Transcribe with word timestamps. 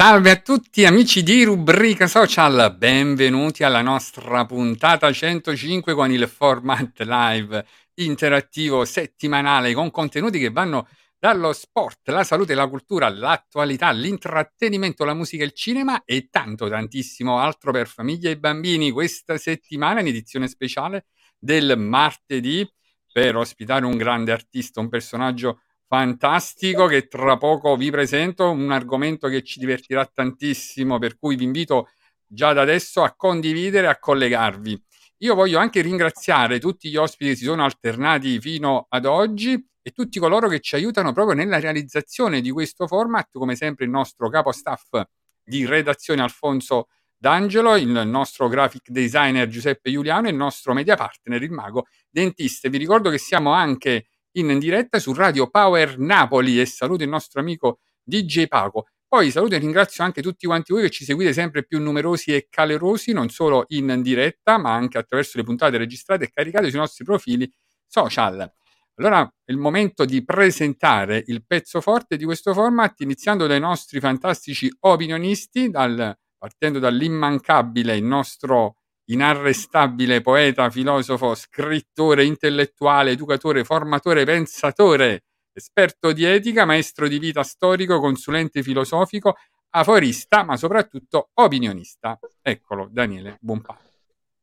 Salve 0.00 0.30
a 0.30 0.36
tutti 0.36 0.84
amici 0.84 1.24
di 1.24 1.42
Rubrica 1.42 2.06
Social, 2.06 2.76
benvenuti 2.78 3.64
alla 3.64 3.82
nostra 3.82 4.46
puntata 4.46 5.10
105 5.10 5.92
con 5.92 6.12
il 6.12 6.28
format 6.28 7.00
live 7.00 7.66
interattivo 7.94 8.84
settimanale 8.84 9.74
con 9.74 9.90
contenuti 9.90 10.38
che 10.38 10.50
vanno 10.50 10.86
dallo 11.18 11.52
sport, 11.52 12.10
la 12.10 12.22
salute, 12.22 12.54
la 12.54 12.68
cultura, 12.68 13.08
l'attualità, 13.08 13.90
l'intrattenimento, 13.90 15.04
la 15.04 15.14
musica, 15.14 15.42
il 15.42 15.50
cinema 15.50 16.04
e 16.04 16.28
tanto 16.30 16.68
tantissimo 16.68 17.40
altro 17.40 17.72
per 17.72 17.88
famiglie 17.88 18.30
e 18.30 18.38
bambini. 18.38 18.92
Questa 18.92 19.36
settimana 19.36 19.98
in 19.98 20.06
edizione 20.06 20.46
speciale 20.46 21.06
del 21.36 21.76
martedì 21.76 22.64
per 23.10 23.34
ospitare 23.34 23.84
un 23.84 23.96
grande 23.96 24.30
artista, 24.30 24.78
un 24.78 24.90
personaggio 24.90 25.62
fantastico 25.88 26.86
che 26.86 27.08
tra 27.08 27.38
poco 27.38 27.74
vi 27.76 27.90
presento, 27.90 28.50
un 28.50 28.70
argomento 28.70 29.28
che 29.28 29.42
ci 29.42 29.58
divertirà 29.58 30.04
tantissimo, 30.04 30.98
per 30.98 31.18
cui 31.18 31.34
vi 31.34 31.44
invito 31.44 31.88
già 32.26 32.52
da 32.52 32.60
adesso 32.60 33.02
a 33.02 33.14
condividere, 33.16 33.88
a 33.88 33.98
collegarvi. 33.98 34.80
Io 35.22 35.34
voglio 35.34 35.58
anche 35.58 35.80
ringraziare 35.80 36.60
tutti 36.60 36.90
gli 36.90 36.96
ospiti 36.96 37.30
che 37.30 37.36
si 37.36 37.44
sono 37.44 37.64
alternati 37.64 38.38
fino 38.38 38.86
ad 38.88 39.06
oggi 39.06 39.54
e 39.82 39.90
tutti 39.90 40.18
coloro 40.18 40.46
che 40.48 40.60
ci 40.60 40.74
aiutano 40.74 41.12
proprio 41.12 41.34
nella 41.34 41.58
realizzazione 41.58 42.40
di 42.42 42.50
questo 42.50 42.86
format, 42.86 43.30
come 43.32 43.56
sempre 43.56 43.86
il 43.86 43.90
nostro 43.90 44.28
capo 44.28 44.52
staff 44.52 45.00
di 45.42 45.64
redazione 45.64 46.20
Alfonso 46.20 46.88
D'Angelo, 47.16 47.76
il 47.76 47.88
nostro 47.88 48.46
graphic 48.48 48.90
designer 48.90 49.48
Giuseppe 49.48 49.90
Giuliano 49.90 50.28
e 50.28 50.30
il 50.30 50.36
nostro 50.36 50.74
media 50.74 50.94
partner, 50.94 51.42
il 51.42 51.50
mago 51.50 51.86
dentista. 52.10 52.68
Vi 52.68 52.76
ricordo 52.76 53.10
che 53.10 53.18
siamo 53.18 53.50
anche 53.50 54.06
in 54.32 54.58
diretta 54.58 54.98
su 54.98 55.12
Radio 55.12 55.48
Power 55.48 55.98
Napoli 55.98 56.60
e 56.60 56.66
saluto 56.66 57.02
il 57.02 57.08
nostro 57.08 57.40
amico 57.40 57.80
DJ 58.02 58.46
Paco. 58.46 58.86
Poi 59.08 59.30
saluto 59.30 59.54
e 59.54 59.58
ringrazio 59.58 60.04
anche 60.04 60.20
tutti 60.20 60.46
quanti 60.46 60.72
voi 60.72 60.82
che 60.82 60.90
ci 60.90 61.04
seguite 61.04 61.32
sempre 61.32 61.64
più 61.64 61.80
numerosi 61.80 62.34
e 62.34 62.46
calorosi, 62.50 63.12
non 63.12 63.30
solo 63.30 63.64
in 63.68 64.02
diretta, 64.02 64.58
ma 64.58 64.74
anche 64.74 64.98
attraverso 64.98 65.38
le 65.38 65.44
puntate 65.44 65.78
registrate 65.78 66.24
e 66.24 66.30
caricate 66.30 66.68
sui 66.68 66.78
nostri 66.78 67.04
profili 67.04 67.50
social. 67.86 68.52
Allora 68.96 69.22
è 69.44 69.52
il 69.52 69.56
momento 69.56 70.04
di 70.04 70.24
presentare 70.24 71.22
il 71.26 71.46
pezzo 71.46 71.80
forte 71.80 72.16
di 72.16 72.24
questo 72.24 72.52
format, 72.52 73.00
iniziando 73.00 73.46
dai 73.46 73.60
nostri 73.60 74.00
fantastici 74.00 74.70
opinionisti, 74.80 75.70
dal, 75.70 76.14
partendo 76.36 76.78
dall'immancabile, 76.78 77.96
il 77.96 78.04
nostro 78.04 78.77
inarrestabile 79.10 80.20
poeta, 80.20 80.70
filosofo, 80.70 81.34
scrittore, 81.34 82.24
intellettuale, 82.24 83.12
educatore, 83.12 83.64
formatore, 83.64 84.24
pensatore, 84.24 85.24
esperto 85.52 86.12
di 86.12 86.24
etica, 86.24 86.64
maestro 86.64 87.08
di 87.08 87.18
vita 87.18 87.42
storico, 87.42 88.00
consulente 88.00 88.62
filosofico, 88.62 89.36
aforista, 89.70 90.44
ma 90.44 90.56
soprattutto 90.56 91.30
opinionista. 91.34 92.18
Eccolo, 92.42 92.88
Daniele 92.90 93.38
Buonpaolo. 93.40 93.87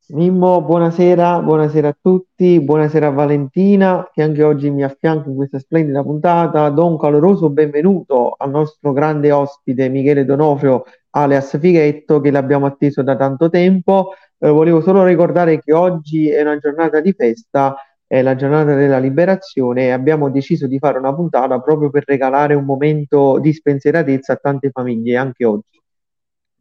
Mimmo, 0.08 0.62
buonasera, 0.62 1.40
buonasera 1.40 1.88
a 1.88 1.96
tutti, 2.00 2.60
buonasera 2.60 3.08
a 3.08 3.10
Valentina 3.10 4.08
che 4.12 4.22
anche 4.22 4.44
oggi 4.44 4.70
mi 4.70 4.84
affianca 4.84 5.28
in 5.28 5.34
questa 5.34 5.58
splendida 5.58 6.00
puntata. 6.04 6.70
Do 6.70 6.86
un 6.86 6.96
caloroso 6.96 7.50
benvenuto 7.50 8.36
al 8.38 8.50
nostro 8.50 8.92
grande 8.92 9.32
ospite 9.32 9.88
Michele 9.88 10.24
Donofrio, 10.24 10.84
alias 11.10 11.58
Fighetto, 11.58 12.20
che 12.20 12.30
l'abbiamo 12.30 12.66
atteso 12.66 13.02
da 13.02 13.16
tanto 13.16 13.50
tempo. 13.50 14.12
Eh, 14.38 14.48
volevo 14.48 14.80
solo 14.80 15.04
ricordare 15.04 15.58
che 15.60 15.72
oggi 15.72 16.30
è 16.30 16.40
una 16.42 16.58
giornata 16.58 17.00
di 17.00 17.12
festa, 17.12 17.74
è 18.06 18.22
la 18.22 18.36
giornata 18.36 18.76
della 18.76 18.98
liberazione 18.98 19.86
e 19.86 19.90
abbiamo 19.90 20.30
deciso 20.30 20.68
di 20.68 20.78
fare 20.78 20.98
una 20.98 21.12
puntata 21.12 21.60
proprio 21.60 21.90
per 21.90 22.04
regalare 22.06 22.54
un 22.54 22.64
momento 22.64 23.40
di 23.40 23.52
spensieratezza 23.52 24.34
a 24.34 24.36
tante 24.36 24.70
famiglie 24.70 25.16
anche 25.16 25.44
oggi. 25.44 25.82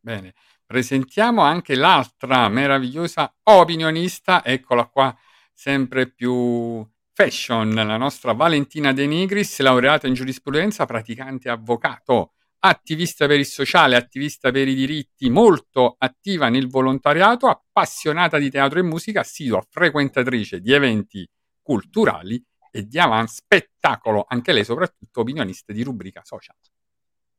Bene, 0.01 0.33
presentiamo 0.65 1.41
anche 1.41 1.75
l'altra 1.75 2.49
meravigliosa 2.49 3.33
opinionista, 3.43 4.43
eccola 4.43 4.85
qua, 4.87 5.15
sempre 5.53 6.11
più 6.11 6.85
fashion, 7.13 7.73
la 7.73 7.97
nostra 7.97 8.33
Valentina 8.33 8.91
De 8.91 9.05
Nigris, 9.05 9.59
laureata 9.59 10.07
in 10.07 10.13
giurisprudenza, 10.13 10.85
praticante 10.85 11.49
avvocato 11.49 12.33
attivista 12.59 13.27
per 13.27 13.39
il 13.39 13.45
sociale, 13.45 13.95
attivista 13.95 14.51
per 14.51 14.67
i 14.67 14.73
diritti, 14.73 15.29
molto 15.29 15.95
attiva 15.97 16.49
nel 16.49 16.67
volontariato, 16.67 17.47
appassionata 17.47 18.37
di 18.37 18.49
teatro 18.49 18.79
e 18.79 18.83
musica, 18.83 19.21
assidua 19.21 19.63
frequentatrice 19.69 20.59
di 20.59 20.73
eventi 20.73 21.27
culturali 21.61 22.43
e 22.71 22.85
di 22.85 22.99
avanti 22.99 23.33
spettacolo, 23.33 24.25
anche 24.27 24.51
lei 24.51 24.65
soprattutto 24.65 25.21
opinionista 25.21 25.71
di 25.71 25.83
rubrica 25.83 26.21
social. 26.23 26.55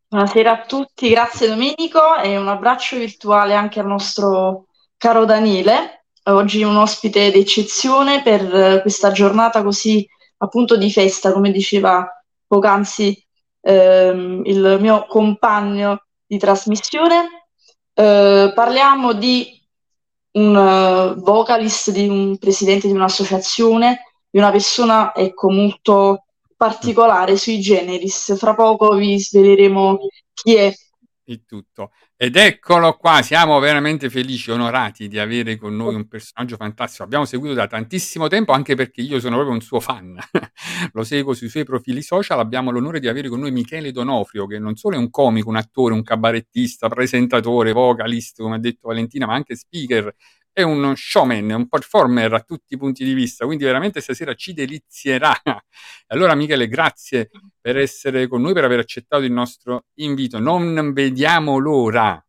Buonasera 0.09 0.53
a 0.53 0.65
tutti, 0.67 1.09
grazie 1.09 1.49
Domenico 1.49 2.17
e 2.23 2.37
un 2.39 2.47
abbraccio 2.47 2.97
virtuale 2.97 3.55
anche 3.55 3.81
al 3.81 3.89
nostro 3.89 4.67
caro 4.97 5.25
Daniele. 5.25 6.05
Oggi 6.27 6.63
un 6.63 6.77
ospite 6.77 7.33
d'eccezione 7.33 8.23
per 8.23 8.83
questa 8.83 9.11
giornata 9.11 9.65
così 9.65 10.09
appunto 10.37 10.77
di 10.77 10.93
festa, 10.93 11.33
come 11.33 11.51
diceva 11.51 12.09
poc'anzi 12.47 13.21
ehm, 13.63 14.43
il 14.45 14.79
mio 14.81 15.07
compagno 15.09 16.05
di 16.25 16.39
trasmissione. 16.39 17.49
Eh, 17.93 18.53
parliamo 18.55 19.13
di 19.13 19.61
un 20.35 20.55
uh, 20.55 21.21
vocalist, 21.21 21.91
di 21.91 22.07
un 22.07 22.39
presidente 22.39 22.87
di 22.87 22.95
un'associazione, 22.95 24.03
di 24.31 24.39
una 24.39 24.53
persona 24.53 25.13
ecco, 25.13 25.51
molto 25.51 26.26
particolare 26.57 27.37
sui 27.37 27.61
generis. 27.61 28.37
Fra 28.37 28.55
poco 28.55 28.95
vi 28.95 29.19
sveleremo 29.19 29.99
chi 30.33 30.55
è. 30.57 30.73
il 31.29 31.45
tutto. 31.45 31.91
Ed 32.19 32.37
eccolo 32.37 32.95
qua, 32.97 33.21
siamo 33.21 33.59
veramente 33.59 34.09
felici, 34.09 34.51
onorati 34.51 35.07
di 35.09 35.19
avere 35.19 35.57
con 35.57 35.77
noi 35.77 35.95
un 35.95 36.09
personaggio 36.09 36.57
fantastico. 36.57 37.03
Abbiamo 37.03 37.27
seguito 37.27 37.55
da 37.55 37.67
tantissimo 37.67 38.29
tempo, 38.29 38.53
anche 38.53 38.75
perché 38.75 39.03
io 39.03 39.21
sono 39.21 39.35
proprio 39.35 39.55
un 39.55 39.61
suo 39.61 39.81
fan. 39.81 40.17
Lo 40.95 41.05
seguo 41.05 41.35
sui 41.35 41.49
suoi 41.49 41.65
profili 41.65 42.01
social. 42.01 42.39
Abbiamo 42.39 42.71
l'onore 42.71 43.01
di 43.01 43.09
avere 43.09 43.29
con 43.29 43.41
noi 43.41 43.51
Michele 43.53 43.93
Donofrio, 43.93 44.47
che 44.47 44.59
non 44.59 44.77
solo 44.77 44.97
è 44.97 44.99
un 44.99 45.11
comico, 45.11 45.51
un 45.51 45.57
attore, 45.57 45.93
un 45.93 46.03
cabarettista, 46.03 46.89
presentatore, 46.89 47.73
vocalist, 47.73 48.41
come 48.41 48.55
ha 48.57 48.59
detto 48.59 48.89
Valentina, 48.89 49.27
ma 49.27 49.35
anche 49.35 49.57
speaker 49.57 50.15
è 50.57 50.63
un 50.63 50.95
showman, 50.97 51.51
un 51.51 51.69
performer 51.69 52.33
a 52.33 52.41
tutti 52.41 52.73
i 52.73 52.79
punti 52.79 53.05
di 53.05 53.13
vista, 53.13 53.45
quindi 53.45 53.65
veramente 53.65 54.01
stasera 54.01 54.33
ci 54.33 54.55
delizierà. 54.55 55.39
Allora 56.09 56.35
Michele, 56.35 56.67
grazie 56.67 57.29
per 57.61 57.77
essere 57.77 58.27
con 58.27 58.41
noi, 58.41 58.55
per 58.55 58.65
aver 58.65 58.79
accettato 58.79 59.23
il 59.25 59.33
nostro 59.33 59.85
invito. 59.97 60.39
Non 60.39 60.95
vediamo 60.95 61.59
l'ora. 61.59 62.26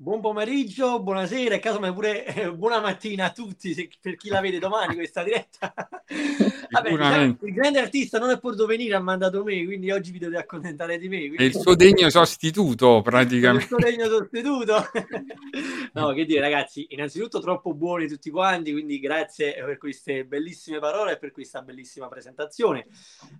Buon 0.00 0.20
pomeriggio, 0.20 1.02
buonasera 1.02 1.56
e 1.56 1.58
casomai 1.58 1.92
pure 1.92 2.24
eh, 2.24 2.52
buona 2.52 2.78
mattina 2.78 3.24
a 3.24 3.32
tutti 3.32 3.74
se, 3.74 3.88
per 4.00 4.14
chi 4.14 4.28
la 4.28 4.40
vede 4.40 4.60
domani 4.60 4.94
questa 4.94 5.24
diretta. 5.24 5.74
Vabbè, 6.70 6.90
diciamo, 6.90 7.36
il 7.42 7.52
grande 7.52 7.80
artista 7.80 8.20
non 8.20 8.30
è 8.30 8.38
potuto 8.38 8.66
venire, 8.66 8.94
ha 8.94 9.00
mandato 9.00 9.42
me, 9.42 9.64
quindi 9.64 9.90
oggi 9.90 10.12
vi 10.12 10.20
dovete 10.20 10.40
accontentare 10.40 10.98
di 10.98 11.08
me. 11.08 11.18
Quindi... 11.18 11.38
È 11.38 11.42
il 11.42 11.54
suo 11.56 11.74
degno 11.74 12.08
sostituto 12.10 13.02
praticamente. 13.02 13.64
il 13.64 13.68
suo 13.68 13.78
degno 13.78 14.06
sostituto. 14.06 14.84
no, 15.94 16.12
che 16.12 16.24
dire 16.24 16.40
ragazzi, 16.42 16.86
innanzitutto 16.90 17.40
troppo 17.40 17.74
buoni 17.74 18.06
tutti 18.06 18.30
quanti, 18.30 18.70
quindi 18.70 19.00
grazie 19.00 19.54
per 19.64 19.78
queste 19.78 20.24
bellissime 20.24 20.78
parole 20.78 21.14
e 21.14 21.18
per 21.18 21.32
questa 21.32 21.62
bellissima 21.62 22.06
presentazione. 22.06 22.86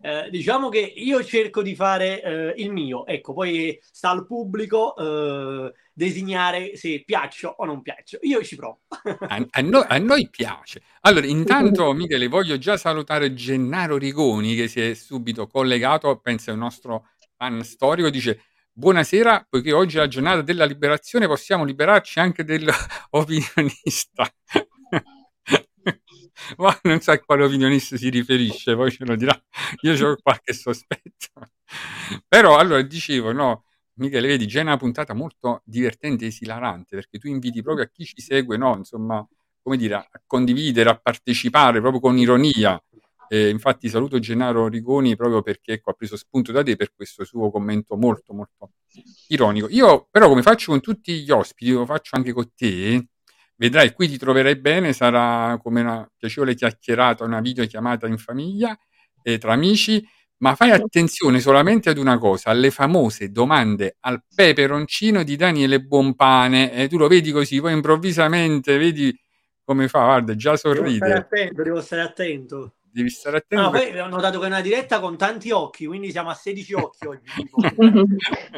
Eh, 0.01 0.29
diciamo 0.29 0.71
che 0.71 0.81
io 0.81 1.23
cerco 1.23 1.63
di 1.63 1.77
fare 1.77 2.21
eh, 2.21 2.55
il 2.57 2.73
mio, 2.73 3.07
ecco, 3.07 3.33
poi 3.33 3.79
sta 3.81 4.11
al 4.11 4.27
pubblico 4.27 4.97
eh, 4.97 5.73
designare 5.99 6.77
se 6.77 7.03
piaccio 7.05 7.53
o 7.59 7.65
non 7.65 7.83
piaccio. 7.83 8.19
Io 8.23 8.45
ci 8.45 8.55
provo. 8.55 8.83
a, 9.03 9.45
a, 9.51 9.61
noi, 9.61 9.85
a, 9.89 9.99
noi, 9.99 10.29
piace. 10.31 10.83
Allora, 11.01 11.27
intanto, 11.27 11.93
Michele, 11.93 12.29
voglio 12.29 12.57
già 12.57 12.77
salutare 12.77 13.35
Gennaro 13.35 13.97
Rigoni 13.97 14.55
che 14.55 14.69
si 14.69 14.81
è 14.81 14.95
subito 14.95 15.49
collegato, 15.49 16.21
penso 16.21 16.51
è 16.51 16.53
un 16.53 16.61
nostro 16.61 17.09
fan 17.37 17.65
storico, 17.65 18.11
dice 18.11 18.43
Buonasera, 18.73 19.49
poiché 19.51 19.73
oggi 19.73 19.97
è 19.97 19.99
la 19.99 20.07
giornata 20.07 20.41
della 20.41 20.65
liberazione, 20.65 21.27
possiamo 21.27 21.65
liberarci 21.65 22.21
anche 22.21 22.45
dell'opinionista. 22.45 24.33
Ma 26.59 26.79
non 26.83 27.01
so 27.01 27.11
a 27.11 27.19
quale 27.19 27.45
opinionista 27.45 27.97
si 27.97 28.09
riferisce, 28.09 28.77
poi 28.77 28.93
ce 28.93 29.05
lo 29.05 29.17
dirà. 29.17 29.37
Io 29.81 30.09
ho 30.09 30.17
qualche 30.23 30.53
sospetto. 30.53 31.51
Però, 32.29 32.57
allora, 32.57 32.81
dicevo, 32.83 33.33
no, 33.33 33.65
Michele, 33.99 34.29
vedi, 34.29 34.47
già 34.47 34.61
è 34.61 34.63
una 34.63 34.77
puntata 34.77 35.13
molto 35.15 35.63
divertente 35.65 36.25
e 36.25 36.29
esilarante 36.29 36.97
perché 36.97 37.19
tu 37.19 37.29
inviti 37.29 37.63
proprio 37.63 37.85
a 37.85 37.89
chi 37.89 38.05
ci 38.05 38.21
segue, 38.21 38.57
no? 38.57 38.77
Insomma, 38.77 39.27
come 39.63 39.77
dire, 39.77 39.95
a 39.95 40.09
condividere, 40.27 40.91
a 40.91 40.97
partecipare 40.99 41.81
proprio 41.81 42.01
con 42.01 42.17
ironia. 42.17 42.81
Eh, 43.31 43.51
infatti 43.51 43.91
saluto 43.91 44.19
Gennaro 44.19 44.69
Rigoni 44.69 45.15
proprio 45.15 45.43
perché 45.43 45.75
ecco, 45.75 45.91
ha 45.91 45.93
preso 45.93 46.17
spunto 46.17 46.51
da 46.51 46.63
te 46.63 46.77
per 46.77 46.95
questo 46.95 47.25
suo 47.25 47.51
commento 47.51 47.97
molto 47.97 48.33
molto 48.33 48.71
ironico. 49.29 49.69
Io 49.69 50.09
però 50.11 50.29
come 50.29 50.43
faccio 50.43 50.71
con 50.71 50.81
tutti 50.81 51.23
gli 51.23 51.31
ospiti, 51.31 51.73
lo 51.73 51.85
faccio 51.85 52.17
anche 52.17 52.33
con 52.33 52.51
te, 52.55 53.09
vedrai 53.57 53.93
qui 53.93 54.09
ti 54.09 54.17
troverai 54.17 54.57
bene, 54.57 54.93
sarà 54.95 55.59
come 55.63 55.83
una 55.83 56.11
piacevole 56.17 56.55
chiacchierata, 56.55 57.25
una 57.25 57.41
videochiamata 57.41 58.07
in 58.07 58.17
famiglia, 58.17 58.79
eh, 59.23 59.37
tra 59.39 59.53
amici 59.53 60.03
ma 60.39 60.55
fai 60.55 60.71
attenzione 60.71 61.41
solamente 61.41 61.91
ad 61.91 61.99
una 61.99 62.19
cosa, 62.19 62.51
alle 62.51 62.71
famose 62.71 63.31
domande 63.31 63.97
al 64.01 64.23
peperoncino 64.35 65.23
di 65.23 65.37
Daniele 65.37 65.81
Buonpane. 65.81 66.73
E 66.73 66.89
tu 66.89 66.97
lo 66.97 67.09
vedi 67.09 67.31
così, 67.33 67.61
poi 67.61 67.73
improvvisamente 67.73 68.77
vedi 68.79 69.17
come 69.65 69.89
fa, 69.89 70.05
guarda, 70.05 70.35
già 70.35 70.57
sorride. 70.57 70.99
Devo 70.99 71.05
stare 71.05 71.19
attento, 71.19 71.63
devo 71.63 71.81
stare 71.81 72.03
attento. 72.03 72.73
Devi 72.91 73.11
stare 73.11 73.39
attento. 73.39 73.65
No, 73.65 73.71
perché... 73.71 73.91
poi 73.91 74.01
ho 74.01 74.09
notato 74.09 74.39
che 74.39 74.45
è 74.45 74.49
una 74.49 74.61
diretta 74.61 75.01
con 75.01 75.17
tanti 75.17 75.51
occhi, 75.51 75.87
quindi 75.87 76.11
siamo 76.11 76.31
a 76.31 76.35
16 76.35 76.75
occhi 76.75 77.07
oggi. 77.07 77.23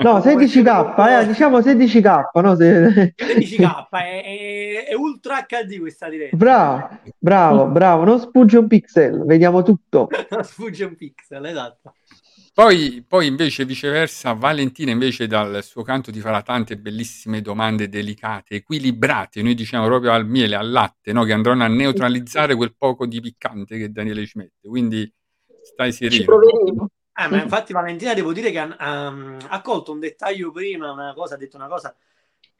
no, 0.02 0.18
16k, 0.18 1.20
eh, 1.22 1.26
diciamo 1.26 1.58
16k, 1.58 2.40
no? 2.40 2.54
Se... 2.56 3.14
16k, 3.16 3.88
è, 3.90 4.22
è, 4.22 4.86
è, 4.88 4.94
ultra 4.94 5.46
HD 5.46 5.78
questa 5.78 6.08
diretta. 6.08 6.36
Bravo, 6.36 7.00
bravo, 7.18 7.66
bravo, 7.66 8.04
non 8.04 8.20
sfugge 8.20 8.58
un 8.58 8.66
pixel, 8.66 9.24
vediamo 9.24 9.62
tutto. 9.62 10.08
non 10.30 10.44
sfugge 10.44 10.84
un 10.84 10.94
pixel, 10.94 11.44
esatto. 11.44 11.94
Poi, 12.60 13.02
poi, 13.08 13.26
invece 13.26 13.64
viceversa, 13.64 14.34
Valentina 14.34 14.90
invece 14.90 15.26
dal 15.26 15.64
suo 15.64 15.82
canto 15.82 16.12
ti 16.12 16.20
farà 16.20 16.42
tante 16.42 16.76
bellissime 16.76 17.40
domande 17.40 17.88
delicate, 17.88 18.56
equilibrate, 18.56 19.40
noi 19.40 19.54
diciamo 19.54 19.86
proprio 19.86 20.12
al 20.12 20.26
miele, 20.26 20.56
al 20.56 20.70
latte, 20.70 21.14
no? 21.14 21.24
che 21.24 21.32
andranno 21.32 21.64
a 21.64 21.68
neutralizzare 21.68 22.54
quel 22.54 22.74
poco 22.76 23.06
di 23.06 23.18
piccante 23.18 23.78
che 23.78 23.90
Daniele 23.90 24.26
ci 24.26 24.36
mette. 24.36 24.68
Quindi 24.68 25.10
stai 25.62 25.90
sereno. 25.90 26.90
Eh, 27.14 27.28
ma 27.28 27.42
infatti 27.42 27.72
Valentina 27.72 28.12
devo 28.12 28.34
dire 28.34 28.50
che 28.50 28.58
ha, 28.58 29.08
um, 29.08 29.38
ha 29.48 29.62
colto 29.62 29.92
un 29.92 29.98
dettaglio 29.98 30.50
prima, 30.50 30.92
una 30.92 31.14
cosa, 31.14 31.36
ha 31.36 31.38
detto 31.38 31.56
una 31.56 31.68
cosa, 31.68 31.96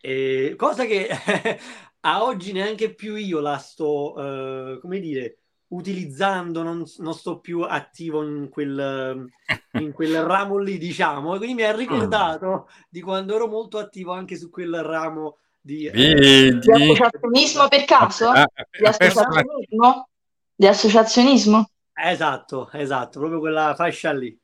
eh, 0.00 0.54
cosa 0.56 0.86
che 0.86 1.10
a 2.00 2.24
oggi 2.24 2.52
neanche 2.52 2.94
più 2.94 3.16
io 3.16 3.40
la 3.40 3.58
sto, 3.58 4.14
uh, 4.14 4.80
come 4.80 4.98
dire, 4.98 5.39
utilizzando, 5.70 6.62
non, 6.62 6.84
non, 6.98 7.14
sto 7.14 7.38
più 7.38 7.60
attivo 7.62 8.22
in 8.22 8.48
quel, 8.48 9.28
in 9.74 9.92
quel 9.92 10.22
ramo 10.22 10.58
lì, 10.58 10.78
diciamo, 10.78 11.34
e 11.34 11.38
quindi 11.38 11.54
mi 11.54 11.62
ha 11.62 11.74
ricordato 11.74 12.68
di 12.88 13.00
quando 13.00 13.34
ero 13.34 13.46
molto 13.46 13.78
attivo 13.78 14.12
anche 14.12 14.36
su 14.36 14.50
quel 14.50 14.82
ramo 14.82 15.36
di, 15.60 15.86
eh, 15.86 16.58
di 16.58 16.72
associazionismo 16.72 17.68
per 17.68 17.84
caso? 17.84 18.28
Ah, 18.28 18.42
ah, 18.42 18.66
di 18.70 18.86
associazionismo? 18.86 20.08
Di 20.54 20.66
associazionismo? 20.66 21.70
Esatto, 21.92 22.70
esatto, 22.72 23.18
proprio 23.18 23.40
quella 23.40 23.74
fascia 23.74 24.12
lì. 24.12 24.36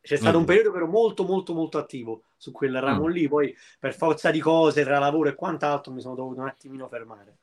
C'è 0.00 0.16
stato 0.16 0.36
mm. 0.36 0.40
un 0.40 0.46
periodo 0.46 0.72
però 0.72 0.86
molto 0.86 1.24
molto 1.24 1.54
molto 1.54 1.78
attivo 1.78 2.22
su 2.36 2.50
quel 2.50 2.80
ramo 2.80 3.06
mm. 3.06 3.10
lì, 3.10 3.28
poi 3.28 3.54
per 3.78 3.94
forza 3.94 4.32
di 4.32 4.40
cose, 4.40 4.82
tra 4.82 4.98
lavoro 4.98 5.28
e 5.28 5.36
quant'altro, 5.36 5.92
mi 5.92 6.00
sono 6.00 6.16
dovuto 6.16 6.40
un 6.40 6.48
attimino 6.48 6.88
fermare. 6.88 7.36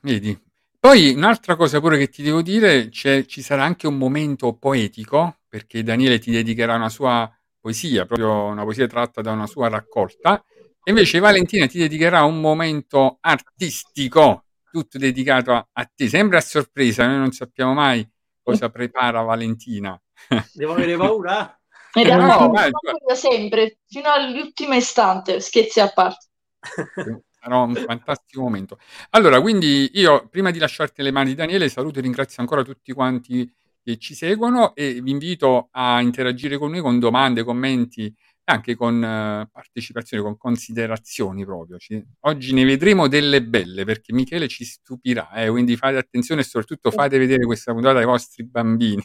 Vedi, 0.00 0.36
poi 0.78 1.14
un'altra 1.14 1.56
cosa 1.56 1.80
pure 1.80 1.98
che 1.98 2.08
ti 2.08 2.22
devo 2.22 2.42
dire, 2.42 2.90
ci 2.90 3.42
sarà 3.42 3.64
anche 3.64 3.86
un 3.86 3.96
momento 3.96 4.54
poetico, 4.54 5.38
perché 5.48 5.82
Daniele 5.82 6.18
ti 6.18 6.30
dedicherà 6.30 6.74
una 6.74 6.88
sua 6.88 7.30
poesia, 7.60 8.06
proprio 8.06 8.44
una 8.44 8.62
poesia 8.62 8.86
tratta 8.86 9.20
da 9.20 9.32
una 9.32 9.46
sua 9.46 9.68
raccolta, 9.68 10.42
e 10.82 10.90
invece 10.90 11.18
Valentina 11.18 11.66
ti 11.66 11.78
dedicherà 11.78 12.22
un 12.22 12.40
momento 12.40 13.18
artistico, 13.20 14.44
tutto 14.70 14.98
dedicato 14.98 15.52
a, 15.52 15.66
a 15.72 15.90
te. 15.92 16.08
Sembra 16.08 16.38
a 16.38 16.42
sorpresa, 16.42 17.06
noi 17.06 17.18
non 17.18 17.32
sappiamo 17.32 17.74
mai 17.74 18.08
cosa 18.40 18.70
prepara 18.70 19.22
Valentina. 19.22 20.00
Devo 20.54 20.74
avere 20.74 20.96
paura? 20.96 21.58
Eh, 21.92 22.04
no, 22.04 22.50
vai, 22.50 22.70
sempre, 23.14 23.78
fino 23.88 24.10
all'ultimo 24.10 24.74
istante, 24.74 25.40
scherzi 25.40 25.80
a 25.80 25.88
parte. 25.88 26.26
sarà 27.46 27.58
un 27.58 27.74
fantastico 27.76 28.42
momento. 28.42 28.78
Allora, 29.10 29.40
quindi 29.40 29.90
io 29.94 30.26
prima 30.28 30.50
di 30.50 30.58
lasciarti 30.58 31.02
le 31.02 31.12
mani, 31.12 31.34
Daniele, 31.34 31.68
saluto 31.68 32.00
e 32.00 32.02
ringrazio 32.02 32.42
ancora 32.42 32.62
tutti 32.62 32.92
quanti 32.92 33.48
che 33.82 33.98
ci 33.98 34.14
seguono 34.14 34.74
e 34.74 35.00
vi 35.00 35.12
invito 35.12 35.68
a 35.70 36.00
interagire 36.00 36.58
con 36.58 36.72
noi 36.72 36.80
con 36.80 36.98
domande, 36.98 37.44
commenti 37.44 38.12
anche 38.48 38.74
con 38.74 38.96
uh, 38.96 39.48
partecipazioni, 39.50 40.22
con 40.22 40.36
considerazioni 40.36 41.44
proprio. 41.44 41.78
Ci, 41.78 42.02
oggi 42.20 42.52
ne 42.52 42.64
vedremo 42.64 43.08
delle 43.08 43.42
belle 43.42 43.84
perché 43.84 44.12
Michele 44.12 44.48
ci 44.48 44.64
stupirà, 44.64 45.32
eh, 45.32 45.48
quindi 45.50 45.76
fate 45.76 45.96
attenzione 45.96 46.42
e 46.42 46.44
soprattutto 46.44 46.90
fate 46.90 47.18
vedere 47.18 47.44
questa 47.44 47.72
puntata 47.72 47.98
ai 47.98 48.04
vostri 48.04 48.44
bambini. 48.44 49.02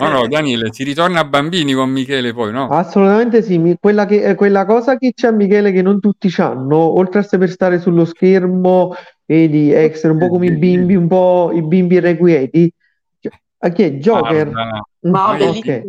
no, 0.00 0.08
no, 0.08 0.26
Daniele, 0.26 0.72
si 0.72 0.84
ritorna 0.84 1.20
a 1.20 1.24
bambini 1.24 1.72
con 1.74 1.90
Michele 1.90 2.32
poi, 2.32 2.52
no? 2.52 2.68
Assolutamente 2.68 3.42
sì, 3.42 3.76
quella, 3.78 4.06
che, 4.06 4.22
eh, 4.22 4.34
quella 4.34 4.64
cosa 4.64 4.96
che 4.96 5.12
c'è 5.14 5.30
Michele 5.32 5.70
che 5.70 5.82
non 5.82 6.00
tutti 6.00 6.32
hanno, 6.38 6.76
oltre 6.76 7.20
a 7.20 7.22
saper 7.22 7.50
stare 7.50 7.78
sullo 7.78 8.06
schermo, 8.06 8.94
vedi, 9.26 9.70
essere 9.70 10.14
un 10.14 10.18
po' 10.18 10.28
come 10.28 10.46
i 10.46 10.56
bimbi, 10.56 10.94
un 10.94 11.08
po' 11.08 11.50
i 11.54 11.62
bimbi 11.62 11.96
irrequieti, 11.96 12.72
a 13.62 13.68
chi 13.68 13.82
è? 13.82 13.92
Joker? 13.92 14.50
Ah, 14.54 14.80
Ma 15.00 15.32
ok. 15.32 15.84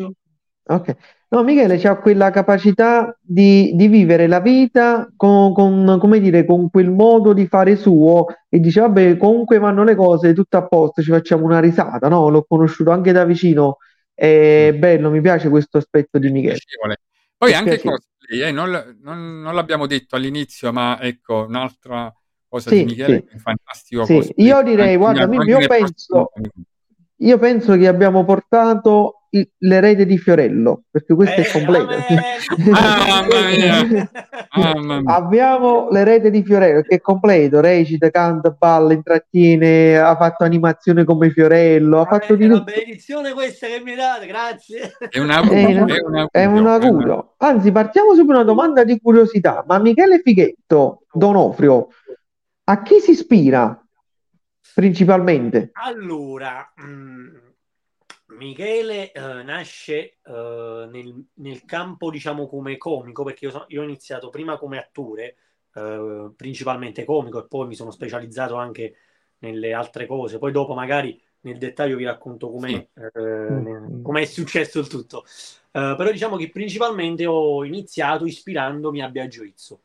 Ok. 0.66 0.96
No, 1.34 1.44
Michele 1.44 1.82
ha 1.82 1.96
quella 1.96 2.30
capacità 2.30 3.18
di, 3.22 3.72
di 3.74 3.88
vivere 3.88 4.28
la 4.28 4.42
vita 4.42 5.10
con, 5.16 5.54
con, 5.54 5.98
come 5.98 6.20
dire, 6.20 6.44
con 6.44 6.70
quel 6.70 6.92
modo 6.92 7.32
di 7.32 7.48
fare 7.48 7.78
suo 7.78 8.26
e 8.50 8.60
dice, 8.60 8.82
vabbè, 8.82 9.16
comunque 9.16 9.58
vanno 9.58 9.86
le 9.86 9.96
cose, 9.96 10.34
tutto 10.34 10.58
a 10.58 10.68
posto, 10.68 11.02
ci 11.02 11.10
facciamo 11.10 11.46
una 11.46 11.62
risata, 11.62 12.10
no? 12.10 12.28
L'ho 12.28 12.44
conosciuto 12.44 12.92
anche 12.92 13.14
da 13.14 13.24
vicino, 13.24 13.78
è 14.14 14.76
bello, 14.78 15.10
mi 15.10 15.22
piace 15.22 15.48
questo 15.48 15.78
aspetto 15.78 16.20
di 16.20 16.30
Michele. 16.32 16.60
Poi 17.38 17.54
anche 17.54 17.80
cosplay, 17.80 18.42
eh, 18.42 18.52
non, 18.52 18.98
non, 19.02 19.40
non, 19.40 19.56
l'abbiamo 19.56 19.88
detto 19.88 20.18
all'inizio, 20.18 20.74
ma 20.74 21.00
ecco, 21.00 21.46
un'altra 21.48 22.14
cosa 22.46 22.70
sì, 22.72 22.80
di 22.80 22.84
Michele 22.84 23.24
sì. 23.26 23.36
è 23.38 23.40
fantastico. 23.40 24.04
Sì. 24.04 24.34
Io 24.36 24.62
direi, 24.64 24.98
guarda, 24.98 25.34
io 25.46 25.66
penso, 25.66 26.32
io 27.16 27.38
penso 27.38 27.78
che 27.78 27.88
abbiamo 27.88 28.26
portato 28.26 29.21
l'erede 29.60 30.06
di 30.06 30.18
Fiorello, 30.18 30.84
perché 30.92 31.16
questo 31.16 31.40
eh, 31.40 31.46
è 31.46 31.52
completo. 31.52 31.90
Abbiamo 35.06 35.88
l'erede 35.90 36.30
di 36.30 36.44
Fiorello 36.44 36.82
che 36.82 36.96
è 36.96 37.02
completo, 37.02 37.62
recita, 37.62 38.10
canta, 38.10 38.50
balla, 38.50 38.92
intrattiene, 38.94 39.98
ha 39.98 40.18
fatto 40.18 40.44
animazione 40.44 41.06
come 41.06 41.30
Fiorello, 41.32 42.02
ha 42.02 42.06
fatto 42.06 42.36
di 42.36 42.48
tutto. 42.48 42.64
benedizione 42.66 43.32
questa 43.32 43.68
che 43.68 43.82
mi 43.84 43.96
date, 43.96 44.26
grazie. 44.28 44.98
È 45.10 45.20
un 45.20 45.30
auguro. 45.30 45.56
È, 45.56 46.02
un, 46.02 46.28
è 46.30 46.46
un 46.46 46.68
auguro. 46.68 47.36
Anzi, 47.38 47.72
partiamo 47.72 48.14
su 48.14 48.26
una 48.26 48.44
domanda 48.44 48.84
di 48.84 49.00
curiosità, 49.00 49.64
ma 49.66 49.80
Michele 49.80 50.20
Fighetto, 50.20 51.04
Donofrio, 51.12 51.88
a 52.66 52.82
chi 52.82 53.00
si 53.00 53.12
ispira 53.12 53.82
principalmente? 54.74 55.70
Allora, 55.74 56.70
mh, 56.76 56.84
mm, 56.86 57.36
Michele 58.36 59.12
eh, 59.12 59.44
nasce 59.44 60.18
eh, 60.24 60.88
nel, 60.92 61.26
nel, 61.36 61.66
campo, 61.66 62.10
diciamo, 62.10 62.48
come 62.48 62.78
comico, 62.78 63.24
perché 63.24 63.46
io, 63.46 63.52
so, 63.52 63.66
io 63.68 63.82
ho 63.82 63.84
iniziato 63.84 64.30
prima 64.30 64.58
come 64.58 64.78
attore, 64.78 65.36
eh, 65.74 66.32
principalmente 66.36 67.06
comico, 67.06 67.40
e 67.40 67.48
poi 67.48 67.68
mi 67.68 67.76
sono 67.76 67.92
specializzato 67.92 68.56
anche 68.56 68.96
nelle 69.40 69.74
altre 69.74 70.06
cose. 70.06 70.38
Poi 70.38 70.52
dopo 70.52 70.74
magari 70.74 71.22
nel 71.42 71.58
dettaglio 71.58 71.98
vi 71.98 72.04
racconto 72.04 72.50
com'è, 72.50 72.70
sì. 72.70 72.88
eh, 73.02 74.02
com'è 74.02 74.26
successo 74.26 74.80
il 74.80 74.88
tutto. 74.88 75.24
Uh, 75.72 75.96
però 75.96 76.12
diciamo 76.12 76.36
che 76.36 76.50
principalmente 76.50 77.26
ho 77.26 77.64
iniziato 77.64 78.26
ispirandomi 78.26 79.02
a 79.02 79.10
Biagio 79.10 79.44
Izzo. 79.44 79.82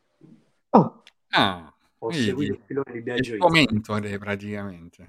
Oh. 0.70 1.02
Ah, 1.28 1.72
ho 1.98 2.10
seguito 2.10 2.54
il 2.54 2.60
filone 2.64 2.92
di 2.92 3.02
Biagio 3.02 3.36
Izzo. 3.36 3.48
mentore 3.48 4.18
praticamente. 4.18 5.06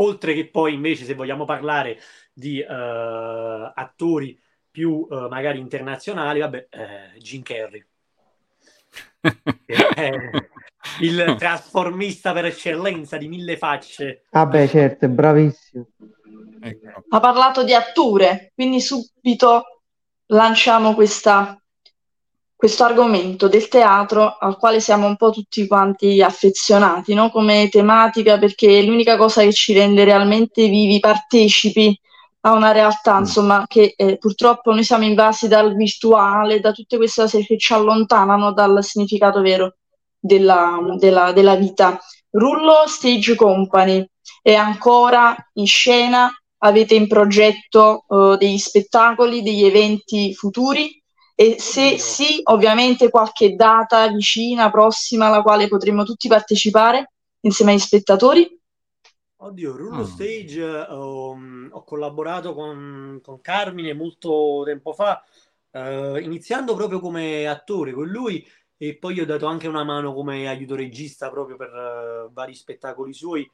Oltre 0.00 0.34
che 0.34 0.48
poi 0.48 0.74
invece 0.74 1.04
se 1.04 1.14
vogliamo 1.14 1.44
parlare 1.44 1.98
di 2.32 2.60
uh, 2.60 3.72
attori 3.74 4.38
più 4.70 5.06
uh, 5.08 5.28
magari 5.28 5.58
internazionali, 5.58 6.40
vabbè, 6.40 6.68
Jim 7.18 7.42
Carrey. 7.42 7.84
il 11.00 11.34
trasformista 11.38 12.32
per 12.32 12.46
eccellenza 12.46 13.16
di 13.16 13.28
mille 13.28 13.56
facce. 13.56 14.24
Vabbè, 14.30 14.62
ah 14.62 14.68
certo, 14.68 15.04
è 15.04 15.08
bravissimo. 15.08 15.86
Ecco. 16.60 17.04
Ha 17.08 17.20
parlato 17.20 17.64
di 17.64 17.74
atture, 17.74 18.52
quindi 18.54 18.80
subito 18.80 19.82
lanciamo 20.26 20.94
questa, 20.94 21.60
questo 22.58 22.82
argomento 22.82 23.46
del 23.46 23.68
teatro 23.68 24.36
al 24.36 24.56
quale 24.56 24.80
siamo 24.80 25.06
un 25.06 25.14
po' 25.14 25.30
tutti 25.30 25.68
quanti 25.68 26.20
affezionati, 26.20 27.14
no? 27.14 27.30
come 27.30 27.68
tematica, 27.68 28.36
perché 28.36 28.80
è 28.80 28.82
l'unica 28.82 29.16
cosa 29.16 29.42
che 29.42 29.52
ci 29.52 29.72
rende 29.74 30.02
realmente 30.02 30.66
vivi, 30.66 30.98
partecipi 30.98 31.96
a 32.40 32.54
una 32.54 32.72
realtà, 32.72 33.14
mm. 33.14 33.20
insomma, 33.20 33.64
che 33.68 33.94
eh, 33.96 34.18
purtroppo 34.18 34.72
noi 34.72 34.82
siamo 34.82 35.04
invasi 35.04 35.46
dal 35.46 35.76
virtuale, 35.76 36.58
da 36.58 36.72
tutte 36.72 36.96
queste 36.96 37.22
cose 37.22 37.46
che 37.46 37.56
ci 37.58 37.72
allontanano 37.72 38.52
dal 38.52 38.82
significato 38.82 39.40
vero 39.40 39.76
della, 40.18 40.80
della, 40.98 41.30
della 41.30 41.54
vita. 41.54 41.96
Rullo 42.30 42.88
Stage 42.88 43.36
Company 43.36 44.04
è 44.42 44.54
ancora 44.54 45.32
in 45.52 45.66
scena, 45.66 46.28
avete 46.58 46.96
in 46.96 47.06
progetto 47.06 48.02
uh, 48.08 48.34
degli 48.34 48.58
spettacoli, 48.58 49.44
degli 49.44 49.62
eventi 49.62 50.34
futuri 50.34 50.97
e 51.40 51.60
se 51.60 51.98
sì, 52.00 52.40
ovviamente 52.42 53.10
qualche 53.10 53.54
data 53.54 54.08
vicina, 54.08 54.72
prossima 54.72 55.26
alla 55.26 55.40
quale 55.40 55.68
potremo 55.68 56.02
tutti 56.02 56.26
partecipare 56.26 57.12
insieme 57.42 57.70
agli 57.70 57.78
spettatori. 57.78 58.60
Oddio, 59.36 59.76
Rullo 59.76 60.00
oh. 60.00 60.04
Stage 60.04 60.60
um, 60.60 61.68
ho 61.70 61.84
collaborato 61.84 62.54
con, 62.54 63.20
con, 63.22 63.40
Carmine 63.40 63.94
molto 63.94 64.62
tempo 64.64 64.92
fa, 64.92 65.22
uh, 65.70 66.16
iniziando 66.16 66.74
proprio 66.74 66.98
come 66.98 67.46
attore 67.46 67.92
con 67.92 68.08
lui 68.08 68.44
e 68.76 68.96
poi 68.96 69.14
gli 69.14 69.20
ho 69.20 69.24
dato 69.24 69.46
anche 69.46 69.68
una 69.68 69.84
mano 69.84 70.12
come 70.12 70.48
aiuto 70.48 70.74
regista 70.74 71.30
proprio 71.30 71.54
per 71.54 71.68
uh, 71.68 72.32
vari 72.32 72.56
spettacoli 72.56 73.14
suoi, 73.14 73.48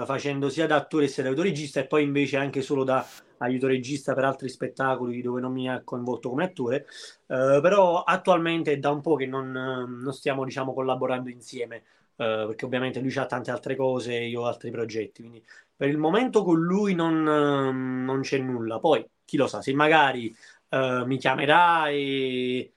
uh, 0.00 0.04
facendo 0.04 0.48
sia 0.48 0.66
da 0.66 0.76
attore 0.76 1.08
sia 1.08 1.22
da 1.22 1.28
aiuto 1.28 1.42
regista 1.42 1.80
e 1.80 1.86
poi 1.86 2.04
invece 2.04 2.36
anche 2.36 2.62
solo 2.62 2.84
da 2.84 3.06
aiuto 3.38 3.66
regista 3.66 4.14
per 4.14 4.24
altri 4.24 4.48
spettacoli 4.48 5.20
dove 5.20 5.40
non 5.40 5.52
mi 5.52 5.68
ha 5.68 5.82
coinvolto 5.82 6.28
come 6.28 6.44
attore, 6.44 6.86
però 7.26 8.04
attualmente 8.04 8.72
è 8.72 8.78
da 8.78 8.90
un 8.90 9.00
po' 9.00 9.16
che 9.16 9.26
non, 9.26 9.50
non 9.50 10.12
stiamo 10.12 10.44
diciamo 10.44 10.72
collaborando 10.72 11.28
insieme. 11.28 11.82
Uh, 12.14 12.46
perché 12.46 12.66
ovviamente 12.66 13.00
lui 13.00 13.12
ha 13.16 13.26
tante 13.26 13.50
altre 13.50 13.74
cose 13.74 14.16
e 14.16 14.28
io 14.28 14.42
ho 14.42 14.46
altri 14.46 14.70
progetti. 14.70 15.22
Quindi 15.22 15.42
per 15.74 15.88
il 15.88 15.98
momento 15.98 16.44
con 16.44 16.60
lui 16.60 16.94
non, 16.94 17.26
uh, 17.26 18.04
non 18.04 18.20
c'è 18.20 18.38
nulla. 18.38 18.78
Poi 18.78 19.04
chi 19.24 19.36
lo 19.36 19.48
sa, 19.48 19.62
se 19.62 19.72
magari 19.72 20.32
uh, 20.68 21.04
mi 21.04 21.16
chiamerà 21.16 21.88
e, 21.88 22.72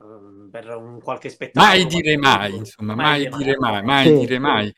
ehm, 0.00 0.48
per 0.50 0.76
un 0.76 1.00
qualche 1.00 1.28
spettacolo. 1.28 1.72
Mai 1.72 1.86
dire 1.86 2.16
mai, 2.16 2.54
insomma, 2.56 2.94
mai, 2.94 3.28
mai 3.28 3.38
dire 3.42 3.56
mai, 3.58 3.82
mai, 3.82 4.06
sì. 4.06 4.18
dire 4.18 4.38
mai. 4.38 4.74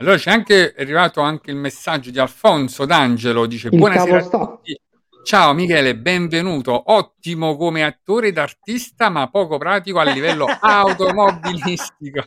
Allora 0.00 0.16
c'è 0.16 0.30
anche 0.30 0.74
è 0.74 0.82
arrivato 0.82 1.20
anche 1.20 1.50
il 1.50 1.56
messaggio 1.56 2.12
di 2.12 2.20
Alfonso 2.20 2.84
D'Angelo, 2.84 3.46
dice 3.46 3.66
il 3.66 3.76
buonasera 3.76 4.18
a 4.18 4.28
tutti. 4.28 4.80
Ciao 5.24 5.52
Michele, 5.54 5.96
benvenuto. 5.96 6.92
Ottimo 6.92 7.56
come 7.56 7.82
attore 7.82 8.28
ed 8.28 8.38
artista, 8.38 9.08
ma 9.08 9.28
poco 9.28 9.58
pratico 9.58 9.98
a 9.98 10.04
livello 10.04 10.46
automobilistico. 10.60 12.26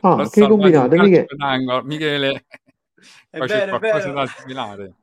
Ah, 0.00 0.26
che 0.32 0.48
combinate, 0.48 0.96
Michele? 0.96 1.82
Michele. 1.82 2.46
È 3.28 3.38
Poi 3.38 3.46
vero, 3.46 3.72
c'è 3.72 3.78
qualcosa 3.78 4.12
da 4.12 4.22
assimilare. 4.22 4.94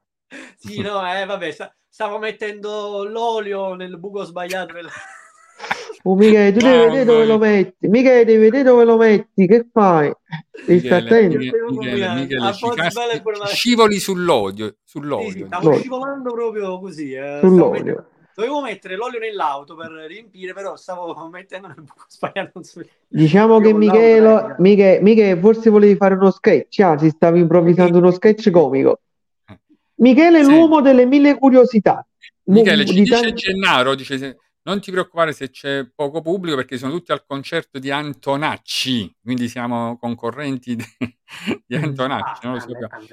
sì, 0.58 0.82
no, 0.82 1.16
eh, 1.16 1.26
vabbè, 1.26 1.56
stavo 1.88 2.18
mettendo 2.18 3.04
l'olio 3.04 3.76
nel 3.76 4.00
buco 4.00 4.24
sbagliato. 4.24 4.74
Oh, 6.05 6.15
Michele, 6.15 6.51
tu 6.51 6.60
devi 6.60 6.83
vedere 6.83 7.05
dove 7.05 7.25
lo 7.25 7.38
metti. 7.38 7.88
Michele, 7.88 8.25
devi 8.25 8.41
vedere 8.41 8.63
dove 8.63 8.83
lo 8.83 8.98
metti. 8.98 9.48
Che 9.48 9.67
fai? 9.72 10.12
Devi 10.65 10.89
attento. 10.89 11.38
Michele, 11.38 11.69
Michele, 11.69 12.13
Michele 12.13 13.45
scivoli 13.45 14.00
sull'olio. 14.00 14.75
sull'olio. 14.83 15.29
Sì, 15.29 15.38
sì, 15.39 15.45
stavo 15.45 15.74
scivolando 15.77 16.33
proprio 16.33 16.79
così. 16.79 17.13
Eh. 17.13 17.39
Sull'olio. 17.41 18.07
Dovevo 18.36 18.62
mettere 18.62 18.95
l'olio 18.95 19.19
nell'auto 19.19 19.75
per 19.75 19.91
riempire, 19.91 20.53
però 20.53 20.75
stavo 20.75 21.15
mettendo 21.31 21.67
nel 21.67 21.77
buco 21.77 22.05
sbagliato. 22.10 22.62
Diciamo 23.07 23.60
che 23.60 23.74
Michele, 23.74 24.55
Michele, 24.57 25.01
Michele, 25.01 25.39
forse 25.39 25.69
volevi 25.69 25.95
fare 25.95 26.15
uno 26.15 26.31
sketch, 26.31 26.79
anzi 26.79 27.10
stavi 27.12 27.39
improvvisando 27.39 28.00
uno 28.00 28.12
sketch 28.12 28.50
comico. 28.50 29.00
Michele 29.95 30.39
è 30.39 30.43
sì. 30.43 30.50
l'uomo 30.50 30.81
delle 30.81 31.05
mille 31.05 31.38
curiosità. 31.38 32.05
Michele, 32.45 32.86
ci 32.86 32.93
dice 32.93 33.22
tanti... 33.22 33.33
Gennaro, 33.36 33.95
dice 33.95 34.38
non 34.63 34.79
ti 34.79 34.91
preoccupare 34.91 35.34
se 35.34 35.50
c'è 35.50 35.89
poco 35.93 36.22
pubblico 36.22 36.55
perché 36.55 36.77
sono 36.77 36.93
tutti 36.93 37.12
al 37.12 37.25
concerto 37.25 37.79
di 37.79 37.91
Antonacci, 37.91 39.17
quindi 39.22 39.48
siamo 39.48 39.98
concorrenti 39.98 40.75
di, 40.75 40.84
di 41.65 41.77
mm. 41.77 41.84
Antonacci. 41.84 42.48
Ah, 42.48 42.65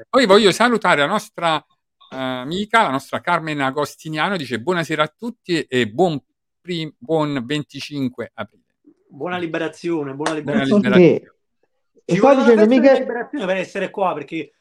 Poi 0.08 0.26
voglio 0.26 0.52
salutare 0.52 1.00
la 1.00 1.06
nostra 1.06 1.64
amica, 2.10 2.82
la 2.82 2.90
nostra 2.90 3.20
Carmen 3.20 3.60
Agostiniano, 3.60 4.36
dice 4.36 4.60
buonasera 4.60 5.02
a 5.02 5.14
tutti 5.16 5.62
e 5.62 5.88
buon, 5.88 6.20
prim- 6.60 6.94
buon 6.98 7.42
25 7.44 8.30
aprile. 8.34 8.64
Buona 9.08 9.38
liberazione, 9.38 10.14
buona 10.14 10.34
liberazione. 10.34 10.80
Buona 10.80 10.96
liberazione. 10.96 11.38
Ci 12.04 12.18
vuole 12.18 12.36
dicendo, 12.36 12.66
mica... 12.66 12.92
liberazione 12.92 13.46
per 13.46 13.56
essere 13.56 13.90
qua 13.90 14.14
perché 14.14 14.52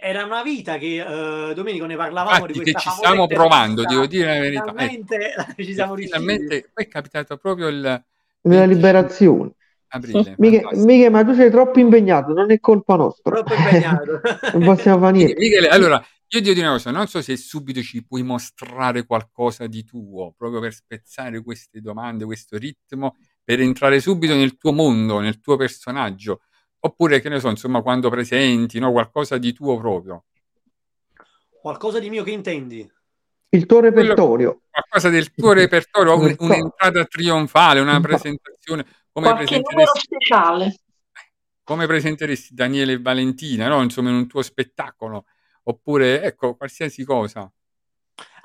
era 0.00 0.24
una 0.24 0.42
vita 0.42 0.76
che 0.76 1.00
uh, 1.00 1.54
Domenico 1.54 1.86
ne 1.86 1.94
parlavamo 1.94 2.46
Infatti, 2.46 2.52
di 2.52 2.72
che 2.72 2.78
ci 2.78 2.90
stiamo 2.90 3.28
provando, 3.28 3.84
devo 3.84 4.06
dire 4.06 4.26
la 4.34 4.40
verità. 4.40 4.64
Finalmente 4.70 5.34
ecco. 5.34 5.62
ci 5.62 5.72
siamo 5.72 5.94
riusciti. 5.94 6.18
Finalmente 6.18 6.70
poi 6.74 6.84
è 6.84 6.88
capitato 6.88 7.36
proprio 7.36 7.68
il 7.68 8.04
la 8.42 8.64
liberazione. 8.64 9.52
Aprile, 9.90 10.34
Michele, 10.38 10.76
Michele, 10.84 11.08
ma 11.08 11.24
tu 11.24 11.32
sei 11.34 11.50
troppo 11.50 11.78
impegnato, 11.78 12.32
non 12.32 12.50
è 12.50 12.60
colpa 12.60 12.96
nostra. 12.96 13.36
Troppo 13.36 13.54
impegnato. 13.54 14.20
non 14.52 14.64
possiamo 14.64 14.98
fare 14.98 15.16
niente. 15.16 15.34
Michele, 15.38 15.68
allora, 15.68 15.96
io 15.96 16.42
ti 16.42 16.52
dico 16.52 16.60
una 16.60 16.72
cosa, 16.72 16.90
non 16.90 17.06
so 17.06 17.22
se 17.22 17.36
subito 17.36 17.80
ci 17.80 18.04
puoi 18.04 18.22
mostrare 18.22 19.06
qualcosa 19.06 19.66
di 19.66 19.84
tuo, 19.84 20.34
proprio 20.36 20.60
per 20.60 20.74
spezzare 20.74 21.42
queste 21.42 21.80
domande, 21.80 22.26
questo 22.26 22.58
ritmo, 22.58 23.16
per 23.42 23.60
entrare 23.60 23.98
subito 24.00 24.34
nel 24.34 24.58
tuo 24.58 24.72
mondo, 24.72 25.20
nel 25.20 25.40
tuo 25.40 25.56
personaggio, 25.56 26.42
oppure 26.80 27.20
che 27.20 27.28
ne 27.28 27.40
so, 27.40 27.48
insomma, 27.48 27.82
quando 27.82 28.08
presenti, 28.10 28.78
no, 28.78 28.92
qualcosa 28.92 29.38
di 29.38 29.52
tuo 29.52 29.78
proprio. 29.78 30.24
Qualcosa 31.60 31.98
di 31.98 32.08
mio 32.08 32.22
che 32.22 32.30
intendi? 32.30 32.90
Il 33.50 33.66
tuo 33.66 33.80
repertorio. 33.80 34.50
Quello, 34.50 34.62
qualcosa 34.70 35.08
del 35.08 35.32
tuo 35.32 35.52
repertorio, 35.52 36.18
un, 36.18 36.34
un'entrata 36.38 37.04
trionfale, 37.04 37.80
una 37.80 38.00
presentazione. 38.00 38.84
Come 39.10 39.30
Qualche 39.30 39.62
numero 39.68 39.90
speciale. 39.94 40.74
Come 41.62 41.86
presenteresti 41.86 42.54
Daniele 42.54 42.92
e 42.92 43.00
Valentina, 43.00 43.68
no? 43.68 43.82
Insomma, 43.82 44.10
in 44.10 44.16
un 44.16 44.26
tuo 44.26 44.42
spettacolo 44.42 45.24
oppure 45.64 46.22
ecco 46.22 46.56
qualsiasi 46.56 47.04
cosa. 47.04 47.50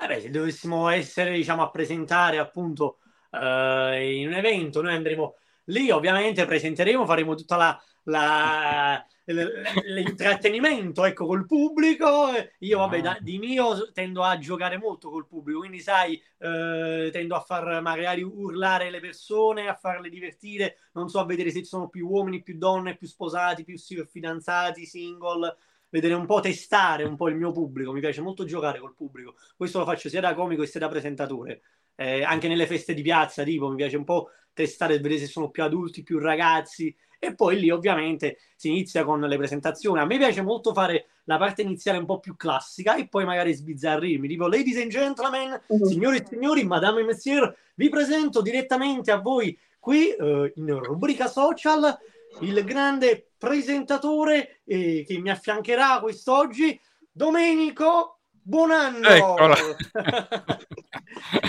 Eh 0.00 0.06
beh, 0.06 0.20
se 0.20 0.30
dovessimo 0.30 0.88
essere 0.88 1.32
diciamo 1.32 1.62
a 1.62 1.70
presentare 1.70 2.38
appunto 2.38 2.98
uh, 3.30 3.94
in 3.98 4.28
un 4.28 4.34
evento, 4.34 4.82
noi 4.82 4.94
andremo 4.94 5.36
lì 5.64 5.90
ovviamente 5.90 6.44
presenteremo, 6.44 7.06
faremo 7.06 7.34
tutta 7.34 7.56
la, 7.56 7.82
la 8.04 9.04
l'intrattenimento 9.26 11.04
ecco 11.04 11.26
col 11.26 11.46
pubblico. 11.46 12.30
Io 12.58 12.78
vabbè 12.78 13.00
da, 13.00 13.18
di 13.20 13.38
mio 13.38 13.90
tendo 13.92 14.22
a 14.22 14.38
giocare 14.38 14.76
molto 14.76 15.10
col 15.10 15.26
pubblico 15.26 15.60
quindi 15.60 15.80
sai 15.80 16.20
eh, 16.38 17.08
tendo 17.10 17.34
a 17.34 17.40
far 17.40 17.80
magari 17.80 18.22
urlare 18.22 18.90
le 18.90 19.00
persone 19.00 19.68
a 19.68 19.74
farle 19.74 20.10
divertire. 20.10 20.76
Non 20.92 21.08
so 21.08 21.20
a 21.20 21.24
vedere 21.24 21.50
se 21.50 21.60
ci 21.60 21.64
sono 21.64 21.88
più 21.88 22.06
uomini 22.08 22.42
più 22.42 22.58
donne 22.58 22.96
più 22.96 23.06
sposati 23.06 23.64
più 23.64 23.78
fidanzati 23.78 24.84
single. 24.84 25.56
Vedere 25.88 26.14
un 26.14 26.26
po' 26.26 26.40
testare 26.40 27.04
un 27.04 27.16
po' 27.16 27.28
il 27.28 27.36
mio 27.36 27.52
pubblico. 27.52 27.92
Mi 27.92 28.00
piace 28.00 28.20
molto 28.20 28.44
giocare 28.44 28.80
col 28.80 28.94
pubblico. 28.94 29.36
Questo 29.56 29.78
lo 29.78 29.84
faccio 29.84 30.08
sia 30.08 30.20
da 30.20 30.34
comico 30.34 30.66
sia 30.66 30.80
da 30.80 30.88
presentatore. 30.88 31.62
Eh, 31.94 32.24
anche 32.24 32.48
nelle 32.48 32.66
feste 32.66 32.92
di 32.92 33.02
piazza 33.02 33.44
tipo 33.44 33.68
mi 33.68 33.76
piace 33.76 33.96
un 33.96 34.02
po' 34.04 34.30
testare 34.52 34.94
e 34.94 34.98
vedere 34.98 35.20
se 35.20 35.26
sono 35.26 35.50
più 35.50 35.62
adulti 35.62 36.02
più 36.02 36.18
ragazzi 36.18 36.94
e 37.26 37.34
poi 37.34 37.58
lì 37.58 37.70
ovviamente 37.70 38.38
si 38.56 38.68
inizia 38.68 39.04
con 39.04 39.20
le 39.20 39.36
presentazioni. 39.36 40.00
A 40.00 40.04
me 40.04 40.18
piace 40.18 40.42
molto 40.42 40.72
fare 40.72 41.06
la 41.24 41.38
parte 41.38 41.62
iniziale 41.62 41.98
un 41.98 42.06
po' 42.06 42.20
più 42.20 42.36
classica 42.36 42.96
e 42.96 43.08
poi 43.08 43.24
magari 43.24 43.52
sbizzarrirmi, 43.52 44.28
tipo 44.28 44.46
ladies 44.46 44.80
and 44.80 44.90
gentlemen, 44.90 45.60
uh-huh. 45.66 45.86
signori 45.86 46.18
e 46.18 46.26
signori, 46.28 46.64
madame 46.64 47.00
e 47.00 47.04
messieurs, 47.04 47.54
vi 47.74 47.88
presento 47.88 48.42
direttamente 48.42 49.10
a 49.10 49.20
voi 49.20 49.58
qui 49.78 50.10
eh, 50.10 50.52
in 50.54 50.78
rubrica 50.82 51.26
social 51.26 51.96
il 52.40 52.64
grande 52.64 53.32
presentatore 53.38 54.60
eh, 54.64 55.04
che 55.06 55.18
mi 55.18 55.30
affiancherà 55.30 56.00
quest'oggi, 56.00 56.80
Domenico 57.12 58.14
Buon 58.46 58.72
anno! 58.72 59.08
e 59.08 59.16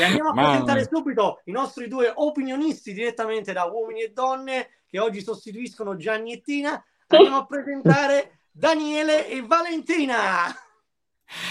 andiamo 0.01 0.29
a 0.29 0.34
Mamma. 0.34 0.48
presentare 0.48 0.88
subito 0.89 1.41
i 1.44 1.51
nostri 1.51 1.89
due 1.89 2.10
opinionisti 2.15 2.94
direttamente 2.94 3.51
da 3.51 3.65
uomini 3.65 4.03
e 4.03 4.13
donne 4.13 4.70
che 4.95 4.99
oggi 4.99 5.21
sostituiscono 5.21 5.97
Gianni 5.97 6.31
e 6.31 6.41
Tina. 6.41 6.81
Andiamo 7.07 7.37
a 7.37 7.45
presentare 7.47 8.39
Daniele 8.49 9.27
e 9.27 9.43
Valentina. 9.45 10.55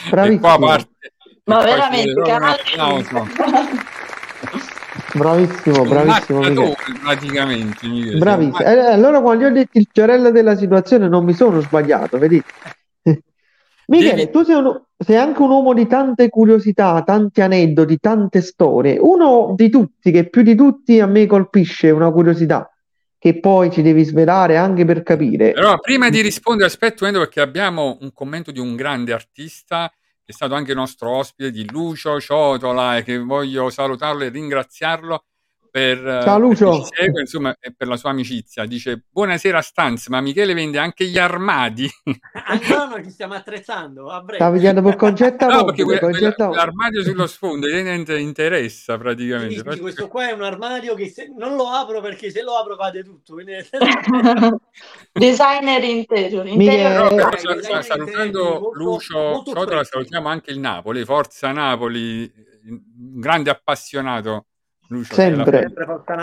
Bravissimo. 0.09 0.59
Parte, 0.59 1.13
Ma 1.45 1.63
veramente, 1.63 2.23
Bravissimo, 5.15 5.85
bravissimo. 5.85 6.75
praticamente. 7.03 8.17
Bravissimo. 8.17 8.59
Eh, 8.59 8.79
allora 8.79 9.21
quando 9.21 9.45
io 9.45 9.51
ho 9.51 9.53
detto 9.53 9.79
il 9.79 9.89
fiorello 9.93 10.31
della 10.31 10.57
situazione 10.57 11.07
non 11.07 11.25
mi 11.25 11.35
sono 11.35 11.61
sbagliato, 11.61 12.19
vedi? 12.19 12.43
Michele, 13.87 14.15
Devi... 14.15 14.31
tu 14.31 14.43
sei, 14.43 14.57
un, 14.57 14.83
sei, 14.97 15.17
anche 15.17 15.43
un 15.43 15.51
uomo 15.51 15.75
di 15.75 15.87
tante 15.87 16.31
curiosità, 16.31 17.03
tanti 17.05 17.43
aneddoti, 17.43 17.99
tante 17.99 18.41
storie. 18.41 18.97
Uno 18.99 19.53
di 19.55 19.69
tutti, 19.69 20.11
che 20.11 20.31
più 20.31 20.43
di 20.43 20.55
tutti 20.55 20.99
a 20.99 21.07
me 21.07 21.27
colpisce, 21.27 21.91
una 21.91 22.11
curiosità 22.11 22.69
che 23.25 23.41
poi 23.41 23.71
ci 23.71 23.81
devi 23.81 24.05
svelare 24.05 24.59
anche 24.59 24.85
per 24.85 25.03
capire. 25.03 25.53
Però 25.53 25.79
prima 25.79 26.11
di 26.11 26.21
rispondere, 26.21 26.69
aspetta 26.69 27.11
perché 27.11 27.41
abbiamo 27.41 27.97
un 28.03 28.13
commento 28.13 28.51
di 28.51 28.61
un 28.61 28.77
grande 28.77 29.15
artista 29.15 29.91
che 29.91 30.31
è 30.31 30.33
stato 30.33 30.53
anche 30.53 30.75
nostro 30.75 31.09
ospite 31.17 31.51
di 31.51 31.67
Lucio 31.71 32.21
Ciotola 32.21 32.99
e 32.99 33.03
che 33.03 33.17
voglio 33.17 33.71
salutarlo 33.71 34.25
e 34.25 34.29
ringraziarlo 34.29 35.25
per, 35.75 36.21
Ciao 36.23 36.39
Lucio. 36.39 36.85
Segue, 36.85 37.23
insomma, 37.23 37.53
per 37.77 37.89
la 37.89 37.97
sua 37.97 38.11
amicizia. 38.11 38.65
Dice 38.65 39.07
buonasera 39.11 39.61
Stanz, 39.61 40.07
ma 40.07 40.21
Michele 40.21 40.55
vende 40.55 40.79
anche 40.79 41.05
gli 41.05 41.19
armadi. 41.19 41.91
Ancora 42.47 42.85
noi 42.85 43.03
ci 43.03 43.11
stiamo 43.11 43.35
attrezzando. 43.35 44.09
A 44.09 44.21
breve. 44.21 44.37
Stavi 44.37 44.59
dicendo 44.61 44.83
per 44.83 44.95
concetta 44.95 45.47
No, 45.51 45.65
perché 45.65 45.83
que- 45.83 45.99
concetta 45.99 46.49
l'armadio 46.49 47.03
sullo 47.03 47.27
sfondo 47.27 47.67
ti 47.67 48.21
interessa 48.21 48.97
praticamente. 48.99 49.65
Sì, 49.65 49.71
sì, 49.73 49.81
questo 49.81 50.07
qua 50.07 50.29
è 50.29 50.33
un 50.33 50.45
armadio 50.45 50.95
che 50.95 51.09
se... 51.09 51.33
non 51.37 51.57
lo 51.57 51.67
apro 51.67 52.01
perché 52.01 52.31
se 52.31 52.43
lo 52.43 52.53
apro 52.53 52.77
cade 52.77 53.03
tutto. 53.03 53.33
Quindi... 53.33 53.55
designer 55.11 55.83
interior. 55.83 56.47
interior. 56.47 57.09
Però, 57.09 57.35
però, 57.37 57.83
salutando 57.83 58.71
Lucio 58.75 59.43
Ciotola, 59.45 59.83
salutiamo 59.83 60.29
anche 60.29 60.53
il 60.53 60.61
Napoli, 60.61 61.05
Forza 61.05 61.51
Napoli, 61.51 62.33
un 62.69 63.19
grande 63.19 63.51
appassionato 63.51 64.47
Lucio, 64.89 65.15
sempre, 65.15 65.73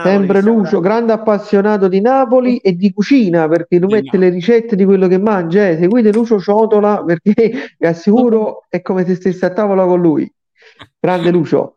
sempre 0.03 0.41
Lucio, 0.41 0.79
grande 0.79 1.13
appassionato 1.13 1.87
di 1.87 1.99
Napoli 1.99 2.57
e 2.57 2.75
di 2.75 2.93
cucina 2.93 3.47
perché 3.47 3.79
lui 3.79 3.93
mette 3.93 4.17
le 4.17 4.29
ricette 4.29 4.75
di 4.75 4.85
quello 4.85 5.07
che 5.07 5.17
mangia. 5.17 5.67
Eh. 5.67 5.77
Seguite 5.77 6.11
Lucio 6.11 6.39
Ciotola 6.39 7.03
perché 7.03 7.33
vi 7.77 7.85
assicuro 7.85 8.65
è 8.69 8.81
come 8.81 9.05
se 9.05 9.15
stesse 9.15 9.45
a 9.45 9.51
tavola 9.51 9.85
con 9.85 9.99
lui. 9.99 10.31
Grande 10.99 11.31
Lucio. 11.31 11.75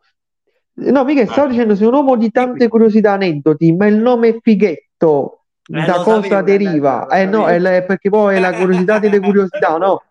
No, 0.77 1.03
mica 1.05 1.25
stavo 1.25 1.49
dicendo 1.49 1.75
sei 1.75 1.87
un 1.87 1.93
uomo 1.93 2.17
di 2.17 2.29
tante 2.31 2.67
curiosità, 2.67 3.13
aneddoti, 3.13 3.73
ma 3.73 3.87
il 3.87 3.95
nome 3.95 4.39
Fighetto 4.41 5.45
eh, 5.67 5.85
da 5.85 6.01
cosa 6.03 6.21
sapevo, 6.21 6.41
deriva? 6.41 7.07
Eh, 7.07 7.25
no, 7.25 7.47
è 7.47 7.57
la, 7.59 7.81
perché 7.81 8.09
poi 8.09 8.35
è 8.35 8.39
la 8.39 8.53
curiosità 8.53 8.99
delle 8.99 9.19
curiosità, 9.19 9.77
no? 9.77 10.03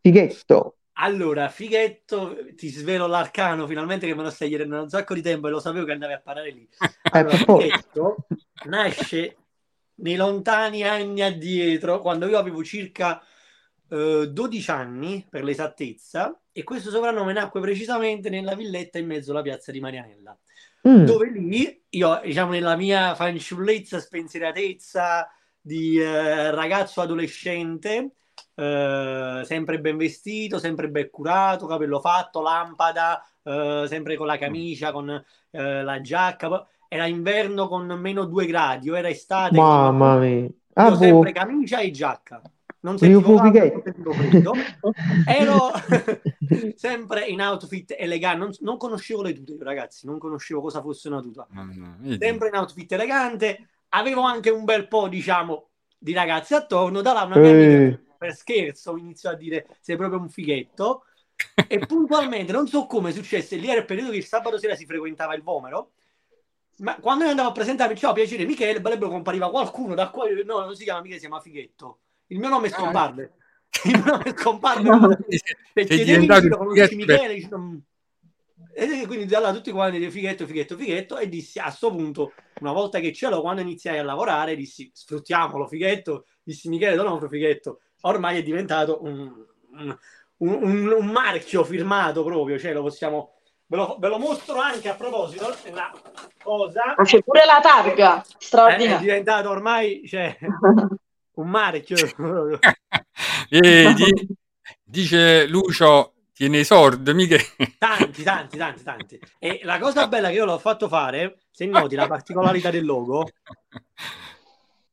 Fighetto. 0.00 0.74
Allora, 1.00 1.48
fighetto, 1.48 2.36
ti 2.56 2.68
svelo 2.68 3.06
l'arcano 3.06 3.66
finalmente 3.66 4.06
che 4.06 4.14
me 4.14 4.24
lo 4.24 4.30
stai 4.30 4.48
chiedendo 4.48 4.74
da 4.74 4.82
un 4.82 4.88
sacco 4.88 5.14
di 5.14 5.22
tempo 5.22 5.46
e 5.46 5.50
lo 5.50 5.60
sapevo 5.60 5.84
che 5.84 5.92
andavi 5.92 6.12
a 6.12 6.20
parlare 6.20 6.50
lì. 6.50 6.68
Allora, 7.12 7.36
fighetto 7.36 8.16
nasce 8.64 9.36
nei 9.96 10.16
lontani 10.16 10.82
anni 10.82 11.22
addietro, 11.22 12.00
quando 12.00 12.26
io 12.26 12.38
avevo 12.38 12.64
circa 12.64 13.22
eh, 13.88 14.28
12 14.30 14.70
anni, 14.70 15.26
per 15.28 15.44
l'esattezza, 15.44 16.40
e 16.52 16.62
questo 16.64 16.90
soprannome 16.90 17.32
nacque 17.32 17.60
precisamente 17.60 18.28
nella 18.28 18.54
villetta 18.54 18.98
in 18.98 19.06
mezzo 19.06 19.30
alla 19.30 19.42
piazza 19.42 19.70
di 19.70 19.80
Marianella. 19.80 20.36
Mm. 20.88 21.04
Dove 21.04 21.30
lì, 21.30 21.84
io, 21.90 22.20
diciamo, 22.24 22.50
nella 22.50 22.76
mia 22.76 23.14
fanciullezza, 23.14 24.00
spensieratezza 24.00 25.30
di 25.60 25.98
eh, 25.98 26.50
ragazzo 26.50 27.00
adolescente, 27.00 28.14
eh, 28.58 29.42
sempre 29.44 29.78
ben 29.78 29.96
vestito, 29.96 30.58
sempre 30.58 30.88
ben 30.88 31.08
curato, 31.10 31.66
capello 31.66 32.00
fatto, 32.00 32.42
lampada, 32.42 33.24
eh, 33.44 33.84
sempre 33.86 34.16
con 34.16 34.26
la 34.26 34.36
camicia, 34.36 34.90
con 34.90 35.08
eh, 35.50 35.82
la 35.82 36.00
giacca. 36.00 36.66
Era 36.88 37.06
inverno 37.06 37.68
con 37.68 37.86
meno 37.86 38.24
due 38.24 38.46
gradi, 38.46 38.90
o 38.90 38.96
era 38.96 39.08
estate. 39.08 39.56
Mamma 39.56 40.16
mia. 40.16 40.48
Ah, 40.74 40.96
sempre 40.96 41.30
boh. 41.30 41.38
camicia 41.38 41.78
e 41.78 41.90
giacca. 41.92 42.42
Non 42.80 42.98
sentivo, 42.98 43.36
caldo, 43.36 43.82
non 43.96 44.14
sentivo. 44.14 44.54
Ero 45.26 45.70
sempre 46.74 47.26
in 47.26 47.40
outfit 47.40 47.94
elegante. 47.96 48.38
Non, 48.38 48.52
non, 48.60 48.76
conoscevo 48.76 49.22
le 49.22 49.34
tute, 49.34 49.56
ragazzi. 49.62 50.06
Non 50.06 50.18
conoscevo 50.18 50.60
cosa 50.62 50.80
fosse 50.80 51.08
una 51.08 51.20
tuta. 51.20 51.46
Sempre 52.18 52.48
in 52.48 52.54
outfit 52.54 52.90
elegante. 52.90 53.68
Avevo 53.90 54.22
anche 54.22 54.50
un 54.50 54.64
bel 54.64 54.88
po', 54.88 55.08
diciamo, 55.08 55.68
di 55.96 56.12
ragazzi 56.12 56.54
attorno. 56.54 57.02
Da 57.02 57.12
là 57.12 57.22
una 57.22 57.38
mia 57.38 57.50
amica 57.50 58.06
per 58.18 58.34
scherzo 58.34 58.96
inizio 58.96 59.30
a 59.30 59.34
dire 59.34 59.66
sei 59.80 59.96
proprio 59.96 60.20
un 60.20 60.28
fighetto 60.28 61.04
e 61.68 61.78
puntualmente 61.78 62.52
non 62.52 62.66
so 62.66 62.86
come 62.86 63.12
successe 63.12 63.56
lì 63.56 63.68
era 63.68 63.80
il 63.80 63.86
periodo 63.86 64.10
che 64.10 64.16
il 64.16 64.26
sabato 64.26 64.58
sera 64.58 64.74
si 64.74 64.84
frequentava 64.84 65.34
il 65.34 65.42
vomero 65.42 65.92
ma 66.78 66.96
quando 66.96 67.24
io 67.24 67.30
andavo 67.30 67.48
a 67.48 67.52
presentarmi 67.52 67.96
ciao 67.96 68.12
piacere 68.12 68.44
Michele 68.44 68.80
Balebro 68.80 69.08
compariva 69.08 69.50
qualcuno 69.50 69.94
da 69.94 70.10
qua 70.10 70.28
no 70.44 70.64
non 70.64 70.74
si 70.74 70.84
chiama 70.84 71.00
Michele 71.00 71.20
si 71.20 71.26
chiama 71.26 71.40
Fighetto 71.40 72.00
il 72.28 72.38
mio 72.38 72.48
nome 72.48 72.66
è 72.68 72.70
scomparve. 72.70 73.32
Il 73.84 74.02
mio 74.02 74.12
nome 74.12 74.24
è 74.24 74.34
scomparve. 74.36 75.18
Diventato 75.72 76.56
conosci 76.56 76.96
Michele 76.96 77.34
e 78.74 79.06
quindi 79.06 79.26
da 79.26 79.40
là 79.40 79.52
tutti 79.52 79.72
quanti 79.72 80.08
fighetto, 80.08 80.46
fighetto, 80.46 80.76
fighetto 80.76 81.18
e 81.18 81.28
dissi 81.28 81.58
a 81.58 81.64
questo 81.64 81.90
punto, 81.90 82.32
una 82.60 82.72
volta 82.72 83.00
che 83.00 83.12
ce 83.12 83.28
l'ho, 83.28 83.40
quando 83.40 83.60
iniziai 83.60 83.98
a 83.98 84.04
lavorare, 84.04 84.54
dissi 84.54 84.88
sfruttiamolo, 84.92 85.66
fighetto, 85.66 86.26
dissi 86.44 86.68
Michele 86.68 86.94
Donofrio, 86.94 87.28
fighetto, 87.28 87.80
ormai 88.02 88.38
è 88.38 88.42
diventato 88.42 89.02
un, 89.02 89.32
un, 89.72 89.96
un, 90.38 90.92
un 90.92 91.06
marchio 91.06 91.64
firmato 91.64 92.24
proprio, 92.24 92.58
cioè 92.58 92.72
lo 92.72 92.82
possiamo... 92.82 93.32
Ve 93.70 93.76
lo, 93.76 93.96
ve 93.98 94.08
lo, 94.08 94.18
mostro 94.18 94.58
anche 94.60 94.88
a 94.88 94.94
proposito, 94.94 95.54
una 95.66 95.92
cosa... 96.42 96.94
C'è 97.02 97.22
pure 97.22 97.44
la 97.44 97.60
targa, 97.60 98.24
straordinaria. 98.38 98.94
È, 98.94 98.98
è 98.98 99.00
diventato 99.02 99.50
ormai 99.50 100.06
cioè, 100.06 100.38
un 101.34 101.48
marchio. 101.48 101.96
Vedi, 103.50 104.26
dice 104.82 105.46
Lucio, 105.46 106.14
tiene 106.32 106.60
i 106.60 106.64
sordi, 106.64 107.12
mica... 107.12 107.36
Tanti, 107.78 108.22
tanti, 108.22 108.56
tanti, 108.56 108.82
tanti. 108.82 109.20
E 109.38 109.60
la 109.64 109.78
cosa 109.78 110.06
bella 110.08 110.28
che 110.28 110.34
io 110.34 110.44
l'ho 110.44 110.58
fatto 110.58 110.88
fare, 110.88 111.40
se 111.50 111.66
noti 111.66 111.94
la 111.94 112.06
particolarità 112.06 112.70
del 112.70 112.86
logo, 112.86 113.28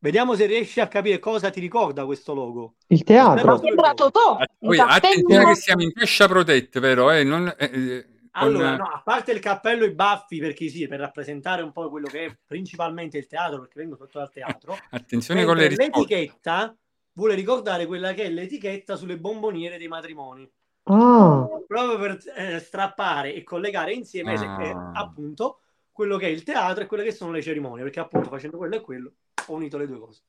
Vediamo 0.05 0.35
se 0.35 0.45
riesci 0.45 0.79
a 0.79 0.87
capire 0.87 1.17
cosa 1.17 1.49
ti 1.49 1.59
ricorda 1.59 2.05
questo 2.05 2.35
logo. 2.35 2.75
Il 2.89 3.03
teatro. 3.03 3.57
Sembra 3.57 3.95
Totò. 3.95 4.37
Attenzione 4.37 5.45
che 5.45 5.55
siamo 5.55 5.81
in 5.81 5.89
fascia 5.95 6.27
protetta, 6.27 6.79
vero? 6.79 7.09
Eh? 7.09 7.23
Non, 7.23 7.51
eh, 7.57 7.71
eh, 7.73 8.05
allora, 8.33 8.77
con... 8.77 8.85
no, 8.85 8.91
a 8.93 9.01
parte 9.03 9.31
il 9.31 9.39
cappello 9.39 9.83
e 9.83 9.87
i 9.87 9.95
baffi, 9.95 10.37
perché 10.37 10.69
sì, 10.69 10.87
per 10.87 10.99
rappresentare 10.99 11.63
un 11.63 11.71
po' 11.71 11.89
quello 11.89 12.05
che 12.05 12.25
è 12.25 12.37
principalmente 12.45 13.17
il 13.17 13.25
teatro, 13.25 13.61
perché 13.61 13.79
vengo 13.79 13.95
sotto 13.95 14.19
dal 14.19 14.29
teatro. 14.29 14.77
Attenzione 14.91 15.43
con 15.43 15.57
le 15.57 15.69
risposte. 15.69 15.99
L'etichetta 15.99 16.77
vuole 17.13 17.33
ricordare 17.33 17.87
quella 17.87 18.13
che 18.13 18.25
è 18.25 18.29
l'etichetta 18.29 18.97
sulle 18.97 19.17
bomboniere 19.17 19.79
dei 19.79 19.87
matrimoni. 19.87 20.47
Ah. 20.83 21.47
Proprio 21.65 21.97
per 21.97 22.19
eh, 22.35 22.59
strappare 22.59 23.33
e 23.33 23.41
collegare 23.41 23.93
insieme 23.93 24.33
ah. 24.33 24.37
se, 24.37 24.75
appunto 24.93 25.61
quello 25.91 26.17
che 26.17 26.27
è 26.27 26.29
il 26.29 26.43
teatro 26.43 26.83
e 26.83 26.85
quelle 26.85 27.03
che 27.03 27.11
sono 27.11 27.31
le 27.31 27.41
cerimonie, 27.41 27.81
perché 27.81 28.01
appunto 28.01 28.29
facendo 28.29 28.57
quello 28.57 28.75
e 28.75 28.81
quello 28.81 29.11
ho 29.47 29.53
unito 29.53 29.77
le 29.77 29.87
due 29.87 29.99
cose. 29.99 30.21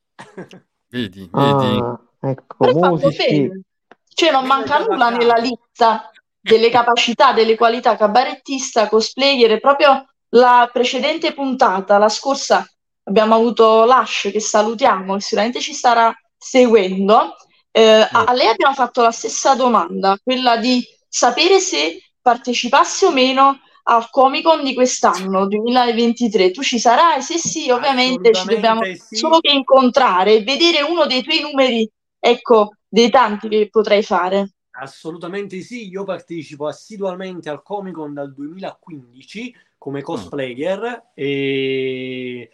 Vedi, 0.89 1.29
vedi. 1.31 1.79
Ah, 1.79 1.99
ecco, 2.21 2.71
musici. 2.73 3.17
bene. 3.17 3.61
Cioè 4.07 4.31
non 4.31 4.45
manca 4.45 4.79
nulla 4.79 5.09
nella 5.09 5.35
lista 5.35 6.09
delle 6.39 6.69
capacità, 6.69 7.33
delle 7.33 7.55
qualità 7.55 7.95
cabarettista, 7.95 8.87
cosplayer, 8.87 9.51
e 9.51 9.59
proprio 9.59 10.07
la 10.29 10.69
precedente 10.71 11.33
puntata, 11.33 11.97
la 11.97 12.09
scorsa, 12.09 12.65
abbiamo 13.03 13.35
avuto 13.35 13.85
Lash 13.85 14.29
che 14.31 14.39
salutiamo, 14.39 15.15
che 15.15 15.21
sicuramente 15.21 15.59
ci 15.59 15.73
starà 15.73 16.13
seguendo. 16.35 17.35
Eh, 17.71 18.07
a 18.11 18.23
a 18.25 18.33
lei 18.33 18.47
abbiamo 18.47 18.73
fatto 18.73 19.01
la 19.01 19.11
stessa 19.11 19.53
domanda, 19.53 20.17
quella 20.23 20.57
di 20.57 20.83
sapere 21.07 21.59
se 21.59 22.01
partecipasse 22.19 23.05
o 23.05 23.11
meno 23.11 23.59
al 23.89 24.09
Comic 24.09 24.43
Con 24.43 24.63
di 24.63 24.73
quest'anno, 24.73 25.47
2023. 25.47 26.51
Tu 26.51 26.61
ci 26.61 26.79
sarai? 26.79 27.21
Se 27.21 27.37
sì, 27.37 27.69
ovviamente 27.69 28.33
ci 28.33 28.45
dobbiamo 28.45 28.83
sì. 28.83 29.15
solo 29.15 29.39
che 29.39 29.51
incontrare 29.51 30.35
e 30.35 30.43
vedere 30.43 30.81
uno 30.81 31.05
dei 31.05 31.23
tuoi 31.23 31.41
numeri, 31.41 31.89
ecco, 32.19 32.71
dei 32.87 33.09
tanti 33.09 33.47
che 33.47 33.69
potrei 33.69 34.03
fare. 34.03 34.51
Assolutamente 34.79 35.61
sì, 35.61 35.87
io 35.87 36.03
partecipo 36.03 36.67
assiduamente 36.67 37.49
al 37.49 37.63
Comic 37.63 37.93
Con 37.93 38.13
dal 38.13 38.33
2015 38.33 39.55
come 39.77 40.01
cosplayer 40.01 41.11
e 41.13 42.51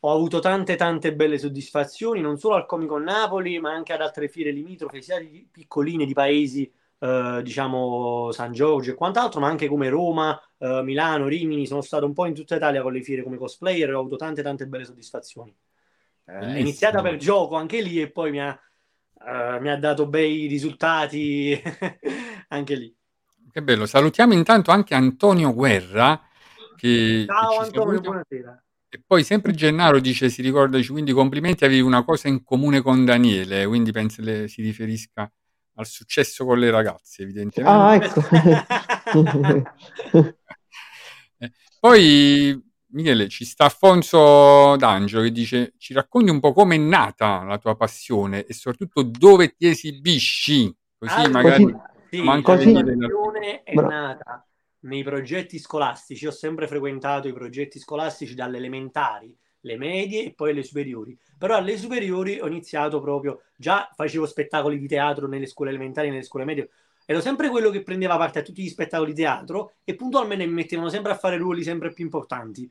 ho 0.00 0.12
avuto 0.12 0.40
tante 0.40 0.74
tante 0.74 1.14
belle 1.14 1.38
soddisfazioni, 1.38 2.20
non 2.20 2.38
solo 2.38 2.56
al 2.56 2.66
Comic 2.66 2.88
Con 2.88 3.04
Napoli, 3.04 3.60
ma 3.60 3.70
anche 3.70 3.92
ad 3.92 4.00
altre 4.00 4.28
fiere 4.28 4.50
limitrofe, 4.50 5.00
sia 5.00 5.20
di 5.20 5.46
piccoline 5.50 6.04
di 6.04 6.12
paesi, 6.12 6.70
eh, 7.02 7.40
diciamo 7.42 8.30
San 8.30 8.52
Giorgio 8.52 8.92
e 8.92 8.94
quant'altro, 8.94 9.40
ma 9.40 9.48
anche 9.48 9.66
come 9.66 9.88
Roma, 9.88 10.40
eh, 10.58 10.82
Milano, 10.84 11.26
Rimini, 11.26 11.66
sono 11.66 11.80
stato 11.80 12.06
un 12.06 12.12
po' 12.12 12.26
in 12.26 12.34
tutta 12.34 12.54
Italia 12.54 12.80
con 12.80 12.92
le 12.92 13.02
fiere 13.02 13.24
come 13.24 13.36
cosplayer 13.36 13.90
e 13.90 13.92
ho 13.94 13.98
avuto 13.98 14.14
tante 14.14 14.40
tante 14.40 14.68
belle 14.68 14.84
soddisfazioni. 14.84 15.52
Eh, 16.26 16.60
iniziata 16.60 17.02
per 17.02 17.16
gioco 17.16 17.56
anche 17.56 17.80
lì 17.80 18.00
e 18.00 18.08
poi 18.12 18.30
mi 18.30 18.40
ha, 18.40 18.56
eh, 19.26 19.58
mi 19.60 19.68
ha 19.68 19.76
dato 19.76 20.06
bei 20.06 20.46
risultati 20.46 21.60
anche 22.48 22.74
lì. 22.76 22.94
Che 23.50 23.62
bello. 23.62 23.84
Salutiamo 23.84 24.32
intanto 24.32 24.70
anche 24.70 24.94
Antonio 24.94 25.52
Guerra 25.52 26.20
che, 26.76 27.24
che 27.26 27.26
Ciao 27.26 27.50
ci 27.50 27.58
Antonio, 27.58 27.84
saluta. 27.84 28.00
buonasera. 28.00 28.64
E 28.90 29.02
poi 29.04 29.24
sempre 29.24 29.52
Gennaro 29.52 29.98
dice, 29.98 30.28
si 30.28 30.40
ricorda, 30.40 30.76
dice, 30.76 30.92
quindi 30.92 31.12
complimenti, 31.12 31.64
avevi 31.64 31.80
una 31.80 32.04
cosa 32.04 32.28
in 32.28 32.44
comune 32.44 32.80
con 32.80 33.04
Daniele, 33.04 33.66
quindi 33.66 33.90
penso 33.90 34.22
le, 34.22 34.46
si 34.46 34.62
riferisca 34.62 35.28
al 35.74 35.86
successo 35.86 36.44
con 36.44 36.58
le 36.58 36.70
ragazze, 36.70 37.22
evidentemente. 37.22 37.76
Ah, 37.76 37.94
ecco. 37.94 38.22
Eh, 41.38 41.50
Poi, 41.80 42.56
Michele, 42.92 43.28
ci 43.28 43.44
sta 43.44 43.64
Afonso 43.64 44.76
D'Angelo 44.76 45.22
che 45.22 45.32
dice, 45.32 45.74
ci 45.78 45.92
racconti 45.92 46.30
un 46.30 46.38
po' 46.38 46.52
come 46.52 46.76
è 46.76 46.78
nata 46.78 47.42
la 47.42 47.58
tua 47.58 47.74
passione 47.74 48.44
e 48.44 48.52
soprattutto 48.52 49.02
dove 49.02 49.56
ti 49.56 49.66
esibisci, 49.66 50.72
così 50.96 51.14
Allora, 51.14 51.30
magari... 51.30 51.64
Così- 51.64 51.90
sì, 52.12 52.22
manca 52.22 52.54
la 52.54 52.84
passione 52.84 53.62
è 53.62 53.72
Bra- 53.72 53.88
nata 53.88 54.46
nei 54.80 55.02
progetti 55.02 55.58
scolastici. 55.58 56.26
Ho 56.26 56.30
sempre 56.30 56.68
frequentato 56.68 57.26
i 57.26 57.32
progetti 57.32 57.78
scolastici 57.78 58.34
dalle 58.34 58.58
elementari, 58.58 59.34
le 59.62 59.76
medie 59.76 60.26
e 60.26 60.32
poi 60.32 60.54
le 60.54 60.62
superiori. 60.62 61.18
Però 61.38 61.56
alle 61.56 61.76
superiori 61.76 62.38
ho 62.40 62.46
iniziato 62.46 63.00
proprio, 63.00 63.42
già 63.56 63.90
facevo 63.94 64.26
spettacoli 64.26 64.78
di 64.78 64.86
teatro 64.86 65.26
nelle 65.26 65.46
scuole 65.46 65.70
elementari 65.70 66.08
e 66.08 66.10
nelle 66.10 66.22
scuole 66.22 66.44
medie. 66.44 66.70
Ero 67.04 67.20
sempre 67.20 67.48
quello 67.48 67.70
che 67.70 67.82
prendeva 67.82 68.16
parte 68.16 68.38
a 68.38 68.42
tutti 68.42 68.62
gli 68.62 68.68
spettacoli 68.68 69.12
di 69.12 69.22
teatro 69.22 69.74
e 69.84 69.96
puntualmente 69.96 70.46
mi 70.46 70.52
mettevano 70.52 70.88
sempre 70.88 71.12
a 71.12 71.16
fare 71.16 71.36
ruoli 71.36 71.62
sempre 71.62 71.92
più 71.92 72.04
importanti. 72.04 72.70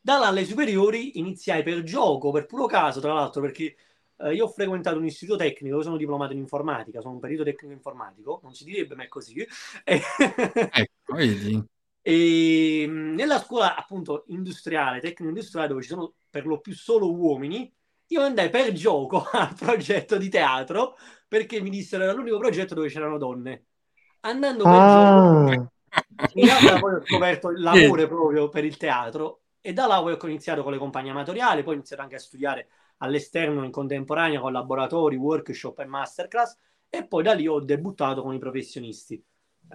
Da 0.00 0.18
là 0.18 0.26
alle 0.26 0.44
superiori 0.44 1.18
iniziai 1.18 1.62
per 1.62 1.82
gioco, 1.82 2.30
per 2.32 2.46
puro 2.46 2.66
caso, 2.66 3.00
tra 3.00 3.12
l'altro, 3.12 3.40
perché 3.40 3.76
eh, 4.18 4.34
io 4.34 4.44
ho 4.44 4.48
frequentato 4.48 4.98
un 4.98 5.04
istituto 5.06 5.38
tecnico, 5.38 5.82
sono 5.82 5.96
diplomato 5.96 6.32
in 6.32 6.38
informatica, 6.38 7.00
sono 7.00 7.14
un 7.14 7.20
perito 7.20 7.44
tecnico 7.44 7.72
informatico, 7.72 8.40
non 8.42 8.52
si 8.52 8.64
direbbe, 8.64 8.94
ma 8.94 9.04
è 9.04 9.08
così. 9.08 9.34
Ecco, 9.84 11.14
vedi? 11.14 11.64
E, 12.02 12.86
mh, 12.88 13.14
nella 13.14 13.38
scuola 13.40 13.76
appunto 13.76 14.24
industriale, 14.28 15.00
tecnico 15.00 15.28
industriale, 15.30 15.68
dove 15.68 15.82
ci 15.82 15.88
sono 15.88 16.14
per 16.30 16.46
lo 16.46 16.60
più 16.60 16.74
solo 16.74 17.12
uomini, 17.14 17.72
io 18.08 18.20
andai 18.22 18.50
per 18.50 18.72
gioco 18.72 19.24
al 19.32 19.54
progetto 19.54 20.18
di 20.18 20.28
teatro 20.28 20.96
perché 21.28 21.60
mi 21.60 21.70
dissero 21.70 22.02
era 22.04 22.12
l'unico 22.12 22.38
progetto 22.38 22.74
dove 22.74 22.88
c'erano 22.88 23.18
donne. 23.18 23.66
Andando 24.20 24.66
per 24.68 24.84
gioco, 24.84 25.20
Ah, 25.44 26.28
in 26.34 26.44
realtà 26.44 26.78
poi 26.78 26.94
ho 26.94 27.00
scoperto 27.02 27.50
l'amore 27.50 28.06
proprio 28.06 28.48
per 28.48 28.64
il 28.64 28.76
teatro 28.76 29.42
e 29.60 29.72
da 29.72 29.86
là 29.86 30.00
poi 30.00 30.14
ho 30.20 30.26
iniziato 30.26 30.62
con 30.62 30.72
le 30.72 30.78
compagnie 30.78 31.10
amatoriali, 31.10 31.62
poi 31.62 31.74
ho 31.74 31.76
iniziato 31.76 32.02
anche 32.02 32.16
a 32.16 32.18
studiare 32.18 32.68
all'esterno 32.98 33.64
in 33.64 33.70
contemporanea 33.70 34.40
con 34.40 34.52
laboratori, 34.52 35.16
workshop 35.16 35.78
e 35.80 35.84
masterclass 35.84 36.56
e 36.88 37.06
poi 37.06 37.22
da 37.22 37.32
lì 37.34 37.46
ho 37.46 37.60
debuttato 37.60 38.22
con 38.22 38.34
i 38.34 38.38
professionisti, 38.38 39.22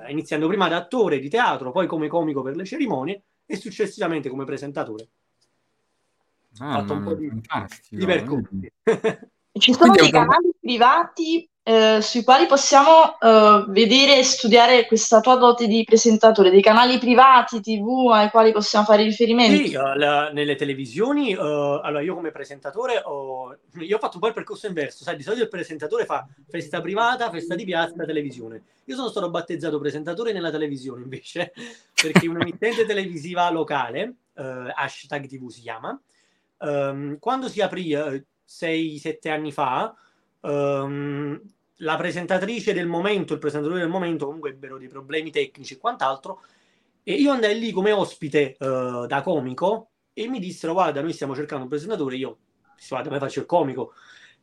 eh, 0.06 0.12
iniziando 0.12 0.48
prima 0.48 0.68
da 0.68 0.78
attore 0.78 1.20
di 1.20 1.30
teatro, 1.30 1.72
poi 1.72 1.88
come 1.88 2.08
comico 2.08 2.42
per 2.42 2.56
le 2.56 2.66
cerimonie 2.66 3.24
e 3.46 3.56
successivamente 3.56 4.30
come 4.30 4.46
presentatore. 4.46 5.08
Ho 6.60 6.72
fatto 6.72 6.94
un 6.94 7.04
po' 7.04 7.14
di, 7.14 7.30
di 7.90 8.06
percorsi. 8.06 8.72
Ci 9.58 9.74
sono 9.74 9.92
Quindi 9.92 10.02
dei 10.02 10.12
canali 10.12 10.50
privati 10.68 11.50
eh, 11.64 12.00
sui 12.02 12.26
quali 12.26 12.46
possiamo 12.46 13.18
eh, 13.20 13.66
vedere 13.70 14.20
e 14.20 14.24
studiare 14.24 14.86
questa 14.86 15.22
tua 15.22 15.38
dote 15.38 15.66
di 15.66 15.86
presentatore, 15.86 16.50
dei 16.50 16.62
canali 16.62 16.98
privati, 16.98 17.62
TV 17.62 18.10
ai 18.12 18.30
quali 18.30 18.52
possiamo 18.52 18.84
fare 18.84 19.04
riferimento. 19.04 19.66
Sì, 19.66 19.74
eh, 19.74 19.98
la- 19.98 20.30
nelle 20.34 20.56
televisioni, 20.56 21.32
eh, 21.32 21.38
allora 21.38 22.02
io 22.02 22.16
come 22.16 22.32
presentatore 22.32 23.02
ho, 23.02 23.58
io 23.80 23.96
ho 23.96 24.00
fatto 24.00 24.16
un 24.16 24.22
po' 24.22 24.28
il 24.28 24.34
percorso 24.34 24.68
inverso, 24.68 25.06
sai, 25.06 25.16
di 25.16 25.24
solito 25.24 25.44
il 25.44 25.50
presentatore 25.50 26.04
fa 26.04 26.28
festa 26.50 26.82
privata, 26.82 27.30
festa 27.30 27.56
di 27.56 27.64
piazza, 27.64 28.04
televisione. 28.04 28.62
Io 28.84 28.96
sono 28.96 29.08
stato 29.08 29.30
battezzato 29.30 29.80
presentatore 29.80 30.34
nella 30.34 30.52
televisione 30.52 31.04
invece, 31.04 31.54
perché 32.02 32.28
un'emittente 32.28 32.86
televisiva 32.86 33.50
locale, 33.52 34.16
eh, 34.36 34.74
hashtag 34.76 35.28
TV 35.28 35.48
si 35.48 35.62
chiama, 35.62 35.98
ehm, 36.60 37.20
quando 37.20 37.48
si 37.48 37.62
aprì 37.62 37.94
6-7 38.46 39.30
anni 39.30 39.52
fa, 39.54 39.94
ehm, 40.52 41.42
la 41.82 41.96
presentatrice 41.96 42.74
del 42.74 42.88
momento, 42.88 43.34
il 43.34 43.40
presentatore 43.40 43.80
del 43.82 43.90
momento 43.90 44.26
comunque 44.26 44.50
ebbero 44.52 44.78
dei 44.78 44.88
problemi 44.88 45.32
tecnici 45.32 45.76
e 45.76 45.78
quant'altro, 45.78 46.42
e 47.04 47.14
io 47.14 47.32
andai 47.32 47.60
lì 47.60 47.72
come 47.72 47.92
ospite 47.92 48.56
eh, 48.58 49.06
da 49.08 49.22
comico 49.24 49.92
e 50.14 50.28
mi 50.28 50.40
dissero: 50.40 50.74
Guarda, 50.74 51.02
noi 51.02 51.14
stiamo 51.14 51.36
cercando 51.36 51.64
un 51.64 51.70
presentatore. 51.70 52.16
Io 52.16 52.38
Guarda, 52.90 53.10
me 53.10 53.20
faccio 53.20 53.40
il 53.40 53.46
comico, 53.46 53.94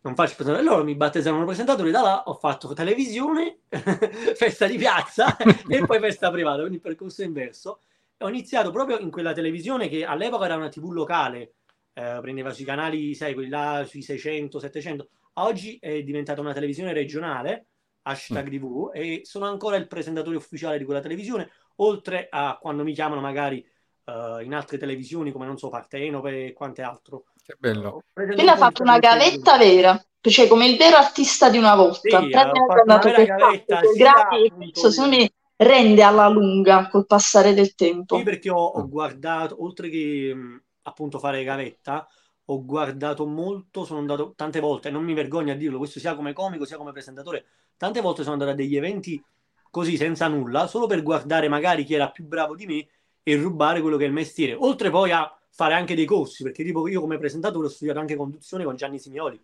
non 0.02 0.14
faccio 0.14 0.30
il 0.30 0.36
presentatore. 0.36 0.70
Loro 0.70 0.84
mi 0.84 0.94
battezzarono 0.94 1.44
presentatore. 1.44 1.90
Da 1.90 2.00
là 2.00 2.22
ho 2.26 2.34
fatto 2.34 2.72
televisione, 2.72 3.60
festa 4.34 4.66
di 4.66 4.76
piazza 4.76 5.36
e 5.68 5.84
poi 5.84 5.98
festa 6.00 6.30
privata. 6.30 6.58
Quindi 6.58 6.76
il 6.76 6.82
percorso 6.82 7.22
inverso. 7.22 7.80
E 8.16 8.24
ho 8.24 8.28
iniziato 8.28 8.70
proprio 8.70 8.98
in 8.98 9.10
quella 9.10 9.32
televisione 9.32 9.88
che 9.88 10.04
all'epoca 10.04 10.44
era 10.44 10.56
una 10.56 10.68
TV 10.68 10.90
locale, 10.90 11.54
eh, 11.92 12.18
prendeva 12.20 12.52
sui 12.52 12.64
canali, 12.64 13.14
sai, 13.14 13.34
quelli 13.34 13.48
là 13.48 13.84
sui 13.86 14.02
600, 14.02 14.58
700. 14.58 15.08
Oggi 15.34 15.78
è 15.80 16.02
diventata 16.02 16.40
una 16.40 16.52
televisione 16.52 16.92
regionale, 16.92 17.66
hashtag 18.02 18.48
TV, 18.48 18.90
e 18.92 19.22
sono 19.24 19.46
ancora 19.46 19.76
il 19.76 19.88
presentatore 19.88 20.36
ufficiale 20.36 20.78
di 20.78 20.84
quella 20.84 21.00
televisione 21.00 21.50
oltre 21.76 22.28
a 22.30 22.56
quando 22.60 22.84
mi 22.84 22.92
chiamano 22.92 23.20
magari 23.20 23.58
eh, 24.04 24.44
in 24.44 24.54
altre 24.54 24.78
televisioni 24.78 25.32
come 25.32 25.46
non 25.46 25.58
so 25.58 25.68
Partenope 25.70 26.46
e 26.46 26.52
quante 26.52 26.82
altro. 26.82 27.24
Che 27.42 27.56
bello. 27.58 28.02
Presentato 28.12 28.42
Quindi 28.42 28.50
ha 28.50 28.56
fatto 28.56 28.82
una 28.82 28.98
gavetta 28.98 29.58
vera, 29.58 30.06
cioè 30.20 30.46
come 30.46 30.66
il 30.66 30.76
vero 30.76 30.96
artista 30.96 31.50
di 31.50 31.58
una 31.58 31.74
volta. 31.74 32.20
Sì, 32.20 32.32
andato 32.32 33.08
una 33.08 33.24
gavetta, 33.24 33.76
fatto, 33.76 33.92
grazie, 33.96 34.50
questo 34.50 34.90
secondo 34.90 35.16
me 35.16 35.32
rende 35.56 36.02
alla 36.02 36.28
lunga 36.28 36.88
col 36.88 37.06
passare 37.06 37.54
del 37.54 37.74
tempo. 37.74 38.18
Sì, 38.18 38.22
perché 38.22 38.50
ho, 38.50 38.64
ho 38.64 38.88
guardato, 38.88 39.62
oltre 39.62 39.88
che 39.88 40.32
mh, 40.34 40.62
appunto 40.82 41.18
fare 41.18 41.44
gavetta, 41.44 42.06
ho 42.46 42.64
guardato 42.64 43.26
molto, 43.26 43.84
sono 43.84 44.00
andato 44.00 44.34
tante 44.36 44.60
volte, 44.60 44.88
e 44.88 44.90
non 44.90 45.04
mi 45.04 45.14
vergogno 45.14 45.52
a 45.52 45.56
dirlo, 45.56 45.78
questo 45.78 45.98
sia 45.98 46.14
come 46.14 46.32
comico 46.32 46.64
sia 46.64 46.76
come 46.76 46.92
presentatore, 46.92 47.44
tante 47.76 48.00
volte 48.00 48.22
sono 48.22 48.34
andato 48.34 48.50
a 48.50 48.54
degli 48.54 48.76
eventi 48.76 49.22
così 49.70 49.96
senza 49.96 50.28
nulla, 50.28 50.66
solo 50.66 50.86
per 50.86 51.02
guardare 51.02 51.48
magari 51.48 51.84
chi 51.84 51.94
era 51.94 52.10
più 52.10 52.24
bravo 52.24 52.54
di 52.54 52.66
me 52.66 52.86
e 53.22 53.36
rubare 53.36 53.80
quello 53.80 53.96
che 53.96 54.04
è 54.04 54.06
il 54.06 54.12
mestiere, 54.12 54.54
oltre 54.54 54.90
poi 54.90 55.10
a 55.10 55.36
fare 55.50 55.74
anche 55.74 55.94
dei 55.94 56.04
corsi, 56.04 56.42
perché 56.42 56.62
tipo 56.64 56.86
io 56.88 57.00
come 57.00 57.18
presentatore 57.18 57.66
ho 57.66 57.70
studiato 57.70 57.98
anche 57.98 58.16
conduzione 58.16 58.64
con 58.64 58.76
Gianni 58.76 58.98
Simioli, 58.98 59.40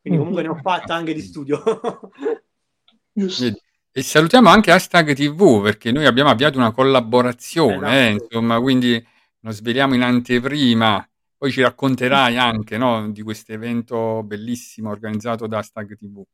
quindi 0.00 0.18
comunque 0.18 0.42
ne 0.42 0.48
ho 0.48 0.56
fatta 0.56 0.94
anche 0.94 1.14
di 1.14 1.20
studio. 1.20 1.62
Giusto. 3.12 3.58
E 3.96 4.02
salutiamo 4.02 4.48
anche 4.48 4.72
Hashtag 4.72 5.14
TV 5.14 5.62
perché 5.62 5.92
noi 5.92 6.04
abbiamo 6.06 6.28
avviato 6.28 6.58
una 6.58 6.72
collaborazione, 6.72 7.74
eh, 7.74 8.08
Esatto. 8.08 8.24
insomma, 8.24 8.60
quindi 8.60 9.06
lo 9.40 9.50
sveliamo 9.52 9.94
in 9.94 10.02
anteprima. 10.02 11.08
Poi 11.44 11.52
ci 11.52 11.60
racconterai 11.60 12.38
anche, 12.38 12.78
no, 12.78 13.10
di 13.10 13.20
questo 13.20 13.52
evento 13.52 14.22
bellissimo 14.22 14.88
organizzato 14.88 15.46
da 15.46 15.58
Hashtag 15.58 15.94
TV. 15.94 16.24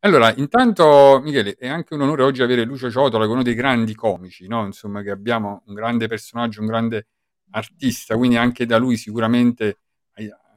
Allora, 0.00 0.34
intanto, 0.34 1.20
Michele, 1.22 1.54
è 1.54 1.68
anche 1.68 1.94
un 1.94 2.00
onore 2.00 2.24
oggi 2.24 2.42
avere 2.42 2.64
Lucio 2.64 2.90
Ciotola, 2.90 3.22
che 3.22 3.30
è 3.30 3.32
uno 3.34 3.44
dei 3.44 3.54
grandi 3.54 3.94
comici, 3.94 4.48
no? 4.48 4.64
Insomma, 4.66 5.02
che 5.02 5.12
abbiamo 5.12 5.62
un 5.66 5.74
grande 5.74 6.08
personaggio, 6.08 6.60
un 6.60 6.66
grande 6.66 7.06
artista, 7.50 8.16
quindi 8.16 8.36
anche 8.36 8.66
da 8.66 8.78
lui 8.78 8.96
sicuramente 8.96 9.78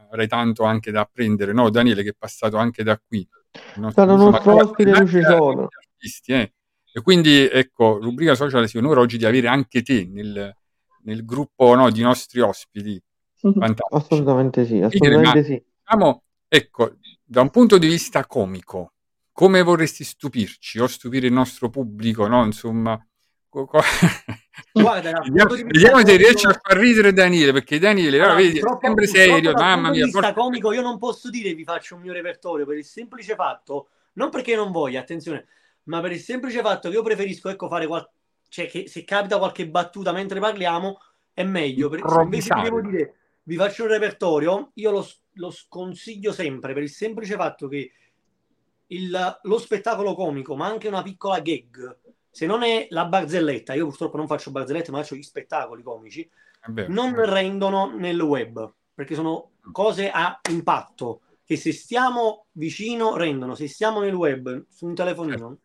avrei 0.10 0.28
tanto 0.28 0.64
anche 0.64 0.90
da 0.90 1.02
apprendere, 1.02 1.54
no 1.54 1.70
Daniele 1.70 2.02
che 2.02 2.10
è 2.10 2.16
passato 2.18 2.58
anche 2.58 2.82
da 2.82 3.00
qui. 3.00 3.24
È 3.52 3.92
stato 3.92 4.14
un 4.14 4.32
nostro 4.32 4.56
ospite 4.56 5.00
luce 5.00 5.22
sono. 5.22 5.68
Artisti, 5.70 6.32
eh. 6.32 6.54
E 6.92 7.02
quindi 7.04 7.48
ecco, 7.48 8.00
rubrica 8.02 8.34
social 8.34 8.68
si 8.68 8.80
onora 8.80 9.02
oggi 9.02 9.20
di 9.20 9.26
avere 9.26 9.48
anche 9.48 9.84
te 9.84 10.08
nel, 10.12 10.52
nel 11.04 11.24
gruppo 11.24 11.76
no, 11.76 11.92
di 11.92 12.02
nostri 12.02 12.40
ospiti. 12.40 13.00
Fantastici. 13.42 14.14
Assolutamente 14.14 14.66
sì, 14.66 14.82
assolutamente 14.82 15.44
sì. 15.44 15.64
Diciamo, 15.84 16.24
ecco, 16.48 16.92
da 17.24 17.42
un 17.42 17.50
punto 17.50 17.78
di 17.78 17.88
vista 17.88 18.26
comico, 18.26 18.94
come 19.32 19.64
vorresti 19.64 20.04
stupirci 20.04 20.80
o 20.80 20.88
stupire 20.88 21.28
il 21.28 21.34
nostro 21.34 21.70
pubblico, 21.70 22.28
no? 22.28 22.46
Insomma, 22.46 23.04
Guarda, 24.72 25.20
vediamo, 25.28 25.56
vediamo 25.56 26.06
se 26.06 26.16
riesci 26.16 26.46
a 26.46 26.58
far 26.62 26.78
ridere 26.78 27.12
Daniele 27.12 27.52
perché 27.52 27.80
Daniele 27.80 28.18
allora, 28.20 28.36
vedi, 28.36 28.60
troppo, 28.60 28.80
sempre 28.82 29.08
serio 29.08 29.52
mamma 29.52 29.90
mia 29.90 30.08
porta... 30.10 30.34
comico 30.34 30.72
io 30.72 30.82
non 30.82 30.98
posso 30.98 31.30
dire 31.30 31.54
vi 31.54 31.66
faccio 31.66 31.96
un 31.96 32.02
mio 32.02 32.14
repertorio 32.14 32.66
per 32.66 32.78
il 32.78 32.86
semplice 32.86 33.36
fatto 33.36 33.90
non 34.14 34.30
perché 34.30 34.56
non 34.56 34.72
voglio 34.72 35.00
attenzione 35.00 35.48
ma 35.84 36.00
per 36.00 36.14
il 36.14 36.22
semplice 36.22 36.62
fatto 36.62 36.88
che 36.88 36.96
io 36.96 37.04
preferisco 37.04 37.50
ecco 37.50 37.68
fare 37.68 37.88
qual... 37.88 38.10
cioè 38.48 38.68
che 38.68 38.88
se 38.88 39.04
capita 39.04 39.38
qualche 39.38 39.68
battuta 39.68 40.14
mentre 40.14 40.40
parliamo 40.40 41.00
è 41.34 41.44
meglio 41.44 41.90
perché 41.90 42.10
se 42.10 42.22
invece 42.22 42.54
devo 42.62 42.82
dire 42.82 43.16
vi 43.44 43.56
faccio 43.56 43.84
un 43.84 43.90
repertorio 43.90 44.72
io 44.76 44.92
lo, 44.92 45.08
lo 45.34 45.52
sconsiglio 45.52 46.32
sempre 46.32 46.74
per 46.74 46.84
il 46.84 46.90
semplice 46.90 47.36
fatto 47.36 47.68
che 47.68 47.92
il, 48.88 49.40
lo 49.44 49.58
spettacolo 49.58 50.14
comico 50.14 50.56
ma 50.56 50.68
anche 50.68 50.88
una 50.88 51.02
piccola 51.02 51.40
gag 51.40 51.98
se 52.32 52.46
non 52.46 52.64
è 52.64 52.88
la 52.90 53.06
barzelletta, 53.06 53.74
io 53.74 53.86
purtroppo 53.88 54.16
non 54.16 54.26
faccio 54.26 54.52
barzellette, 54.52 54.90
ma 54.90 55.00
faccio 55.00 55.16
gli 55.16 55.22
spettacoli 55.22 55.84
comici, 55.84 56.28
Vabbè, 56.66 56.88
non 56.88 57.12
vabbè. 57.12 57.28
rendono 57.28 57.94
nel 57.94 58.20
web, 58.22 58.74
perché 58.94 59.16
sono 59.16 59.52
cose 59.74 60.10
a 60.10 60.40
impatto, 60.50 61.22
che 61.44 61.58
se 61.58 61.74
stiamo 61.74 62.46
vicino 62.54 63.18
rendono, 63.18 63.54
se 63.54 63.68
stiamo 63.68 64.00
nel 64.00 64.14
web, 64.14 64.66
su 64.70 64.86
un 64.86 64.96
telefonino, 64.96 65.58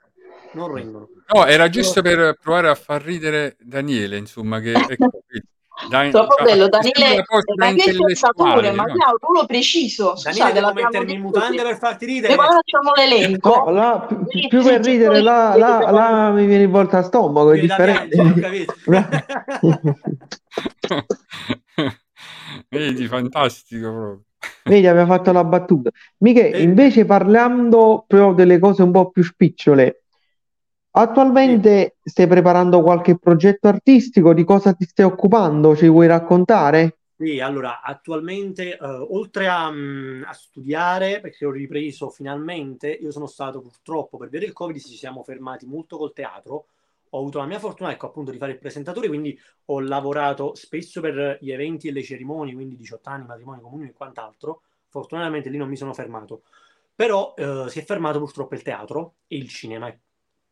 non 0.54 0.74
rendono. 0.74 1.08
No, 1.32 1.46
era 1.46 1.68
giusto 1.68 2.02
per 2.02 2.36
provare 2.40 2.68
a 2.68 2.74
far 2.74 3.00
ridere 3.00 3.56
Daniele, 3.60 4.16
insomma, 4.16 4.58
che... 4.58 4.72
Ecco, 4.72 5.22
dai, 5.88 6.10
Troppo 6.10 6.36
cioè, 6.36 6.46
bello, 6.46 6.68
Daniele, 6.68 7.24
Daniele 7.54 7.92
pensature, 7.92 8.70
ma 8.72 8.84
no? 8.84 8.94
tu 9.20 9.32
lo 9.32 9.46
preciso. 9.46 10.14
Daniele, 10.22 10.52
devo 10.52 10.72
mettermi 10.72 11.12
in 11.12 11.20
mutande 11.20 11.62
per 11.62 11.78
farti 11.78 12.06
ridere. 12.06 12.32
E 12.32 12.36
poi 12.36 12.46
facciamo 12.46 12.92
l'elenco. 12.94 13.64
No, 13.66 13.70
là, 13.70 14.06
più, 14.28 14.48
più 14.48 14.62
per 14.62 14.82
ridere, 14.82 15.20
là, 15.20 15.56
là, 15.56 15.90
là, 15.90 16.30
mi 16.30 16.46
viene 16.46 16.64
in 16.64 16.70
volta 16.70 16.98
a 16.98 17.02
stomaco, 17.02 17.52
è 17.52 17.60
differente. 17.60 18.16
Vedi, 22.68 23.06
fantastico 23.06 23.90
proprio. 23.90 24.20
Vedi, 24.64 24.86
aveva 24.86 25.06
fatto 25.06 25.32
la 25.32 25.44
battuta. 25.44 25.90
Miche, 26.18 26.48
invece 26.48 27.04
parlando 27.04 28.04
proprio 28.06 28.34
delle 28.34 28.58
cose 28.58 28.82
un 28.82 28.90
po' 28.90 29.10
più 29.10 29.22
spicciole, 29.22 30.04
Attualmente 30.98 31.96
stai 32.02 32.26
preparando 32.26 32.80
qualche 32.80 33.18
progetto 33.18 33.68
artistico? 33.68 34.32
Di 34.32 34.44
cosa 34.44 34.72
ti 34.72 34.86
stai 34.86 35.04
occupando? 35.04 35.76
Ci 35.76 35.88
vuoi 35.88 36.06
raccontare? 36.06 36.96
Sì, 37.18 37.38
allora, 37.38 37.82
attualmente, 37.82 38.78
uh, 38.80 39.06
oltre 39.14 39.46
a, 39.46 39.68
um, 39.68 40.24
a, 40.26 40.32
studiare, 40.32 41.20
perché 41.20 41.44
ho 41.44 41.50
ripreso 41.50 42.08
finalmente, 42.08 42.88
io 42.88 43.10
sono 43.10 43.26
stato 43.26 43.60
purtroppo, 43.60 44.16
per 44.16 44.30
via 44.30 44.40
del 44.40 44.54
Covid, 44.54 44.80
ci 44.80 44.96
siamo 44.96 45.22
fermati 45.22 45.66
molto 45.66 45.98
col 45.98 46.14
teatro. 46.14 46.68
Ho 47.10 47.18
avuto 47.18 47.40
la 47.40 47.46
mia 47.46 47.58
fortuna, 47.58 47.92
ecco, 47.92 48.06
appunto, 48.06 48.30
di 48.30 48.38
fare 48.38 48.52
il 48.52 48.58
presentatore, 48.58 49.08
quindi 49.08 49.38
ho 49.66 49.80
lavorato 49.80 50.54
spesso 50.54 51.02
per 51.02 51.36
gli 51.42 51.50
eventi 51.50 51.88
e 51.88 51.92
le 51.92 52.02
cerimonie, 52.02 52.54
quindi 52.54 52.74
18 52.74 53.10
anni, 53.10 53.26
matrimonio, 53.26 53.60
comunio 53.60 53.86
e 53.88 53.92
quant'altro. 53.92 54.62
Fortunatamente 54.88 55.50
lì 55.50 55.58
non 55.58 55.68
mi 55.68 55.76
sono 55.76 55.92
fermato. 55.92 56.40
Però 56.94 57.34
uh, 57.36 57.68
si 57.68 57.80
è 57.80 57.84
fermato 57.84 58.18
purtroppo 58.18 58.54
il 58.54 58.62
teatro 58.62 59.16
e 59.26 59.36
il 59.36 59.48
cinema, 59.48 59.94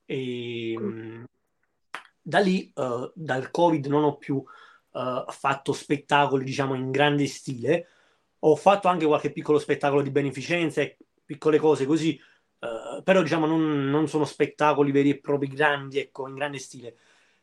e 0.05 0.75
mm. 0.79 1.25
da 2.21 2.39
lì, 2.39 2.71
uh, 2.75 3.11
dal 3.15 3.51
Covid, 3.51 3.87
non 3.87 4.05
ho 4.05 4.17
più 4.17 4.37
uh, 4.37 5.25
fatto 5.31 5.73
spettacoli, 5.73 6.45
diciamo, 6.45 6.75
in 6.75 6.91
grande 6.91 7.27
stile. 7.27 7.89
Ho 8.41 8.57
fatto 8.57 8.89
anche 8.89 9.07
qualche 9.07 9.33
piccolo 9.33 9.59
spettacolo 9.59 10.03
di 10.03 10.11
beneficenza 10.11 10.81
e 10.83 10.97
piccole 11.25 11.59
cose 11.59 11.87
così, 11.87 12.19
uh, 12.61 13.03
però 13.03 13.23
diciamo 13.23 13.47
non, 13.47 13.89
non, 13.89 14.09
sono 14.09 14.25
spettacoli 14.25 14.93
veri 14.93 15.11
e 15.11 15.21
propri 15.21 15.49
grandi, 15.49 15.99
ecco, 15.99 16.29
in 16.29 16.35
grande 16.35 16.59
stile. 16.59 16.97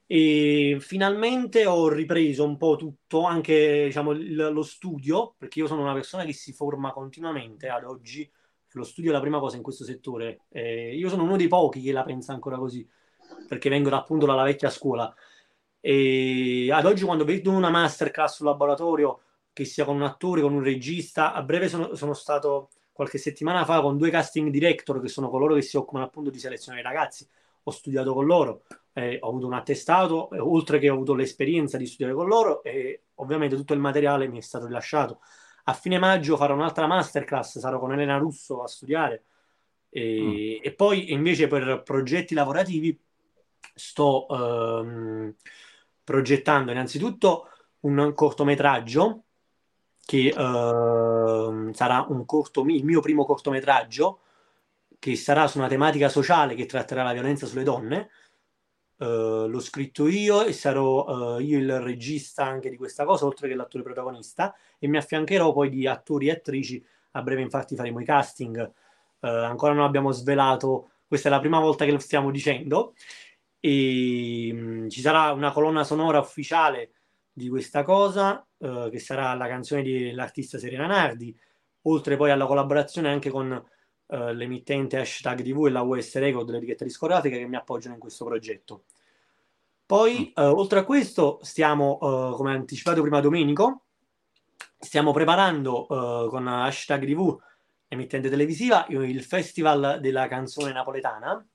E 0.05 0.77
finalmente 0.81 1.65
ho 1.65 1.87
ripreso 1.87 2.43
un 2.43 2.57
po' 2.57 2.75
tutto, 2.75 3.23
anche 3.23 3.85
diciamo, 3.85 4.11
il, 4.11 4.35
lo 4.51 4.63
studio, 4.63 5.35
perché 5.37 5.59
io 5.59 5.67
sono 5.67 5.81
una 5.81 5.93
persona 5.93 6.25
che 6.25 6.33
si 6.33 6.51
forma 6.51 6.91
continuamente 6.91 7.69
ad 7.69 7.85
oggi 7.85 8.29
lo 8.77 8.83
studio 8.83 9.09
è 9.11 9.13
la 9.13 9.19
prima 9.19 9.39
cosa 9.39 9.57
in 9.57 9.63
questo 9.63 9.83
settore. 9.83 10.41
Eh, 10.49 10.95
io 10.95 11.09
sono 11.09 11.23
uno 11.23 11.37
dei 11.37 11.47
pochi 11.47 11.81
che 11.81 11.91
la 11.91 12.03
pensa 12.03 12.33
ancora 12.33 12.57
così, 12.57 12.87
perché 13.47 13.69
vengo 13.69 13.89
appunto 13.89 14.25
dalla 14.25 14.43
vecchia 14.43 14.69
scuola. 14.69 15.13
E 15.79 16.69
ad 16.71 16.85
oggi 16.85 17.03
quando 17.03 17.25
vedo 17.25 17.51
una 17.51 17.69
masterclass 17.69 18.35
sul 18.35 18.45
laboratorio, 18.45 19.21
che 19.53 19.65
sia 19.65 19.83
con 19.83 19.95
un 19.95 20.03
attore, 20.03 20.41
con 20.41 20.53
un 20.53 20.63
regista, 20.63 21.33
a 21.33 21.41
breve 21.41 21.67
sono, 21.67 21.95
sono 21.95 22.13
stato 22.13 22.69
qualche 22.91 23.17
settimana 23.17 23.65
fa 23.65 23.81
con 23.81 23.97
due 23.97 24.09
casting 24.09 24.49
director, 24.49 25.01
che 25.01 25.07
sono 25.07 25.29
coloro 25.29 25.55
che 25.55 25.61
si 25.61 25.77
occupano 25.77 26.05
appunto 26.05 26.29
di 26.29 26.39
selezionare 26.39 26.81
i 26.81 26.85
ragazzi. 26.85 27.27
Ho 27.63 27.71
studiato 27.71 28.13
con 28.13 28.25
loro, 28.25 28.63
eh, 28.93 29.17
ho 29.21 29.29
avuto 29.29 29.45
un 29.45 29.53
attestato, 29.53 30.29
eh, 30.31 30.39
oltre 30.39 30.79
che 30.79 30.89
ho 30.89 30.93
avuto 30.93 31.13
l'esperienza 31.13 31.77
di 31.77 31.85
studiare 31.85 32.13
con 32.13 32.27
loro 32.27 32.63
e 32.63 33.03
ovviamente 33.15 33.55
tutto 33.55 33.73
il 33.73 33.79
materiale 33.79 34.27
mi 34.27 34.37
è 34.37 34.41
stato 34.41 34.65
rilasciato 34.65 35.19
a 35.63 35.73
fine 35.73 35.99
maggio 35.99 36.37
farò 36.37 36.53
un'altra 36.53 36.87
masterclass, 36.87 37.59
sarò 37.59 37.79
con 37.79 37.93
Elena 37.93 38.17
Russo 38.17 38.61
a 38.63 38.67
studiare. 38.67 39.23
E, 39.89 40.21
mm. 40.21 40.65
e 40.65 40.73
poi 40.73 41.11
invece 41.11 41.47
per 41.47 41.81
progetti 41.83 42.33
lavorativi 42.33 42.97
sto 43.73 44.27
ehm, 44.29 45.35
progettando 46.03 46.71
innanzitutto 46.71 47.49
un 47.81 48.13
cortometraggio 48.13 49.23
che 50.05 50.33
ehm, 50.35 51.71
sarà 51.73 52.05
un 52.09 52.25
corto, 52.25 52.63
il 52.67 52.83
mio 52.85 53.01
primo 53.01 53.25
cortometraggio 53.25 54.19
che 54.99 55.15
sarà 55.15 55.47
su 55.47 55.57
una 55.57 55.67
tematica 55.67 56.09
sociale 56.09 56.55
che 56.55 56.65
tratterà 56.65 57.03
la 57.03 57.13
violenza 57.13 57.45
sulle 57.45 57.63
donne 57.63 58.09
Uh, 59.01 59.47
l'ho 59.47 59.59
scritto 59.59 60.07
io 60.07 60.43
e 60.43 60.53
sarò 60.53 61.37
uh, 61.37 61.39
io 61.39 61.57
il 61.57 61.79
regista 61.79 62.45
anche 62.45 62.69
di 62.69 62.77
questa 62.77 63.03
cosa, 63.03 63.25
oltre 63.25 63.47
che 63.47 63.55
l'attore 63.55 63.83
protagonista, 63.83 64.55
e 64.77 64.87
mi 64.87 64.97
affiancherò 64.97 65.51
poi 65.53 65.69
di 65.69 65.87
attori 65.87 66.27
e 66.27 66.31
attrici. 66.33 66.85
A 67.13 67.23
breve, 67.23 67.41
infatti, 67.41 67.75
faremo 67.75 67.99
i 67.99 68.05
casting. 68.05 68.59
Uh, 69.19 69.25
ancora 69.27 69.73
non 69.73 69.85
abbiamo 69.85 70.11
svelato, 70.11 70.91
questa 71.07 71.29
è 71.29 71.31
la 71.31 71.39
prima 71.39 71.59
volta 71.59 71.83
che 71.83 71.91
lo 71.91 71.97
stiamo 71.97 72.29
dicendo. 72.29 72.93
E 73.59 74.49
um, 74.53 74.87
ci 74.87 75.01
sarà 75.01 75.31
una 75.31 75.51
colonna 75.51 75.83
sonora 75.83 76.19
ufficiale 76.19 76.91
di 77.33 77.49
questa 77.49 77.81
cosa, 77.83 78.45
che 78.59 78.99
sarà 78.99 79.33
la 79.33 79.47
canzone 79.47 79.81
dell'artista 79.81 80.59
Serena 80.59 80.85
Nardi, 80.85 81.35
oltre 81.83 82.15
poi 82.17 82.29
alla 82.29 82.45
collaborazione 82.45 83.09
anche 83.09 83.31
con 83.31 83.49
uh, 84.11 84.33
l'emittente 84.33 84.97
hashtag 84.97 85.41
TV 85.41 85.65
e 85.65 85.69
la 85.69 85.81
US 85.81 86.17
Record, 86.17 86.49
l'etichetta 86.49 86.83
discografica 86.83 87.37
che 87.37 87.47
mi 87.47 87.55
appoggiano 87.55 87.95
in 87.95 87.99
questo 87.99 88.25
progetto. 88.25 88.83
Poi, 89.85 90.31
uh, 90.35 90.41
oltre 90.41 90.79
a 90.79 90.83
questo, 90.83 91.39
stiamo, 91.41 91.97
uh, 92.01 92.35
come 92.35 92.51
anticipato 92.51 93.01
prima 93.01 93.19
Domenico, 93.21 93.85
stiamo 94.77 95.11
preparando 95.11 95.85
con 95.85 96.47
hashtag 96.47 97.05
TV, 97.05 97.37
emittente 97.87 98.29
televisiva, 98.29 98.85
il 98.89 99.21
Festival 99.21 99.99
della 100.01 100.27
canzone 100.27 100.71
napoletana, 100.71 101.45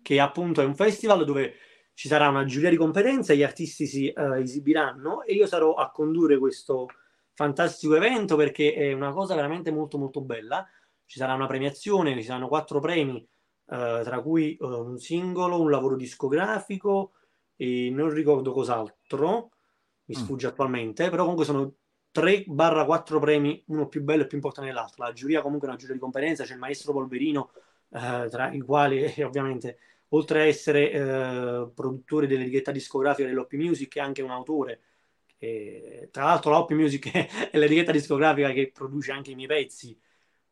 che 0.00 0.20
appunto 0.20 0.60
è 0.60 0.64
un 0.64 0.76
festival 0.76 1.24
dove 1.24 1.54
ci 1.94 2.06
sarà 2.06 2.28
una 2.28 2.44
giuria 2.44 2.70
di 2.70 2.76
competenza, 2.76 3.34
gli 3.34 3.42
artisti 3.42 3.86
si 3.86 4.12
esibiranno 4.14 5.22
e 5.24 5.34
io 5.34 5.46
sarò 5.46 5.74
a 5.74 5.90
condurre 5.90 6.38
questo 6.38 6.86
fantastico 7.34 7.96
evento 7.96 8.36
perché 8.36 8.74
è 8.74 8.92
una 8.92 9.12
cosa 9.12 9.34
veramente 9.34 9.72
molto 9.72 9.98
molto 9.98 10.20
bella 10.20 10.64
ci 11.12 11.18
sarà 11.18 11.34
una 11.34 11.46
premiazione, 11.46 12.14
ci 12.14 12.22
saranno 12.22 12.48
quattro 12.48 12.80
premi, 12.80 13.18
eh, 13.18 14.00
tra 14.02 14.22
cui 14.22 14.56
eh, 14.56 14.64
un 14.64 14.96
singolo, 14.96 15.60
un 15.60 15.68
lavoro 15.68 15.94
discografico 15.94 17.12
e 17.54 17.90
non 17.90 18.08
ricordo 18.08 18.50
cos'altro, 18.50 19.50
mi 20.06 20.16
mm. 20.16 20.18
sfugge 20.18 20.46
mm. 20.46 20.50
attualmente, 20.50 21.10
però 21.10 21.24
comunque 21.24 21.44
sono 21.44 21.74
3-4 22.14 23.20
premi, 23.20 23.62
uno 23.66 23.88
più 23.88 24.02
bello 24.02 24.22
e 24.22 24.26
più 24.26 24.38
importante 24.38 24.70
dell'altro. 24.70 25.04
La 25.04 25.12
giuria 25.12 25.42
comunque 25.42 25.66
è 25.66 25.70
una 25.70 25.78
giuria 25.78 25.96
di 25.96 26.00
competenza, 26.00 26.44
c'è 26.44 26.54
il 26.54 26.58
maestro 26.58 26.94
Polverino, 26.94 27.50
eh, 27.90 28.28
tra 28.30 28.50
i 28.50 28.60
quali 28.60 29.02
eh, 29.14 29.22
ovviamente, 29.22 29.80
oltre 30.08 30.40
a 30.40 30.44
essere 30.46 30.90
eh, 30.92 31.70
produttore 31.74 32.26
dell'etichetta 32.26 32.70
discografica 32.70 33.28
dell'Op 33.28 33.52
Music, 33.52 33.96
è 33.96 34.00
anche 34.00 34.22
un 34.22 34.30
autore. 34.30 34.80
E, 35.36 36.08
tra 36.10 36.24
l'altro 36.24 36.52
la 36.52 36.58
Op 36.60 36.70
Music 36.70 37.10
è 37.52 37.58
l'etichetta 37.58 37.92
discografica 37.92 38.50
che 38.52 38.70
produce 38.72 39.12
anche 39.12 39.32
i 39.32 39.34
miei 39.34 39.48
pezzi, 39.48 39.94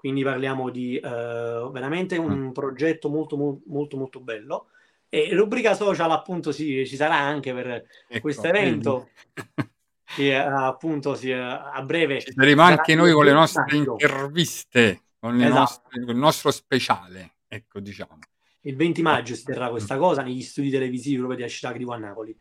quindi 0.01 0.23
parliamo 0.23 0.71
di 0.71 0.99
uh, 0.99 1.71
veramente 1.71 2.17
un 2.17 2.47
mm. 2.47 2.51
progetto 2.53 3.11
molto, 3.11 3.37
molto, 3.67 3.99
molto 3.99 4.19
bello. 4.19 4.69
E 5.11 5.29
rubrica 5.35 5.75
social, 5.75 6.11
appunto, 6.11 6.53
sì, 6.53 6.87
ci 6.87 6.97
sarà 6.97 7.17
anche 7.17 7.53
per 7.53 7.85
ecco, 8.09 8.21
questo 8.23 8.47
evento. 8.47 9.11
che 10.17 10.35
appunto 10.35 11.15
si, 11.15 11.31
a 11.31 11.83
breve 11.83 12.21
ci 12.21 12.33
saremo 12.33 12.63
anche 12.63 12.95
noi 12.95 13.13
con 13.13 13.27
le 13.27 13.33
nostre 13.33 13.77
interviste, 13.77 15.03
con, 15.19 15.37
le 15.37 15.45
Esatto. 15.45 15.59
nostre, 15.61 16.01
con 16.01 16.15
il 16.15 16.21
nostro 16.21 16.51
speciale, 16.51 17.33
ecco 17.47 17.79
diciamo. 17.79 18.19
Il 18.63 18.77
20 18.77 19.03
maggio 19.03 19.35
si 19.35 19.45
terrà 19.45 19.69
questa 19.69 19.99
cosa 19.99 20.23
negli 20.23 20.41
studi 20.41 20.71
televisivi 20.71 21.19
proprio 21.19 21.37
di 21.37 21.45
Ashitag 21.45 21.77
di 21.77 21.85
One 21.85 22.07
Napoli. 22.07 22.35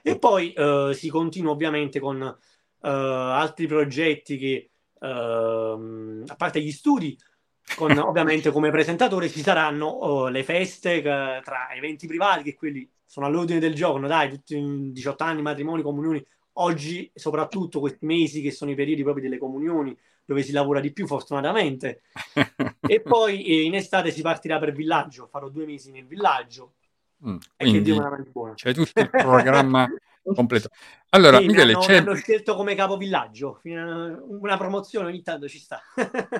E 0.00 0.18
poi 0.18 0.54
eh, 0.54 0.92
si 0.94 1.10
continua 1.10 1.52
ovviamente 1.52 2.00
con 2.00 2.22
eh, 2.22 2.88
altri 2.88 3.66
progetti 3.66 4.38
che, 4.38 4.70
ehm, 5.00 6.24
a 6.26 6.34
parte 6.36 6.60
gli 6.60 6.70
studi, 6.72 7.16
con 7.76 7.90
ovviamente 7.98 8.50
come 8.50 8.70
presentatore 8.70 9.28
ci 9.28 9.40
saranno 9.40 9.86
oh, 9.86 10.28
le 10.28 10.42
feste 10.44 11.02
che- 11.02 11.40
tra 11.44 11.70
eventi 11.72 12.06
privati, 12.06 12.42
che 12.42 12.54
quelli 12.54 12.88
sono 13.04 13.26
all'ordine 13.26 13.58
del 13.58 13.74
giorno, 13.74 14.06
dai, 14.06 14.30
tutti 14.30 14.56
in 14.56 14.92
18 14.92 15.24
anni, 15.24 15.42
matrimoni, 15.42 15.82
comunioni. 15.82 16.24
Oggi, 16.60 17.10
soprattutto 17.14 17.78
questi 17.80 18.04
mesi 18.04 18.42
che 18.42 18.50
sono 18.50 18.70
i 18.70 18.74
periodi 18.74 19.02
proprio 19.02 19.22
delle 19.22 19.38
comunioni, 19.38 19.96
dove 20.24 20.42
si 20.42 20.52
lavora 20.52 20.80
di 20.80 20.92
più, 20.92 21.06
fortunatamente. 21.06 22.02
E 22.80 23.00
poi 23.00 23.42
eh, 23.44 23.62
in 23.62 23.74
estate 23.74 24.10
si 24.10 24.22
partirà 24.22 24.58
per 24.58 24.72
villaggio, 24.72 25.26
farò 25.26 25.48
due 25.50 25.66
mesi 25.66 25.90
nel 25.90 26.06
villaggio. 26.06 26.74
Mm, 27.26 27.36
E 27.56 27.70
che 27.70 27.82
Dio 27.82 27.96
me 27.96 28.02
la 28.02 28.24
buona. 28.30 28.54
c'è 28.54 28.72
tutto 28.72 29.00
il 29.00 29.10
programma 29.10 29.86
completo. 30.34 30.68
Allora, 31.10 31.38
Sì, 31.38 31.44
mi 31.46 31.52
Michele, 31.52 31.72
hanno, 31.72 31.84
c'è... 31.84 31.96
hanno 31.96 32.14
scelto 32.14 32.54
come 32.54 32.74
capovillaggio. 32.74 33.60
Una 33.62 34.56
promozione 34.56 35.08
ogni 35.08 35.22
tanto 35.22 35.48
ci 35.48 35.58
sta. 35.58 35.80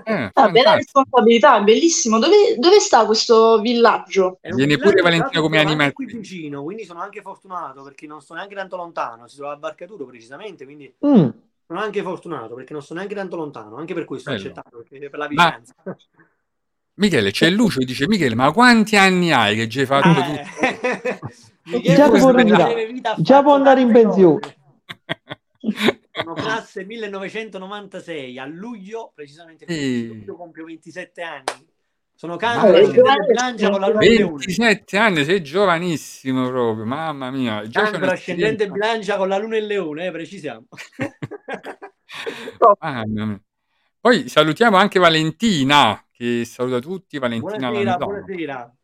Eh, 0.05 0.31
Ah, 0.35 0.49
bella 0.51 0.75
responsabilità, 0.75 1.61
bellissimo. 1.61 2.19
Dove, 2.19 2.57
dove 2.59 2.79
sta 2.81 3.05
questo 3.07 3.61
villaggio? 3.61 4.39
Viene 4.43 4.77
pure 4.79 5.01
l'altro, 5.03 5.43
come 5.43 5.59
animatrice. 5.59 5.95
qui 5.95 6.19
vicino, 6.19 6.63
quindi 6.63 6.85
sono 6.85 7.01
anche 7.01 7.23
fortunato 7.23 7.83
perché 7.83 8.07
non 8.07 8.21
sto 8.21 8.35
neanche 8.35 8.55
tanto 8.55 8.77
lontano. 8.77 9.27
Si 9.27 9.37
trova 9.37 9.53
a 9.53 9.57
Barcaturo 9.57 10.05
precisamente, 10.07 10.65
quindi 10.65 10.93
Mm. 11.05 11.29
sono 11.67 11.81
anche 11.81 12.03
fortunato 12.03 12.55
perché 12.55 12.73
non 12.73 12.83
sto 12.83 12.95
neanche 12.95 13.15
tanto 13.15 13.37
lontano. 13.37 13.77
Anche 13.77 13.95
per 13.95 14.05
questo 14.05 14.31
ho 14.31 14.35
accettato, 14.35 14.85
per 14.89 15.11
la 15.19 15.29
Ma- 15.29 15.51
vicinanza. 15.51 15.75
Michele, 16.95 17.31
c'è 17.31 17.49
Lucio 17.51 17.79
che 17.79 17.85
dice, 17.85 18.09
Michele, 18.09 18.35
ma 18.35 18.51
quanti 18.53 18.97
anni 18.97 19.33
hai 19.33 19.55
che 19.55 19.69
già 19.69 19.81
hai 19.81 19.87
fatto 19.87 20.09
tutto? 20.21 20.31
Eh, 20.61 21.19
Michele 21.21 21.58
Vita 21.69 23.15
ha 23.15 23.17
Già 23.19 23.43
può 23.43 23.55
andare 23.55 23.81
in 23.81 23.93
pensione. 23.93 24.57
Sono 26.13 26.35
classe 26.35 26.85
1996, 26.85 28.39
a 28.39 28.47
luglio, 28.47 29.13
precisamente 29.15 29.67
Sì. 29.69 30.09
a 30.11 30.15
luglio 30.15 30.37
compio 30.37 30.65
27 30.65 31.23
anni. 31.23 31.67
Sono 32.15 32.33
in 32.33 32.91
bilancia 33.27 33.71
con 33.71 33.81
la 33.81 33.89
luna 33.89 34.05
in 34.05 34.15
leone. 34.15 34.45
27 34.45 34.99
anni, 34.99 35.25
sei 35.25 35.43
giovanissimo 35.43 36.49
proprio, 36.49 36.85
mamma 36.85 37.31
mia. 37.31 37.65
Già 37.69 37.85
c'è 37.85 37.91
Canto 37.93 38.11
ascendente 38.11 38.69
bilancia 38.69 39.17
con 39.17 39.29
la 39.29 39.39
luna 39.39 39.59
in 39.59 39.67
leone, 39.67 40.07
eh, 40.07 40.11
precisiamo. 40.11 40.67
Mamma 42.81 43.05
mia. 43.05 43.41
Poi 44.01 44.29
salutiamo 44.29 44.77
anche 44.77 44.99
Valentina, 44.99 46.05
che 46.11 46.45
saluta 46.45 46.81
tutti, 46.81 47.19
Valentina 47.19 47.69
buonasera, 47.69 47.97
buonasera. 47.97 48.77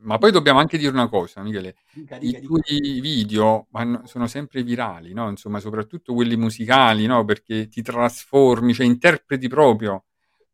Ma 0.00 0.18
poi 0.18 0.30
dobbiamo 0.30 0.60
anche 0.60 0.78
dire 0.78 0.92
una 0.92 1.08
cosa, 1.08 1.42
Michele. 1.42 1.74
Dica, 1.92 2.18
dica, 2.18 2.38
I 2.38 2.40
dica. 2.40 2.46
tuoi 2.46 3.00
video 3.00 3.66
vanno- 3.70 4.06
sono 4.06 4.26
sempre 4.28 4.62
virali, 4.62 5.12
no? 5.12 5.28
Insomma, 5.28 5.58
soprattutto 5.58 6.14
quelli 6.14 6.36
musicali, 6.36 7.06
no? 7.06 7.24
Perché 7.24 7.68
ti 7.68 7.82
trasformi, 7.82 8.72
cioè 8.74 8.86
interpreti 8.86 9.48
proprio, 9.48 10.04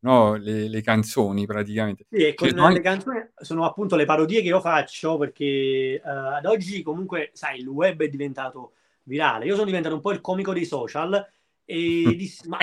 no? 0.00 0.34
Le, 0.36 0.68
le 0.68 0.80
canzoni 0.80 1.44
praticamente. 1.46 2.06
Sì, 2.08 2.16
e 2.26 2.34
Ci 2.34 2.50
con 2.52 2.58
anche- 2.58 2.74
le 2.74 2.80
canzoni 2.80 3.26
sono 3.36 3.64
appunto 3.66 3.96
le 3.96 4.06
parodie 4.06 4.40
che 4.40 4.48
io 4.48 4.60
faccio 4.60 5.18
perché 5.18 5.44
eh, 5.44 6.00
ad 6.04 6.46
oggi 6.46 6.82
comunque, 6.82 7.30
sai, 7.34 7.60
il 7.60 7.68
web 7.68 8.02
è 8.02 8.08
diventato 8.08 8.72
virale. 9.02 9.44
Io 9.44 9.54
sono 9.54 9.66
diventato 9.66 9.94
un 9.94 10.00
po' 10.00 10.12
il 10.12 10.22
comico 10.22 10.54
dei 10.54 10.64
social 10.64 11.12
e 11.66 12.14
dissi, 12.16 12.48
ma 12.48 12.58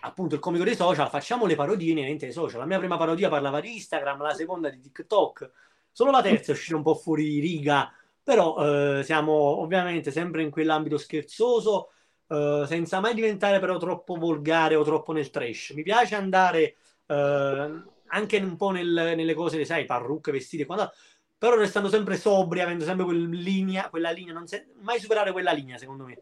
appunto 0.00 0.34
il 0.34 0.40
comico 0.40 0.64
dei 0.64 0.74
social, 0.76 1.08
facciamo 1.08 1.46
le 1.46 1.54
parodie 1.54 1.94
ai 2.04 2.32
social. 2.32 2.58
La 2.60 2.66
mia 2.66 2.78
prima 2.78 2.96
parodia 2.98 3.28
parlava 3.28 3.60
di 3.60 3.74
Instagram, 3.74 4.20
la 4.20 4.34
seconda 4.34 4.68
di 4.68 4.80
TikTok, 4.80 5.50
solo 5.96 6.10
la 6.10 6.20
terza 6.20 6.52
è 6.52 6.54
uscita 6.54 6.76
un 6.76 6.82
po' 6.82 6.94
fuori 6.94 7.38
riga, 7.40 7.90
però 8.22 8.98
eh, 8.98 9.02
siamo 9.02 9.32
ovviamente 9.32 10.10
sempre 10.10 10.42
in 10.42 10.50
quell'ambito 10.50 10.98
scherzoso, 10.98 11.88
eh, 12.28 12.64
senza 12.66 13.00
mai 13.00 13.14
diventare 13.14 13.58
però 13.60 13.78
troppo 13.78 14.16
volgare 14.16 14.74
o 14.74 14.84
troppo 14.84 15.12
nel 15.14 15.30
trash. 15.30 15.70
Mi 15.70 15.82
piace 15.82 16.14
andare 16.14 16.76
eh, 17.06 17.82
anche 18.08 18.36
un 18.36 18.56
po' 18.56 18.72
nel- 18.72 19.14
nelle 19.16 19.32
cose, 19.32 19.64
sai, 19.64 19.86
parrucche, 19.86 20.32
vestiti 20.32 20.64
e 20.64 20.66
quant'altro, 20.66 20.98
però 21.38 21.56
restando 21.56 21.88
sempre 21.88 22.18
sobri, 22.18 22.60
avendo 22.60 22.84
sempre 22.84 23.06
quel 23.06 23.30
linea, 23.30 23.88
quella 23.88 24.10
linea, 24.10 24.34
non 24.34 24.46
se- 24.46 24.66
mai 24.82 25.00
superare 25.00 25.32
quella 25.32 25.52
linea, 25.52 25.78
secondo 25.78 26.04
me. 26.04 26.20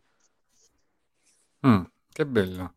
Mm, 1.66 1.82
che 2.12 2.26
bello. 2.26 2.74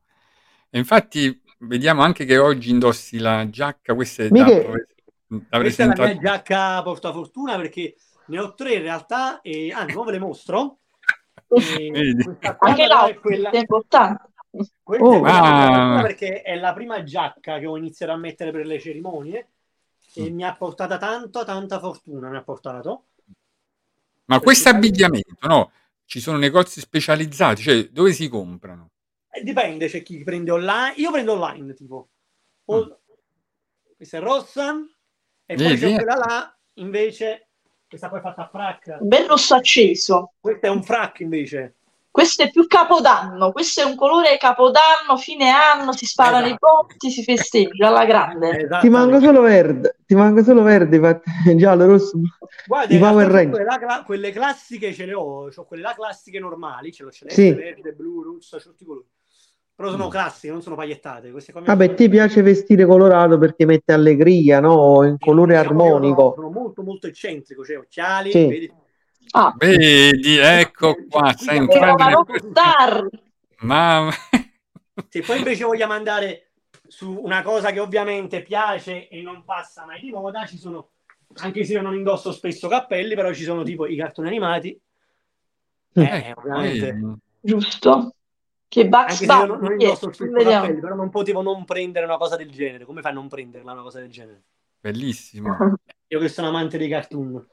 E 0.69 0.77
infatti 0.79 1.41
vediamo 1.59 2.01
anche 2.01 2.25
che 2.25 2.37
oggi 2.37 2.71
indossi 2.71 3.19
la 3.19 3.47
giacca, 3.49 3.93
questa 3.93 4.23
è 4.23 4.31
da, 4.31 4.45
Da 5.27 5.59
Questa 5.59 5.83
è 5.83 5.87
la 5.95 6.05
mia 6.05 6.17
giacca 6.17 6.81
portafortuna 6.83 7.57
perché 7.57 7.95
ne 8.27 8.39
ho 8.39 8.53
tre 8.53 8.73
in 8.75 8.81
realtà, 8.81 9.41
e 9.41 9.71
anzi, 9.73 9.95
ora 9.95 10.05
ve 10.05 10.11
le 10.13 10.19
mostro. 10.19 10.77
Anche 11.49 12.83
però 12.87 13.05
è 13.07 13.15
quella, 13.15 13.49
è 13.49 13.57
importante. 13.57 14.23
questa 14.83 15.05
Oh, 15.05 15.25
è 15.25 15.29
ah. 15.29 16.01
perché 16.01 16.41
è 16.41 16.55
la 16.55 16.73
prima 16.73 17.03
giacca 17.03 17.59
che 17.59 17.65
ho 17.65 17.77
iniziato 17.77 18.11
a 18.13 18.17
mettere 18.17 18.51
per 18.51 18.65
le 18.65 18.79
cerimonie 18.79 19.47
e 20.13 20.29
Mm. 20.31 20.35
mi 20.35 20.43
ha 20.45 20.55
portata 20.55 20.97
tanta, 20.97 21.43
tanta 21.43 21.79
fortuna, 21.79 22.29
mi 22.29 22.37
ha 22.37 22.41
portato. 22.43 23.03
Ma 24.25 24.39
questo 24.39 24.63
Perché- 24.71 24.77
abbigliamento, 24.77 25.47
no? 25.47 25.71
Ci 26.05 26.19
sono 26.19 26.37
negozi 26.37 26.79
specializzati, 26.79 27.61
cioè 27.61 27.89
dove 27.89 28.13
si 28.13 28.27
comprano? 28.29 28.89
Eh, 29.29 29.43
dipende, 29.43 29.87
c'è 29.87 30.01
chi 30.01 30.23
prende 30.23 30.51
online. 30.51 30.93
Io 30.97 31.11
prendo 31.11 31.33
online, 31.33 31.73
tipo. 31.73 32.07
O- 32.65 32.85
Mm. 32.85 32.91
Questa 33.97 34.17
è 34.17 34.19
rossa. 34.21 34.75
E 35.49 35.55
poi 35.55 35.75
Vedi? 35.75 35.79
c'è 35.79 35.95
quella 35.95 36.15
là, 36.15 36.57
invece. 36.75 37.47
Questa 37.87 38.09
poi 38.09 38.19
è 38.19 38.21
fatta 38.21 38.43
a 38.43 38.47
frac. 38.49 38.97
Bel 38.99 39.25
rosso 39.27 39.55
acceso. 39.55 40.33
Questo 40.41 40.65
è 40.65 40.69
un 40.69 40.83
frac, 40.83 41.21
invece. 41.21 41.75
Questo 42.11 42.43
è 42.43 42.49
più 42.51 42.65
capodanno, 42.67 43.51
questo 43.51 43.81
è 43.81 43.83
un 43.85 43.95
colore 43.95 44.37
capodanno, 44.37 45.17
fine 45.17 45.49
anno, 45.51 45.93
si 45.93 46.05
sparano 46.07 46.47
i 46.47 46.49
Esatto. 46.49 46.65
botti, 46.81 47.11
si 47.11 47.23
festeggia 47.23 47.87
alla 47.89 48.05
grande. 48.05 48.49
Ti 48.49 48.63
Esattamente. 48.63 48.89
manca 48.89 49.19
solo 49.19 49.41
verde, 49.41 49.95
ti 50.05 50.15
manca 50.15 50.43
solo 50.43 50.63
verde, 50.63 50.95
infatti, 50.95 51.29
giallo, 51.55 51.85
rosso. 51.85 52.19
Guarda, 52.65 52.93
i 52.95 52.97
Power 52.97 53.27
c'ho 53.27 53.31
Ranger. 53.33 53.49
quelle, 53.51 53.65
là 53.65 53.77
cla- 53.77 54.03
quelle 54.03 54.31
classiche 54.31 54.93
ce 54.93 55.05
le 55.05 55.13
ho. 55.13 55.47
C'ho 55.49 55.65
quelle 55.65 55.83
là 55.83 55.93
classiche 55.93 56.39
normali. 56.39 56.91
Ce 56.91 57.03
l'ho 57.03 57.11
celeste, 57.11 57.41
Sì. 57.41 57.53
verde, 57.53 57.91
blu, 57.93 58.23
rossa, 58.23 58.57
c'ho 58.57 58.69
tutti 58.71 58.83
i 58.83 58.87
colori. 58.87 59.05
Però 59.77 59.91
sono 59.91 60.07
Mm. 60.07 60.09
classiche, 60.09 60.51
non 60.51 60.63
sono 60.63 60.75
pagliettate. 60.75 61.29
Queste 61.29 61.51
qua 61.51 61.61
mi 61.61 61.67
Vabbè, 61.67 61.93
ti 61.93 62.09
piace 62.09 62.41
vestire 62.41 62.83
colorato 62.87 63.37
perché 63.37 63.63
mette 63.65 63.93
allegria, 63.93 64.59
no? 64.59 65.03
In 65.05 65.19
colore 65.19 65.55
Diciamo 65.55 65.69
io 65.71 65.77
sono- 65.77 65.95
armonico. 65.95 66.33
Sono 66.35 66.49
molto, 66.49 66.81
molto 66.81 67.05
eccentrico. 67.05 67.63
Cioè, 67.63 67.77
occhiali, 67.77 68.31
Sì. 68.31 68.47
vedi? 68.47 68.73
Ah, 69.31 69.53
Vedi, 69.55 70.37
ecco 70.37 70.95
qua, 71.07 71.31
una 71.41 71.93
nel 71.93 72.11
rockstar. 72.15 73.07
Mamma. 73.59 74.11
Se 75.09 75.21
poi 75.21 75.37
invece 75.37 75.63
vogliamo 75.63 75.93
andare 75.93 76.49
su 76.87 77.11
una 77.21 77.43
cosa 77.43 77.69
che 77.71 77.79
ovviamente 77.79 78.41
piace 78.41 79.07
e 79.09 79.21
non 79.21 79.43
passa 79.43 79.85
mai 79.85 79.99
di 79.99 80.09
moda, 80.09 80.45
ci 80.47 80.57
sono, 80.57 80.89
anche 81.41 81.63
se 81.65 81.73
io 81.73 81.81
non 81.83 81.93
indosso 81.93 82.31
spesso 82.31 82.67
cappelli, 82.67 83.13
però 83.13 83.31
ci 83.31 83.43
sono 83.43 83.61
tipo 83.61 83.85
i 83.85 83.95
cartoni 83.95 84.27
animati. 84.27 84.69
Eh, 85.93 86.01
Ecco, 86.01 86.39
ovviamente. 86.39 86.91
vedi. 86.93 87.13
Giusto. 87.41 88.15
Che 88.69 88.87
Bugs 88.87 89.11
Anche 89.11 89.25
se 89.25 89.33
io 89.33 89.45
non, 89.45 89.59
non 89.59 89.71
indosso 89.71 90.09
però 90.09 90.95
non 90.95 91.09
potevo 91.09 91.41
non 91.41 91.63
prendere 91.65 92.05
una 92.05 92.17
cosa 92.17 92.35
del 92.35 92.51
genere. 92.51 92.85
Come 92.85 93.01
fai 93.01 93.11
a 93.11 93.15
non 93.15 93.27
prenderla 93.27 93.71
una 93.71 93.81
cosa 93.81 93.99
del 93.99 94.09
genere? 94.09 94.43
Bellissimo. 94.79 95.55
Io 96.09 96.19
che 96.19 96.29
sono 96.29 96.47
amante 96.47 96.77
dei 96.77 96.87
cartoon. 96.87 97.45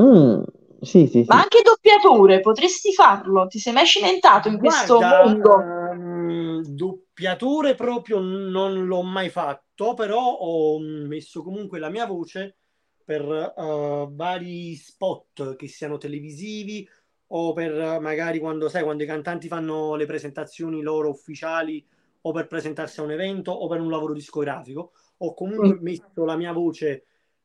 Mm, 0.00 0.42
sì, 0.80 1.06
sì, 1.06 1.22
sì. 1.22 1.24
Ma 1.28 1.36
anche 1.36 1.62
doppiature, 1.62 2.40
potresti 2.40 2.92
farlo? 2.92 3.46
Ti 3.46 3.58
sei 3.58 3.72
mai 3.72 3.86
cimentato 3.86 4.48
in 4.48 4.58
questo 4.58 4.98
Guarda, 4.98 5.24
mondo? 5.24 5.58
ehm, 5.60 6.62
doppiatore 6.64 7.74
proprio 7.74 8.20
non 8.20 8.86
l'ho 8.86 9.02
mai 9.02 9.28
fatto, 9.28 9.94
però 9.94 10.20
ho 10.20 10.78
messo 10.80 11.42
comunque 11.42 11.78
la 11.78 11.88
mia 11.90 12.06
voce 12.06 12.56
per 13.04 13.22
eh, 13.22 14.06
vari 14.10 14.74
spot 14.76 15.56
che 15.56 15.66
siano 15.68 15.98
televisivi 15.98 16.88
o 17.34 17.52
per 17.52 17.98
magari 18.00 18.38
quando 18.38 18.68
sai 18.68 18.82
quando 18.82 19.02
i 19.02 19.06
cantanti 19.06 19.48
fanno 19.48 19.94
le 19.94 20.06
presentazioni 20.06 20.82
loro 20.82 21.08
ufficiali 21.08 21.84
o 22.22 22.32
per 22.32 22.46
presentarsi 22.46 23.00
a 23.00 23.04
un 23.04 23.10
evento 23.10 23.52
o 23.52 23.68
per 23.68 23.80
un 23.80 23.90
lavoro 23.90 24.12
discografico. 24.12 24.92
Ho 25.18 25.34
comunque 25.34 25.78
messo 25.80 26.24
la 26.24 26.36
mia 26.36 26.52
voce 26.52 27.04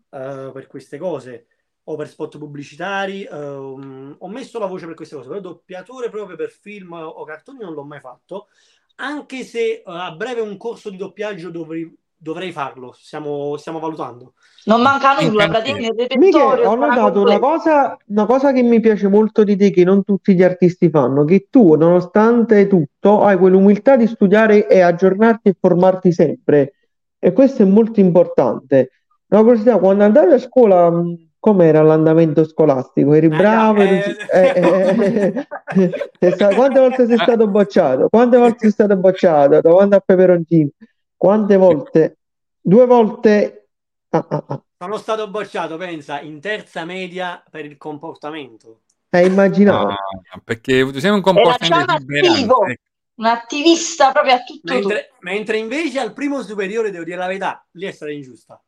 eh, 0.10 0.52
per 0.54 0.68
queste 0.68 0.98
cose 0.98 1.48
o 1.84 1.96
per 1.96 2.08
spot 2.10 2.38
pubblicitari. 2.38 3.24
ehm, 3.24 4.16
ho 4.20 4.28
messo 4.28 4.60
la 4.60 4.66
voce 4.66 4.86
per 4.86 4.96
queste 4.96 5.16
cose, 5.16 5.30
però 5.30 5.40
doppiatore 5.40 6.10
proprio 6.10 6.36
per 6.36 6.50
film 6.50 6.92
o 6.94 7.24
cartoni 7.24 7.60
non 7.60 7.74
l'ho 7.74 7.84
mai 7.84 8.02
fatto. 8.02 8.48
Anche 8.96 9.44
se 9.44 9.72
eh, 9.72 9.84
a 9.86 10.12
breve 10.12 10.42
un 10.42 10.58
corso 10.58 10.90
di 10.90 10.98
doppiaggio 10.98 11.50
dovri- 11.50 11.98
dovrei 12.18 12.52
farlo, 12.52 12.94
stiamo, 12.98 13.56
stiamo 13.58 13.80
valutando. 13.80 14.34
Non 14.66 14.82
manca 14.82 15.20
nulla, 15.20 15.48
praticamente 15.48 16.08
Michele, 16.18 16.66
ho 16.66 16.76
notato 16.76 17.22
una 17.22 17.40
cosa, 17.40 17.98
una 18.08 18.26
cosa 18.26 18.52
che 18.52 18.64
mi 18.64 18.80
piace 18.80 19.08
molto 19.08 19.44
di 19.44 19.56
te, 19.56 19.70
che 19.70 19.84
non 19.84 20.04
tutti 20.04 20.34
gli 20.34 20.44
artisti 20.44 20.90
fanno, 20.90 21.24
che 21.24 21.48
tu, 21.50 21.76
nonostante 21.76 22.68
tutto, 22.68 23.24
hai 23.24 23.38
quell'umiltà 23.38 23.96
di 23.96 24.08
studiare 24.08 24.68
e 24.68 24.82
aggiornarti 24.82 25.50
e 25.50 25.58
formarti 25.60 26.12
sempre. 26.12 26.74
E 27.20 27.32
questo 27.32 27.62
è 27.62 27.66
molto 27.66 28.00
importante. 28.00 28.92
Una 29.30 29.42
curiosità, 29.42 29.78
quando 29.78 30.04
andavi 30.04 30.34
a 30.34 30.40
scuola, 30.40 30.92
com'era 31.40 31.82
l'andamento 31.82 32.44
scolastico? 32.44 33.14
Eri 33.14 33.28
bravo? 33.28 33.82
Eh, 33.82 34.16
eh, 34.34 35.46
eh, 36.20 36.36
quante 36.56 36.80
volte 36.80 37.06
sei 37.06 37.18
stato 37.18 37.48
bocciato? 37.48 38.08
Quante 38.10 38.38
volte 38.38 38.58
sei 38.60 38.72
stato 38.72 38.98
bocciato? 38.98 39.62
Da 39.62 39.72
quando 39.72 39.96
a 39.96 40.00
peperoncino? 40.00 40.70
Quante 41.18 41.58
volte? 41.58 42.18
Due 42.62 42.86
volte. 42.86 43.70
Ah, 44.10 44.26
ah, 44.30 44.44
ah. 44.48 44.62
Sono 44.78 44.98
stato 44.98 45.28
bocciato, 45.30 45.76
pensa, 45.76 46.22
in 46.22 46.40
terza 46.40 46.86
media 46.86 47.44
per 47.50 47.66
il 47.66 47.76
comportamento. 47.78 48.82
Eh, 49.10 49.26
immaginavo. 49.26 49.90
Ah, 49.90 50.42
perché 50.44 50.82
tu 50.92 51.00
sei 51.00 51.10
un 51.10 51.22
comportamento 51.22 51.92
attivo, 51.92 52.66
un 53.16 53.26
attivista 53.26 54.12
proprio 54.12 54.36
a 54.36 54.44
tutto. 54.44 54.72
Mentre, 54.72 55.14
mentre, 55.22 55.58
invece 55.58 56.00
al 56.00 56.14
primo 56.14 56.44
superiore, 56.44 56.92
devo 56.92 57.04
dire 57.04 57.18
la 57.18 57.26
verità, 57.26 57.66
lì 57.72 57.88
è 57.88 57.92
stata 57.92 58.12
ingiusta. 58.12 58.62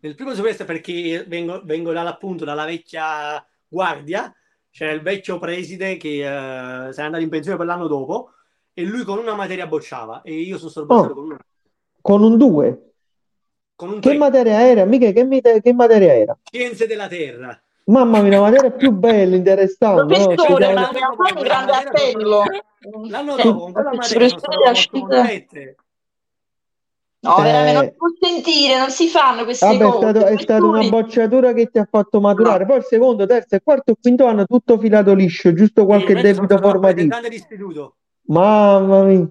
Nel 0.00 0.14
primo 0.14 0.34
superiore, 0.34 0.64
perché 0.64 1.26
vengo, 1.28 1.60
vengo 1.62 1.92
dall'appunto 1.92 2.46
dalla 2.46 2.64
vecchia 2.64 3.44
guardia, 3.68 4.34
c'era 4.70 4.92
il 4.92 5.02
vecchio 5.02 5.38
preside 5.38 5.98
che 5.98 6.20
uh, 6.20 6.90
se 6.90 7.00
n'è 7.00 7.04
andato 7.04 7.22
in 7.22 7.28
pensione 7.28 7.58
per 7.58 7.66
l'anno 7.66 7.86
dopo 7.86 8.30
e 8.72 8.84
lui 8.84 9.04
con 9.04 9.18
una 9.18 9.34
materia 9.34 9.66
bocciava 9.66 10.22
e 10.22 10.32
io 10.32 10.56
sono 10.56 10.70
stato 10.70 10.86
bocciato 10.86 11.12
oh. 11.12 11.14
con 11.14 11.24
una 11.24 11.38
con 12.02 12.22
un 12.22 12.36
2. 12.36 12.92
Con 13.74 13.88
un 13.88 14.00
che 14.00 14.14
materia 14.14 14.60
era? 14.60 14.84
Mica, 14.84 15.10
che, 15.10 15.60
che, 15.62 15.72
materia 15.72 16.14
era? 16.14 16.38
Scienze 16.42 16.86
della 16.86 17.08
Terra. 17.08 17.58
Mamma 17.84 18.20
mia, 18.20 18.38
una 18.38 18.50
materia 18.50 18.70
più 18.70 18.92
bella, 18.92 19.34
interessante. 19.34 20.18
No? 20.18 20.26
Professore, 20.26 20.72
ma 20.74 20.90
un 21.34 21.42
grande 21.42 21.72
appello. 21.72 22.44
L'anno 23.08 23.36
dopo, 23.36 23.58
con 23.58 23.72
quella 23.72 23.94
materia 23.94 24.28
sono 24.28 25.10
No, 27.24 27.38
eh, 27.38 27.42
veramente 27.42 27.72
non 27.72 27.84
si 27.84 27.94
può 27.96 28.08
sentire, 28.20 28.78
non 28.78 28.90
si 28.90 29.06
fanno 29.06 29.44
queste 29.44 29.66
vabbè, 29.66 29.78
cose. 29.78 29.94
È, 29.94 30.10
stato, 30.10 30.26
è 30.26 30.38
stata 30.38 30.64
una 30.64 30.88
bocciatura 30.88 31.52
che 31.52 31.66
ti 31.66 31.78
ha 31.78 31.86
fatto 31.88 32.20
maturare. 32.20 32.64
No. 32.64 32.66
Poi 32.66 32.76
il 32.78 32.84
secondo, 32.84 33.26
terzo 33.26 33.54
e 33.54 33.60
quarto 33.62 33.92
e 33.92 33.94
quinto 34.00 34.26
anno 34.26 34.44
tutto 34.44 34.76
filato 34.76 35.14
liscio, 35.14 35.52
giusto 35.52 35.84
qualche 35.84 36.14
debito 36.14 36.58
formativo. 36.58 37.16
Mamma 38.22 39.02
mia. 39.04 39.28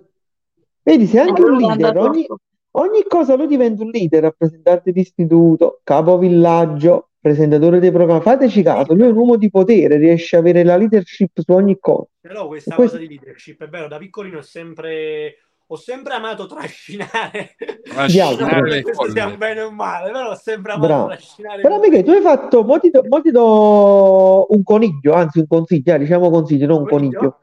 Vedi, 0.84 1.05
sei 1.05 1.19
anche 1.19 1.41
un 1.41 1.57
leader. 1.57 1.97
Ogni, 1.97 2.26
Ogni 2.74 3.03
cosa 3.07 3.36
lui 3.36 3.47
diventa 3.47 3.84
un 3.84 3.89
leader, 3.89 4.22
rappresentante 4.22 4.91
di 4.91 5.01
istituto, 5.01 5.82
capo 5.84 6.17
villaggio, 6.17 7.09
presentatore 7.19 7.80
dei 7.80 7.91
programmi. 7.91 8.22
Fateci 8.22 8.63
caso, 8.63 8.93
lui 8.93 9.07
è 9.07 9.09
un 9.09 9.17
uomo 9.17 9.36
di 9.36 9.49
potere, 9.49 9.97
riesce 9.97 10.38
a 10.38 10.39
avere 10.39 10.63
la 10.63 10.78
leadership 10.78 11.41
su 11.41 11.51
ogni 11.51 11.78
cosa. 11.80 12.07
Però 12.22 12.47
questa 12.47 12.76
questo... 12.76 12.97
cosa 12.97 13.07
di 13.07 13.15
leadership 13.15 13.61
è 13.63 13.67
vero, 13.67 13.88
da 13.88 13.97
piccolino 13.97 14.38
ho 14.38 14.41
sempre, 14.41 15.36
ho 15.67 15.76
sempre 15.76 16.13
amato 16.13 16.45
trascinare. 16.47 17.55
Trascinare 17.84 18.82
questo 18.82 19.09
sia 19.09 19.28
un 19.28 19.38
bene 19.38 19.61
o 19.61 19.72
male, 19.72 20.11
però 20.11 20.30
ho 20.30 20.36
sempre 20.36 20.72
amato 20.72 20.88
Bravo. 20.88 21.07
trascinare. 21.07 21.61
Però 21.61 21.78
Michele, 21.78 22.03
tu 22.03 22.11
hai 22.11 22.22
fatto, 22.22 22.63
mo 22.63 22.80
ti, 22.80 22.89
do, 22.89 23.03
mo 23.05 23.22
ti 23.22 23.32
do 23.32 24.45
un 24.49 24.63
coniglio, 24.63 25.11
anzi 25.13 25.39
un 25.39 25.47
consiglio, 25.47 25.97
diciamo 25.97 26.30
consiglio, 26.30 26.67
non 26.67 26.78
un 26.80 26.88
coniglio. 26.88 27.39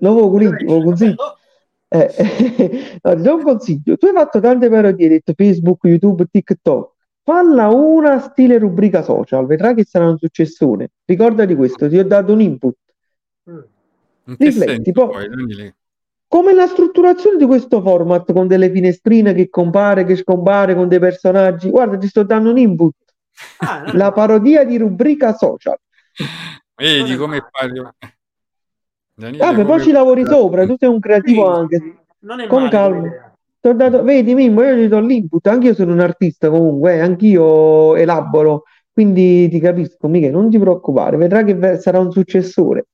Nuovo 0.00 0.28
coniglio, 0.28 0.74
un 0.74 0.84
consiglio. 1.96 2.56
Eh, 2.56 2.98
no, 3.02 3.14
do 3.22 3.34
un 3.34 3.42
consiglio. 3.42 3.96
Tu 3.96 4.06
hai 4.06 4.12
fatto 4.12 4.40
tante 4.40 4.68
parodie, 4.68 5.06
hai 5.06 5.12
detto 5.12 5.32
Facebook, 5.34 5.84
YouTube, 5.84 6.26
TikTok. 6.30 6.94
Falla 7.22 7.68
una 7.68 8.20
stile 8.20 8.58
rubrica 8.58 9.02
social, 9.02 9.46
vedrai 9.46 9.74
che 9.74 9.84
sarà 9.84 10.08
un 10.08 10.16
successone. 10.16 10.90
Ricordati 11.04 11.54
questo, 11.54 11.88
ti 11.88 11.98
ho 11.98 12.04
dato 12.04 12.32
un 12.32 12.40
input. 12.40 12.76
Mm. 13.50 14.34
Rifletti, 14.38 14.92
poi, 14.92 15.28
come 16.28 16.52
la 16.54 16.66
strutturazione 16.66 17.36
di 17.36 17.44
questo 17.44 17.80
format 17.80 18.32
con 18.32 18.46
delle 18.46 18.70
finestrine 18.70 19.32
che 19.34 19.48
compare, 19.48 20.04
che 20.04 20.16
scompare 20.16 20.74
con 20.74 20.88
dei 20.88 20.98
personaggi. 20.98 21.70
Guarda, 21.70 21.96
ti 21.96 22.08
sto 22.08 22.22
dando 22.22 22.50
un 22.50 22.58
input. 22.58 22.94
Ah, 23.58 23.82
no, 23.82 23.92
la 23.92 24.12
parodia 24.12 24.64
di 24.64 24.78
rubrica 24.78 25.34
social. 25.34 25.78
Vedi 26.74 27.16
come 27.16 27.44
parlo. 27.50 27.94
Daniele, 29.18 29.46
Vabbè, 29.46 29.64
poi 29.64 29.80
ci 29.80 29.92
lavori 29.92 30.26
sopra, 30.26 30.66
tu 30.66 30.76
sei 30.78 30.90
un 30.90 31.00
creativo 31.00 31.46
sì, 31.46 31.58
anche. 31.58 31.96
Non 32.20 32.40
è 32.40 32.46
con 32.46 32.68
calma. 32.68 33.32
Dato, 33.60 34.04
vedi, 34.04 34.34
Mimmo, 34.34 34.62
io 34.62 34.76
ti 34.76 34.86
do 34.88 35.00
l'input, 35.00 35.44
anche 35.48 35.68
io 35.68 35.74
sono 35.74 35.92
un 35.92 36.00
artista 36.00 36.50
comunque, 36.50 36.94
eh, 36.94 37.00
anch'io 37.00 37.96
elaboro, 37.96 38.64
quindi 38.92 39.48
ti 39.48 39.58
capisco, 39.58 40.06
Michele, 40.06 40.30
non 40.30 40.50
ti 40.50 40.58
preoccupare, 40.58 41.16
vedrai 41.16 41.44
che 41.44 41.78
sarà 41.78 41.98
un 41.98 42.12
successore. 42.12 42.86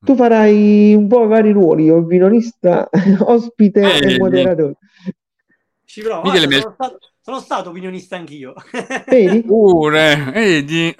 Tu 0.00 0.16
farai 0.16 0.94
un 0.94 1.06
po' 1.06 1.24
i 1.24 1.28
vari 1.28 1.52
ruoli, 1.52 1.84
il 1.84 1.92
opinionista, 1.92 2.88
ospite 3.26 4.00
eh, 4.00 4.14
e 4.14 4.18
moderatore. 4.18 4.74
Ci 5.84 6.00
provo, 6.02 6.22
Michele, 6.22 6.46
ah, 6.56 6.60
sono, 6.60 6.74
stato, 6.74 6.98
sono 7.20 7.38
stato 7.38 7.70
opinionista 7.70 8.16
anch'io. 8.16 8.54
Vedi? 9.06 9.42
Pure, 9.42 10.30
vedi? 10.32 10.94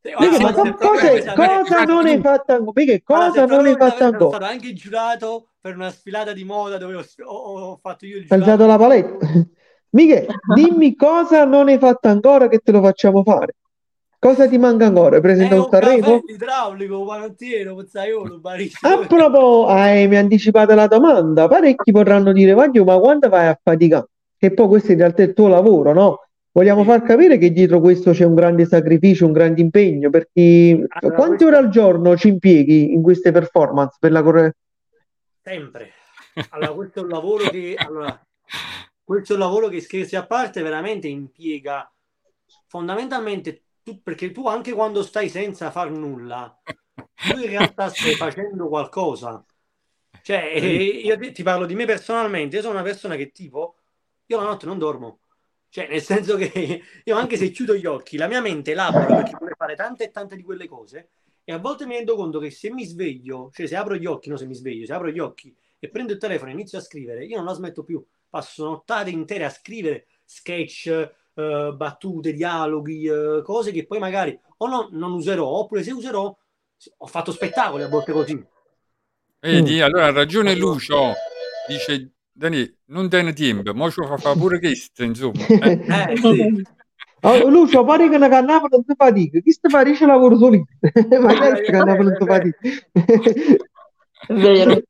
Perché, 0.00 0.42
ma 0.42 0.52
cosa, 0.52 0.74
cosa, 0.74 1.34
cosa 1.34 1.84
non 1.84 2.06
hai 2.06 2.20
fatto 2.20 2.52
ancora? 2.52 2.72
Perché 2.72 3.02
cosa 3.02 3.46
non 3.46 3.66
hai 3.66 3.76
fatto 3.76 4.04
ancora? 4.04 4.18
Sono 4.18 4.30
stato 4.30 4.44
anche 4.44 4.72
giurato 4.72 5.48
per 5.60 5.74
una 5.74 5.90
sfilata 5.90 6.32
di 6.32 6.44
moda 6.44 6.78
dove 6.78 6.94
ho, 6.94 7.04
ho, 7.24 7.60
ho 7.60 7.78
fatto 7.82 8.06
io 8.06 8.18
il 8.18 8.26
alzato 8.28 8.66
la 8.66 8.78
paletta. 8.78 9.26
Michele, 9.90 10.26
dimmi 10.54 10.94
cosa 10.94 11.44
non 11.44 11.68
hai 11.68 11.78
fatto 11.78 12.08
ancora 12.08 12.48
che 12.48 12.58
te 12.58 12.72
lo 12.72 12.80
facciamo 12.80 13.22
fare. 13.22 13.54
Cosa 14.20 14.48
ti 14.48 14.58
manca 14.58 14.86
ancora? 14.86 15.20
Presenta 15.20 15.54
un 15.54 15.68
Sanremo? 15.70 16.20
idraulico, 16.26 17.04
panottiero, 17.04 17.76
pizzaiolo, 17.76 18.40
barista. 18.40 18.88
A 18.88 18.98
proposito, 19.06 19.68
eh, 19.76 20.06
mi 20.08 20.16
ha 20.16 20.20
anticipato 20.20 20.74
la 20.74 20.88
domanda. 20.88 21.46
Parecchi 21.46 21.92
potranno 21.92 22.32
dire, 22.32 22.54
ma 22.54 22.68
quando 22.98 23.28
vai 23.28 23.46
a 23.46 23.58
faticare? 23.62 24.08
Che 24.36 24.52
poi 24.52 24.66
questo 24.66 24.92
in 24.92 24.98
realtà 24.98 25.22
è 25.22 25.26
il 25.26 25.34
tuo 25.34 25.46
lavoro, 25.46 25.92
no? 25.92 26.27
Vogliamo 26.58 26.82
far 26.82 27.02
capire 27.02 27.38
che 27.38 27.52
dietro 27.52 27.78
questo 27.78 28.10
c'è 28.10 28.24
un 28.24 28.34
grande 28.34 28.66
sacrificio, 28.66 29.24
un 29.24 29.30
grande 29.30 29.60
impegno, 29.60 30.10
perché 30.10 30.86
allora, 30.88 31.14
quante 31.16 31.44
ore 31.44 31.56
al 31.56 31.68
giorno 31.68 32.16
ci 32.16 32.26
impieghi 32.26 32.92
in 32.92 33.00
queste 33.00 33.30
performance 33.30 33.96
per 34.00 34.10
la 34.10 34.24
corretta? 34.24 34.58
Sempre. 35.40 35.92
Allora, 36.48 36.72
questo 36.72 36.98
è 36.98 37.02
un 37.04 37.10
lavoro 37.10 37.48
che, 37.48 37.76
allora, 37.78 38.26
questo 39.04 39.34
è 39.34 39.36
un 39.36 39.42
lavoro 39.42 39.68
che 39.68 39.80
scherzi 39.80 40.16
a 40.16 40.26
parte 40.26 40.60
veramente 40.60 41.06
impiega 41.06 41.88
fondamentalmente 42.66 43.62
tu, 43.84 44.02
perché 44.02 44.32
tu 44.32 44.48
anche 44.48 44.72
quando 44.72 45.04
stai 45.04 45.28
senza 45.28 45.70
far 45.70 45.92
nulla, 45.92 46.60
tu 46.64 47.38
in 47.38 47.50
realtà 47.50 47.88
stai 47.88 48.14
facendo 48.14 48.66
qualcosa. 48.66 49.44
Cioè, 50.22 50.42
io 50.42 51.16
ti 51.30 51.42
parlo 51.44 51.66
di 51.66 51.76
me 51.76 51.84
personalmente, 51.84 52.56
io 52.56 52.62
sono 52.62 52.74
una 52.74 52.82
persona 52.82 53.14
che 53.14 53.30
tipo, 53.30 53.76
io 54.26 54.36
la 54.36 54.42
notte 54.42 54.66
non 54.66 54.78
dormo 54.78 55.20
cioè, 55.70 55.88
nel 55.88 56.02
senso 56.02 56.36
che 56.36 56.82
io 57.04 57.16
anche 57.16 57.36
se 57.36 57.50
chiudo 57.50 57.74
gli 57.74 57.86
occhi, 57.86 58.16
la 58.16 58.26
mia 58.26 58.40
mente 58.40 58.72
elabora 58.72 59.06
perché 59.06 59.36
vuole 59.38 59.54
fare 59.56 59.74
tante 59.74 60.04
e 60.04 60.10
tante 60.10 60.36
di 60.36 60.42
quelle 60.42 60.66
cose 60.66 61.10
e 61.44 61.52
a 61.52 61.58
volte 61.58 61.86
mi 61.86 61.94
rendo 61.94 62.14
conto 62.14 62.38
che 62.38 62.50
se 62.50 62.70
mi 62.70 62.84
sveglio, 62.84 63.50
cioè 63.54 63.66
se 63.66 63.76
apro 63.76 63.96
gli 63.96 64.04
occhi, 64.06 64.28
non 64.28 64.36
se 64.36 64.46
mi 64.46 64.54
sveglio, 64.54 64.84
se 64.84 64.92
apro 64.92 65.08
gli 65.10 65.18
occhi 65.18 65.54
e 65.78 65.88
prendo 65.88 66.12
il 66.12 66.18
telefono 66.18 66.50
e 66.50 66.54
inizio 66.54 66.78
a 66.78 66.82
scrivere, 66.82 67.24
io 67.24 67.36
non 67.36 67.46
la 67.46 67.54
smetto 67.54 67.84
più. 67.84 68.04
Passo 68.28 68.64
nottate 68.64 69.08
intere 69.08 69.44
a 69.44 69.48
scrivere 69.48 70.08
sketch, 70.24 71.14
uh, 71.34 71.74
battute, 71.74 72.34
dialoghi, 72.34 73.08
uh, 73.08 73.42
cose 73.42 73.72
che 73.72 73.86
poi 73.86 73.98
magari 73.98 74.38
o 74.58 74.66
no, 74.66 74.88
non 74.92 75.12
userò, 75.12 75.46
oppure 75.46 75.82
se 75.82 75.92
userò, 75.92 76.36
ho 76.98 77.06
fatto 77.06 77.32
spettacoli 77.32 77.82
a 77.82 77.88
volte 77.88 78.12
così. 78.12 78.46
Vedi, 79.40 79.80
allora 79.80 80.06
ha 80.06 80.12
ragione 80.12 80.54
Lucio, 80.54 81.14
dice 81.66 82.10
Dani, 82.38 82.72
non 82.86 83.08
te 83.08 83.20
ne 83.20 83.32
tempo, 83.32 83.74
ma 83.74 83.90
ci 83.90 84.00
fa 84.16 84.32
pure 84.34 84.60
questo, 84.60 85.02
insomma. 85.02 85.44
Eh, 85.44 85.80
eh 86.12 86.16
sì. 86.16 86.66
Oh, 87.22 87.48
Lucio, 87.48 87.82
pare 87.84 88.08
che 88.08 88.14
una 88.14 88.28
cannava 88.28 88.68
non 88.70 88.84
ti 88.84 88.94
fatica, 88.96 89.40
chi 89.40 89.50
sta 89.50 89.68
fare 89.68 89.92
lavoro 90.06 90.38
solito, 90.38 90.66
ma 91.20 91.34
che 91.34 91.62
è 91.62 91.70
cannava 91.72 92.00
non 92.00 92.16
ti 92.16 92.24
fatica. 92.24 92.58
Vero. 94.28 94.82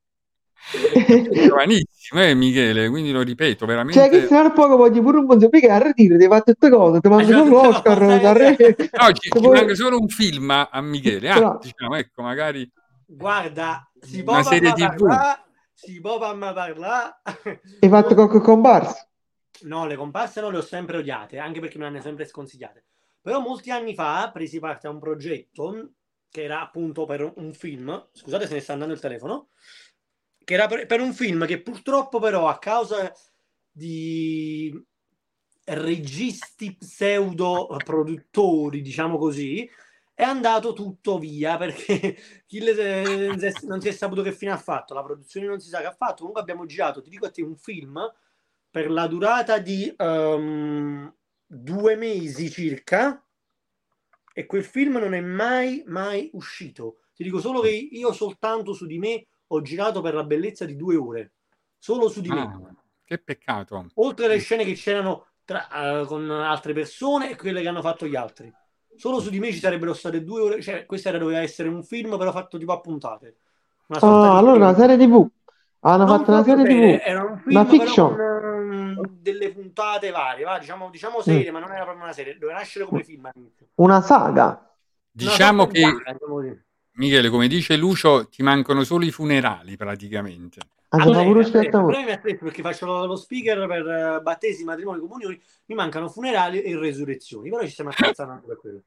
Giovanissimo, 1.32 2.20
eh, 2.20 2.34
Michele, 2.34 2.90
quindi 2.90 3.12
lo 3.12 3.22
ripeto, 3.22 3.64
veramente. 3.64 3.98
Cioè, 3.98 4.10
che 4.10 4.26
se 4.26 4.36
a 4.36 4.50
poco 4.50 4.76
voglio 4.76 5.00
pure 5.00 5.16
un 5.16 5.24
buon 5.24 5.48
che 5.48 5.70
a 5.70 5.78
ritiro, 5.78 6.18
ti 6.18 6.26
fatto 6.26 6.54
queste 6.54 6.68
cose, 6.68 7.00
ti 7.00 7.08
mando 7.08 7.32
solo 7.32 7.62
l'Oscar, 7.62 7.98
no, 7.98 8.08
no, 8.08 9.12
ci, 9.14 9.30
ci 9.30 9.48
manca 9.48 9.74
solo 9.74 9.98
un 9.98 10.08
film 10.08 10.50
a 10.50 10.80
Michele, 10.82 11.30
ah, 11.30 11.58
diciamo, 11.58 11.96
ecco, 11.96 12.20
magari... 12.20 12.70
Guarda, 13.06 13.90
si 14.02 14.22
può 14.22 14.34
una 14.34 14.42
serie 14.42 14.70
TV. 14.74 15.06
Parla 15.06 15.47
si 15.78 16.00
può 16.00 16.18
parlare. 16.18 16.74
Hai 17.80 17.88
fatto 17.88 18.14
qualche 18.14 18.40
comparsa? 18.40 19.08
No, 19.62 19.86
le 19.86 19.94
comparse 19.94 20.40
non 20.40 20.50
le 20.50 20.58
ho 20.58 20.62
sempre 20.62 20.98
odiate, 20.98 21.38
anche 21.38 21.60
perché 21.60 21.78
me 21.78 21.84
le 21.84 21.90
hanno 21.90 22.02
sempre 22.02 22.26
sconsigliate. 22.26 22.84
Però 23.20 23.38
molti 23.38 23.70
anni 23.70 23.94
fa 23.94 24.28
presi 24.32 24.58
parte 24.58 24.88
a 24.88 24.90
un 24.90 24.98
progetto 24.98 25.92
che 26.28 26.42
era 26.42 26.60
appunto 26.60 27.04
per 27.04 27.32
un 27.36 27.52
film, 27.52 28.08
scusate 28.12 28.46
se 28.46 28.54
ne 28.54 28.60
sta 28.60 28.72
andando 28.72 28.94
il 28.94 29.00
telefono, 29.00 29.50
che 30.44 30.54
era 30.54 30.66
per, 30.66 30.86
per 30.86 31.00
un 31.00 31.12
film 31.12 31.46
che 31.46 31.62
purtroppo 31.62 32.18
però 32.18 32.48
a 32.48 32.58
causa 32.58 33.12
di 33.70 34.84
registi 35.64 36.74
pseudo 36.74 37.76
produttori, 37.84 38.82
diciamo 38.82 39.16
così, 39.16 39.68
è 40.18 40.24
andato 40.24 40.72
tutto 40.72 41.16
via 41.16 41.56
perché 41.56 42.16
non 43.68 43.80
si 43.80 43.86
è 43.86 43.92
saputo 43.92 44.22
che 44.22 44.32
fine 44.32 44.50
ha 44.50 44.56
fatto, 44.56 44.92
la 44.92 45.04
produzione 45.04 45.46
non 45.46 45.60
si 45.60 45.68
sa 45.68 45.78
che 45.78 45.86
ha 45.86 45.92
fatto. 45.92 46.16
Comunque 46.16 46.40
abbiamo 46.40 46.66
girato, 46.66 47.00
ti 47.00 47.08
dico 47.08 47.26
a 47.26 47.30
te, 47.30 47.40
un 47.40 47.56
film 47.56 48.00
per 48.68 48.90
la 48.90 49.06
durata 49.06 49.58
di 49.58 49.94
um, 49.96 51.14
due 51.46 51.94
mesi 51.94 52.50
circa 52.50 53.24
e 54.34 54.46
quel 54.46 54.64
film 54.64 54.96
non 54.96 55.14
è 55.14 55.20
mai, 55.20 55.84
mai 55.86 56.28
uscito. 56.32 57.02
Ti 57.14 57.22
dico 57.22 57.38
solo 57.38 57.60
che 57.60 57.70
io 57.70 58.12
soltanto 58.12 58.72
su 58.72 58.86
di 58.86 58.98
me 58.98 59.28
ho 59.46 59.62
girato 59.62 60.00
per 60.00 60.14
la 60.14 60.24
bellezza 60.24 60.64
di 60.64 60.74
due 60.74 60.96
ore. 60.96 61.34
Solo 61.78 62.08
su 62.08 62.20
di 62.20 62.30
ah, 62.30 62.34
me. 62.34 62.76
Che 63.04 63.18
peccato. 63.18 63.86
Oltre 63.94 64.24
alle 64.24 64.40
scene 64.40 64.64
che 64.64 64.74
c'erano 64.74 65.28
tra, 65.44 65.68
uh, 66.00 66.06
con 66.06 66.28
altre 66.28 66.72
persone 66.72 67.30
e 67.30 67.36
quelle 67.36 67.62
che 67.62 67.68
hanno 67.68 67.82
fatto 67.82 68.04
gli 68.04 68.16
altri. 68.16 68.52
Solo 68.98 69.20
su 69.20 69.30
di 69.30 69.38
me 69.38 69.52
ci 69.52 69.60
sarebbero 69.60 69.94
state 69.94 70.24
due 70.24 70.40
ore. 70.40 70.60
Cioè, 70.60 70.84
questo 70.84 71.08
era, 71.08 71.18
doveva 71.18 71.40
essere 71.40 71.68
un 71.68 71.84
film, 71.84 72.18
però 72.18 72.32
fatto 72.32 72.58
tipo 72.58 72.72
a 72.72 72.80
puntate. 72.80 73.36
Una 73.86 74.00
ah, 74.00 74.36
allora 74.36 74.56
una 74.56 74.74
serie 74.74 74.96
TV. 74.96 75.26
Hanno 75.80 76.04
non 76.04 76.18
fatto 76.18 76.30
una 76.32 76.42
serie 76.42 76.64
TV. 76.64 77.00
Era 77.02 77.22
un 77.22 77.38
film, 77.38 77.56
una 77.56 77.64
fiction. 77.64 78.14
Con, 78.16 78.96
uh, 78.98 79.16
delle 79.20 79.52
puntate 79.52 80.10
varie, 80.10 80.44
va? 80.44 80.58
Diciamo, 80.58 80.90
diciamo 80.90 81.22
serie, 81.22 81.50
mm. 81.50 81.54
ma 81.54 81.60
non 81.60 81.70
era 81.70 81.84
proprio 81.84 82.02
una 82.02 82.12
serie. 82.12 82.36
Doveva 82.36 82.58
nascere 82.58 82.84
come 82.84 83.04
film 83.04 83.30
Una 83.76 84.00
saga. 84.02 84.68
Diciamo 85.10 85.66
che, 85.68 85.80
saga, 85.80 86.12
diciamo 86.12 86.56
Michele, 86.94 87.28
come 87.28 87.46
dice 87.46 87.76
Lucio, 87.76 88.26
ti 88.28 88.42
mancano 88.42 88.82
solo 88.82 89.04
i 89.04 89.12
funerali 89.12 89.76
praticamente. 89.76 90.60
Allora, 90.90 91.22
pure 91.22 91.40
aspetta, 91.40 91.84
perché 91.84 92.62
faccio 92.62 93.04
lo 93.04 93.16
speaker 93.16 93.66
per 93.66 93.84
uh, 93.84 94.22
battesimi, 94.22 94.64
matrimoni, 94.64 95.00
comunioni, 95.00 95.38
mi 95.66 95.74
mancano 95.74 96.08
funerali 96.08 96.62
e 96.62 96.78
resurrezioni, 96.78 97.50
però 97.50 97.62
ci 97.62 97.70
stiamo 97.70 97.90
attrezzando 97.90 98.32
anche 98.32 98.46
per 98.46 98.56
quello. 98.58 98.80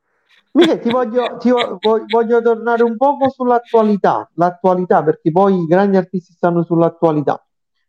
Michele, 0.53 0.79
ti 0.79 0.89
voglio, 0.89 1.37
ti 1.37 1.51
voglio, 1.51 1.77
voglio 2.07 2.41
tornare 2.41 2.83
un 2.83 2.97
poco 2.97 3.29
sull'attualità, 3.29 4.29
l'attualità, 4.33 5.03
perché 5.03 5.31
poi 5.31 5.61
i 5.61 5.65
grandi 5.65 5.97
artisti 5.97 6.33
stanno 6.33 6.63
sull'attualità. 6.63 7.45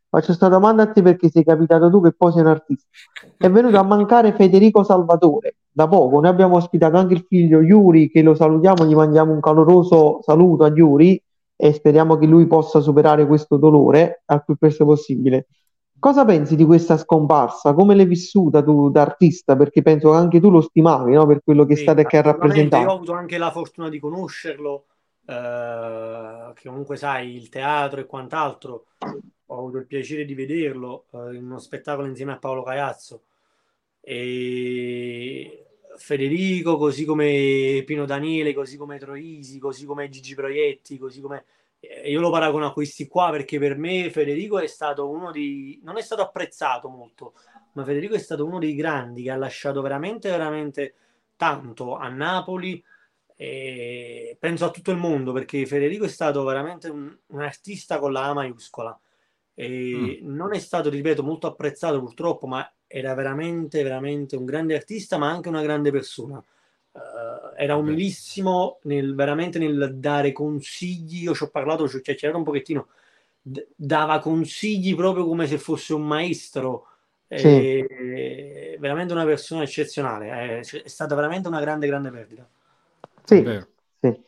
Faccio 0.09 0.27
questa 0.27 0.49
domanda 0.49 0.83
a 0.83 0.93
te 0.93 1.01
perché 1.01 1.31
sei 1.31 1.43
capitato 1.43 1.89
tu 1.89 2.03
che 2.03 2.13
poi 2.13 2.33
sei 2.33 2.43
un 2.43 2.49
artista. 2.49 2.87
È 3.35 3.49
venuto 3.51 3.79
a 3.79 3.83
mancare 3.83 4.35
Federico 4.35 4.83
Salvatore 4.85 5.57
da 5.71 5.89
poco. 5.89 6.21
Noi 6.21 6.29
abbiamo 6.29 6.57
ospitato 6.57 6.99
anche 6.99 7.15
il 7.15 7.25
figlio 7.27 7.63
Yuri, 7.63 8.11
che 8.11 8.21
lo 8.21 8.35
salutiamo, 8.35 8.85
gli 8.85 8.95
mandiamo 8.95 9.33
un 9.33 9.41
caloroso 9.41 10.21
saluto 10.21 10.65
a 10.65 10.69
Yuri 10.69 11.21
e 11.63 11.73
speriamo 11.73 12.19
che 12.19 12.27
lui 12.27 12.49
possa 12.49 12.81
superare 12.81 13.25
questo 13.25 13.57
dolore 13.57 14.25
al 14.25 14.45
più 14.45 14.57
presto 14.57 14.85
possibile. 14.85 15.47
Cosa 15.97 16.25
pensi 16.25 16.57
di 16.57 16.65
questa 16.65 16.97
scomparsa? 16.97 17.73
Come 17.73 17.95
l'hai 17.95 18.05
vissuta 18.05 18.65
tu 18.65 18.91
da 18.91 19.03
artista? 19.03 19.55
Perché 19.55 19.81
penso 19.81 20.11
che 20.11 20.17
anche 20.17 20.41
tu 20.41 20.51
lo 20.51 20.61
stimavi 20.61 21.13
no? 21.13 21.25
per 21.25 21.41
quello 21.45 21.65
che 21.65 21.75
è 21.75 21.77
stato 21.77 22.01
e 22.01 22.05
che 22.05 22.17
ha 22.17 22.23
rappresentato. 22.23 22.83
Io 22.83 22.91
ho 22.91 22.95
avuto 22.97 23.13
anche 23.13 23.39
la 23.39 23.53
fortuna 23.53 23.89
di 23.89 24.01
conoscerlo, 24.01 24.87
eh, 25.25 26.51
che 26.55 26.69
comunque 26.69 26.97
sai, 26.97 27.37
il 27.37 27.49
teatro 27.49 28.01
e 28.01 28.07
quant'altro. 28.07 28.87
Ho 29.47 29.57
avuto 29.57 29.77
il 29.77 29.87
piacere 29.87 30.25
di 30.25 30.35
vederlo 30.35 31.05
eh, 31.13 31.37
in 31.37 31.45
uno 31.45 31.61
spettacolo 31.61 32.09
insieme 32.09 32.33
a 32.33 32.39
Paolo 32.39 32.65
Caiazzo. 32.65 33.23
E 34.01 35.72
Federico, 35.97 36.77
così 36.77 37.05
come 37.05 37.83
Pino 37.87 38.05
Daniele, 38.05 38.55
così 38.55 38.77
come 38.77 38.99
Troisi, 38.99 39.59
così 39.59 39.85
come 39.85 40.09
Gigi 40.09 40.35
Proietti, 40.35 40.99
così 40.99 41.21
come 41.21 41.45
eh, 41.81 42.11
io 42.11 42.21
lo 42.21 42.31
paragono 42.31 42.67
a 42.67 42.73
questi 42.73 43.09
qua 43.09 43.31
perché 43.31 43.59
per 43.59 43.77
me 43.77 44.11
Federico 44.11 44.59
è 44.59 44.67
stato 44.67 45.09
uno 45.09 45.31
di 45.31 45.81
non 45.83 45.99
è 45.99 46.03
stato 46.03 46.23
apprezzato 46.23 46.89
molto, 46.89 47.35
ma 47.73 47.85
Federico 47.85 48.15
è 48.15 48.19
stato 48.19 48.45
uno 48.45 48.59
dei 48.59 48.75
grandi 48.75 49.23
che 49.25 49.31
ha 49.31 49.37
lasciato 49.37 49.81
veramente 49.83 50.31
veramente 50.31 50.95
tanto 51.37 51.97
a 51.97 52.09
Napoli 52.09 52.83
e 53.35 54.37
penso 54.39 54.65
a 54.67 54.71
tutto 54.71 54.93
il 54.93 54.99
mondo 54.99 55.33
perché 55.33 55.67
Federico 55.67 56.05
è 56.05 56.09
stato 56.09 56.45
veramente 56.45 56.89
un, 56.89 57.17
un 57.27 57.41
artista 57.41 57.99
con 57.99 58.13
la 58.13 58.27
A 58.27 58.35
maiuscola 58.35 58.99
e 59.55 60.21
mm. 60.23 60.35
non 60.35 60.55
è 60.55 60.59
stato, 60.59 60.89
ripeto, 60.89 61.23
molto 61.23 61.47
apprezzato 61.47 62.01
purtroppo, 62.01 62.47
ma 62.47 62.71
era 62.93 63.15
veramente, 63.15 63.83
veramente 63.83 64.37
un 64.37 64.45
grande 64.45 64.75
artista, 64.75 65.17
ma 65.17 65.31
anche 65.31 65.49
una 65.49 65.63
grande 65.63 65.91
persona. 65.91 66.43
Uh, 66.93 67.57
era 67.57 67.75
umilissimo 67.77 68.81
nel, 68.83 69.15
veramente 69.15 69.59
nel 69.59 69.95
dare 69.95 70.33
consigli. 70.33 71.23
Io 71.23 71.35
ci 71.35 71.45
ho 71.45 71.49
parlato, 71.49 71.89
ci 71.89 71.97
ho 71.97 72.01
chiacchierato 72.01 72.39
un 72.39 72.45
pochettino. 72.45 72.89
D- 73.41 73.67
dava 73.75 74.19
consigli 74.19 74.95
proprio 74.95 75.27
come 75.27 75.47
se 75.47 75.57
fosse 75.57 75.95
un 75.95 76.03
maestro. 76.03 76.87
Sì. 77.29 77.47
E, 77.47 78.77
veramente 78.79 79.15
una 79.15 79.25
persona 79.25 79.63
eccezionale. 79.63 80.29
È, 80.29 80.59
è, 80.59 80.89
stata 80.89 81.15
veramente 81.15 81.49
una 81.49 81.61
grande, 81.61 81.87
grande 81.87 82.11
perdita. 82.11 82.47
Sì, 83.25 83.43
sì. 84.01 84.21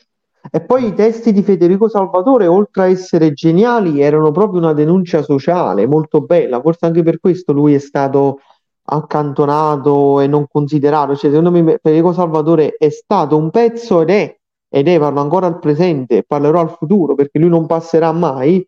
E 0.50 0.60
poi 0.60 0.86
i 0.86 0.94
testi 0.94 1.32
di 1.32 1.42
Federico 1.42 1.88
Salvatore, 1.88 2.46
oltre 2.46 2.82
a 2.82 2.88
essere 2.88 3.32
geniali, 3.32 4.00
erano 4.00 4.30
proprio 4.30 4.60
una 4.60 4.72
denuncia 4.72 5.22
sociale 5.22 5.86
molto 5.86 6.20
bella. 6.20 6.60
Forse 6.60 6.86
anche 6.86 7.02
per 7.02 7.18
questo 7.18 7.52
lui 7.52 7.74
è 7.74 7.78
stato 7.78 8.40
accantonato 8.84 10.20
e 10.20 10.26
non 10.26 10.46
considerato. 10.48 11.16
Cioè, 11.16 11.30
secondo 11.30 11.50
me 11.50 11.78
Federico 11.82 12.12
Salvatore 12.12 12.76
è 12.76 12.90
stato 12.90 13.36
un 13.36 13.50
pezzo 13.50 14.02
ed 14.02 14.10
è, 14.10 14.38
ed 14.68 14.88
è, 14.88 14.98
parlo 14.98 15.20
ancora 15.20 15.46
al 15.46 15.58
presente, 15.58 16.24
parlerò 16.24 16.60
al 16.60 16.70
futuro 16.70 17.14
perché 17.14 17.38
lui 17.38 17.48
non 17.48 17.66
passerà 17.66 18.12
mai, 18.12 18.66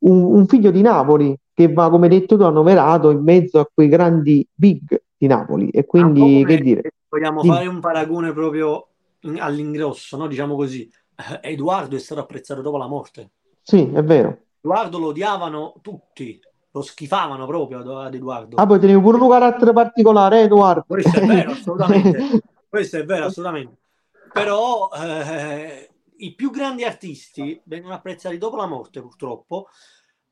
un, 0.00 0.22
un 0.22 0.46
figlio 0.46 0.70
di 0.70 0.82
Napoli 0.82 1.36
che 1.52 1.72
va, 1.72 1.90
come 1.90 2.08
detto 2.08 2.36
tu, 2.36 2.44
annoverato 2.44 3.10
in 3.10 3.22
mezzo 3.22 3.58
a 3.58 3.68
quei 3.72 3.88
grandi 3.88 4.46
big 4.54 5.02
di 5.16 5.26
Napoli. 5.26 5.70
E 5.70 5.84
quindi, 5.84 6.44
che 6.46 6.58
dire? 6.58 6.92
Vogliamo 7.08 7.42
Dimmi. 7.42 7.54
fare 7.54 7.66
un 7.66 7.80
paragone 7.80 8.32
proprio 8.32 8.88
in, 9.22 9.40
all'ingrosso, 9.40 10.16
no? 10.16 10.28
diciamo 10.28 10.54
così. 10.54 10.88
Eh, 11.16 11.52
Edoardo 11.52 11.96
è 11.96 11.98
stato 11.98 12.20
apprezzato 12.20 12.60
dopo 12.62 12.76
la 12.76 12.86
morte. 12.86 13.30
Sì, 13.60 13.90
è 13.92 14.04
vero. 14.04 14.38
Edoardo 14.60 14.98
lo 14.98 15.06
odiavano 15.08 15.74
tutti, 15.82 16.40
lo 16.78 16.82
schifavano 16.82 17.46
proprio 17.46 18.00
ad 18.00 18.14
Edoardo. 18.14 18.56
Ah, 18.56 18.66
poi 18.66 18.78
tenevi 18.78 19.00
pure 19.00 19.18
un 19.18 19.28
carattere 19.28 19.72
particolare, 19.72 20.40
eh, 20.40 20.44
Edoardo. 20.44 20.84
Questo 20.86 21.18
è 21.18 21.26
vero, 21.26 21.50
assolutamente. 21.50 22.42
Questo 22.68 22.96
è 22.98 23.04
vero, 23.04 23.26
assolutamente. 23.26 23.76
Però 24.32 24.90
eh, 24.90 25.90
i 26.16 26.34
più 26.34 26.50
grandi 26.50 26.84
artisti 26.84 27.60
vengono 27.64 27.94
apprezzati 27.94 28.38
dopo 28.38 28.56
la 28.56 28.66
morte, 28.66 29.00
purtroppo, 29.00 29.68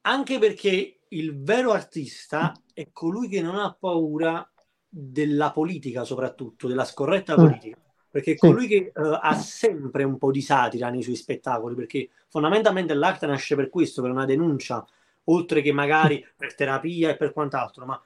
anche 0.03 0.39
perché 0.39 1.01
il 1.09 1.43
vero 1.43 1.73
artista 1.73 2.53
è 2.73 2.89
colui 2.93 3.29
che 3.29 3.41
non 3.41 3.57
ha 3.57 3.77
paura 3.79 4.49
della 4.89 5.51
politica, 5.51 6.05
soprattutto, 6.05 6.69
della 6.69 6.85
scorretta 6.85 7.35
mm. 7.35 7.37
politica. 7.37 7.79
Perché 8.11 8.33
è 8.33 8.37
colui 8.37 8.67
che 8.67 8.93
uh, 8.95 9.19
ha 9.21 9.35
sempre 9.35 10.03
un 10.03 10.17
po' 10.17 10.31
di 10.31 10.41
satira 10.41 10.89
nei 10.89 11.03
suoi 11.03 11.17
spettacoli, 11.17 11.75
perché 11.75 12.09
fondamentalmente 12.29 12.95
l'arte 12.95 13.27
nasce 13.27 13.57
per 13.57 13.69
questo, 13.69 14.01
per 14.01 14.11
una 14.11 14.25
denuncia 14.25 14.87
oltre 15.27 15.63
che 15.63 15.73
magari 15.73 16.25
per 16.37 16.55
terapia 16.55 17.11
e 17.11 17.17
per 17.17 17.33
quant'altro, 17.33 17.85
ma 17.85 18.01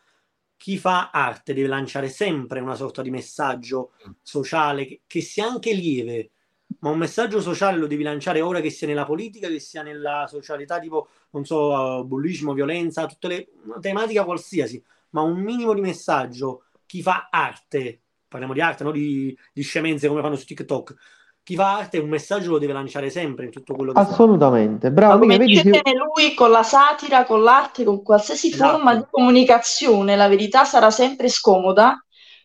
chi 0.56 0.76
fa 0.76 1.10
arte 1.10 1.54
deve 1.54 1.68
lanciare 1.68 2.08
sempre 2.08 2.60
una 2.60 2.74
sorta 2.74 3.00
di 3.00 3.10
messaggio 3.10 3.92
sociale 4.22 4.84
che, 4.84 5.00
che, 5.06 5.22
sia 5.22 5.46
anche 5.46 5.72
lieve, 5.72 6.32
ma 6.80 6.90
un 6.90 6.98
messaggio 6.98 7.40
sociale 7.40 7.78
lo 7.78 7.86
devi 7.86 8.02
lanciare 8.02 8.42
ora 8.42 8.60
che 8.60 8.68
sia 8.68 8.86
nella 8.86 9.06
politica, 9.06 9.48
che 9.48 9.58
sia 9.58 9.82
nella 9.82 10.26
socialità, 10.28 10.78
tipo, 10.78 11.08
non 11.30 11.46
so, 11.46 11.72
uh, 11.72 12.04
bullismo, 12.04 12.52
violenza, 12.52 13.06
tutte 13.06 13.28
le 13.28 13.48
tematica 13.80 14.24
qualsiasi, 14.24 14.82
ma 15.10 15.22
un 15.22 15.40
minimo 15.40 15.72
di 15.72 15.80
messaggio. 15.80 16.64
Chi 16.84 17.00
fa 17.00 17.28
arte, 17.30 18.02
parliamo 18.28 18.52
di 18.52 18.60
arte, 18.60 18.84
no 18.84 18.90
di, 18.90 19.36
di 19.52 19.62
scemenze 19.62 20.08
come 20.08 20.20
fanno 20.20 20.36
su 20.36 20.44
TikTok, 20.44 20.94
chi 21.50 21.56
fa 21.56 21.78
arte 21.78 21.98
un 21.98 22.08
messaggio 22.08 22.50
lo 22.50 22.58
deve 22.58 22.72
lanciare 22.72 23.10
sempre 23.10 23.46
in 23.46 23.50
tutto 23.50 23.74
quello 23.74 23.92
che 23.92 23.98
assolutamente 23.98 24.86
fa. 24.86 24.92
bravo 24.92 25.18
come 25.18 25.36
dice 25.36 25.64
vedi... 25.64 25.82
lui 25.96 26.32
con 26.32 26.52
la 26.52 26.62
satira 26.62 27.24
con 27.24 27.42
l'arte 27.42 27.82
con 27.82 28.04
qualsiasi 28.04 28.52
esatto. 28.52 28.70
forma 28.70 28.94
di 28.94 29.04
comunicazione 29.10 30.14
la 30.14 30.28
verità 30.28 30.64
sarà 30.64 30.92
sempre 30.92 31.28
scomoda 31.28 32.04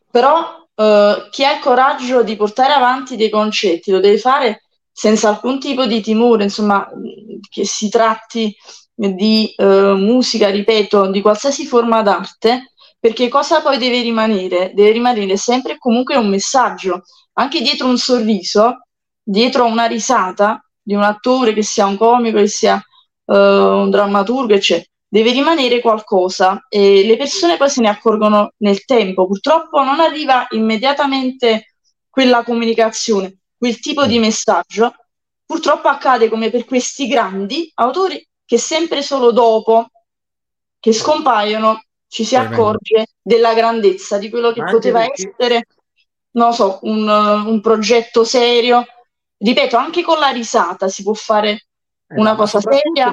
però 0.10 0.68
eh, 0.74 1.28
chi 1.30 1.46
ha 1.46 1.54
il 1.54 1.60
coraggio 1.60 2.24
di 2.24 2.36
portare 2.36 2.74
avanti 2.74 3.16
dei 3.16 3.30
concetti 3.30 3.92
lo 3.92 4.00
deve 4.00 4.18
fare 4.18 4.64
senza 4.92 5.30
alcun 5.30 5.60
tipo 5.60 5.86
di 5.86 6.02
timore 6.02 6.42
insomma 6.42 6.90
che 7.48 7.64
si 7.64 7.90
tratti 7.90 8.56
di 8.92 9.54
eh, 9.56 9.94
musica 9.94 10.50
ripeto 10.50 11.12
di 11.12 11.22
qualsiasi 11.22 11.68
forma 11.68 12.02
d'arte 12.02 12.72
perché 12.98 13.28
cosa 13.28 13.62
poi 13.62 13.78
deve 13.78 14.02
rimanere? 14.02 14.72
Deve 14.74 14.90
rimanere 14.90 15.38
sempre 15.38 15.74
e 15.74 15.78
comunque 15.78 16.16
un 16.16 16.28
messaggio, 16.28 17.04
anche 17.34 17.62
dietro 17.62 17.86
un 17.86 18.00
sorriso 18.00 18.85
dietro 19.26 19.64
a 19.64 19.68
una 19.68 19.86
risata 19.86 20.64
di 20.82 20.94
un 20.94 21.02
attore, 21.02 21.54
che 21.54 21.64
sia 21.64 21.88
un 21.88 21.98
comico, 21.98 22.38
che 22.38 22.48
sia 22.48 22.76
uh, 23.26 23.34
un 23.34 23.90
drammaturgo, 23.90 24.54
eccetera, 24.54 24.88
deve 25.08 25.32
rimanere 25.32 25.82
qualcosa 25.82 26.66
e 26.70 27.06
le 27.06 27.18
persone 27.18 27.58
poi 27.58 27.70
se 27.70 27.82
ne 27.82 27.90
accorgono 27.90 28.52
nel 28.58 28.86
tempo. 28.86 29.26
Purtroppo 29.26 29.84
non 29.84 30.00
arriva 30.00 30.46
immediatamente 30.52 31.76
quella 32.10 32.44
comunicazione, 32.44 33.40
quel 33.58 33.80
tipo 33.80 34.06
di 34.06 34.20
messaggio. 34.20 34.94
Purtroppo 35.46 35.88
accade 35.88 36.30
come 36.30 36.50
per 36.50 36.66
questi 36.66 37.08
grandi 37.08 37.72
autori 37.76 38.26
che 38.46 38.58
sempre 38.58 39.02
solo 39.02 39.32
dopo 39.32 39.90
che 40.80 40.94
scompaiono 40.94 41.84
ci 42.08 42.24
si 42.24 42.36
accorge 42.36 43.08
della 43.22 43.54
grandezza 43.54 44.18
di 44.18 44.30
quello 44.30 44.52
che 44.52 44.64
poteva 44.64 45.00
perché... 45.00 45.34
essere, 45.36 45.68
non 46.32 46.54
so, 46.54 46.80
un, 46.84 47.08
un, 47.08 47.60
progetto 47.62 48.24
serio. 48.24 48.86
Ripeto, 49.38 49.76
anche 49.78 50.02
con 50.02 50.18
la 50.18 50.30
risata 50.30 50.88
si 50.88 51.04
può 51.04 51.14
fare 51.14 51.50
eh, 51.50 51.60
una 52.20 52.36
cosa 52.36 52.60
seria 52.62 53.12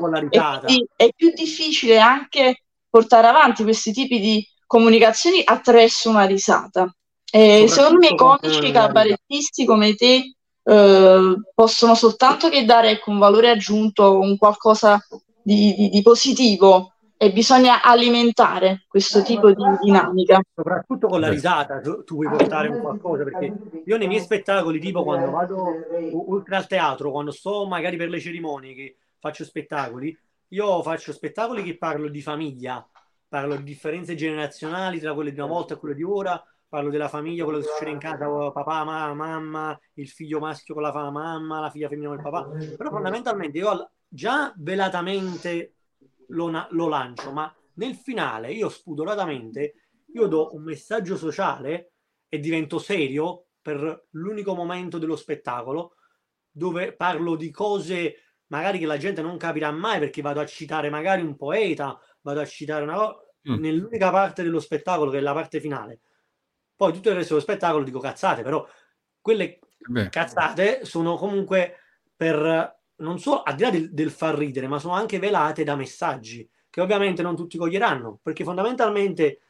e 0.64 0.86
è 0.94 1.08
più 1.14 1.32
difficile 1.32 1.98
anche 1.98 2.64
portare 2.88 3.26
avanti 3.26 3.62
questi 3.62 3.92
tipi 3.92 4.20
di 4.20 4.46
comunicazioni 4.66 5.42
attraverso 5.44 6.10
una 6.10 6.24
risata. 6.24 6.94
E 7.30 7.66
secondo 7.66 7.98
me 7.98 8.08
i 8.08 8.14
comici 8.14 8.70
cabarettisti 8.70 9.64
come 9.64 9.94
te 9.94 10.34
eh, 10.62 11.34
possono 11.54 11.94
soltanto 11.94 12.48
che 12.50 12.64
dare 12.64 12.90
ecco, 12.90 13.10
un 13.10 13.18
valore 13.18 13.50
aggiunto, 13.50 14.18
un 14.18 14.36
qualcosa 14.36 15.04
di, 15.42 15.74
di, 15.74 15.88
di 15.88 16.02
positivo 16.02 16.91
e 17.22 17.30
bisogna 17.30 17.82
alimentare 17.82 18.84
questo 18.88 19.20
eh, 19.20 19.22
tipo 19.22 19.52
di 19.52 19.62
dinamica. 19.80 20.40
Soprattutto 20.52 21.06
con 21.06 21.20
la 21.20 21.28
risata, 21.28 21.80
tu, 21.80 22.02
tu, 22.02 22.16
puoi 22.16 22.28
portare 22.28 22.66
un 22.66 22.80
qualcosa, 22.80 23.22
perché 23.22 23.54
io 23.84 23.96
nei 23.96 24.08
miei 24.08 24.20
spettacoli, 24.20 24.80
tipo 24.80 25.04
quando 25.04 25.30
vado 25.30 25.64
oltre 26.28 26.56
al 26.56 26.66
teatro, 26.66 27.12
quando 27.12 27.30
sto 27.30 27.64
magari 27.68 27.96
per 27.96 28.08
le 28.08 28.18
cerimonie 28.18 28.74
che 28.74 28.96
faccio 29.20 29.44
spettacoli, 29.44 30.18
io 30.48 30.82
faccio 30.82 31.12
spettacoli 31.12 31.62
che 31.62 31.78
parlo 31.78 32.08
di 32.08 32.20
famiglia, 32.20 32.84
parlo 33.28 33.54
di 33.54 33.62
differenze 33.62 34.16
generazionali 34.16 34.98
tra 34.98 35.14
quelle 35.14 35.32
di 35.32 35.38
una 35.38 35.48
volta 35.48 35.74
e 35.74 35.76
quelle 35.76 35.94
di 35.94 36.02
ora, 36.02 36.44
parlo 36.68 36.90
della 36.90 37.06
famiglia, 37.06 37.44
quello 37.44 37.60
che 37.60 37.66
succede 37.66 37.92
in 37.92 37.98
casa, 37.98 38.26
papà, 38.50 38.82
mamma, 38.82 39.14
mamma, 39.14 39.80
il 39.94 40.08
figlio 40.08 40.40
maschio 40.40 40.74
con 40.74 40.82
la 40.82 40.90
mamma, 40.92 41.60
la 41.60 41.70
figlia 41.70 41.86
femmina 41.86 42.08
con 42.08 42.16
il 42.16 42.22
papà, 42.24 42.48
però 42.76 42.90
fondamentalmente 42.90 43.58
io 43.58 43.90
già 44.08 44.52
velatamente 44.56 45.74
lo, 46.32 46.66
lo 46.70 46.88
lancio, 46.88 47.32
ma 47.32 47.54
nel 47.74 47.94
finale 47.94 48.52
io 48.52 48.68
spudoratamente 48.68 49.74
io 50.14 50.26
do 50.26 50.54
un 50.54 50.62
messaggio 50.62 51.16
sociale 51.16 51.92
e 52.28 52.38
divento 52.38 52.78
serio 52.78 53.46
per 53.60 54.08
l'unico 54.10 54.54
momento 54.54 54.98
dello 54.98 55.16
spettacolo 55.16 55.94
dove 56.50 56.92
parlo 56.94 57.34
di 57.34 57.50
cose 57.50 58.16
magari 58.48 58.78
che 58.78 58.86
la 58.86 58.98
gente 58.98 59.22
non 59.22 59.38
capirà 59.38 59.70
mai 59.70 59.98
perché 59.98 60.20
vado 60.20 60.40
a 60.40 60.46
citare 60.46 60.90
magari 60.90 61.22
un 61.22 61.36
poeta, 61.36 61.98
vado 62.20 62.40
a 62.40 62.44
citare 62.44 62.82
una 62.82 62.94
cosa 62.94 63.16
mm. 63.50 63.58
nell'unica 63.58 64.10
parte 64.10 64.42
dello 64.42 64.60
spettacolo 64.60 65.10
che 65.10 65.18
è 65.18 65.20
la 65.22 65.32
parte 65.32 65.60
finale. 65.60 66.00
Poi 66.76 66.92
tutto 66.92 67.08
il 67.08 67.14
resto 67.14 67.34
dello 67.34 67.44
spettacolo 67.44 67.84
dico 67.84 68.00
cazzate, 68.00 68.42
però 68.42 68.66
quelle 69.20 69.60
Beh. 69.78 70.10
cazzate 70.10 70.84
sono 70.84 71.16
comunque 71.16 71.76
per 72.14 72.80
non 73.02 73.18
solo 73.18 73.42
al 73.42 73.54
di 73.54 73.62
là 73.62 73.70
del, 73.70 73.92
del, 73.92 74.10
far 74.10 74.36
ridere, 74.36 74.68
ma 74.68 74.78
sono 74.78 74.94
anche 74.94 75.18
velate 75.18 75.64
da 75.64 75.76
messaggi 75.76 76.48
che 76.70 76.80
ovviamente 76.80 77.20
non 77.20 77.36
tutti 77.36 77.58
coglieranno, 77.58 78.18
perché 78.22 78.44
fondamentalmente, 78.44 79.40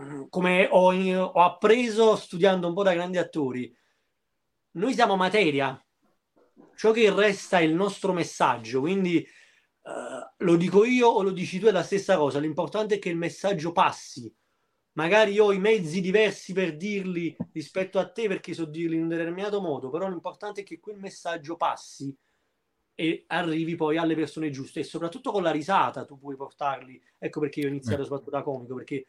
mm, 0.00 0.24
come 0.28 0.66
ho, 0.68 0.92
ho 0.92 1.42
appreso 1.44 2.16
studiando 2.16 2.66
un 2.66 2.74
po' 2.74 2.82
da 2.82 2.92
grandi 2.92 3.18
attori, 3.18 3.72
noi 4.72 4.94
siamo 4.94 5.16
materia, 5.16 5.80
ciò 6.74 6.90
che 6.90 7.12
resta 7.14 7.58
è 7.58 7.62
il 7.62 7.74
nostro 7.74 8.12
messaggio, 8.12 8.80
quindi 8.80 9.24
uh, 9.82 10.44
lo 10.44 10.56
dico 10.56 10.84
io 10.84 11.08
o 11.08 11.22
lo 11.22 11.30
dici 11.30 11.58
tu 11.58 11.66
è 11.66 11.70
la 11.70 11.82
stessa 11.82 12.16
cosa, 12.16 12.40
l'importante 12.40 12.96
è 12.96 12.98
che 12.98 13.10
il 13.10 13.16
messaggio 13.16 13.72
passi. 13.72 14.32
Magari 14.92 15.38
ho 15.38 15.52
i 15.52 15.60
mezzi 15.60 16.00
diversi 16.00 16.52
per 16.52 16.76
dirli 16.76 17.36
rispetto 17.52 18.00
a 18.00 18.10
te 18.10 18.26
perché 18.26 18.52
so 18.52 18.64
dirli 18.64 18.96
in 18.96 19.02
un 19.02 19.08
determinato 19.08 19.60
modo, 19.60 19.90
però 19.90 20.08
l'importante 20.08 20.62
è 20.62 20.64
che 20.64 20.80
quel 20.80 20.98
messaggio 20.98 21.56
passi 21.56 22.16
e 23.00 23.22
arrivi 23.28 23.76
poi 23.76 23.96
alle 23.96 24.16
persone 24.16 24.50
giuste 24.50 24.80
e 24.80 24.82
soprattutto 24.82 25.30
con 25.30 25.44
la 25.44 25.52
risata 25.52 26.04
tu 26.04 26.18
puoi 26.18 26.34
portarli. 26.34 27.00
Ecco 27.16 27.38
perché 27.38 27.60
io 27.60 27.66
ho 27.66 27.70
iniziato 27.70 28.00
eh. 28.00 28.04
soprattutto 28.04 28.30
da 28.30 28.42
comico, 28.42 28.74
perché 28.74 29.06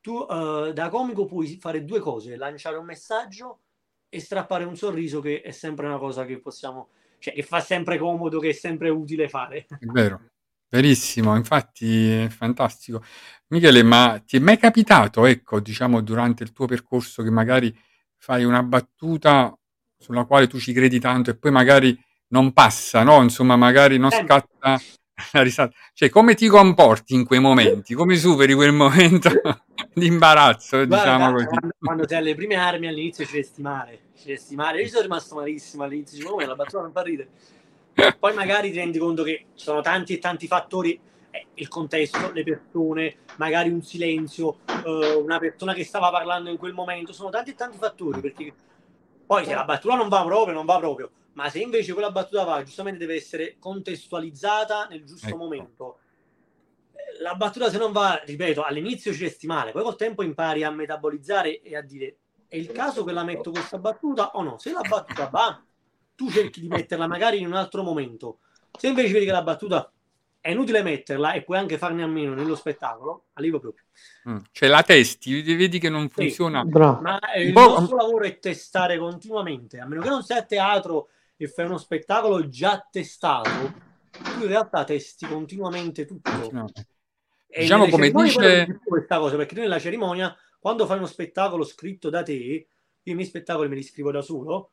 tu 0.00 0.12
uh, 0.12 0.72
da 0.72 0.88
comico 0.90 1.24
puoi 1.24 1.58
fare 1.60 1.84
due 1.84 1.98
cose, 1.98 2.36
lanciare 2.36 2.76
un 2.76 2.84
messaggio 2.84 3.62
e 4.08 4.20
strappare 4.20 4.62
un 4.62 4.76
sorriso 4.76 5.18
che 5.20 5.40
è 5.40 5.50
sempre 5.50 5.86
una 5.86 5.98
cosa 5.98 6.24
che 6.24 6.38
possiamo, 6.38 6.90
cioè 7.18 7.34
che 7.34 7.42
fa 7.42 7.58
sempre 7.58 7.98
comodo, 7.98 8.38
che 8.38 8.50
è 8.50 8.52
sempre 8.52 8.90
utile 8.90 9.28
fare. 9.28 9.66
È 9.66 9.86
vero. 9.86 10.20
Verissimo, 10.68 11.34
infatti 11.34 12.08
è 12.12 12.28
fantastico. 12.28 13.02
Michele, 13.48 13.82
ma 13.82 14.22
ti 14.24 14.36
è 14.36 14.40
mai 14.40 14.56
capitato, 14.56 15.26
ecco, 15.26 15.58
diciamo, 15.58 16.00
durante 16.00 16.44
il 16.44 16.52
tuo 16.52 16.66
percorso 16.66 17.24
che 17.24 17.30
magari 17.30 17.76
fai 18.14 18.44
una 18.44 18.62
battuta 18.62 19.52
sulla 19.98 20.24
quale 20.26 20.46
tu 20.46 20.60
ci 20.60 20.72
credi 20.72 21.00
tanto 21.00 21.30
e 21.30 21.36
poi 21.36 21.50
magari 21.50 22.04
non 22.28 22.52
passa, 22.52 23.02
no? 23.02 23.22
Insomma, 23.22 23.56
magari 23.56 23.98
non 23.98 24.12
eh. 24.12 24.24
scatta 24.24 24.80
la 25.32 25.42
risata. 25.42 25.74
Cioè, 25.92 26.10
come 26.10 26.34
ti 26.34 26.48
comporti 26.48 27.14
in 27.14 27.24
quei 27.24 27.40
momenti? 27.40 27.94
Come 27.94 28.16
superi 28.16 28.54
quel 28.54 28.72
momento 28.72 29.30
di 29.94 30.06
imbarazzo, 30.06 30.76
Guarda, 30.86 30.96
diciamo 30.96 31.32
così? 31.32 31.46
Quando, 31.46 31.70
quando 31.78 32.08
sei 32.08 32.18
alle 32.18 32.34
prime 32.34 32.56
armi 32.56 32.86
all'inizio 32.86 33.24
ci 33.24 33.36
resti 33.36 33.62
male, 33.62 34.00
ci 34.16 34.28
resti 34.28 34.54
male. 34.54 34.82
Io 34.82 34.88
sono 34.88 35.02
rimasto 35.02 35.34
malissimo 35.34 35.84
all'inizio, 35.84 36.16
dicevo, 36.16 36.34
come 36.34 36.46
la 36.46 36.54
battuta 36.54 36.82
non 36.82 36.92
fa 36.92 37.02
ridere. 37.02 37.28
Poi 38.18 38.34
magari 38.34 38.70
ti 38.70 38.76
rendi 38.76 38.98
conto 38.98 39.22
che 39.22 39.46
ci 39.54 39.64
sono 39.64 39.80
tanti 39.80 40.14
e 40.14 40.18
tanti 40.18 40.46
fattori, 40.46 41.00
eh, 41.30 41.46
il 41.54 41.68
contesto, 41.68 42.30
le 42.32 42.42
persone, 42.42 43.16
magari 43.36 43.70
un 43.70 43.82
silenzio, 43.82 44.58
eh, 44.84 45.14
una 45.14 45.38
persona 45.38 45.72
che 45.72 45.82
stava 45.82 46.10
parlando 46.10 46.50
in 46.50 46.58
quel 46.58 46.74
momento, 46.74 47.14
sono 47.14 47.30
tanti 47.30 47.50
e 47.50 47.54
tanti 47.54 47.78
fattori, 47.78 48.20
perché 48.20 48.52
poi 49.24 49.46
se 49.46 49.54
la 49.54 49.64
battuta 49.64 49.94
non 49.94 50.08
va 50.08 50.22
proprio, 50.24 50.54
non 50.54 50.66
va 50.66 50.78
proprio 50.78 51.10
ma 51.36 51.50
se 51.50 51.60
invece 51.60 51.92
quella 51.92 52.10
battuta 52.10 52.44
va, 52.44 52.62
giustamente 52.62 52.98
deve 52.98 53.14
essere 53.14 53.56
contestualizzata 53.58 54.86
nel 54.86 55.04
giusto 55.04 55.28
ecco. 55.28 55.36
momento. 55.36 55.98
La 57.20 57.34
battuta 57.34 57.70
se 57.70 57.76
non 57.76 57.92
va, 57.92 58.20
ripeto, 58.24 58.62
all'inizio 58.62 59.12
ci 59.12 59.22
resti 59.22 59.46
male, 59.46 59.72
poi 59.72 59.82
col 59.82 59.96
tempo 59.96 60.22
impari 60.22 60.64
a 60.64 60.70
metabolizzare 60.70 61.60
e 61.60 61.76
a 61.76 61.82
dire 61.82 62.16
è 62.48 62.56
il 62.56 62.72
caso 62.72 63.04
che 63.04 63.12
la 63.12 63.24
metto 63.24 63.50
questa 63.50 63.78
battuta 63.78 64.30
o 64.32 64.42
no? 64.42 64.58
Se 64.58 64.72
la 64.72 64.80
battuta 64.80 65.28
va, 65.28 65.62
tu 66.14 66.30
cerchi 66.30 66.60
di 66.60 66.68
metterla 66.68 67.06
magari 67.06 67.38
in 67.38 67.46
un 67.46 67.54
altro 67.54 67.82
momento. 67.82 68.38
Se 68.78 68.88
invece 68.88 69.12
vedi 69.12 69.26
che 69.26 69.32
la 69.32 69.42
battuta 69.42 69.90
è 70.40 70.50
inutile 70.50 70.82
metterla 70.82 71.32
e 71.32 71.42
puoi 71.42 71.58
anche 71.58 71.76
farne 71.76 72.02
a 72.02 72.06
meno 72.06 72.32
nello 72.32 72.54
spettacolo, 72.54 73.26
arrivo 73.34 73.58
proprio. 73.58 73.84
Mm. 74.30 74.38
Cioè 74.52 74.68
la 74.68 74.82
testi, 74.82 75.42
vedi 75.42 75.78
che 75.78 75.90
non 75.90 76.08
funziona. 76.08 76.62
Sì, 76.62 76.78
ma 76.78 77.18
il 77.36 77.52
nostro 77.52 77.96
lavoro 77.96 78.24
è 78.24 78.38
testare 78.38 78.96
continuamente, 78.96 79.80
a 79.80 79.86
meno 79.86 80.00
che 80.00 80.08
non 80.08 80.22
sia 80.22 80.36
a 80.36 80.42
teatro 80.42 81.08
e 81.36 81.48
fai 81.48 81.66
uno 81.66 81.78
spettacolo 81.78 82.48
già 82.48 82.86
testato, 82.90 83.74
tu 84.10 84.42
in 84.42 84.46
realtà 84.46 84.84
testi 84.84 85.26
continuamente 85.26 86.04
tutto. 86.04 86.30
No. 86.50 86.66
Diciamo 87.46 87.88
come 87.88 88.10
dice 88.10 88.80
questa 88.84 89.18
cosa, 89.18 89.36
perché 89.36 89.54
tu 89.54 89.60
nella 89.60 89.78
cerimonia, 89.78 90.34
quando 90.58 90.86
fai 90.86 90.98
uno 90.98 91.06
spettacolo 91.06 91.64
scritto 91.64 92.10
da 92.10 92.22
te, 92.22 92.32
io 92.32 93.12
i 93.12 93.14
miei 93.14 93.26
spettacoli 93.26 93.68
me 93.68 93.76
li 93.76 93.82
scrivo 93.82 94.10
da 94.10 94.20
solo, 94.20 94.72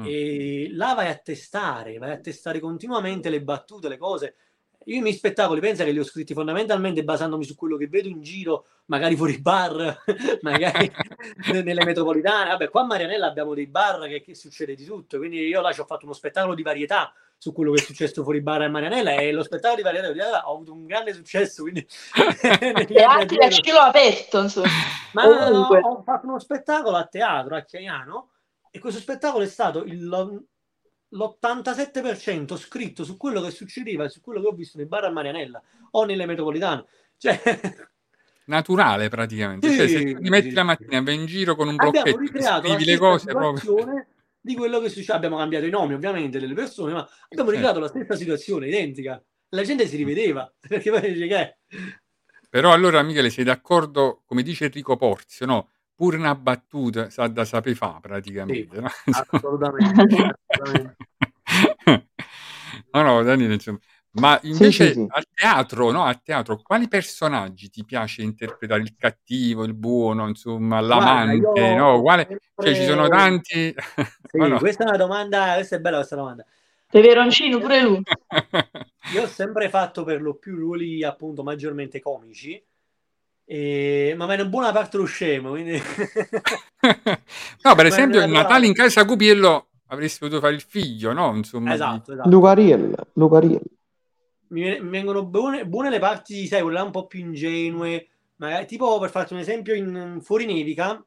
mm. 0.00 0.04
e 0.06 0.68
là 0.70 0.94
vai 0.94 1.08
a 1.08 1.16
testare, 1.16 1.98
vai 1.98 2.12
a 2.12 2.20
testare 2.20 2.60
continuamente 2.60 3.30
le 3.30 3.42
battute, 3.42 3.88
le 3.88 3.98
cose. 3.98 4.36
Io 4.86 4.96
i 4.96 5.00
miei 5.00 5.14
spettacoli 5.14 5.60
pensa 5.60 5.84
che 5.84 5.90
li 5.90 5.98
ho 5.98 6.04
scritti 6.04 6.34
fondamentalmente 6.34 7.04
basandomi 7.04 7.44
su 7.44 7.54
quello 7.54 7.76
che 7.76 7.88
vedo 7.88 8.08
in 8.08 8.20
giro, 8.20 8.66
magari 8.86 9.16
fuori 9.16 9.40
bar, 9.40 10.02
magari 10.42 10.90
nelle 11.62 11.84
metropolitane. 11.84 12.50
Vabbè, 12.50 12.68
qua 12.68 12.82
a 12.82 12.86
Marianella 12.86 13.26
abbiamo 13.26 13.54
dei 13.54 13.66
bar 13.66 14.06
che, 14.06 14.20
che, 14.20 14.34
succede 14.34 14.74
di 14.74 14.84
tutto, 14.84 15.18
quindi 15.18 15.38
io 15.38 15.60
là 15.60 15.72
ci 15.72 15.80
ho 15.80 15.84
fatto 15.84 16.04
uno 16.04 16.14
spettacolo 16.14 16.54
di 16.54 16.62
varietà 16.62 17.12
su 17.36 17.52
quello 17.52 17.72
che 17.72 17.82
è 17.82 17.84
successo 17.84 18.22
fuori 18.22 18.40
bar 18.40 18.62
a 18.62 18.68
Marianella 18.68 19.16
e 19.16 19.32
lo 19.32 19.42
spettacolo 19.42 19.76
di 19.76 19.82
varietà, 19.82 20.12
di 20.12 20.18
varietà 20.18 20.44
ha 20.44 20.50
avuto 20.50 20.72
un 20.72 20.86
grande 20.86 21.12
successo. 21.12 21.62
Quindi 21.62 21.86
e 22.88 23.02
anche 23.02 23.36
a 23.36 23.50
cielo 23.50 23.78
aperto, 23.78 24.40
insomma. 24.40 24.68
Ma 25.12 25.48
no, 25.48 25.66
ho 25.66 26.02
fatto 26.02 26.26
uno 26.26 26.38
spettacolo 26.38 26.96
a 26.96 27.06
teatro 27.06 27.56
a 27.56 27.62
Chiaiano 27.62 28.30
e 28.70 28.78
questo 28.78 29.00
spettacolo 29.00 29.44
è 29.44 29.46
stato 29.46 29.84
il 29.84 30.04
l'87% 31.14 32.56
scritto 32.56 33.04
su 33.04 33.16
quello 33.16 33.40
che 33.40 33.50
succedeva, 33.50 34.08
su 34.08 34.20
quello 34.20 34.40
che 34.40 34.48
ho 34.48 34.52
visto 34.52 34.78
nei 34.78 34.86
bar 34.86 35.04
a 35.04 35.10
Marianella 35.10 35.62
o 35.92 36.04
nelle 36.04 36.26
metropolitane. 36.26 36.84
Cioè... 37.16 37.40
Naturale 38.46 39.08
praticamente. 39.08 39.68
Sì, 39.68 39.76
cioè, 39.76 39.88
se 39.88 40.20
ti 40.20 40.28
metti 40.28 40.52
la 40.52 40.64
mattina, 40.64 41.00
vai 41.00 41.14
in 41.14 41.26
giro 41.26 41.54
con 41.54 41.68
un 41.68 41.76
blocchetto, 41.76 42.18
scrivi 42.60 42.84
le 42.84 42.98
cose 42.98 43.32
proprio 43.32 44.06
di 44.38 44.54
quello 44.54 44.80
che 44.80 44.90
succede. 44.90 45.14
Abbiamo 45.14 45.38
cambiato 45.38 45.64
i 45.64 45.70
nomi, 45.70 45.94
ovviamente, 45.94 46.38
delle 46.38 46.52
persone, 46.52 46.92
ma 46.92 47.08
abbiamo 47.30 47.50
eh. 47.50 47.54
ricreato 47.54 47.80
la 47.80 47.88
stessa 47.88 48.14
situazione, 48.14 48.68
identica. 48.68 49.22
La 49.50 49.62
gente 49.62 49.86
si 49.86 49.96
rivedeva 49.96 50.52
perché 50.60 50.90
poi 50.90 51.12
dice 51.12 51.26
che 51.26 51.36
è. 51.36 51.56
Però 52.50 52.70
allora, 52.70 53.02
Michele, 53.02 53.30
sei 53.30 53.44
d'accordo, 53.44 54.22
come 54.26 54.42
dice 54.42 54.66
Enrico 54.66 54.96
Porzio, 54.96 55.46
no? 55.46 55.70
Pure 55.94 56.16
una 56.16 56.34
battuta 56.34 57.10
sa 57.10 57.26
da 57.28 57.44
sapere 57.44 57.74
fa 57.74 57.98
praticamente. 58.00 58.76
Sì, 58.76 58.80
no? 58.80 58.88
Assolutamente. 59.30 60.36
assolutamente. 60.46 60.96
no, 62.92 63.02
no, 63.02 63.22
Daniele, 63.22 63.54
insomma. 63.54 63.78
Ma 64.16 64.38
invece 64.42 64.86
sì, 64.86 64.92
sì, 64.92 65.06
a 65.08 65.22
teatro, 65.34 65.90
no? 65.90 66.04
A 66.04 66.14
teatro, 66.14 66.60
quali 66.62 66.86
personaggi 66.86 67.68
ti 67.68 67.84
piace 67.84 68.22
interpretare? 68.22 68.82
Il 68.82 68.94
cattivo, 68.96 69.64
il 69.64 69.74
buono, 69.74 70.28
insomma, 70.28 70.78
l'amante, 70.80 71.38
Guarda, 71.38 71.74
no? 71.74 72.00
Quale... 72.00 72.26
Sempre... 72.28 72.64
Cioè, 72.64 72.74
ci 72.74 72.84
sono 72.84 73.08
tanti. 73.08 73.74
Sì, 74.34 74.38
no? 74.38 74.58
Questa 74.58 74.84
è 74.84 74.88
una 74.88 74.96
domanda, 74.96 75.54
questa 75.54 75.76
è 75.76 75.80
bella 75.80 75.96
questa 75.98 76.16
domanda. 76.16 76.44
Peperoncino 76.90 77.58
pure 77.58 77.82
lui. 77.82 78.02
Io 79.12 79.22
ho 79.22 79.26
sempre 79.26 79.68
fatto 79.68 80.02
per 80.02 80.20
lo 80.20 80.34
più 80.34 80.56
ruoli 80.56 81.04
appunto 81.04 81.44
maggiormente 81.44 82.00
comici 82.00 82.60
E... 83.44 84.14
Ma 84.16 84.26
me 84.26 84.36
ne 84.36 84.46
buona 84.48 84.72
parte 84.72 84.96
lo 84.96 85.04
scemo, 85.04 85.50
quindi... 85.50 85.80
no, 87.62 87.74
per 87.74 87.86
esempio, 87.86 88.22
il 88.22 88.30
Natale 88.30 88.66
in 88.66 88.72
casa 88.72 89.04
Cupiello 89.04 89.68
avresti 89.88 90.18
potuto 90.20 90.40
fare 90.40 90.54
il 90.54 90.62
figlio, 90.62 91.12
no? 91.12 91.34
Insomma, 91.34 91.74
esatto, 91.74 92.12
di... 92.12 92.12
esatto. 92.12 92.28
Lucariel, 92.28 92.94
Lucariel. 93.14 93.62
Mi, 94.48 94.80
mi 94.80 94.90
vengono 94.90 95.24
buone, 95.24 95.66
buone, 95.66 95.90
le 95.90 95.98
parti, 95.98 96.46
sai, 96.46 96.62
quelle 96.62 96.80
un 96.80 96.90
po' 96.90 97.06
più 97.06 97.20
ingenue, 97.20 98.08
magari, 98.36 98.66
tipo 98.66 98.98
per 98.98 99.10
farti 99.10 99.32
un 99.32 99.40
esempio 99.40 99.74
in 99.74 100.18
Fuori 100.22 100.46
Nevica. 100.46 101.04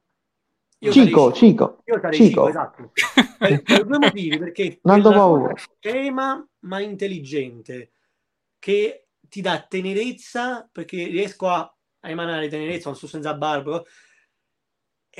Io 0.80 0.92
Cico, 0.92 1.34
sarei, 1.34 1.36
Cico. 1.36 1.82
Io 1.86 2.00
sarei 2.00 2.18
Cico, 2.18 2.28
Cico 2.28 2.50
esatto. 2.50 2.92
per, 3.40 3.62
per, 3.64 3.86
due 3.86 3.98
motivi, 3.98 4.38
perché 4.38 4.80
Nando 4.84 5.12
paura. 5.12 5.54
scema 5.80 6.46
ma 6.62 6.82
intelligente, 6.82 7.92
che 8.60 9.08
ti 9.22 9.42
dà 9.42 9.66
tenerezza, 9.68 10.68
perché 10.72 11.06
riesco 11.06 11.48
a, 11.48 11.76
a 12.02 12.10
emanare 12.10 12.48
tenerezza, 12.48 12.89
non 12.89 12.98
so 12.98 13.08
senza 13.08 13.34
barba, 13.36 13.84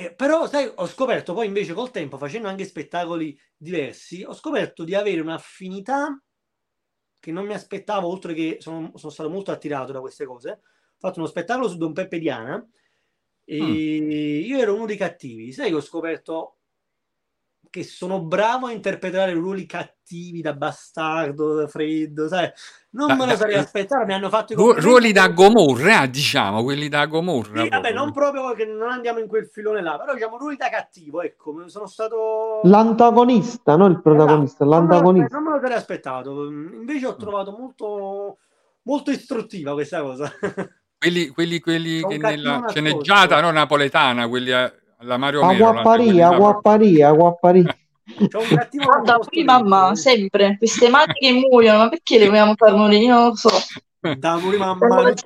eh, 0.00 0.14
però, 0.14 0.46
sai, 0.46 0.70
ho 0.72 0.86
scoperto 0.86 1.34
poi 1.34 1.46
invece 1.46 1.72
col 1.72 1.90
tempo, 1.90 2.18
facendo 2.18 2.46
anche 2.46 2.64
spettacoli 2.64 3.36
diversi, 3.56 4.22
ho 4.22 4.32
scoperto 4.32 4.84
di 4.84 4.94
avere 4.94 5.20
un'affinità 5.20 6.22
che 7.18 7.32
non 7.32 7.44
mi 7.44 7.52
aspettavo, 7.52 8.06
oltre 8.06 8.32
che 8.32 8.58
sono, 8.60 8.92
sono 8.94 9.10
stato 9.10 9.28
molto 9.28 9.50
attirato 9.50 9.90
da 9.90 9.98
queste 9.98 10.24
cose. 10.24 10.50
Ho 10.50 10.98
fatto 10.98 11.18
uno 11.18 11.26
spettacolo 11.26 11.68
su 11.68 11.76
Don 11.78 11.92
Peppe 11.92 12.20
Diana 12.20 12.64
e 13.44 13.60
mm. 13.60 14.10
io 14.46 14.58
ero 14.58 14.76
uno 14.76 14.86
dei 14.86 14.96
cattivi. 14.96 15.50
Sai 15.50 15.70
che 15.70 15.74
ho 15.74 15.80
scoperto 15.80 16.57
che 17.70 17.84
sono 17.84 18.22
bravo 18.22 18.66
a 18.66 18.72
interpretare 18.72 19.32
ruoli 19.32 19.66
cattivi 19.66 20.40
da 20.40 20.54
bastardo, 20.54 21.54
da 21.54 21.66
freddo, 21.66 22.28
sai? 22.28 22.50
Non 22.90 23.08
da, 23.08 23.14
me 23.14 23.26
lo 23.26 23.36
sarei 23.36 23.54
da, 23.54 23.60
aspettato, 23.60 24.04
mi 24.06 24.14
hanno 24.14 24.28
fatto 24.28 24.52
i 24.52 24.56
ru- 24.56 24.78
ruoli 24.78 25.12
da 25.12 25.28
Gomorra, 25.28 26.06
diciamo, 26.06 26.62
quelli 26.62 26.88
da 26.88 27.06
Gomorra. 27.06 27.62
Sì, 27.62 27.68
vabbè, 27.68 27.92
non 27.92 28.12
proprio 28.12 28.52
che 28.54 28.64
non 28.64 28.90
andiamo 28.90 29.18
in 29.18 29.28
quel 29.28 29.46
filone 29.46 29.82
là, 29.82 29.98
però 29.98 30.14
diciamo 30.14 30.38
ruoli 30.38 30.56
da 30.56 30.68
cattivo, 30.70 31.22
ecco, 31.22 31.68
sono 31.68 31.86
stato... 31.86 32.60
L'antagonista, 32.64 33.76
non 33.76 33.90
il 33.90 34.00
protagonista, 34.00 34.64
esatto. 34.64 34.80
l'antagonista. 34.80 35.36
Non 35.36 35.44
me 35.44 35.54
lo 35.54 35.60
sarei 35.60 35.76
aspettato, 35.76 36.46
invece 36.46 37.06
ho 37.06 37.16
trovato 37.16 37.50
molto, 37.50 38.38
molto 38.82 39.10
istruttiva 39.10 39.72
questa 39.74 40.00
cosa. 40.00 40.32
Quelli, 40.98 41.28
quelli, 41.28 41.60
quelli 41.60 42.04
che 42.04 42.16
nella 42.16 42.64
sceneggiata 42.68 43.40
no, 43.40 43.50
napoletana, 43.50 44.26
quelli... 44.28 44.52
A 44.52 44.72
la 45.00 45.16
Mario 45.16 45.44
Mero. 45.44 45.68
Aguapparia, 45.68 46.28
aguapparia, 46.28 47.08
aguapparia. 47.08 47.76
C'è 48.08 48.38
un 48.38 48.48
cattivo 48.48 48.84
Guarda, 48.84 49.18
qui 49.18 49.44
mamma, 49.44 49.94
sempre, 49.94 50.56
queste 50.56 50.88
mani 50.88 51.12
che 51.12 51.30
muoiono, 51.32 51.76
ma 51.78 51.88
perché 51.88 52.18
le 52.18 52.28
vogliamo 52.28 52.54
far 52.56 52.74
morire? 52.74 53.02
Io 53.02 53.14
non 53.14 53.28
lo 53.28 53.36
so. 53.36 53.50
Da 54.18 54.38
morire 54.38 54.58
mamma, 54.58 55.12
Ti 55.12 55.22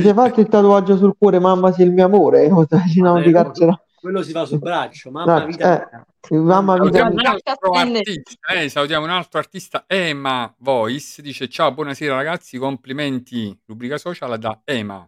sei 0.00 0.14
fatto 0.14 0.40
il 0.40 0.48
tatuaggio 0.48 0.96
sul 0.96 1.14
cuore, 1.18 1.38
mamma 1.38 1.72
sei 1.72 1.86
il 1.86 1.92
mio 1.92 2.04
amore? 2.04 2.48
No, 2.96 3.22
ti 3.22 3.32
carcerà. 3.32 3.80
Quello 3.98 4.22
si 4.22 4.30
fa 4.30 4.44
sul 4.44 4.60
braccio, 4.60 5.10
mamma 5.10 5.40
no, 5.40 5.46
vita. 5.46 6.06
Eh, 6.30 6.36
mamma 6.36 6.78
vita. 6.78 7.08
Un 7.08 7.26
altro 7.26 7.72
artista, 7.72 8.52
eh, 8.54 8.68
salutiamo 8.68 9.04
un 9.04 9.10
altro 9.10 9.40
artista, 9.40 9.84
Ema 9.88 10.54
Voice, 10.58 11.22
dice 11.22 11.48
ciao, 11.48 11.72
buonasera 11.72 12.14
ragazzi, 12.14 12.56
complimenti, 12.56 13.58
rubrica 13.66 13.98
social 13.98 14.38
da 14.38 14.60
Ema. 14.64 15.04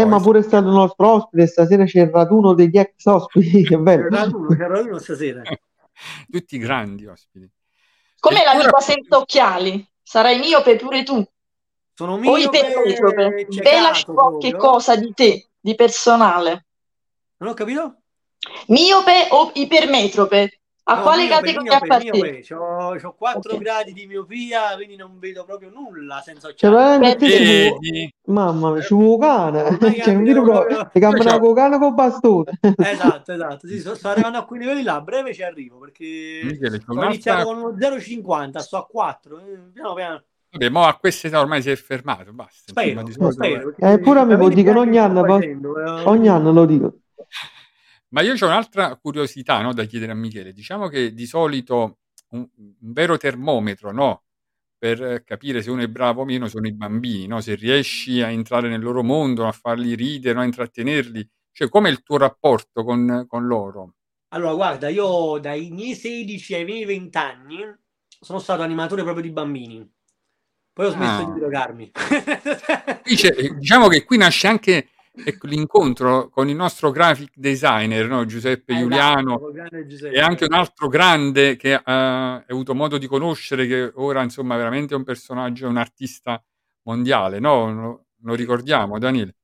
Eh, 0.00 0.04
ma 0.04 0.20
pure 0.20 0.40
è 0.40 0.42
stato 0.42 0.66
il 0.66 0.74
nostro 0.74 1.08
ospite, 1.08 1.46
stasera 1.46 1.84
c'è 1.84 2.02
il 2.02 2.10
raduno 2.10 2.54
degli 2.54 2.76
ex 2.76 3.04
ospiti, 3.04 3.62
è 3.72 3.78
vero. 3.78 4.08
C'è 4.08 4.08
il 4.08 4.22
raduno, 4.22 4.48
c'è 4.48 4.54
il 4.54 4.68
raduno 4.68 4.98
stasera. 4.98 5.42
Tutti 6.30 6.58
grandi 6.58 7.06
ospiti. 7.06 7.50
Come 8.18 8.42
la 8.44 8.68
tua 8.68 8.80
senza 8.80 9.16
occhiali? 9.16 9.86
Sarai 10.02 10.38
miope 10.38 10.76
pure 10.76 11.02
tu. 11.02 11.24
Sono 11.94 12.16
miope. 12.16 12.36
O 12.36 12.38
ipermetrope. 12.38 13.46
Velaci 13.62 14.04
qualche 14.06 14.56
cosa 14.56 14.96
di 14.96 15.12
te, 15.14 15.48
di 15.58 15.74
personale. 15.74 16.66
Non 17.38 17.50
ho 17.50 17.54
capito? 17.54 17.96
Miope 18.66 19.28
o 19.30 19.50
ipermetrope? 19.54 20.60
A 20.88 20.94
no, 20.94 21.02
quale 21.02 21.26
categoria 21.26 21.78
appartiene? 21.78 22.44
Ho 22.50 23.14
4 23.14 23.40
okay. 23.40 23.58
gradi 23.58 23.92
di 23.92 24.06
miopia, 24.06 24.76
quindi 24.76 24.94
non 24.94 25.18
vedo 25.18 25.44
proprio 25.44 25.68
nulla 25.68 26.20
senza 26.24 26.52
cioè, 26.54 26.70
occhiali. 26.70 27.18
Cioè, 27.18 27.78
ci... 27.80 28.14
Mamma 28.26 28.70
mia, 28.70 28.82
ci 28.82 28.94
vuole 28.94 29.26
cane. 29.26 29.78
Cioè, 30.02 30.14
non 30.14 30.22
vedo 30.22 30.42
proprio. 30.42 30.90
Cambiano 30.92 31.38
con 31.40 31.54
cane 31.54 31.78
con 31.78 31.94
bastone. 31.94 32.58
Esatto, 32.76 33.32
esatto. 33.32 33.66
Sì, 33.66 33.80
sto, 33.80 33.96
sto 33.96 34.08
arrivando 34.08 34.38
a 34.38 34.44
quei 34.44 34.60
livelli 34.60 34.84
là. 34.84 34.94
A 34.94 35.00
breve 35.00 35.34
ci 35.34 35.42
arrivo 35.42 35.78
perché 35.78 36.42
Michele, 36.44 36.80
ho 36.86 37.04
iniziato 37.04 37.46
con 37.46 37.58
uno 37.58 37.70
0,50, 37.70 38.58
sto 38.58 38.76
a 38.76 38.86
4. 38.86 39.38
Eh, 39.40 39.58
piano 39.72 39.94
piano. 39.94 40.22
Vabbè, 40.52 40.68
mo 40.68 40.84
a 40.84 40.94
questa 40.94 41.26
età 41.26 41.40
ormai 41.40 41.62
si 41.62 41.70
è 41.70 41.74
fermato, 41.74 42.32
basta. 42.32 42.70
Spero, 42.70 43.00
Insomma, 43.00 43.32
spero, 43.32 43.72
spero, 43.72 43.92
eh, 43.92 43.98
pure 43.98 44.20
a 44.20 44.24
me 44.24 44.36
lo 44.36 44.48
dicono 44.48 44.80
ogni 44.80 44.98
anno, 44.98 45.40
eh. 45.40 45.58
ogni 46.04 46.28
anno 46.28 46.52
lo 46.52 46.64
dico. 46.64 46.94
Ma 48.08 48.22
io 48.22 48.34
ho 48.34 48.46
un'altra 48.46 48.96
curiosità 48.96 49.60
no, 49.60 49.72
da 49.72 49.84
chiedere 49.84 50.12
a 50.12 50.14
Michele. 50.14 50.52
Diciamo 50.52 50.88
che 50.88 51.12
di 51.12 51.26
solito 51.26 51.98
un, 52.30 52.46
un 52.56 52.74
vero 52.78 53.16
termometro 53.16 53.92
no, 53.92 54.22
per 54.78 55.24
capire 55.24 55.62
se 55.62 55.70
uno 55.70 55.82
è 55.82 55.88
bravo 55.88 56.22
o 56.22 56.24
meno 56.24 56.48
sono 56.48 56.66
i 56.66 56.72
bambini, 56.72 57.26
no? 57.26 57.40
se 57.40 57.54
riesci 57.54 58.20
a 58.22 58.30
entrare 58.30 58.68
nel 58.68 58.82
loro 58.82 59.02
mondo, 59.02 59.46
a 59.46 59.52
farli 59.52 59.94
ridere, 59.94 60.38
a 60.38 60.44
intrattenerli. 60.44 61.28
Cioè, 61.50 61.68
com'è 61.68 61.88
il 61.88 62.02
tuo 62.02 62.18
rapporto 62.18 62.84
con, 62.84 63.24
con 63.26 63.46
loro? 63.46 63.94
Allora, 64.28 64.54
guarda, 64.54 64.88
io 64.88 65.38
dai 65.38 65.70
miei 65.70 65.94
16 65.94 66.54
ai 66.54 66.64
miei 66.64 66.84
20 66.84 67.16
anni 67.16 67.58
sono 68.20 68.38
stato 68.38 68.62
animatore 68.62 69.02
proprio 69.02 69.22
di 69.22 69.30
bambini. 69.30 69.90
Poi 70.72 70.86
ho 70.86 70.90
smesso 70.90 71.22
ah. 71.22 71.32
di 71.32 71.38
drogarmi. 71.40 71.92
diciamo 73.58 73.88
che 73.88 74.04
qui 74.04 74.18
nasce 74.18 74.46
anche 74.46 74.88
ecco, 75.24 75.46
l'incontro 75.46 76.28
con 76.28 76.48
il 76.48 76.56
nostro 76.56 76.90
graphic 76.90 77.32
designer, 77.34 78.06
no? 78.08 78.24
Giuseppe 78.24 78.74
eh, 78.74 78.78
Giuliano, 78.78 79.50
Giuseppe. 79.86 80.14
e 80.14 80.20
anche 80.20 80.44
un 80.44 80.54
altro 80.54 80.88
grande 80.88 81.56
che 81.56 81.74
uh, 81.74 81.82
hai 81.84 82.44
avuto 82.48 82.74
modo 82.74 82.98
di 82.98 83.06
conoscere, 83.06 83.66
che 83.66 83.92
ora 83.94 84.22
insomma 84.22 84.54
è 84.54 84.58
veramente 84.58 84.94
un 84.94 85.04
personaggio, 85.04 85.68
un 85.68 85.76
artista 85.76 86.42
mondiale, 86.82 87.38
no? 87.38 87.72
Lo, 87.72 88.04
lo 88.22 88.34
ricordiamo, 88.34 88.98
Daniele. 88.98 89.34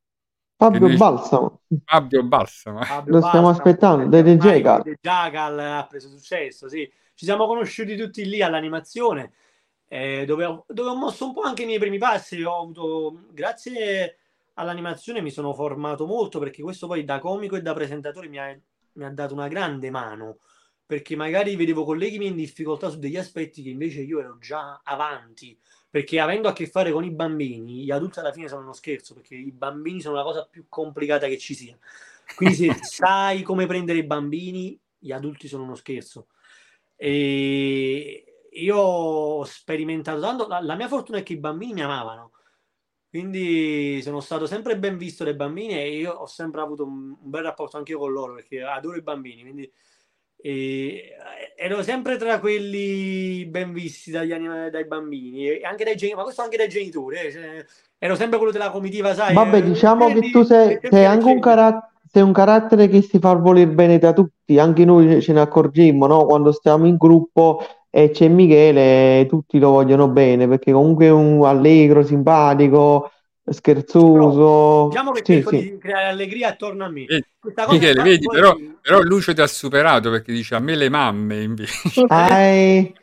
Fabio 0.57 0.81
noi... 0.81 0.97
Balsamo. 0.97 1.63
Fabio 1.85 2.23
Balsamo. 2.23 2.83
Fabio 2.83 3.13
lo 3.15 3.27
stiamo 3.27 3.49
aspettando, 3.49 4.07
Dede 4.07 4.37
Jagal. 4.37 4.83
Dede 4.83 4.99
Jagal 5.01 5.59
ha 5.59 5.87
preso 5.89 6.09
successo, 6.09 6.69
sì. 6.69 6.91
Ci 7.15 7.25
siamo 7.25 7.47
conosciuti 7.47 7.97
tutti 7.97 8.25
lì 8.25 8.43
all'animazione, 8.43 9.33
eh, 9.89 10.25
dove, 10.25 10.45
ho, 10.45 10.65
dove 10.69 10.91
ho 10.91 10.97
mosso 10.97 11.27
un 11.27 11.33
po' 11.35 11.43
anche 11.43 11.63
i 11.63 11.67
miei 11.67 11.79
primi 11.79 11.99
passi. 11.99 12.43
Ho 12.43 12.63
avuto, 12.63 13.25
grazie 13.33 14.17
all'animazione 14.55 15.21
mi 15.21 15.31
sono 15.31 15.55
formato 15.55 16.07
molto 16.07 16.39
perché 16.39 16.63
questo 16.63 16.87
poi 16.87 17.05
da 17.05 17.19
comico 17.19 17.57
e 17.57 17.63
da 17.63 17.75
presentatore 17.75 18.29
mi 18.29 18.39
ha, 18.39 18.59
mi 18.93 19.05
ha 19.05 19.11
dato 19.11 19.35
una 19.35 19.49
grande 19.49 19.91
mano 19.91 20.39
perché 20.85 21.17
magari 21.17 21.57
vedevo 21.57 21.85
colleghi 21.85 22.19
miei 22.19 22.31
in 22.31 22.37
difficoltà 22.37 22.91
su 22.91 22.99
degli 22.99 23.17
aspetti 23.17 23.63
che 23.63 23.71
invece 23.71 24.03
io 24.03 24.21
ero 24.21 24.37
già 24.39 24.81
avanti 24.85 25.59
perché 25.89 26.21
avendo 26.21 26.49
a 26.49 26.53
che 26.53 26.67
fare 26.67 26.91
con 26.91 27.05
i 27.05 27.11
bambini 27.11 27.85
gli 27.85 27.91
adulti 27.91 28.19
alla 28.19 28.33
fine 28.33 28.49
sono 28.49 28.63
uno 28.63 28.73
scherzo 28.73 29.15
perché 29.15 29.35
i 29.35 29.53
bambini 29.53 30.01
sono 30.01 30.17
la 30.17 30.23
cosa 30.23 30.47
più 30.51 30.65
complicata 30.69 31.27
che 31.27 31.39
ci 31.39 31.55
sia. 31.55 31.79
Quindi 32.35 32.55
se 32.55 32.75
sai 32.81 33.43
come 33.43 33.67
prendere 33.67 33.99
i 33.99 34.05
bambini 34.05 34.79
gli 34.99 35.13
adulti 35.13 35.49
sono 35.49 35.65
uno 35.65 35.75
scherzo. 35.75 36.29
E 36.97 38.25
io 38.51 38.77
ho 38.77 39.45
sperimentato 39.45 40.21
tanto 40.21 40.47
la, 40.47 40.61
la 40.61 40.77
mia 40.77 40.89
fortuna 40.89 41.19
è 41.19 41.23
che 41.23 41.35
i 41.35 41.39
bambini 41.39 41.75
mi 41.75 41.83
amavano 41.83 42.33
quindi 43.13 44.01
sono 44.01 44.21
stato 44.21 44.47
sempre 44.47 44.79
ben 44.79 44.97
visto 44.97 45.23
dai 45.23 45.35
bambini 45.35 45.75
e 45.75 45.99
io 45.99 46.13
ho 46.13 46.25
sempre 46.25 46.63
avuto 46.63 46.85
un, 46.85 47.15
un 47.23 47.31
bel 47.31 47.43
rapporto 47.43 47.77
anche 47.77 47.93
io 47.93 47.99
con 47.99 48.11
loro 48.11 48.37
perché 48.37 48.63
adoro 48.63 48.97
i 48.97 49.03
bambini. 49.03 49.43
Quindi 49.43 49.71
e, 50.37 51.11
ero 51.55 51.83
sempre 51.83 52.17
tra 52.17 52.41
quelli 52.41 53.45
ben 53.45 53.75
visti 53.75 54.11
dagli 54.11 54.33
anim- 54.33 54.71
dai 54.71 54.87
bambini 54.87 55.47
e 55.47 55.61
anche 55.63 55.85
dai 55.85 55.95
genitori, 55.95 56.15
ma 56.15 56.23
questo 56.23 56.41
anche 56.41 56.57
dai 56.57 56.71
genitori. 56.71 57.17
Eh, 57.17 57.33
cioè, 57.33 57.67
ero 57.99 58.15
sempre 58.15 58.39
quello 58.39 58.51
della 58.51 58.71
comitiva, 58.71 59.13
sai. 59.13 59.35
Vabbè, 59.35 59.59
eh, 59.59 59.63
diciamo 59.63 60.11
che 60.11 60.31
tu 60.31 60.43
sei, 60.43 60.79
sei 60.83 61.05
anche 61.05 61.27
un 61.27 61.39
carattere 61.39 61.91
sei 62.13 62.23
un 62.23 62.33
carattere 62.33 62.89
che 62.89 63.01
si 63.01 63.19
fa 63.19 63.35
voler 63.35 63.69
bene 63.69 63.99
da 63.99 64.13
tutti, 64.13 64.59
anche 64.59 64.85
noi 64.85 65.23
ce 65.23 65.33
ne 65.33 65.41
accorgemmo, 65.41 66.07
no? 66.07 66.27
Quando 66.27 66.53
stiamo 66.53 66.87
in 66.87 66.97
gruppo 66.97 67.63
e 67.95 68.11
c'è 68.11 68.27
Michele, 68.27 69.27
tutti 69.29 69.59
lo 69.59 69.69
vogliono 69.69 70.09
bene 70.09 70.49
perché 70.49 70.73
comunque 70.73 71.07
è 71.07 71.11
un 71.11 71.45
allegro, 71.45 72.03
simpatico, 72.03 73.11
scherzoso. 73.45 74.89
diciamo 74.89 75.11
che 75.11 75.21
sì, 75.23 75.33
cerco 75.35 75.51
sì. 75.51 75.61
di 75.61 75.79
creare 75.79 76.07
allegria 76.07 76.49
attorno 76.49 76.87
a 76.87 76.89
me. 76.89 77.05
Eh, 77.05 77.23
Michele, 77.69 78.03
vedi, 78.03 78.25
poi... 78.25 78.35
però, 78.35 78.57
però 78.81 79.01
Lucio 79.03 79.35
ti 79.35 79.43
ha 79.43 79.47
superato 79.47 80.11
perché 80.11 80.33
dice 80.33 80.55
a 80.55 80.59
me 80.61 80.75
le 80.75 80.89
mamme 80.89 81.43
invece. 81.43 82.07
Ah, 82.09 82.39
eh, 82.39 82.95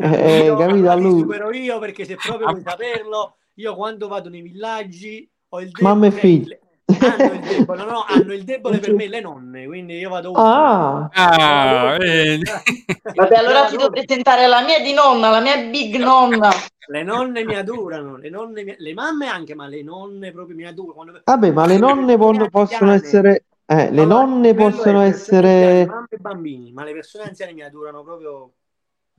eh, 0.00 0.44
io, 0.44 0.56
capito 0.56 0.88
a 0.88 0.94
lui. 0.94 1.20
supero 1.20 1.52
io 1.52 1.78
perché 1.78 2.06
se 2.06 2.16
proprio 2.16 2.48
vuoi 2.48 2.62
saperlo, 2.64 3.36
io 3.56 3.74
quando 3.74 4.08
vado 4.08 4.30
nei 4.30 4.40
villaggi 4.40 5.30
ho 5.50 5.60
il 5.60 5.70
Mamma 5.78 6.06
e 6.06 6.10
figli. 6.10 6.58
Hanno 7.00 7.32
il 7.32 7.40
debole, 7.40 7.84
no, 7.84 8.04
hanno 8.06 8.32
il 8.32 8.44
debole 8.44 8.78
per 8.78 8.94
me 8.94 9.08
le 9.08 9.20
nonne, 9.20 9.66
quindi 9.66 9.98
io 9.98 10.08
vado 10.08 10.28
oltre. 10.30 10.42
Ah, 10.42 11.10
Ah. 11.12 11.96
Vabbè, 13.14 13.36
allora 13.36 13.66
ti 13.66 13.76
devo 13.76 13.90
presentare 13.90 14.46
la 14.46 14.62
mia 14.62 14.80
di 14.80 14.92
nonna, 14.92 15.30
la 15.30 15.40
mia 15.40 15.56
big 15.58 15.96
nonna. 15.96 16.50
Le 16.88 17.02
nonne 17.02 17.44
mi 17.44 17.54
adorano, 17.54 18.16
le 18.16 18.28
nonne, 18.28 18.64
mi- 18.64 18.74
le 18.76 18.94
mamme 18.94 19.28
anche, 19.28 19.54
ma 19.54 19.66
le 19.66 19.82
nonne 19.82 20.32
proprio 20.32 20.56
mi 20.56 20.66
adorano. 20.66 20.94
Quando... 20.94 21.20
vabbè, 21.24 21.50
ma 21.52 21.66
le 21.66 21.78
nonne 21.78 22.16
possono 22.16 22.90
anziane. 22.90 22.94
essere... 22.94 23.44
Eh, 23.64 23.90
le 23.90 24.02
Allora, 24.02 24.24
nonne 24.24 24.54
possono 24.54 25.00
persone 25.00 25.04
anziane, 25.04 25.48
essere... 25.48 25.86
mamme 25.86 26.06
e 26.10 26.16
bambini, 26.18 26.72
ma 26.72 26.84
le 26.84 26.92
persone 26.92 27.24
anziane 27.24 27.52
mi 27.52 27.62
adorano 27.62 28.02
proprio. 28.02 28.52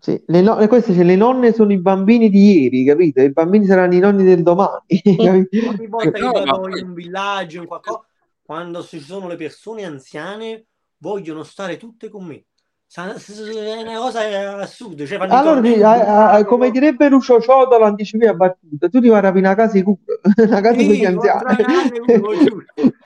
Sì, 0.04 0.22
le, 0.28 0.42
no- 0.42 0.58
queste, 0.68 0.94
cioè, 0.94 1.06
le 1.06 1.16
nonne 1.16 1.54
sono 1.54 1.72
i 1.72 1.80
bambini 1.80 2.30
di 2.30 2.64
ieri, 2.64 2.84
capito? 2.84 3.22
I 3.22 3.32
bambini 3.32 3.66
saranno 3.66 3.94
i 3.94 4.00
nonni 4.00 4.26
del 4.26 4.44
domani? 4.44 4.82
Ogni 5.08 5.88
volta 5.88 6.12
che 6.12 6.20
vado 6.20 6.68
in 6.78 6.84
un 6.84 6.94
villaggio, 6.94 7.60
in 7.62 7.66
qualcosa, 7.66 8.02
quando 8.42 8.84
ci 8.84 9.00
sono 9.00 9.30
le 9.30 9.38
persone 9.38 9.86
anziane, 9.86 10.66
vogliono 10.98 11.44
stare 11.44 11.78
tutte 11.78 12.10
con 12.10 12.26
me. 12.26 12.44
È 12.94 13.82
una 13.82 13.98
cosa 13.98 14.58
assurda. 14.58 15.06
Cioè, 15.06 15.20
Allora, 15.20 15.62
di 15.62 15.82
a- 15.82 16.32
a- 16.32 16.44
come 16.44 16.70
direbbe 16.70 17.08
Lucio 17.08 17.40
Ciotola, 17.40 17.86
anticipi 17.86 18.26
a 18.26 18.34
battuta, 18.34 18.90
tu 18.90 19.00
ti 19.00 19.08
vai 19.08 19.20
a 19.20 19.22
rapire 19.22 19.46
una 19.46 19.56
casa 19.56 19.72
di 19.72 19.84
cura, 19.84 20.20
una 20.36 20.60
casa 20.60 20.80
Sì, 20.82 21.06
anziani. 21.06 21.16
lo 21.16 22.12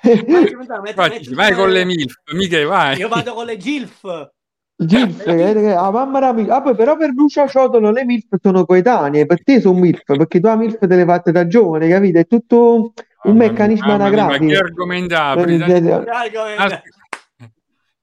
Vai, 0.96 1.22
vai 1.32 1.54
con 1.54 1.70
le 1.70 1.86
MILF, 1.86 2.34
mica 2.34 2.66
vai. 2.66 2.98
Io 2.98 3.08
vado 3.08 3.36
con 3.36 3.46
le 3.46 3.58
GILF. 3.58 4.32
Gilf, 4.80 5.24
che- 5.24 5.54
che- 5.54 5.74
ah, 5.74 5.90
mamma 5.90 6.20
mia, 6.20 6.34
MILF. 6.34 6.50
Ah, 6.52 6.62
poi 6.62 6.76
però 6.76 6.96
per 6.98 7.10
Lucio 7.10 7.48
Ciotola 7.48 7.92
le 7.92 8.06
MILF 8.06 8.28
sono 8.42 8.64
coetanee, 8.66 9.26
per 9.26 9.44
te 9.44 9.60
sono 9.60 9.80
MILF, 9.80 10.04
perché 10.06 10.40
tu 10.40 10.46
la 10.48 10.56
MILF 10.56 10.78
te 10.78 10.96
le 10.96 11.06
fatte 11.06 11.32
da 11.32 11.48
giovane, 11.48 11.90
capito? 11.90 12.20
È 12.20 12.28
tutto 12.28 12.94
un 13.24 13.36
meccanismo 13.38 13.88
mia, 13.88 13.98
Ma 13.98 14.04
che 14.04 14.04
anagrafico. 14.10 14.44
apri? 14.44 15.56
Eh, 15.56 16.56
Asp- 16.58 16.82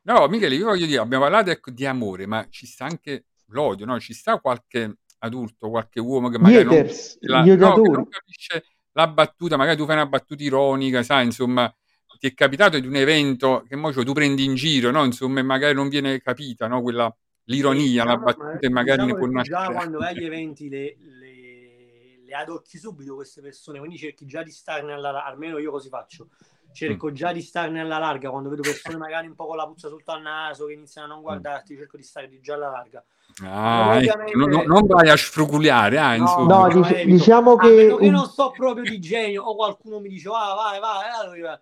No, 0.07 0.27
Michele, 0.29 0.55
io 0.57 0.67
voglio 0.67 0.85
dire, 0.85 0.99
abbiamo 1.01 1.23
parlato 1.25 1.51
ecco, 1.51 1.71
di 1.71 1.87
amore, 1.87 2.27
ma 2.27 2.47
ci 2.51 2.67
sta 2.67 2.85
anche 2.85 3.25
l'odio, 3.47 3.87
no? 3.87 3.99
Ci 3.99 4.13
sta 4.13 4.39
qualche 4.39 4.99
adulto, 5.21 5.71
qualche 5.71 5.99
uomo 6.01 6.29
che 6.29 6.39
magari 6.39 6.65
non, 6.65 6.75
haters, 6.75 7.17
la- 7.21 7.43
gli 7.43 7.57
no, 7.57 7.75
non 7.77 8.09
capisce 8.09 8.65
la 8.93 9.07
battuta, 9.07 9.57
magari 9.57 9.79
tu 9.79 9.87
fai 9.87 9.95
una 9.95 10.07
battuta 10.07 10.43
ironica, 10.43 11.03
sai, 11.03 11.25
insomma, 11.25 11.73
ti 12.19 12.27
è 12.29 12.35
capitato 12.35 12.79
di 12.79 12.87
un 12.87 12.97
evento 12.97 13.65
che 13.69 13.77
mo 13.77 13.93
cioè, 13.93 14.05
tu 14.05 14.13
prendi 14.13 14.45
in 14.45 14.55
giro, 14.55 14.91
no? 14.91 15.05
Insomma, 15.05 15.41
e 15.41 15.43
magari 15.43 15.75
non 15.75 15.89
viene 15.89 16.21
capita, 16.21 16.67
no? 16.67 16.83
Quella, 16.83 17.15
l'ironia, 17.45 18.05
la 18.05 18.17
Diciamo, 18.17 18.25
battuta 18.25 18.59
e 18.61 18.69
ma 18.69 18.75
magari 18.81 19.03
diciamo 19.05 19.13
ne 19.13 19.19
può 19.19 19.27
tu 19.43 19.43
già 19.49 19.57
nascere. 19.59 19.75
quando 19.75 19.99
vai 19.99 20.15
agli 20.17 20.25
eventi 20.25 20.69
le, 20.69 20.97
le, 20.99 22.19
le 22.25 22.35
adocchi 22.35 22.79
subito 22.79 23.15
queste 23.15 23.41
persone, 23.41 23.79
quindi 23.79 23.97
cerchi 23.99 24.25
già 24.27 24.43
di 24.43 24.51
starne 24.51 24.93
alla 24.93 25.11
larga, 25.11 25.29
almeno 25.31 25.59
io 25.59 25.71
così 25.71 25.89
faccio. 25.89 26.29
Cerco 26.73 27.13
già 27.13 27.31
di 27.33 27.41
starne 27.41 27.79
alla 27.81 27.99
larga 27.99 28.31
quando 28.31 28.49
vedo 28.49 28.63
persone 28.63 28.97
magari 28.97 29.29
un 29.29 29.37
po' 29.37 29.47
con 29.47 29.57
la 29.57 29.65
puzza 29.65 29.89
sotto 29.89 30.11
al 30.11 30.23
naso 30.23 30.67
che 30.67 30.73
iniziano 30.73 31.07
a 31.07 31.15
non 31.15 31.23
guardarti, 31.23 31.77
cerco 31.77 31.97
di 31.97 32.03
stare 32.03 32.29
già 32.41 32.55
alla 32.55 32.69
larga. 32.71 33.05
Ah, 33.45 33.97
ecco, 34.03 34.13
Ovviamente- 34.15 34.37
non, 34.37 34.51
non- 34.51 34.65
non 34.67 34.87
vai 34.87 35.09
a 35.09 35.17
sfruculare, 35.17 35.99
ah, 35.99 36.17
insomma. 36.17 36.67
No, 36.67 36.83
dice- 36.83 37.01
evito. 37.03 37.17
diciamo 37.17 37.55
che 37.57 37.97
che 37.97 38.11
non 38.11 38.27
so 38.27 38.51
proprio 38.51 38.83
di 38.91 38.99
genio 38.99 39.45
o 39.45 39.55
qualcuno 39.55 40.01
mi 40.01 40.09
dice 40.09 40.29
ah, 40.31 40.55
vai, 40.55 40.81
vai, 40.81 41.11
allora 41.21 41.37
io- 41.37 41.61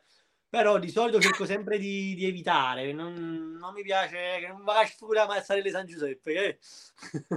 però 0.52 0.78
di 0.78 0.90
solito 0.90 1.18
cerco 1.18 1.46
sempre 1.46 1.78
di, 1.78 2.14
di 2.14 2.26
evitare, 2.26 2.92
non, 2.92 3.56
non 3.58 3.72
mi 3.72 3.80
piace 3.80 4.36
che 4.38 4.48
non 4.48 4.62
vai 4.64 4.84
a 4.84 4.86
sfruculare 4.86 5.26
ma 5.26 5.40
stare 5.40 5.62
le 5.62 5.70
San 5.70 5.86
Giuseppe. 5.86 6.58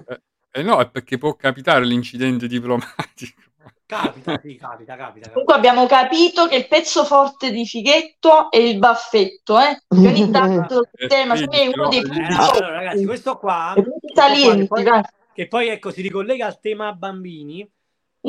eh. 0.04 0.22
Eh 0.52 0.62
no, 0.62 0.82
è 0.82 0.90
perché 0.90 1.18
può 1.18 1.34
capitare 1.36 1.86
l'incidente 1.86 2.46
diplomatico. 2.48 3.42
Capita, 3.86 4.38
sì, 4.44 4.58
capita, 4.58 4.98
capita. 4.98 5.06
capita. 5.06 5.30
Comunque 5.30 5.56
abbiamo 5.56 5.86
capito 5.86 6.48
che 6.48 6.58
il 6.58 6.68
pezzo 6.68 7.06
forte 7.06 7.52
di 7.52 7.66
Fighetto 7.66 8.52
è 8.52 8.58
il 8.58 8.80
baffetto, 8.80 9.60
eh? 9.60 9.82
Che 9.88 10.08
ogni 10.08 10.30
tanto 10.30 10.90
il 11.00 11.08
tema 11.08 11.38
sì, 11.38 11.46
è 11.46 11.68
uno 11.68 11.88
dei 11.88 12.02
più 12.02 12.12
Eh, 12.12 12.28
no, 12.28 12.50
allora, 12.50 12.70
ragazzi, 12.72 13.06
questo 13.06 13.38
qua, 13.38 13.74
questo 13.76 14.00
qua 14.12 14.56
che, 14.56 14.68
poi, 14.68 15.02
che 15.34 15.48
poi 15.48 15.70
ecco 15.70 15.90
si 15.90 16.02
ricollega 16.02 16.48
al 16.48 16.60
tema 16.60 16.92
bambini. 16.92 17.64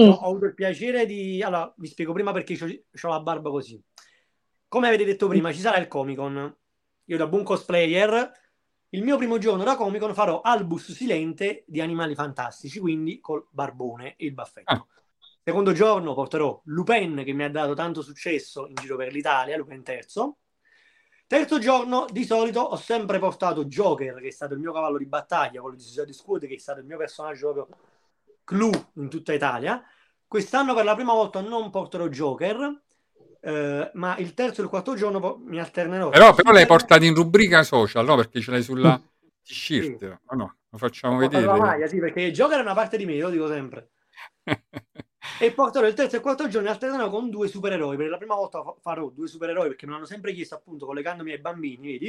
Mm. 0.01 0.09
Ho, 0.09 0.12
ho 0.12 0.26
avuto 0.28 0.45
il 0.45 0.55
piacere 0.55 1.07
di. 1.07 1.43
Allora, 1.43 1.74
vi 1.76 1.89
spiego 1.89 2.12
prima 2.12 2.30
perché 2.30 2.57
ho 3.03 3.09
la 3.09 3.20
barba 3.20 3.51
così. 3.51 3.82
Come 4.68 4.88
avete 4.88 5.04
detto 5.04 5.28
prima, 5.28 5.52
ci 5.52 5.60
sarà 5.60 5.78
il 5.78 5.86
Comic 5.86 6.16
Con. 6.16 6.56
Io, 7.04 7.16
da 7.16 7.28
buon 7.28 7.44
cosplayer, 7.44 8.32
il 8.90 9.02
mio 9.04 9.16
primo 9.16 9.38
giorno 9.38 9.62
da 9.62 9.76
Comic 9.76 10.00
Con 10.00 10.12
farò 10.12 10.40
Albus 10.40 10.92
Silente 10.92 11.62
di 11.68 11.80
Animali 11.80 12.16
Fantastici, 12.16 12.80
quindi 12.80 13.20
col 13.20 13.46
barbone 13.50 14.16
e 14.16 14.26
il 14.26 14.32
baffetto. 14.32 14.72
Ah. 14.72 14.86
Secondo 15.40 15.70
giorno 15.70 16.14
porterò 16.14 16.60
Lupin, 16.64 17.22
che 17.24 17.32
mi 17.32 17.44
ha 17.44 17.50
dato 17.50 17.74
tanto 17.74 18.02
successo 18.02 18.66
in 18.66 18.74
giro 18.74 18.96
per 18.96 19.12
l'Italia, 19.12 19.56
Lupin 19.56 19.84
terzo. 19.84 20.38
Terzo 21.28 21.60
giorno, 21.60 22.06
di 22.10 22.24
solito, 22.24 22.60
ho 22.60 22.76
sempre 22.76 23.20
portato 23.20 23.66
Joker, 23.66 24.16
che 24.20 24.28
è 24.28 24.32
stato 24.32 24.54
il 24.54 24.60
mio 24.60 24.72
cavallo 24.72 24.98
di 24.98 25.06
battaglia, 25.06 25.60
quello 25.60 25.76
di 25.76 25.82
Suicide 25.82 26.12
Squad, 26.12 26.46
che 26.46 26.54
è 26.54 26.58
stato 26.58 26.80
il 26.80 26.86
mio 26.86 26.96
personaggio 26.96 27.52
proprio 27.52 27.78
clou 28.42 28.72
in 28.94 29.08
tutta 29.08 29.32
Italia. 29.32 29.80
Quest'anno 30.26 30.74
per 30.74 30.84
la 30.84 30.96
prima 30.96 31.12
volta 31.12 31.40
non 31.40 31.70
porterò 31.70 32.08
Joker, 32.08 32.82
eh, 33.41 33.91
ma 33.95 34.16
il 34.18 34.34
terzo 34.34 34.61
e 34.61 34.64
il 34.64 34.70
quarto 34.70 34.95
giorno 34.95 35.41
mi 35.45 35.59
alternerò. 35.59 36.11
Però, 36.11 36.34
però 36.34 36.53
l'hai 36.53 36.66
portato 36.66 37.05
in 37.05 37.14
rubrica 37.14 37.62
social, 37.62 38.05
no? 38.05 38.16
Perché 38.16 38.41
ce 38.41 38.51
l'hai 38.51 38.62
sulla 38.62 39.01
t-shirt. 39.43 39.99
Sì. 39.99 40.16
O 40.26 40.34
no? 40.37 40.57
Lo 40.70 40.78
facciamo 40.78 41.16
Ho 41.16 41.18
la 41.18 41.28
vedere. 41.28 41.59
maglia, 41.59 41.87
sì, 41.87 41.99
perché 41.99 42.30
Joker 42.30 42.59
è 42.59 42.62
una 42.62 42.74
parte 42.74 42.97
di 42.97 43.07
me, 43.07 43.18
lo 43.18 43.30
dico 43.30 43.49
sempre. 43.49 43.91
E 45.39 45.53
porterò 45.53 45.87
il 45.87 45.95
terzo 45.95 46.14
e 46.14 46.18
il 46.18 46.22
quarto 46.24 46.49
giorno 46.49 46.70
alternerò 46.70 47.11
con 47.11 47.28
due 47.30 47.49
supereroi. 47.49 47.97
Per 47.97 48.09
la 48.09 48.16
prima 48.16 48.34
volta 48.34 48.62
fa- 48.62 48.74
farò 48.80 49.09
due 49.11 49.26
supereroi 49.28 49.68
perché 49.68 49.87
me 49.87 49.93
l'hanno 49.93 50.07
sempre 50.07 50.32
chiesto, 50.32 50.55
appunto, 50.55 50.87
collegandomi 50.87 51.32
ai 51.32 51.39
bambini, 51.39 51.93
vedi? 51.93 52.07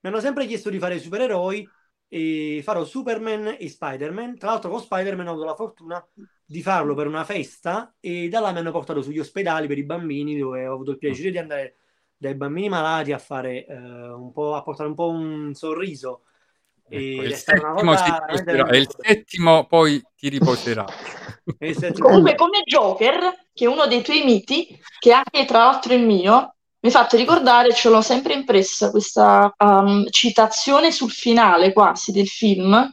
Mi 0.00 0.10
hanno 0.10 0.20
sempre 0.20 0.46
chiesto 0.46 0.70
di 0.70 0.78
fare 0.78 0.94
i 0.96 1.00
supereroi 1.00 1.70
e 2.08 2.60
farò 2.62 2.84
Superman 2.84 3.56
e 3.58 3.68
Spider-Man. 3.68 4.38
Tra 4.38 4.50
l'altro 4.50 4.70
con 4.70 4.80
Spider-Man 4.80 5.28
ho 5.28 5.30
avuto 5.30 5.46
la 5.46 5.54
fortuna 5.54 6.08
di 6.44 6.62
farlo 6.62 6.94
per 6.94 7.06
una 7.06 7.24
festa 7.24 7.94
e 8.00 8.28
da 8.28 8.40
là 8.40 8.52
mi 8.52 8.58
hanno 8.58 8.70
portato 8.70 9.02
sugli 9.02 9.18
ospedali 9.18 9.66
per 9.66 9.78
i 9.78 9.84
bambini 9.84 10.38
dove 10.38 10.66
ho 10.66 10.74
avuto 10.74 10.92
il 10.92 10.98
piacere 10.98 11.30
di 11.30 11.38
andare 11.38 11.76
dai 12.16 12.34
bambini 12.34 12.68
malati 12.68 13.12
a 13.12 13.18
fare 13.18 13.66
eh, 13.66 13.74
un 13.74 14.32
po' 14.32 14.54
a 14.54 14.62
portare 14.62 14.88
un 14.88 14.94
po' 14.94 15.08
un 15.08 15.54
sorriso. 15.54 16.22
Ecco, 16.88 17.22
il 17.22 17.32
è 17.32 17.34
stata 17.34 17.72
una 17.72 17.96
settimo 17.96 18.66
si 18.66 18.74
e 18.74 18.78
il 18.78 18.88
settimo 18.96 19.66
poi 19.66 20.00
ti 20.14 20.28
riposerà. 20.28 20.84
Comunque, 21.98 22.36
come 22.36 22.62
Joker, 22.64 23.46
che 23.52 23.64
è 23.64 23.68
uno 23.68 23.86
dei 23.86 24.02
tuoi 24.02 24.24
miti, 24.24 24.80
che 24.98 25.12
anche 25.12 25.44
tra 25.46 25.58
l'altro 25.58 25.92
è 25.92 25.96
il 25.96 26.04
mio, 26.04 26.55
mi 26.86 26.92
fatto 26.92 27.16
ricordare, 27.16 27.74
ce 27.74 27.88
l'ho 27.88 28.00
sempre 28.00 28.34
impressa, 28.34 28.92
questa 28.92 29.52
um, 29.58 30.08
citazione 30.08 30.92
sul 30.92 31.10
finale 31.10 31.72
quasi 31.72 32.12
del 32.12 32.28
film, 32.28 32.88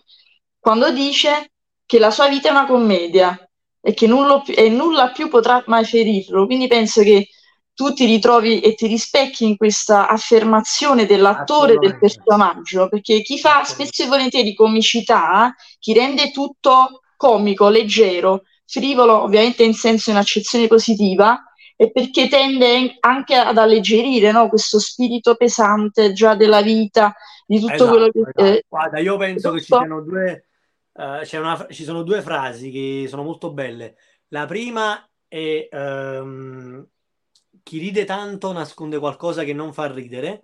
quando 0.59 0.91
dice 0.91 1.51
che 1.85 1.99
la 1.99 2.09
sua 2.09 2.27
vita 2.27 2.47
è 2.47 2.51
una 2.51 2.65
commedia 2.65 3.37
e 3.79 3.93
che 3.93 4.07
nulla 4.07 4.41
più, 4.41 4.55
e 4.57 4.67
nulla 4.69 5.11
più 5.11 5.29
potrà 5.29 5.63
mai 5.67 5.85
ferirlo. 5.85 6.47
Quindi 6.47 6.65
penso 6.65 7.03
che 7.03 7.27
tu 7.75 7.93
ti 7.93 8.05
ritrovi 8.05 8.61
e 8.61 8.73
ti 8.73 8.87
rispecchi 8.87 9.45
in 9.45 9.57
questa 9.57 10.07
affermazione 10.07 11.05
dell'attore 11.05 11.77
del 11.77 11.99
personaggio, 11.99 12.89
perché 12.89 13.21
chi 13.21 13.37
fa 13.37 13.63
spesso 13.63 14.01
e 14.01 14.07
volentieri 14.07 14.55
comicità, 14.55 15.53
chi 15.77 15.93
rende 15.93 16.31
tutto 16.31 17.01
comico, 17.15 17.69
leggero, 17.69 18.41
frivolo, 18.65 19.21
ovviamente 19.21 19.63
in 19.63 19.75
senso 19.75 20.09
in 20.09 20.17
accezione 20.17 20.65
positiva, 20.65 21.43
è 21.85 21.91
perché 21.91 22.27
tende 22.27 22.97
anche 22.99 23.35
ad 23.35 23.57
alleggerire 23.57 24.31
no, 24.31 24.49
questo 24.49 24.79
spirito 24.79 25.35
pesante 25.35 26.13
già 26.13 26.35
della 26.35 26.61
vita, 26.61 27.13
di 27.45 27.59
tutto 27.59 27.73
Esatto, 27.73 27.89
quello 27.91 28.09
che... 28.09 28.19
esatto. 28.19 28.43
eh, 28.45 28.63
Guarda, 28.67 28.99
io 28.99 29.17
penso 29.17 29.51
che 29.51 29.59
ci 29.59 29.65
siano 29.67 30.01
due, 30.01 30.45
c'è 30.93 31.37
una- 31.39 31.67
ci 31.69 31.83
sono 31.83 32.03
due 32.03 32.21
frasi 32.21 32.71
che 32.71 33.05
sono 33.07 33.23
molto 33.23 33.51
belle. 33.51 33.95
La 34.29 34.45
prima 34.45 35.07
è 35.27 35.67
ehm, 35.71 36.87
chi 37.63 37.77
ride 37.79 38.05
tanto 38.05 38.51
nasconde 38.51 38.99
qualcosa 38.99 39.43
che 39.43 39.53
non 39.53 39.73
fa 39.73 39.91
ridere. 39.91 40.43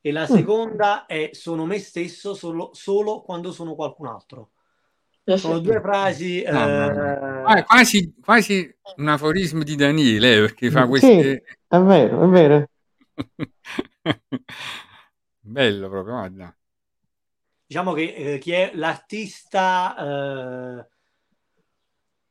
E 0.00 0.12
la 0.12 0.22
Mm. 0.22 0.24
seconda 0.24 1.06
è 1.06 1.30
sono 1.32 1.64
me 1.66 1.78
stesso 1.80 2.34
solo, 2.34 2.70
solo 2.72 3.20
quando 3.22 3.50
sono 3.52 3.74
qualcun 3.74 4.06
altro. 4.06 4.50
Sono 5.36 5.58
due 5.58 5.80
frasi. 5.80 6.42
No, 6.42 6.90
eh, 6.90 7.42
Ah, 7.44 7.64
quasi, 7.64 8.14
quasi 8.22 8.74
un 8.96 9.08
aforismo 9.08 9.62
di 9.62 9.76
Daniele, 9.76 10.36
eh, 10.36 10.40
perché 10.40 10.70
fa 10.70 10.82
Sì. 10.82 10.88
queste... 10.88 11.42
È 11.66 11.78
vero, 11.78 12.24
è 12.24 12.26
vero. 12.28 12.68
Bello 15.40 15.88
proprio, 15.88 16.14
guarda. 16.14 16.56
diciamo 17.66 17.92
che 17.92 18.14
eh, 18.34 18.38
chi 18.38 18.52
è 18.52 18.70
l'artista 18.74 19.94
eh, 20.84 20.88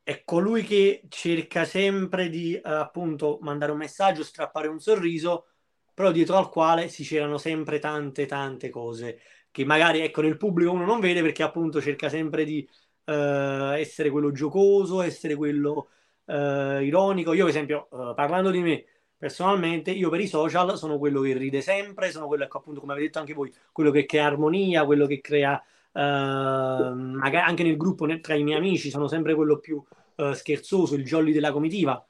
è 0.02 0.22
colui 0.24 0.62
che 0.62 1.02
cerca 1.08 1.64
sempre 1.64 2.28
di 2.30 2.54
eh, 2.54 2.60
appunto 2.64 3.38
mandare 3.42 3.72
un 3.72 3.78
messaggio, 3.78 4.24
strappare 4.24 4.68
un 4.68 4.80
sorriso, 4.80 5.48
però 5.92 6.10
dietro 6.12 6.36
al 6.36 6.48
quale 6.48 6.88
si 6.88 7.04
c'erano 7.04 7.38
sempre 7.38 7.78
tante 7.78 8.26
tante 8.26 8.70
cose 8.70 9.20
che 9.50 9.64
magari 9.64 10.00
ecco 10.00 10.20
nel 10.20 10.36
pubblico 10.36 10.72
uno 10.72 10.84
non 10.84 11.00
vede 11.00 11.22
perché 11.22 11.42
appunto 11.42 11.80
cerca 11.80 12.08
sempre 12.08 12.44
di 12.44 12.66
eh, 13.08 13.80
essere 13.80 14.10
quello 14.10 14.30
giocoso, 14.32 15.00
essere 15.00 15.34
quello 15.34 15.88
eh, 16.26 16.84
ironico. 16.84 17.32
Io, 17.32 17.44
per 17.44 17.54
esempio, 17.54 17.88
eh, 17.90 18.12
parlando 18.14 18.50
di 18.50 18.60
me, 18.60 18.84
personalmente 19.16 19.90
io 19.90 20.10
per 20.10 20.20
i 20.20 20.26
social 20.26 20.76
sono 20.76 20.98
quello 20.98 21.22
che 21.22 21.32
ride 21.32 21.62
sempre, 21.62 22.10
sono 22.10 22.26
quello, 22.26 22.44
ecco, 22.44 22.58
appunto, 22.58 22.80
come 22.80 22.92
avete 22.92 23.06
detto 23.06 23.18
anche 23.18 23.34
voi, 23.34 23.52
quello 23.72 23.90
che 23.90 24.04
crea 24.04 24.26
armonia, 24.26 24.84
quello 24.84 25.06
che 25.06 25.20
crea 25.20 25.62
magari 25.90 27.44
anche 27.44 27.64
nel 27.64 27.76
gruppo 27.76 28.06
tra 28.20 28.34
i 28.34 28.44
miei 28.44 28.58
amici 28.58 28.88
sono 28.88 29.08
sempre 29.08 29.34
quello 29.34 29.58
più 29.58 29.82
uh, 30.16 30.32
scherzoso, 30.32 30.94
il 30.94 31.02
jolly 31.02 31.32
della 31.32 31.50
comitiva. 31.50 32.06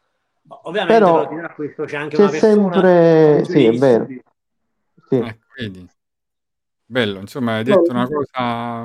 Ovviamente, 0.64 0.98
però, 0.98 1.26
però 1.26 1.54
questo 1.54 1.84
c'è 1.84 1.96
anche 1.96 2.16
c'è 2.16 2.22
una 2.22 2.30
persona 2.30 2.72
sempre... 2.72 3.44
Sì, 3.46 3.64
è 3.64 3.78
vero. 3.78 4.06
Sì. 5.08 5.18
Eh, 5.18 5.38
quindi, 5.54 5.88
bello, 6.84 7.20
insomma, 7.20 7.56
hai 7.56 7.64
detto 7.64 7.90
una 7.90 8.06
cosa 8.06 8.84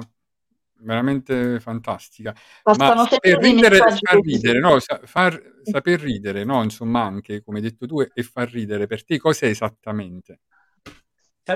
veramente 0.84 1.60
fantastica. 1.60 2.36
Bastano 2.62 3.04
Ma 3.04 3.08
saper 3.08 3.38
ridere, 3.40 3.78
far 3.78 4.20
ridere, 4.22 4.60
no, 4.60 4.78
far, 5.06 5.42
saper 5.64 6.00
ridere, 6.00 6.44
no, 6.44 6.62
insomma, 6.64 7.04
anche 7.04 7.42
come 7.42 7.58
hai 7.58 7.64
detto 7.64 7.86
tu, 7.86 8.02
e 8.02 8.24
far 8.24 8.50
ridere 8.50 8.88
per 8.88 9.04
te 9.04 9.18
cos'è 9.18 9.48
esattamente? 9.48 10.42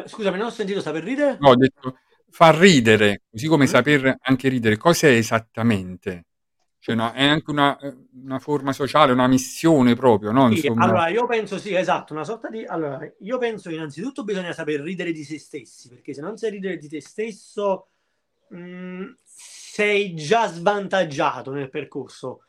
Scusami, 0.05 0.37
non 0.37 0.47
ho 0.47 0.51
sentito 0.51 0.81
saper 0.81 1.03
ridere? 1.03 1.37
No, 1.39 1.49
ho 1.49 1.55
detto 1.55 1.99
far 2.29 2.55
ridere, 2.55 3.23
così 3.29 3.47
come 3.47 3.65
mm. 3.65 3.67
saper 3.67 4.17
anche 4.21 4.49
ridere, 4.49 4.77
cos'è 4.77 5.09
esattamente? 5.09 6.25
Cioè, 6.79 6.95
no, 6.95 7.11
è 7.11 7.25
anche 7.25 7.51
una, 7.51 7.77
una, 8.23 8.39
forma 8.39 8.71
sociale, 8.71 9.11
una 9.11 9.27
missione 9.27 9.95
proprio, 9.95 10.31
no? 10.31 10.53
Sì, 10.55 10.67
allora, 10.67 11.09
io 11.09 11.25
penso 11.25 11.57
sì, 11.57 11.73
esatto, 11.73 12.13
una 12.13 12.23
sorta 12.23 12.49
di... 12.49 12.63
Allora, 12.63 12.99
io 13.19 13.37
penso 13.37 13.67
che 13.69 13.75
innanzitutto 13.75 14.23
bisogna 14.23 14.53
saper 14.53 14.79
ridere 14.79 15.11
di 15.11 15.23
se 15.23 15.37
stessi, 15.37 15.89
perché 15.89 16.13
se 16.13 16.21
non 16.21 16.37
sai 16.37 16.51
ridere 16.51 16.77
di 16.77 16.87
te 16.87 17.01
stesso, 17.01 17.89
mh, 18.49 18.59
mm, 18.59 19.11
sei 19.23 20.15
già 20.15 20.47
svantaggiato 20.47 21.51
nel 21.51 21.69
percorso. 21.69 22.43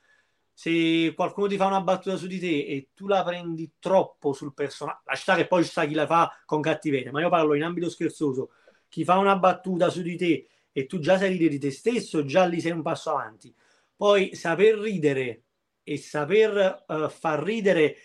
Se 0.52 1.12
qualcuno 1.14 1.46
ti 1.46 1.56
fa 1.56 1.66
una 1.66 1.80
battuta 1.80 2.16
su 2.16 2.26
di 2.26 2.38
te 2.38 2.66
e 2.66 2.88
tu 2.94 3.06
la 3.06 3.22
prendi 3.22 3.74
troppo 3.78 4.32
sul 4.32 4.54
personaggio, 4.54 5.02
lascia 5.04 5.36
che 5.36 5.46
poi 5.46 5.62
ci 5.62 5.70
sta 5.70 5.84
chi 5.86 5.94
la 5.94 6.06
fa 6.06 6.32
con 6.44 6.60
cattiveria, 6.60 7.12
ma 7.12 7.20
io 7.20 7.28
parlo 7.28 7.54
in 7.54 7.62
ambito 7.62 7.88
scherzoso, 7.88 8.50
chi 8.88 9.04
fa 9.04 9.18
una 9.18 9.36
battuta 9.36 9.88
su 9.88 10.02
di 10.02 10.16
te 10.16 10.48
e 10.72 10.86
tu 10.86 10.98
già 10.98 11.18
sai 11.18 11.28
ridere 11.30 11.50
di 11.50 11.58
te 11.58 11.70
stesso, 11.70 12.24
già 12.24 12.44
lì 12.44 12.60
sei 12.60 12.72
un 12.72 12.82
passo 12.82 13.10
avanti. 13.10 13.54
Poi 13.94 14.34
saper 14.34 14.78
ridere 14.78 15.42
e 15.82 15.96
saper 15.96 16.84
uh, 16.86 17.08
far 17.08 17.42
ridere 17.42 17.96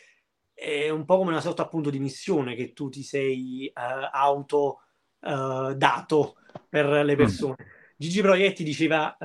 è 0.53 0.89
un 0.89 1.05
po' 1.05 1.17
come 1.17 1.31
una 1.31 1.41
sorta 1.41 1.63
appunto 1.63 1.89
di 1.89 1.99
missione 1.99 2.55
che 2.55 2.73
tu 2.73 2.89
ti 2.89 3.03
sei 3.03 3.71
uh, 3.73 4.09
auto 4.11 4.81
uh, 5.21 5.73
dato 5.73 6.35
per 6.69 6.87
le 6.87 7.13
mm. 7.13 7.17
persone. 7.17 7.55
Mm. 7.61 7.82
Gigi 8.03 8.19
Proietti 8.19 8.65
diceva 8.65 9.15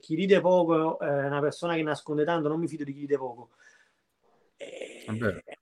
chi 0.00 0.16
ride 0.16 0.40
poco 0.40 0.98
è 0.98 1.26
una 1.26 1.38
persona 1.38 1.76
che 1.76 1.82
nasconde 1.84 2.24
tanto, 2.24 2.48
non 2.48 2.58
mi 2.58 2.66
fido 2.66 2.82
di 2.82 2.92
chi 2.92 3.00
ride 3.00 3.16
poco. 3.16 3.50
E 4.56 5.04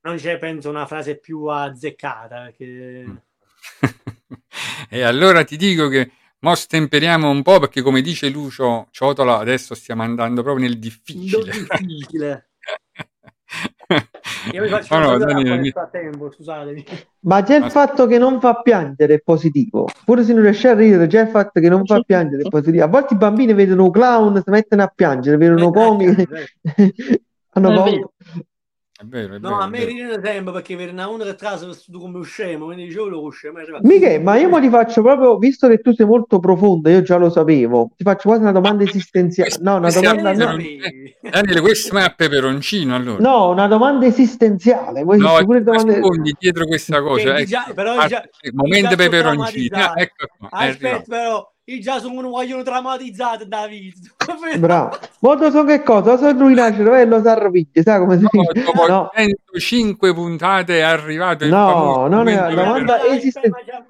non 0.00 0.16
c'è, 0.16 0.38
penso, 0.38 0.70
una 0.70 0.86
frase 0.86 1.18
più 1.18 1.44
azzeccata. 1.44 2.44
Perché... 2.44 3.04
Mm. 3.06 3.16
e 4.88 5.02
allora 5.02 5.44
ti 5.44 5.58
dico 5.58 5.88
che 5.88 6.10
mo 6.38 6.54
stemperiamo 6.54 7.28
un 7.28 7.42
po' 7.42 7.58
perché 7.58 7.82
come 7.82 8.00
dice 8.00 8.30
Lucio 8.30 8.88
Ciotola 8.92 9.36
adesso 9.36 9.74
stiamo 9.74 10.02
andando 10.02 10.42
proprio 10.42 10.66
nel 10.66 10.78
difficile. 10.78 11.50
difficile. 11.50 12.48
Io 14.52 14.62
mi 14.62 14.68
faccio 14.68 14.98
no, 14.98 15.10
no, 15.10 15.18
Daniele, 15.18 15.58
mi... 15.58 15.72
tempo, 15.90 16.30
scusatemi. 16.30 16.84
Ma 17.20 17.42
già 17.42 17.56
il 17.56 17.70
fatto 17.70 18.06
che 18.06 18.18
non 18.18 18.40
fa 18.40 18.60
piangere 18.62 19.14
è 19.14 19.20
positivo. 19.20 19.88
Pure 20.04 20.24
se 20.24 20.32
non 20.32 20.42
riesce 20.42 20.68
a 20.68 20.74
ridere, 20.74 21.06
già 21.06 21.22
il 21.22 21.28
fatto 21.28 21.60
che 21.60 21.68
non 21.68 21.84
fa 21.84 22.00
piangere 22.00 22.42
è 22.42 22.48
positivo. 22.48 22.84
A 22.84 22.88
volte 22.88 23.14
i 23.14 23.16
bambini 23.16 23.52
vedono 23.54 23.90
clown, 23.90 24.42
si 24.42 24.50
mettono 24.50 24.82
a 24.82 24.92
piangere, 24.94 25.36
vedono 25.36 25.70
comici. 25.70 26.26
hanno 27.50 27.68
paura. 27.68 28.10
È 28.98 29.04
vero, 29.04 29.34
è 29.34 29.38
no, 29.38 29.48
vero, 29.48 29.60
a 29.60 29.68
me 29.68 29.84
ride 29.84 30.20
sempre 30.24 30.54
perché 30.54 30.74
per 30.74 30.90
una 30.90 31.06
uno 31.06 31.22
che 31.24 31.34
trasa 31.34 31.66
vestito 31.66 31.98
come 31.98 32.24
scemo, 32.24 32.64
quindi 32.64 32.86
dicevo 32.86 33.08
lo 33.08 33.28
scemo. 33.28 33.58
Michele, 33.82 34.18
ma 34.20 34.38
io 34.38 34.48
mo 34.48 34.58
ti 34.58 34.70
faccio 34.70 35.02
proprio, 35.02 35.36
visto 35.36 35.68
che 35.68 35.80
tu 35.80 35.92
sei 35.92 36.06
molto 36.06 36.38
profonda, 36.38 36.88
io 36.88 37.02
già 37.02 37.18
lo 37.18 37.28
sapevo, 37.28 37.90
ti 37.94 38.04
faccio 38.04 38.28
quasi 38.28 38.40
una 38.40 38.52
domanda 38.52 38.84
esistenziale. 38.84 39.50
No, 39.60 39.76
una 39.76 39.90
domanda... 39.90 40.32
No. 40.32 40.56
Daniele, 41.20 41.60
questo 41.60 41.98
è 41.98 42.02
a 42.04 42.14
peperoncino 42.16 42.94
allora. 42.94 43.20
No, 43.20 43.50
una 43.50 43.66
domanda 43.66 44.06
esistenziale. 44.06 45.04
no, 45.04 45.44
pure 45.44 45.62
domande... 45.62 46.00
dietro 46.38 46.64
questa 46.64 47.02
cosa. 47.02 47.36
Ecco, 47.36 47.48
già, 47.50 47.70
però 47.74 48.06
già, 48.06 48.26
momento 48.54 48.96
peperoncino. 48.96 49.76
Ah, 49.76 49.92
ecco 49.94 50.26
qua, 50.38 50.48
Aspetta, 50.50 51.02
però 51.06 51.54
io 51.68 51.80
già 51.80 51.98
sono 51.98 52.14
un 52.14 52.30
vogliono 52.30 52.62
traumatizzato 52.62 53.44
David. 53.44 53.94
Bravo. 54.58 54.98
Molto 55.20 55.50
so 55.50 55.64
che 55.64 55.82
cosa? 55.82 56.16
So 56.16 56.30
lui 56.30 56.54
nasce 56.54 56.76
cervello 56.76 57.20
s'arroviglia 57.20 57.82
sai 57.82 57.98
come 57.98 58.18
si 58.18 58.22
no, 58.30 58.52
dice? 58.52 58.64
dopo 58.64 58.86
no. 58.86 59.10
105 59.12 60.14
puntate 60.14 60.78
è 60.78 60.82
arrivato 60.82 61.44
il 61.44 61.50
no 61.50 62.06
non 62.06 62.28
è 62.28 62.36
una 62.36 62.54
domanda 62.54 63.04
esistenziale 63.04 63.84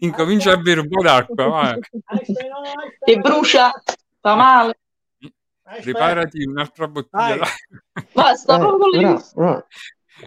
incomincia 0.00 0.52
a 0.52 0.56
bere 0.56 0.80
un 0.80 0.88
po' 0.88 1.02
d'acqua 1.02 1.46
vai. 1.46 1.78
e 3.04 3.16
brucia 3.18 3.72
fa 4.20 4.34
male. 4.34 4.78
Preparati 5.80 6.44
un'altra 6.44 6.88
bottiglia 6.88 7.46
basta 8.12 8.56
eh, 8.56 8.58
proprio 8.58 9.66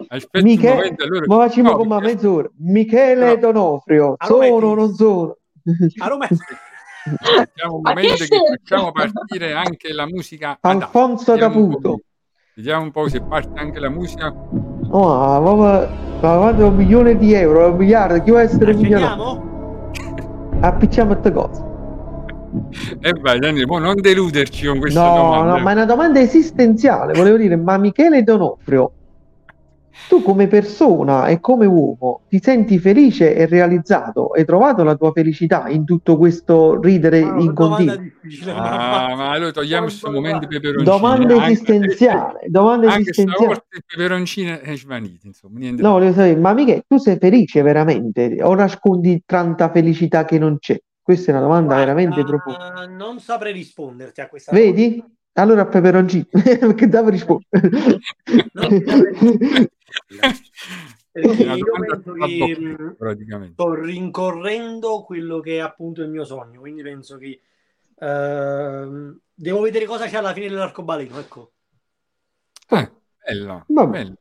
Aspetta 0.10 0.44
Michele, 0.44 0.70
un 0.70 0.76
momento, 0.76 1.04
allora... 1.04 1.26
ma 1.28 1.48
facciamo 1.48 1.72
no, 1.72 1.78
come 1.78 2.00
mezz'ora. 2.02 2.50
Michele 2.58 3.30
no. 3.30 3.36
Donofrio, 3.38 4.16
sono 4.26 4.46
o 4.46 4.76
non 4.76 4.94
sono? 4.94 5.37
A 5.98 6.08
Roma 6.08 6.28
Aspettiamo 7.08 7.76
un 7.76 7.82
momento 7.84 8.16
che 8.16 8.28
facciamo 8.28 8.92
partire 8.92 9.54
anche 9.54 9.94
la 9.94 10.06
musica. 10.06 10.58
Alfonso 10.62 11.36
Caputo. 11.36 12.02
Vediamo 12.56 12.84
un 12.84 12.92
po' 12.92 13.08
se 13.08 13.22
parte 13.22 13.60
anche 13.60 13.80
la 13.80 13.90
musica. 13.90 14.34
Oh, 14.90 15.56
ma, 15.56 15.88
ma, 16.20 16.50
un 16.50 16.76
milione 16.76 17.16
di 17.18 17.34
euro, 17.34 17.70
un 17.70 17.78
miliardo, 17.78 18.22
chi 18.24 18.32
vuole 18.32 18.46
essere 18.46 18.74
milionario? 18.74 19.92
Appicciamo 20.60 21.12
queste 21.12 21.32
cose. 21.32 21.64
E 23.00 23.10
eh 23.10 23.14
vai 23.22 23.40
Daniele, 23.40 23.80
non 23.80 24.02
deluderci 24.02 24.66
con 24.66 24.80
questa 24.80 25.08
no, 25.08 25.16
domanda. 25.16 25.58
No, 25.58 25.64
ma 25.64 25.70
è 25.70 25.74
una 25.74 25.86
domanda 25.86 26.20
esistenziale, 26.20 27.14
volevo 27.14 27.38
dire, 27.38 27.56
ma 27.56 27.78
Michele 27.78 28.24
Donofrio 28.24 28.94
tu 30.08 30.22
come 30.22 30.48
persona 30.48 31.28
e 31.28 31.40
come 31.40 31.66
uomo 31.66 32.22
ti 32.30 32.40
senti 32.42 32.80
felice 32.80 33.36
e 33.36 33.46
realizzato? 33.46 34.30
Hai 34.30 34.46
trovato 34.46 34.84
la 34.84 34.96
tua 34.96 35.12
felicità 35.12 35.68
in 35.68 35.84
tutto 35.86 36.18
questo 36.18 36.80
ridere 36.80 37.22
ah, 37.22 37.40
in 37.40 37.54
continuo? 37.54 37.96
Ah, 38.54 39.16
ma 39.16 39.32
allora 39.32 39.52
togliamo 39.52 39.86
questo 39.86 40.10
momento 40.12 40.48
peperoncino. 40.48 40.84
Domande 40.84 41.36
esistenziali, 41.36 42.50
domande 42.50 42.88
anche 42.88 43.10
esistenziali. 43.10 43.54
Anche 43.54 43.84
peperoncine 43.86 44.62
è 44.62 44.76
svanito, 44.78 45.28
insomma, 45.28 45.60
niente. 45.60 45.82
No, 45.82 46.00
lo 46.00 46.14
sai, 46.14 46.36
ma 46.36 46.54
mica 46.54 46.82
tu 46.88 46.98
sei 46.98 47.18
felice 47.18 47.62
veramente 47.62 48.38
o 48.42 48.54
nascondi 48.56 49.24
tanta 49.26 49.70
felicità 49.72 50.26
che 50.26 50.40
non 50.40 50.58
c'è? 50.60 50.80
Questa 51.02 51.32
è 51.32 51.36
una 51.36 51.44
domanda 51.44 51.76
Guarda, 51.76 51.94
veramente 51.94 52.24
profonda. 52.24 52.86
Non 52.86 53.20
saprei 53.20 53.54
risponderti 53.54 54.22
a 54.22 54.28
questa 54.28 54.52
domanda. 54.52 54.72
Vedi? 54.74 55.04
Allora 55.34 55.66
peperoncino, 55.68 56.26
perché 56.32 56.88
devo 56.88 57.10
rispondere. 57.10 57.70
perché 58.52 59.70
io 61.14 61.66
penso 61.88 62.14
che 62.14 62.58
mm, 62.60 63.52
sto 63.54 63.74
rincorrendo 63.74 65.04
quello 65.04 65.40
che 65.40 65.58
è 65.58 65.60
appunto 65.60 66.02
il 66.02 66.10
mio 66.10 66.24
sogno, 66.24 66.60
quindi 66.60 66.82
penso 66.82 67.18
che 67.18 67.42
uh, 67.96 69.20
devo 69.34 69.62
vedere 69.62 69.86
cosa 69.86 70.08
c'è 70.08 70.18
alla 70.18 70.34
fine 70.34 70.50
dell'arcobaleno, 70.50 71.20
ecco. 71.20 71.52
Eh, 72.70 72.92
bello, 73.24 73.66
bello. 73.68 74.16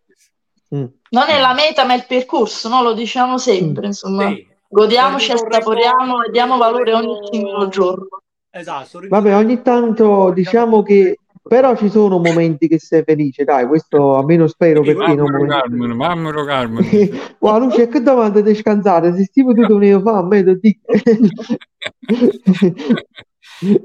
Mm. 0.74 0.84
Non 1.10 1.28
è 1.28 1.40
la 1.40 1.54
meta, 1.54 1.84
ma 1.84 1.94
è 1.94 1.96
il 1.96 2.06
percorso, 2.06 2.68
no? 2.68 2.82
Lo 2.82 2.94
diciamo 2.94 3.38
sempre, 3.38 3.82
mm. 3.82 3.90
insomma. 3.90 4.28
Sì. 4.28 4.54
Godiamoci, 4.68 5.32
assaporiamo 5.32 6.24
e 6.24 6.30
diamo 6.30 6.56
valore 6.56 6.92
ogni 6.92 7.16
singolo 7.30 7.68
giorno. 7.68 8.08
Esatto. 8.50 9.00
Vabbè, 9.08 9.34
ogni 9.36 9.62
tanto 9.62 10.30
diciamo 10.30 10.82
che 10.82 11.18
però 11.48 11.76
ci 11.76 11.88
sono 11.88 12.18
momenti 12.18 12.66
che 12.66 12.80
sei 12.80 13.04
felice, 13.04 13.44
dai, 13.44 13.66
questo 13.66 14.16
almeno 14.16 14.48
spero 14.48 14.82
sì, 14.82 14.92
per 14.92 15.06
te. 15.06 15.14
Mammaro 15.14 15.46
Carmen, 15.46 15.92
mammaro 15.92 16.44
Carmen. 16.44 16.84
Wow, 17.38 17.60
Luce, 17.60 17.86
che 17.88 18.02
domanda 18.02 18.40
di 18.40 18.54
scansare? 18.54 19.14
Se 19.14 19.24
stiamo 19.24 19.54
tu 19.54 19.64
dovevo 19.64 20.00
fare, 20.00 20.18
a 20.18 20.24
me 20.24 20.42
lo 20.42 20.54
dico. 20.54 20.80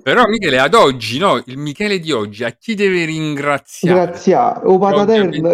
Però 0.02 0.28
Michele, 0.28 0.60
ad 0.60 0.74
oggi, 0.74 1.20
no? 1.20 1.42
Il 1.46 1.58
Michele 1.58 2.00
di 2.00 2.12
oggi, 2.12 2.44
a 2.44 2.52
chi 2.52 2.74
deve 2.74 3.06
ringraziare? 3.06 4.06
Grazie, 4.06 4.36
o 4.36 4.80
Pataterno, 4.80 5.50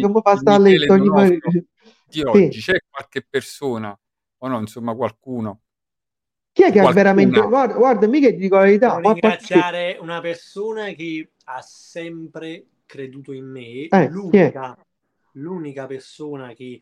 come 0.00 0.20
fa 0.22 0.36
sta 0.36 0.54
a 0.54 0.58
letto 0.58 0.92
ogni 0.92 1.40
Di 2.06 2.22
oggi, 2.22 2.52
sì. 2.52 2.60
c'è 2.60 2.78
qualche 2.90 3.26
persona, 3.28 3.98
o 4.38 4.48
no, 4.48 4.60
insomma 4.60 4.94
qualcuno, 4.94 5.62
chi 6.58 6.64
è 6.64 6.72
che 6.72 6.80
ha 6.80 6.90
veramente 6.90 7.40
guarda, 7.40 7.74
guarda 7.74 8.08
mica 8.08 8.30
ti 8.30 8.36
dico 8.36 8.56
la 8.56 8.62
verità 8.62 8.96
Devo 8.96 9.12
ringraziare 9.12 9.96
una 10.00 10.20
persona 10.20 10.86
che 10.86 11.30
ha 11.50 11.62
sempre 11.62 12.64
creduto 12.84 13.32
in 13.32 13.46
me. 13.46 13.88
Eh, 13.88 14.08
l'unica, 14.08 14.76
l'unica 15.32 15.86
persona 15.86 16.52
che 16.52 16.80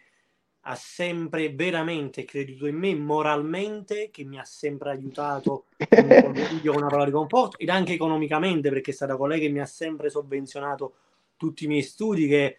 ha 0.69 0.75
sempre 0.75 1.53
veramente 1.53 2.25
creduto 2.25 2.67
in 2.67 2.77
me 2.77 2.95
moralmente, 2.95 4.11
che 4.11 4.25
mi 4.25 4.39
ha 4.39 4.45
sempre 4.45 4.91
aiutato 4.91 5.67
con 5.89 6.77
una 6.77 6.87
parola 6.87 7.05
di 7.05 7.13
conforto 7.13 7.59
ed 7.59 7.69
anche 7.69 7.93
economicamente 7.93 8.69
perché 8.69 8.91
è 8.91 8.95
stata 8.95 9.17
colei 9.17 9.39
che 9.39 9.49
mi 9.49 9.61
ha 9.61 9.67
sempre 9.67 10.11
sovvenzionato 10.11 10.95
tutti 11.37 11.65
i 11.65 11.69
miei 11.69 11.83
studi 11.83 12.27
che 12.27 12.57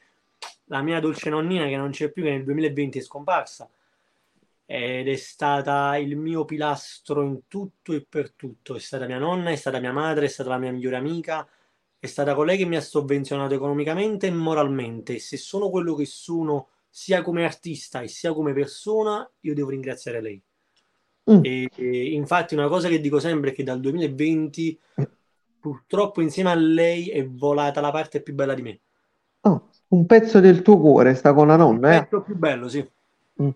la 0.65 0.81
mia 0.81 1.01
dolce 1.01 1.29
nonnina 1.29 1.65
che 1.65 1.75
non 1.75 1.91
c'è 1.91 2.09
più, 2.09 2.23
che 2.23 2.29
nel 2.29 2.43
2020 2.43 2.99
è 2.99 3.01
scomparsa. 3.01 3.69
Ed 4.69 5.07
è 5.07 5.15
stata 5.15 5.97
il 5.97 6.17
mio 6.17 6.45
pilastro 6.45 7.23
in 7.23 7.47
tutto 7.47 7.93
e 7.93 8.05
per 8.07 8.31
tutto. 8.31 8.75
È 8.75 8.79
stata 8.79 9.05
mia 9.05 9.17
nonna, 9.17 9.49
è 9.49 9.55
stata 9.55 9.79
mia 9.79 9.93
madre, 9.93 10.25
è 10.25 10.29
stata 10.29 10.49
la 10.49 10.57
mia 10.57 10.71
migliore 10.71 10.97
amica, 10.97 11.47
è 11.99 12.05
stata 12.05 12.35
colei 12.35 12.57
che 12.57 12.65
mi 12.65 12.75
ha 12.75 12.81
sovvenzionato 12.81 13.53
economicamente 13.53 14.27
e 14.27 14.31
moralmente. 14.31 15.19
Se 15.19 15.37
sono 15.37 15.69
quello 15.69 15.95
che 15.95 16.05
sono, 16.05 16.69
sia 16.89 17.21
come 17.21 17.43
artista 17.43 18.01
e 18.01 18.07
sia 18.07 18.33
come 18.33 18.53
persona, 18.53 19.29
io 19.41 19.53
devo 19.53 19.69
ringraziare 19.69 20.21
lei. 20.21 20.41
Mm. 21.31 21.39
E, 21.43 21.69
e, 21.75 22.11
infatti, 22.13 22.53
una 22.53 22.67
cosa 22.67 22.87
che 22.87 23.01
dico 23.01 23.19
sempre 23.19 23.51
è 23.51 23.53
che 23.53 23.63
dal 23.63 23.79
2020, 23.79 24.79
purtroppo, 25.59 26.21
insieme 26.21 26.51
a 26.51 26.55
lei 26.55 27.09
è 27.09 27.27
volata 27.27 27.81
la 27.81 27.91
parte 27.91 28.21
più 28.21 28.33
bella 28.33 28.53
di 28.53 28.61
me. 28.61 28.79
Oh, 29.41 29.69
un 29.89 30.05
pezzo 30.05 30.39
del 30.39 30.61
tuo 30.61 30.79
cuore 30.79 31.15
sta 31.15 31.33
con 31.33 31.47
la 31.47 31.55
nonna, 31.55 31.93
eh? 31.93 31.97
Un 31.97 32.03
pezzo 32.03 32.21
più 32.21 32.37
bello, 32.37 32.67
sì. 32.69 32.87
Mm. 33.41 33.49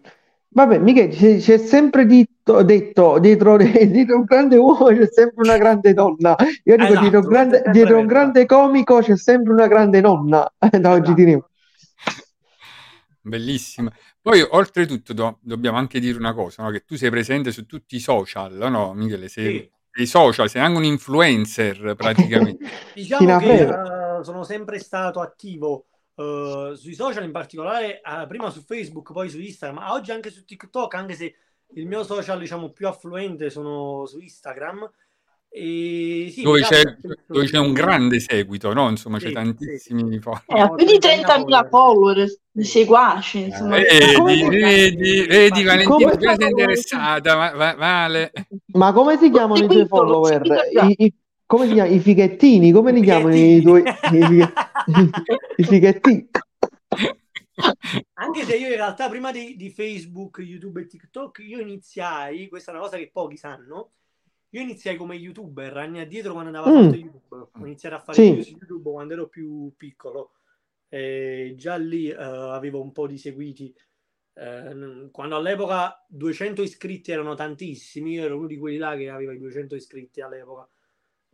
Vabbè, 0.50 0.80
Michele, 0.80 1.10
c'è, 1.10 1.38
c'è 1.38 1.58
sempre 1.58 2.06
ditto, 2.42 2.64
detto 2.64 3.20
dietro, 3.20 3.58
dietro, 3.88 4.18
un 4.18 4.24
grande 4.24 4.58
uomo 4.58 4.88
c'è 4.88 5.08
sempre 5.12 5.44
una 5.44 5.58
grande 5.58 5.94
donna. 5.94 6.36
Io 6.64 6.76
dico, 6.76 6.88
esatto, 6.88 7.02
dietro, 7.02 7.20
un 7.20 7.28
grande, 7.28 7.64
dietro 7.72 7.98
un 8.00 8.06
grande 8.08 8.46
comico 8.46 9.00
c'è 9.00 9.18
sempre 9.18 9.54
una 9.54 9.68
grande 9.68 10.02
nonna. 10.02 10.52
da 10.58 10.68
esatto. 10.72 10.90
oggi 10.90 11.14
diremo. 11.14 11.48
Bellissimo. 13.22 13.92
Poi, 14.22 14.42
oltretutto, 14.42 15.14
do, 15.14 15.38
dobbiamo 15.42 15.78
anche 15.78 16.00
dire 16.00 16.18
una 16.18 16.34
cosa: 16.34 16.64
no? 16.64 16.72
che 16.72 16.84
tu 16.84 16.96
sei 16.96 17.10
presente 17.10 17.52
su 17.52 17.66
tutti 17.66 17.96
i 17.96 18.00
social, 18.00 18.54
no, 18.54 18.94
Michele? 18.94 19.28
Sei, 19.28 19.58
sì. 19.60 19.72
sei 19.92 20.06
social, 20.08 20.50
sei 20.50 20.62
anche 20.62 20.78
un 20.78 20.86
influencer 20.86 21.96
praticamente. 21.96 22.66
diciamo 22.96 23.38
che 23.38 23.64
uh, 23.64 24.24
sono 24.24 24.44
sempre 24.44 24.80
stato 24.80 25.22
attivo 25.22 25.86
uh, 26.16 26.74
sui 26.74 26.96
social 26.96 27.24
in 27.24 27.32
particolare, 27.32 28.02
uh, 28.04 28.28
prima 28.28 28.50
su 28.50 28.62
Facebook, 28.62 29.12
poi 29.12 29.30
su 29.30 29.40
Instagram, 29.40 29.84
ma 29.84 29.94
oggi 29.94 30.12
anche 30.12 30.32
su 30.32 30.44
TikTok, 30.44 30.94
anche 30.96 31.14
se 31.14 31.36
il 31.76 31.88
mio 31.88 32.04
social 32.04 32.40
diciamo 32.40 32.70
più 32.70 32.88
affluente 32.88 33.50
sono 33.50 34.06
su 34.06 34.20
Instagram. 34.20 34.90
E 35.54 36.32
sì, 36.34 36.44
dove, 36.44 36.62
c'è, 36.62 36.82
dove 37.28 37.46
c'è, 37.46 37.58
un 37.58 37.74
grande 37.74 38.22
seguito, 38.22 38.72
no? 38.72 38.88
Insomma, 38.90 39.20
sì, 39.20 39.26
c'è 39.26 39.32
tantissimi 39.34 40.10
sì. 40.10 40.20
follower. 40.20 40.42
Eh, 40.48 40.76
più 40.76 40.86
di 40.86 40.98
30.000 40.98 41.68
follower, 41.68 42.26
di 42.50 42.64
seguaci, 42.64 43.42
insomma. 43.44 43.76
Eh, 43.76 44.18
vedi, 44.24 44.48
vedi, 44.48 45.26
vedi 45.26 45.64
Valentina, 45.64 46.16
già 46.16 46.36
sei 46.38 46.50
interessata, 46.52 47.36
ma, 47.36 47.54
ma, 47.54 47.74
vale. 47.74 48.32
Ma 48.72 48.94
come 48.94 49.18
si 49.18 49.30
chiamano 49.30 49.62
i 49.62 49.68
tuoi 49.68 49.88
follower? 49.88 50.42
I, 50.46 51.04
i, 51.04 51.14
come 51.46 51.68
si 51.68 51.74
chiama? 51.74 51.90
I 51.90 52.00
fighettini, 52.00 52.72
come 52.72 52.94
li 52.94 53.02
chiamano 53.02 53.36
i 53.36 53.62
tuoi 53.62 53.84
i 55.58 55.64
fighettini? 55.68 56.30
Anche 58.14 58.44
se 58.44 58.58
io 58.58 58.68
in 58.68 58.76
realtà 58.76 59.10
prima 59.10 59.32
di, 59.32 59.56
di, 59.56 59.70
Facebook, 59.70 60.40
YouTube 60.40 60.82
e 60.82 60.88
TikTok, 60.88 61.40
io 61.40 61.60
iniziai, 61.60 62.48
questa 62.48 62.72
è 62.72 62.74
una 62.74 62.84
cosa 62.84 62.98
che 62.98 63.10
pochi 63.12 63.38
sanno, 63.38 63.92
io 64.50 64.62
iniziai 64.62 64.98
come 64.98 65.16
youtuber 65.16 65.78
anni 65.78 66.00
addietro 66.00 66.34
quando 66.34 66.50
andavo 66.56 66.76
a 66.76 66.82
mm. 66.82 66.94
YouTube, 66.94 67.36
ho 67.52 67.66
iniziato 67.66 67.96
a 67.96 68.00
fare 68.00 68.18
sì. 68.18 68.30
video 68.30 68.44
su 68.44 68.52
YouTube 68.52 68.92
quando 68.92 69.14
ero 69.14 69.28
più 69.28 69.72
piccolo, 69.76 70.32
e 70.88 71.54
già 71.58 71.76
lì 71.76 72.10
uh, 72.10 72.18
avevo 72.18 72.82
un 72.82 72.92
po' 72.92 73.08
di 73.08 73.18
seguiti, 73.18 73.74
uh, 74.34 75.10
quando 75.12 75.36
all'epoca 75.36 76.06
200 76.08 76.62
iscritti 76.62 77.12
erano 77.12 77.34
tantissimi, 77.34 78.14
io 78.14 78.24
ero 78.24 78.38
uno 78.38 78.48
di 78.48 78.58
quelli 78.58 78.78
là 78.78 78.96
che 78.96 79.10
aveva 79.10 79.34
i 79.34 79.38
200 79.38 79.76
iscritti 79.76 80.22
all'epoca, 80.22 80.68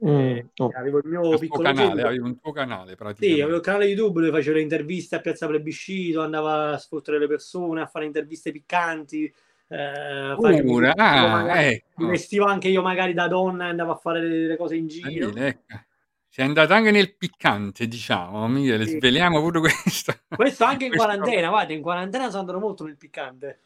Mm, 0.06 0.10
eh, 0.10 0.50
oh. 0.58 0.72
Avevo 0.76 1.00
il 1.00 1.08
mio 1.08 1.32
il 1.34 1.40
piccolo 1.40 1.64
canale, 1.64 2.04
avevo 2.04 2.26
un 2.26 2.40
tuo 2.40 2.52
canale 2.52 2.96
praticamente. 2.96 3.36
Sì, 3.36 3.42
avevo 3.42 3.58
il 3.58 3.64
canale 3.64 3.86
YouTube 3.86 4.20
dove 4.20 4.32
facevo 4.38 4.56
le 4.56 4.62
interviste 4.62 5.16
a 5.16 5.22
Piazza 5.22 5.48
Plebiscito, 5.48 6.22
andavo 6.22 6.48
a 6.48 6.78
sfottere 6.78 7.18
le 7.18 7.28
persone, 7.28 7.82
a 7.82 7.88
fare 7.88 8.06
interviste 8.06 8.52
piccanti. 8.52 9.34
Eh, 9.70 10.36
Pure, 10.38 10.92
ah, 10.96 11.28
magari, 11.28 11.68
ecco. 11.74 12.04
Mi 12.04 12.10
vestivo 12.10 12.46
anche 12.46 12.68
io 12.70 12.82
magari 12.82 13.14
da 13.14 13.28
donna 13.28 13.66
e 13.66 13.70
andavo 13.70 13.92
a 13.92 13.96
fare 13.98 14.22
le, 14.22 14.48
le 14.48 14.58
cose 14.58 14.76
in 14.76 14.88
giro. 14.88 15.30
Bene, 15.32 15.48
ecco. 15.48 15.82
Sei 16.30 16.46
andato 16.46 16.74
anche 16.74 16.92
nel 16.92 17.16
piccante, 17.16 17.88
diciamo, 17.88 18.48
Michele, 18.48 18.86
sì. 18.86 18.98
sveliamo 19.00 19.42
pure 19.42 19.60
questo. 19.60 20.14
Questo 20.28 20.64
anche 20.66 20.86
in 20.86 20.92
questo... 20.92 21.08
quarantena, 21.08 21.50
guarda, 21.50 21.74
in 21.74 21.82
quarantena 21.82 22.28
sono 22.28 22.42
andato 22.42 22.60
molto 22.60 22.84
nel 22.86 22.96
piccante. 22.96 23.62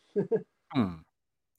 mm. 0.77 0.99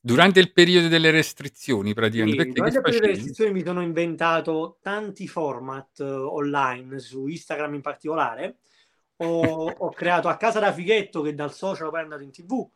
Durante 0.04 0.40
il 0.40 0.52
periodo 0.52 0.88
delle 0.88 1.12
restrizioni, 1.12 1.94
praticamente. 1.94 2.42
Sì, 2.42 2.50
durante 2.50 2.76
il 2.76 2.82
periodo 2.82 3.06
delle 3.06 3.16
restrizioni 3.18 3.52
mi 3.52 3.62
sono 3.62 3.82
inventato 3.82 4.78
tanti 4.82 5.28
format 5.28 6.00
uh, 6.00 6.26
online, 6.34 6.98
su 6.98 7.28
Instagram 7.28 7.74
in 7.74 7.80
particolare. 7.82 8.56
Ho, 9.18 9.70
ho, 9.70 9.90
creato 9.94 10.26
a 10.26 10.36
casa 10.36 10.58
da 10.58 10.72
Fighetto, 10.72 11.22
che 11.22 11.36
dal 11.36 11.52
social 11.52 11.88
poi 11.90 12.00
è 12.00 12.02
andato 12.02 12.24
in 12.24 12.32
tv, 12.32 12.68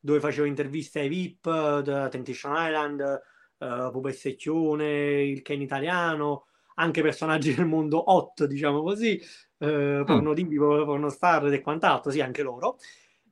dove 0.00 0.20
facevo 0.20 0.46
interviste 0.46 1.00
ai 1.00 1.08
VIP, 1.10 1.80
da 1.80 2.08
Temptation 2.08 2.54
Island, 2.56 3.22
uh, 3.58 3.90
Pupa 3.90 4.08
e 4.08 4.12
Secchione, 4.12 5.22
il 5.22 5.42
Ken 5.42 5.60
italiano, 5.60 6.46
anche 6.76 7.02
personaggi 7.02 7.54
del 7.54 7.66
mondo 7.66 8.10
hot, 8.10 8.46
diciamo 8.46 8.82
così, 8.82 9.20
uh, 9.58 10.02
porno 10.04 10.30
mm. 10.30 10.34
divi, 10.34 10.56
porno 10.56 11.10
star 11.10 11.52
e 11.52 11.60
quant'altro, 11.60 12.10
sì, 12.10 12.22
anche 12.22 12.42
loro. 12.42 12.78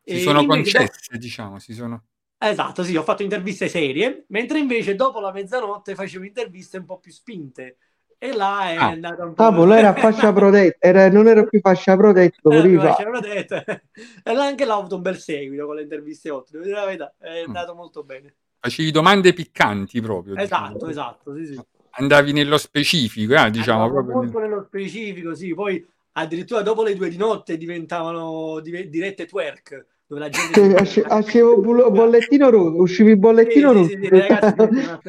Si 0.05 0.17
e 0.17 0.21
sono 0.21 0.45
concesse, 0.45 1.13
da... 1.13 1.17
diciamo, 1.17 1.59
si 1.59 1.73
sono... 1.73 2.05
Esatto, 2.45 2.83
sì, 2.83 2.97
ho 2.97 3.05
fatto 3.05 3.23
interviste 3.23 3.69
serie, 3.69 4.25
mentre 4.29 4.59
invece 4.59 4.97
dopo 4.97 5.21
la 5.21 5.31
mezzanotte 5.31 5.95
facevo 5.95 6.25
interviste 6.25 6.79
un 6.79 6.85
po' 6.85 6.99
più 6.99 7.13
spinte. 7.13 7.77
E 8.19 8.33
là 8.35 8.71
è 8.71 8.75
ah. 8.75 8.89
andata 8.89 9.25
un 9.25 9.35
po'. 9.35 9.53
Boh, 9.53 9.73
era 9.73 9.95
fascia 9.99 10.33
protetta, 10.33 10.87
era, 10.87 11.09
non 11.09 11.29
ero 11.29 11.47
più 11.47 11.61
fascia 11.61 11.97
protetta. 11.97 12.51
Fascia 12.51 13.05
protetta. 13.05 13.65
e 14.25 14.33
là 14.33 14.45
anche 14.45 14.65
là 14.65 14.77
ho 14.77 14.81
avuto 14.81 14.97
un 14.97 15.03
bel 15.03 15.19
seguito 15.19 15.67
con 15.67 15.77
le 15.77 15.83
interviste 15.83 16.31
8, 16.31 16.49
devo 16.51 16.65
dire 16.65 16.77
la 16.77 16.85
verità, 16.85 17.15
è 17.19 17.43
mm. 17.43 17.47
andato 17.47 17.75
molto 17.75 18.03
bene. 18.03 18.35
Facevi 18.59 18.91
domande 18.91 19.33
piccanti 19.33 20.01
proprio. 20.01 20.37
Esatto, 20.37 20.87
diciamo. 20.87 20.91
esatto, 20.91 21.37
sì, 21.37 21.47
sì. 21.47 21.61
Andavi 21.91 22.33
nello 22.33 22.59
specifico, 22.59 23.35
eh, 23.35 23.51
diciamo. 23.51 23.89
proprio 23.89 24.15
molto 24.17 24.39
nello 24.41 24.65
specifico, 24.67 25.35
sì. 25.35 25.55
Poi 25.55 25.85
addirittura 26.13 26.63
dopo 26.63 26.83
le 26.83 26.97
due 26.97 27.09
di 27.09 27.17
notte 27.17 27.57
diventavano 27.57 28.61
dirette 28.61 29.27
twerk 29.27 29.87
dove 30.13 30.21
la 30.21 30.29
gente 30.29 30.61
uscivo 31.09 31.57
bollettino 31.91 32.51
rosso 32.51 32.83
uscivi 32.83 33.17
bollettino 33.17 33.73
rosso 33.73 33.97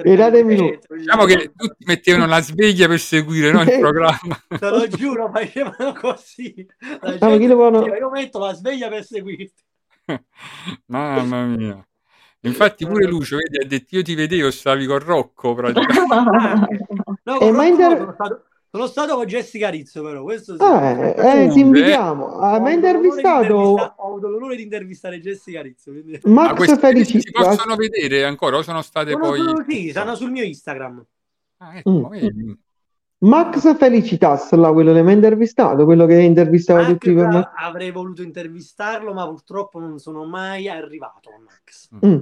diciamo 0.95 1.26
che 1.26 1.51
tutti 1.56 1.84
mettevano 1.86 2.26
la 2.26 2.41
sveglia 2.41 2.88
per 2.88 2.99
seguire 2.99 3.51
no, 3.51 3.64
il 3.64 3.80
programma. 3.80 4.41
Te 4.47 4.70
lo 4.70 4.88
giuro 4.88 5.30
facevano 5.30 5.93
così. 5.93 6.66
La 7.01 7.18
gente 7.18 7.38
diceva, 7.38 7.97
io 7.97 8.10
metto 8.10 8.39
la 8.39 8.54
sveglia 8.54 8.88
per 8.88 9.04
seguirti. 9.04 9.62
Mamma 10.88 11.45
mia. 11.45 11.86
Infatti 12.41 12.86
pure 12.86 13.06
Lucio, 13.06 13.38
vedi, 13.38 13.58
ha 13.64 13.68
detto 13.68 13.95
io 13.95 14.04
ti 14.04 14.16
vedevo, 14.16 14.51
stavi 14.51 14.86
con 14.86 14.99
Rocco 14.99 15.54
praticamente. 15.54 16.16
no, 17.24 17.38
con 17.38 17.51
Rocco 17.51 17.64
inter... 17.64 17.97
sono 17.97 18.14
stato 18.14 18.43
sono 18.76 18.88
stato 18.88 19.16
con 19.16 19.26
Jessica 19.28 19.70
Rizzo, 19.70 20.02
però 20.02 20.24
questo 20.24 20.56
sì. 20.56 20.64
Ah, 20.64 20.90
eh, 20.90 21.50
ti 21.50 21.60
invitiamo. 21.60 22.40
Ah, 22.40 22.60
mi 22.60 22.70
ha 22.70 22.72
intervistato. 22.72 23.54
Ho 23.54 23.94
avuto 24.08 24.30
l'onore 24.30 24.56
di 24.56 24.64
intervistare 24.64 25.20
Jessica 25.20 25.62
Rizzo. 25.62 25.92
Quindi... 25.92 26.20
Max 26.24 26.70
ah, 26.70 26.78
Felicità. 26.78 27.20
Si 27.20 27.32
possono 27.32 27.76
vedere 27.76 28.24
ancora 28.24 28.58
o 28.58 28.64
sono 28.64 28.82
state 28.82 29.12
sono 29.12 29.28
poi. 29.28 29.38
Sono, 29.38 29.66
sì, 29.68 29.90
stanno 29.91 30.16
sul 30.16 30.32
mio 30.32 30.44
Instagram. 30.44 31.06
Ah, 31.58 31.78
ecco, 31.78 32.10
mm. 32.12 32.52
Max 33.20 33.78
Felicitas, 33.78 34.52
là, 34.54 34.74
quello 34.74 34.91
che 34.91 35.04
mi 35.04 35.12
ha 35.12 35.14
intervistato, 35.14 35.86
quello 35.86 36.08
che 36.08 36.20
intervistava 36.20 36.84
tutti 36.84 37.14
per 37.14 37.52
Avrei 37.56 37.91
voluto 37.91 38.24
intervistarlo, 38.24 39.14
ma 39.14 39.28
purtroppo 39.28 39.78
non 39.78 40.00
sono 40.00 40.26
mai 40.26 40.68
arrivato 40.68 41.30
a 41.30 41.40
Max. 41.40 41.90
Mm. 42.04 42.20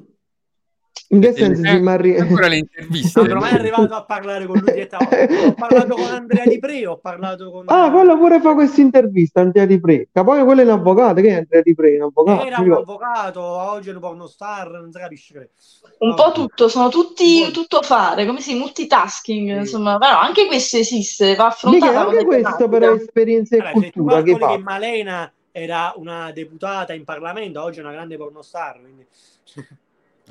In 1.11 1.19
che 1.19 1.33
senso 1.33 1.61
eh, 1.63 1.89
arri- 1.89 2.17
ancora 2.17 2.47
le 2.47 2.57
interviste? 2.57 3.19
Non 3.19 3.27
sono 3.27 3.39
mai 3.41 3.53
arrivato 3.53 3.93
a 3.95 4.05
parlare 4.05 4.45
con 4.45 4.59
lui 4.59 4.81
Ho 4.81 5.53
parlato 5.55 5.95
con 5.95 6.05
Andrea 6.05 6.45
Di 6.45 6.57
Pre, 6.57 6.87
ho 6.87 6.97
parlato 6.97 7.51
con... 7.51 7.65
Ah, 7.67 7.91
quello 7.91 8.17
pure 8.17 8.39
fa 8.39 8.53
questa 8.53 8.79
intervista, 8.79 9.41
Andrea 9.41 9.65
Di 9.65 9.77
Pre. 9.79 10.07
Che 10.11 10.23
poi 10.23 10.41
quello 10.45 10.61
è 10.61 10.63
un 10.63 10.69
avvocato, 10.69 11.19
che 11.19 11.27
è 11.27 11.33
Andrea 11.33 11.61
Di 11.61 11.75
Pre? 11.75 11.95
Un 11.97 12.01
avvocato? 12.03 12.45
Era 12.45 12.59
un 12.59 12.71
avvocato, 12.71 13.41
oggi 13.41 13.89
è 13.89 13.93
un 13.93 13.99
po' 13.99 14.11
uno 14.11 14.27
star, 14.27 14.71
non 14.71 14.89
si 14.89 14.99
capisce. 14.99 15.51
Un 15.99 16.15
po' 16.15 16.31
tutto, 16.31 16.69
sono 16.69 16.87
tutti 16.87 17.51
tutto 17.51 17.81
fare, 17.81 18.25
come 18.25 18.39
si 18.39 18.55
multitasking, 18.55 19.51
sì. 19.51 19.57
insomma, 19.57 19.97
però 19.97 20.17
anche 20.17 20.45
questo 20.45 20.77
esiste, 20.77 21.35
va 21.35 21.47
affrontato. 21.47 22.09
Anche 22.09 22.23
questo 22.23 22.69
però 22.69 22.93
esperienza 22.93 23.57
e 23.57 23.59
allora, 23.59 23.73
cultura 23.73 24.21
che 24.21 24.37
fa. 24.37 24.47
che 24.51 24.57
Malena 24.59 25.31
era 25.51 25.91
una 25.97 26.31
deputata 26.31 26.93
in 26.93 27.03
Parlamento, 27.03 27.61
oggi 27.61 27.79
è 27.79 27.81
una 27.81 27.91
grande 27.91 28.15
pornostar, 28.15 28.79
quindi... 28.79 29.05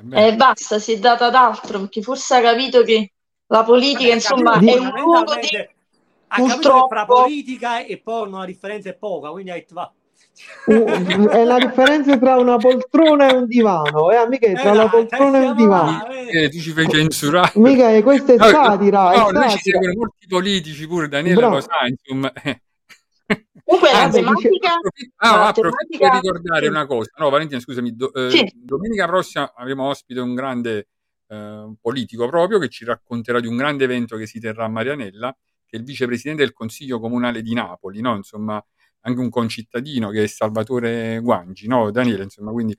E 0.09 0.27
eh, 0.27 0.35
basta, 0.35 0.79
si 0.79 0.93
è 0.93 0.99
data 0.99 1.27
ad 1.27 1.35
altro 1.35 1.79
perché 1.79 2.01
forse 2.01 2.35
ha 2.35 2.41
capito 2.41 2.83
che 2.83 3.11
la 3.47 3.63
politica, 3.63 4.03
Vabbè, 4.03 4.13
insomma, 4.13 4.59
è 4.59 4.77
un 4.77 4.91
luogo 4.95 5.33
di... 5.35 5.69
Ha 6.33 6.35
purtroppo... 6.37 6.87
tra 6.87 7.05
politica 7.05 7.83
e 7.83 7.99
porno 8.01 8.39
la 8.39 8.45
differenza 8.45 8.89
è 8.89 8.93
poca, 8.93 9.29
quindi 9.29 9.51
hai 9.51 9.65
va. 9.71 9.91
Uh, 10.65 11.27
è 11.27 11.43
la 11.43 11.57
differenza 11.57 12.17
tra 12.17 12.37
una 12.37 12.55
poltrona 12.55 13.29
e 13.29 13.35
un 13.35 13.47
divano, 13.47 14.11
eh, 14.11 14.15
amica, 14.15 14.49
tra 14.53 14.71
eh, 14.71 14.75
la 14.75 14.87
poltrona 14.87 15.41
e 15.41 15.47
un 15.47 15.55
divano. 15.55 16.07
Eh, 16.07 16.49
tu 16.49 16.59
ci 16.59 16.71
fai 16.71 16.87
censurare. 16.87 17.51
Mica, 17.55 18.01
questa 18.01 18.33
è 18.33 18.37
no, 18.37 18.47
satira. 18.47 19.17
No, 19.17 19.27
è 19.27 19.31
noi 19.33 19.49
ci 19.49 19.57
seguono 19.57 19.93
molti 19.97 20.27
politici 20.27 20.87
pure, 20.87 21.09
Daniele 21.09 21.35
Bravo. 21.35 21.55
lo 21.55 21.61
sa, 21.61 21.85
insomma. 21.85 22.31
Comunque 23.63 23.91
la 23.91 24.03
Anzi, 24.03 24.17
tematica... 24.19 24.73
approfitto, 24.73 25.13
ah, 25.17 25.47
approfitto 25.47 25.75
tematica- 25.89 26.09
per 26.09 26.21
ricordare 26.21 26.63
sì. 26.65 26.69
una 26.69 26.85
cosa. 26.85 27.11
No, 27.17 27.29
Valentina, 27.29 27.59
scusami, 27.59 27.95
do- 27.95 28.13
eh, 28.13 28.29
Sì. 28.29 28.51
domenica 28.55 29.05
prossima 29.07 29.53
avremo 29.55 29.87
ospite 29.87 30.19
un 30.19 30.33
grande 30.35 30.87
eh, 31.27 31.73
politico 31.79 32.27
proprio 32.27 32.59
che 32.59 32.67
ci 32.69 32.83
racconterà 32.85 33.39
di 33.39 33.47
un 33.47 33.55
grande 33.55 33.83
evento 33.85 34.17
che 34.17 34.25
si 34.27 34.39
terrà 34.39 34.65
a 34.65 34.69
Marianella, 34.69 35.35
che 35.65 35.77
è 35.77 35.79
il 35.79 35.85
vicepresidente 35.85 36.43
del 36.43 36.53
Consiglio 36.53 36.99
Comunale 36.99 37.41
di 37.41 37.53
Napoli, 37.53 38.01
no? 38.01 38.15
Insomma, 38.15 38.61
anche 39.01 39.19
un 39.19 39.29
concittadino 39.29 40.09
che 40.09 40.23
è 40.23 40.27
Salvatore 40.27 41.19
Guangi, 41.19 41.67
no, 41.67 41.89
Daniele? 41.91 42.23
Insomma, 42.23 42.51
quindi 42.51 42.77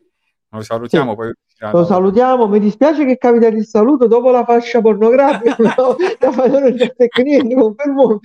lo 0.50 0.60
salutiamo, 0.62 1.10
Sì. 1.12 1.16
poi 1.16 1.32
Lo 1.72 1.84
salutiamo, 1.86 2.46
mi 2.46 2.58
dispiace 2.60 3.06
che 3.06 3.16
capita 3.16 3.46
il 3.46 3.64
saluto 3.64 4.06
dopo 4.06 4.30
la 4.30 4.44
fascia 4.44 4.82
pornografica, 4.82 5.56
no, 5.78 5.96
da 6.18 6.30
fare 6.32 6.60
non 6.60 6.74
c'è 6.76 6.92
niente, 7.22 7.54
confermo. 7.54 8.20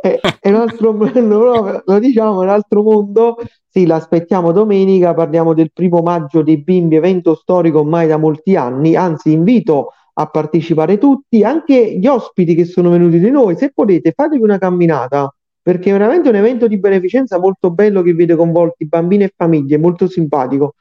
È, 0.00 0.18
è 0.40 0.48
un 0.48 0.54
altro 0.56 0.92
mondo, 0.94 1.82
lo 1.84 1.98
diciamo, 1.98 2.40
è 2.40 2.44
un 2.44 2.50
altro 2.50 2.82
mondo. 2.82 3.36
Sì, 3.68 3.86
l'aspettiamo 3.86 4.50
domenica, 4.50 5.14
parliamo 5.14 5.54
del 5.54 5.70
primo 5.72 6.00
maggio 6.02 6.42
dei 6.42 6.62
bimbi, 6.62 6.96
evento 6.96 7.34
storico 7.34 7.80
ormai 7.80 8.08
da 8.08 8.16
molti 8.16 8.56
anni, 8.56 8.96
anzi 8.96 9.30
invito 9.30 9.92
a 10.14 10.26
partecipare 10.26 10.98
tutti, 10.98 11.44
anche 11.44 11.96
gli 11.96 12.06
ospiti 12.06 12.54
che 12.54 12.64
sono 12.64 12.90
venuti 12.90 13.20
di 13.20 13.30
noi, 13.30 13.56
se 13.56 13.70
potete 13.72 14.12
fatevi 14.12 14.42
una 14.42 14.58
camminata, 14.58 15.32
perché 15.62 15.90
è 15.90 15.92
veramente 15.92 16.28
un 16.28 16.34
evento 16.34 16.66
di 16.66 16.78
beneficenza 16.78 17.38
molto 17.38 17.70
bello 17.70 18.02
che 18.02 18.12
vede 18.12 18.34
coinvolti 18.34 18.86
bambini 18.86 19.24
e 19.24 19.32
famiglie, 19.34 19.78
molto 19.78 20.08
simpatico, 20.08 20.74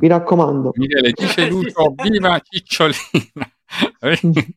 mi 0.00 0.08
raccomando. 0.08 0.72
Michele 0.74 1.12
dice 1.14 1.48
Lucio, 1.48 1.94
viva 2.02 2.40
Cicciolina. 2.40 3.50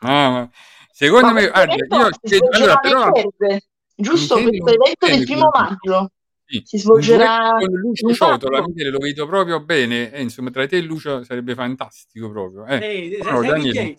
Ah, 0.00 0.30
ma 0.30 0.50
secondo 0.98 1.32
me, 1.32 1.48
guarda, 1.48 1.74
io 1.74 2.08
si 2.22 2.38
allora, 2.50 2.76
però, 2.78 3.10
verde, 3.10 3.62
giusto? 3.94 4.38
Intendi 4.38 4.58
Questo 4.58 4.82
evento 4.82 5.06
del 5.06 5.24
primo 5.24 5.48
maggio 5.52 6.10
sì, 6.44 6.62
si 6.64 6.78
svolgerà 6.78 7.54
con 7.58 7.72
Lucio 7.72 8.08
in 8.08 8.14
Ciotola. 8.14 8.62
Michele, 8.62 8.90
lo 8.90 8.98
vedo 8.98 9.26
proprio 9.26 9.62
bene, 9.62 10.10
e 10.10 10.22
insomma, 10.22 10.50
tra 10.50 10.66
te 10.66 10.78
e 10.78 10.80
Lucio 10.80 11.22
sarebbe 11.22 11.54
fantastico 11.54 12.30
proprio. 12.30 12.66
Eh. 12.66 12.84
Ehi, 12.84 13.22
sei 13.22 13.46
Daniele, 13.46 13.58
Michele. 13.58 13.96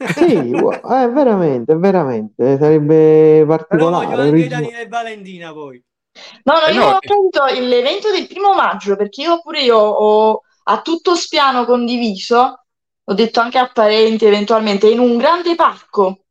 Sì, 0.00 0.34
eh, 0.50 1.08
veramente, 1.08 1.76
veramente, 1.76 2.56
sarebbe 2.58 3.44
Però 3.44 3.44
voglio 3.44 3.46
particolare, 3.46 4.06
anche 4.06 4.48
Daniele 4.48 4.80
e 4.80 4.88
Valentina 4.88 5.52
poi. 5.52 5.84
No, 6.44 6.54
no, 6.54 6.66
Eh 6.66 6.72
io 6.72 6.80
no, 6.80 6.86
ho 6.86 6.98
eh. 6.98 7.06
capito 7.06 7.60
l'evento 7.68 8.10
del 8.10 8.26
primo 8.26 8.54
maggio 8.54 8.96
perché 8.96 9.22
io 9.22 9.40
pure 9.40 9.62
io 9.62 9.76
ho 9.76 10.40
a 10.64 10.80
tutto 10.80 11.14
spiano 11.14 11.64
condiviso, 11.64 12.64
ho 13.04 13.14
detto 13.14 13.40
anche 13.40 13.58
a 13.58 13.70
parenti 13.72 14.24
eventualmente, 14.24 14.88
in 14.88 14.98
un 14.98 15.16
grande 15.16 15.54
parco. 15.54 16.24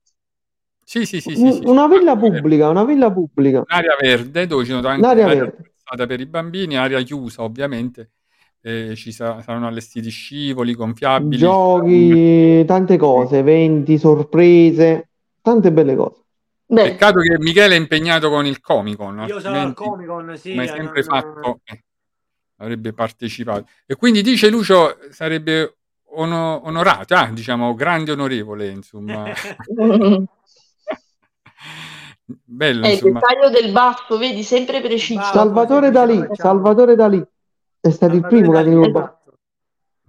sì, 0.83 1.05
sì, 1.05 1.19
sì, 1.19 1.35
sì, 1.35 1.51
sì, 1.51 1.61
una 1.65 1.87
villa 1.87 2.15
pubblica, 2.15 2.69
una 2.69 2.85
villa 2.85 3.11
pubblica, 3.11 3.63
un'area 3.67 3.95
verde 3.99 4.47
dove 4.47 4.63
ci 4.63 4.71
sono 4.71 4.87
anche 4.87 4.99
un'area 4.99 5.25
un'area 5.25 5.43
verde. 5.45 6.07
per 6.07 6.19
i 6.19 6.25
bambini, 6.25 6.77
area 6.77 7.01
chiusa 7.01 7.43
ovviamente, 7.43 8.11
eh, 8.61 8.95
ci 8.95 9.11
sa- 9.11 9.41
saranno 9.41 9.67
allestiti 9.67 10.09
scivoli 10.09 10.73
gonfiabili, 10.73 11.37
Giochi, 11.37 12.65
tante 12.65 12.97
cose, 12.97 13.39
eventi, 13.39 13.97
sorprese, 13.97 15.09
tante 15.41 15.71
belle 15.71 15.95
cose. 15.95 16.23
Beh, 16.65 16.83
Peccato 16.83 17.19
che 17.19 17.37
Michele 17.39 17.75
è 17.75 17.79
impegnato 17.79 18.29
con 18.29 18.45
il 18.45 18.59
Comic 18.59 18.95
Con, 18.95 19.25
Io 19.27 19.39
sarò 19.39 19.61
al 19.61 19.73
Comic 19.73 20.07
Con, 20.07 20.37
sì, 20.37 20.51
come 20.51 20.61
hai 20.61 20.67
eh, 20.67 20.71
sempre 20.71 21.03
non- 21.03 21.09
fatto, 21.09 21.59
eh, 21.65 21.83
avrebbe 22.57 22.93
partecipato. 22.93 23.65
E 23.87 23.95
quindi 23.95 24.21
dice 24.21 24.49
Lucio, 24.49 24.97
sarebbe 25.09 25.78
ono- 26.19 26.61
onorato, 26.65 27.13
ah, 27.15 27.29
diciamo, 27.31 27.73
grande 27.73 28.11
onorevole, 28.11 28.67
insomma. 28.69 29.25
Bello, 32.43 32.83
è 32.83 32.87
il 32.87 32.93
insomma. 32.93 33.19
dettaglio 33.19 33.49
del 33.49 33.71
baffo, 33.71 34.17
vedi, 34.17 34.43
sempre 34.43 34.81
preciso. 34.81 35.19
Baffo. 35.19 35.33
Salvatore 35.33 35.91
Dalì. 35.91 36.27
Salvatore 36.33 36.95
Dalì 36.95 37.25
è 37.79 37.89
stato 37.89 38.15
il 38.15 38.21
primo 38.21 38.51
che 38.51 38.59
il 38.59 38.91
baffo. 38.91 39.17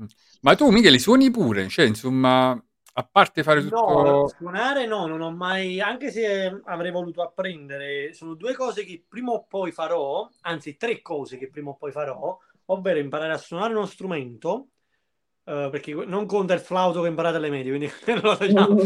esatto. 0.03 0.09
Ma 0.43 0.55
tu, 0.55 0.69
Michele, 0.71 0.99
suoni 0.99 1.31
pure, 1.31 1.69
cioè, 1.69 1.87
insomma, 1.87 2.51
a 2.51 3.09
parte 3.11 3.43
fare 3.43 3.63
No, 3.63 3.69
tutto... 3.69 4.29
suonare 4.37 4.87
no, 4.87 5.07
non 5.07 5.21
ho 5.21 5.31
mai, 5.31 5.81
anche 5.81 6.11
se 6.11 6.61
avrei 6.65 6.91
voluto 6.91 7.23
apprendere, 7.23 8.13
sono 8.13 8.35
due 8.35 8.55
cose 8.55 8.85
che 8.85 9.05
prima 9.07 9.33
o 9.33 9.45
poi 9.49 9.71
farò, 9.73 10.29
anzi 10.43 10.77
tre 10.77 11.01
cose 11.03 11.39
che 11.39 11.49
prima 11.49 11.71
o 11.71 11.77
poi 11.77 11.93
farò, 11.93 12.37
ovvero 12.67 12.99
imparare 12.99 13.33
a 13.33 13.39
suonare 13.39 13.75
uno 13.75 13.87
strumento, 13.87 14.69
eh, 15.51 15.69
perché 15.71 15.95
non 15.95 16.27
conta 16.27 16.55
il 16.55 16.61
flauto 16.61 17.03
che 17.03 17.09
imparate 17.09 17.37
alle 17.37 17.51
medie, 17.51 17.71
quindi 17.77 17.91
lo 18.23 18.37
facciamo. 18.37 18.77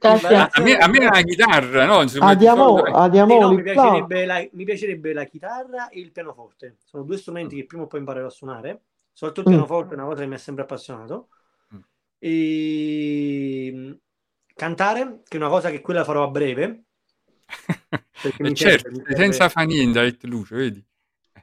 Grazie. 0.00 0.36
A 0.56 0.60
me, 0.60 0.76
a 0.76 0.88
me 0.88 0.98
la 1.00 1.22
chitarra, 1.22 1.84
no? 1.86 2.02
Insomma, 2.02 2.30
A 2.30 2.34
di 2.34 2.46
Diamo, 2.46 2.80
solito- 2.80 2.82
a 2.82 3.08
Sì, 3.26 3.36
Diamo 3.36 3.38
no, 3.38 3.52
mi 3.52 3.62
piacerebbe, 3.62 4.24
la, 4.26 4.46
mi 4.52 4.64
piacerebbe 4.64 5.12
la 5.12 5.24
chitarra 5.24 5.88
e 5.88 6.00
il 6.00 6.12
pianoforte. 6.12 6.76
Sono 6.84 7.02
due 7.04 7.16
strumenti 7.18 7.56
che 7.56 7.66
prima 7.66 7.84
o 7.84 7.86
poi 7.86 8.00
imparerò 8.00 8.26
a 8.26 8.30
suonare. 8.30 8.82
Soprattutto 9.12 9.40
il 9.42 9.46
Mm. 9.46 9.52
pianoforte 9.56 9.94
è 9.94 9.96
una 9.96 10.06
cosa 10.06 10.20
che 10.22 10.26
mi 10.28 10.34
ha 10.34 10.38
sempre 10.38 10.62
appassionato. 10.64 11.28
Mm. 11.74 11.84
E 12.18 13.70
mm, 13.74 13.92
cantare, 14.54 15.22
che 15.26 15.36
è 15.36 15.40
una 15.40 15.48
cosa 15.48 15.70
che 15.70 15.80
quella 15.80 16.04
farò 16.04 16.24
a 16.24 16.28
breve. 16.30 16.84
Perché 18.20 18.42
E 18.42 18.50
mi 18.50 18.54
certo, 18.54 18.86
serve, 18.86 18.90
mi 18.90 19.04
sei 19.06 19.16
serve. 19.16 19.24
senza 19.24 19.48
fa 19.48 19.62
niente, 19.62 20.16
Lucio, 20.26 20.56
vedi? 20.56 20.84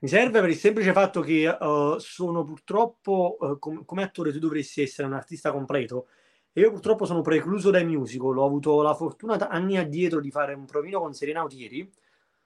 Mi 0.04 0.08
serve 0.08 0.40
per 0.40 0.50
il 0.50 0.56
semplice 0.56 0.94
fatto 0.94 1.22
che 1.22 1.48
eh, 1.48 1.96
sono 2.00 2.44
purtroppo, 2.44 3.38
eh, 3.40 3.60
com- 3.60 3.86
come 3.86 4.02
attore 4.04 4.32
tu 4.32 4.40
dovresti 4.40 4.82
essere 4.82 5.08
un 5.08 5.14
artista 5.14 5.52
completo 5.52 6.08
e 6.52 6.62
io 6.62 6.72
purtroppo 6.72 7.06
sono 7.06 7.22
precluso 7.22 7.70
dai 7.70 7.86
musical. 7.86 8.36
Ho 8.38 8.46
avuto 8.46 8.82
la 8.82 8.96
fortuna 8.96 9.38
t- 9.38 9.48
anni 9.48 9.78
addietro 9.78 10.20
di 10.20 10.32
fare 10.32 10.54
un 10.56 10.66
provino 10.66 11.00
con 11.00 11.14
Serena 11.14 11.42
Autieri, 11.42 11.90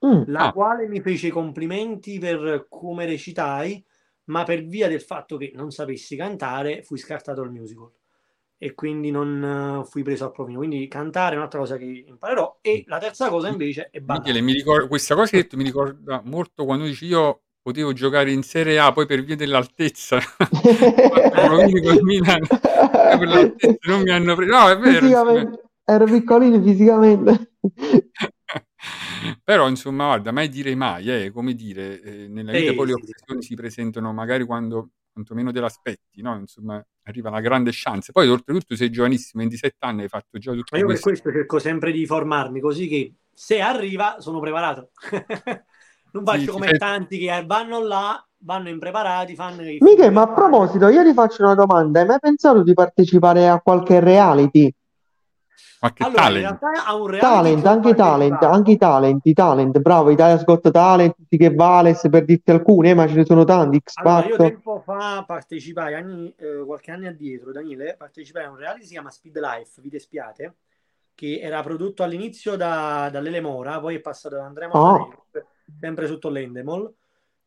Mm. 0.05 0.23
la 0.27 0.47
Ah. 0.47 0.51
quale 0.51 0.87
mi 0.89 0.99
fece 0.99 1.27
i 1.27 1.31
complimenti 1.31 2.19
per 2.19 2.65
come 2.69 3.05
recitai, 3.05 3.83
ma 4.25 4.43
per 4.43 4.65
via 4.65 4.89
del 4.89 5.01
fatto 5.01 5.37
che 5.37 5.53
non 5.55 5.71
sapessi 5.71 6.17
cantare 6.17 6.83
fui 6.83 6.97
scartato 6.97 7.41
al 7.41 7.49
musical 7.51 7.89
e 8.57 8.73
quindi 8.73 9.09
non 9.11 9.81
eh, 9.81 9.89
fui 9.89 10.03
preso 10.03 10.25
al 10.25 10.31
provino. 10.33 10.57
Quindi 10.59 10.87
cantare 10.89 11.35
è 11.35 11.37
un'altra 11.37 11.59
cosa 11.59 11.77
che 11.77 12.03
imparerò 12.05 12.57
e 12.61 12.83
la 12.87 12.97
terza 12.99 13.29
cosa 13.29 13.47
invece 13.47 13.87
è 13.89 14.01
ballare. 14.01 14.27
Michele, 14.27 14.45
mi 14.45 14.51
ricordo, 14.53 14.87
questa 14.89 15.15
cosa 15.15 15.29
che 15.29 15.37
hai 15.37 15.41
detto 15.43 15.55
mi 15.57 15.63
ricorda 15.63 16.21
molto 16.25 16.65
quando 16.65 16.83
dici 16.83 17.05
io 17.05 17.43
potevo 17.65 17.93
giocare 17.93 18.31
in 18.31 18.43
Serie 18.43 18.77
A, 18.77 18.91
poi 18.91 19.07
per 19.07 19.23
via 19.23 19.35
dell'altezza 19.35 20.19
Milan, 22.03 22.45
per 22.47 23.27
l'altezza 23.27 23.89
non 23.89 24.03
mi 24.03 24.11
hanno 24.11 24.35
preso. 24.35 24.51
No, 24.51 24.69
è 24.69 24.77
vero. 24.77 25.71
ero 25.83 26.05
piccolino 26.05 26.61
fisicamente. 26.61 27.53
Però 29.43 29.67
insomma, 29.67 30.05
guarda, 30.05 30.31
mai 30.31 30.47
dire 30.47 30.75
mai, 30.75 31.09
eh, 31.09 31.31
come 31.31 31.55
dire, 31.55 31.99
eh, 32.01 32.27
nella 32.27 32.51
vita 32.51 32.73
poi 32.73 32.85
le 32.85 32.93
sì. 32.93 33.09
occasioni 33.09 33.41
si 33.41 33.55
presentano 33.55 34.13
magari 34.13 34.43
quando 34.43 34.91
quantomeno 35.11 35.51
te 35.51 35.59
l'aspetti, 35.59 36.21
no? 36.21 36.37
Insomma, 36.37 36.85
arriva 37.05 37.29
una 37.29 37.41
grande 37.41 37.71
chance. 37.73 38.11
Poi 38.11 38.27
oltretutto 38.29 38.75
sei 38.75 38.91
giovanissimo, 38.91 39.41
27 39.41 39.77
anni, 39.79 40.03
hai 40.03 40.07
fatto 40.07 40.37
già 40.37 40.51
tutto 40.51 40.67
Ma 40.73 40.77
io 40.77 40.85
per 40.85 40.99
questo 40.99 41.31
cerco 41.31 41.57
sempre 41.57 41.91
di 41.91 42.05
formarmi 42.05 42.59
così 42.59 42.87
che 42.87 43.15
se 43.33 43.59
arriva 43.59 44.17
sono 44.19 44.39
preparato. 44.39 44.91
non 46.15 46.23
faccio 46.23 46.39
Sì, 46.39 46.47
come 46.47 46.67
sì. 46.69 46.77
tanti 46.77 47.17
che 47.19 47.43
vanno 47.45 47.83
là, 47.83 48.25
vanno 48.37 48.69
impreparati, 48.69 49.35
fanno 49.35 49.61
i 49.63 49.77
Michele, 49.81 50.09
ma 50.09 50.21
a 50.21 50.33
proposito, 50.33 50.87
io 50.87 51.03
ti 51.03 51.13
faccio 51.13 51.43
una 51.43 51.55
domanda. 51.55 51.99
Hai 51.99 52.05
mai 52.05 52.19
pensato 52.19 52.63
di 52.63 52.73
partecipare 52.73 53.49
a 53.49 53.59
qualche 53.59 53.99
reality? 53.99 54.73
Qualche 55.77 56.03
Allora, 56.03 56.21
in 56.21 56.27
talent. 56.27 56.59
realtà 56.61 56.85
a 56.85 56.95
un 56.95 57.07
reality 57.07 57.19
Talent, 57.19 57.65
anche 57.65 57.95
talent, 57.95 58.43
anche 58.43 58.71
i 58.71 58.77
talent, 58.77 59.25
i 59.25 59.33
talent, 59.33 59.79
bravo, 59.79 60.09
Italia's 60.09 60.43
Got 60.45 60.71
Talent, 60.71 61.15
tutti 61.15 61.37
che 61.37 61.53
Vales, 61.53 62.07
per 62.09 62.23
dirti 62.23 62.51
alcuni, 62.51 62.89
eh, 62.89 62.93
ma 62.93 63.07
ce 63.07 63.15
ne 63.15 63.25
sono 63.25 63.43
tanti, 63.43 63.79
X 63.83 63.93
Allora, 63.97 64.25
io 64.25 64.37
tempo 64.37 64.79
fa 64.79 65.23
partecipai, 65.27 65.93
anni, 65.93 66.33
eh, 66.37 66.63
qualche 66.65 66.91
anno 66.91 67.09
addietro, 67.09 67.51
Daniele, 67.51 67.95
partecipai 67.97 68.45
a 68.45 68.49
un 68.51 68.55
reality 68.55 68.79
che 68.81 68.85
si 68.87 68.93
chiama 68.93 69.11
Speed 69.11 69.37
Life, 69.37 69.81
Vite 69.81 69.99
Spiate, 69.99 70.55
che 71.13 71.39
era 71.41 71.61
prodotto 71.61 72.03
all'inizio 72.03 72.55
da, 72.55 73.09
da 73.11 73.19
Lele 73.19 73.41
Mora, 73.41 73.79
poi 73.79 73.95
è 73.95 73.99
passato 73.99 74.35
da 74.35 74.45
Andrea 74.45 74.69
Oh. 74.71 75.25
Sempre 75.79 76.07
sotto 76.07 76.29
l'Endemol, 76.29 76.93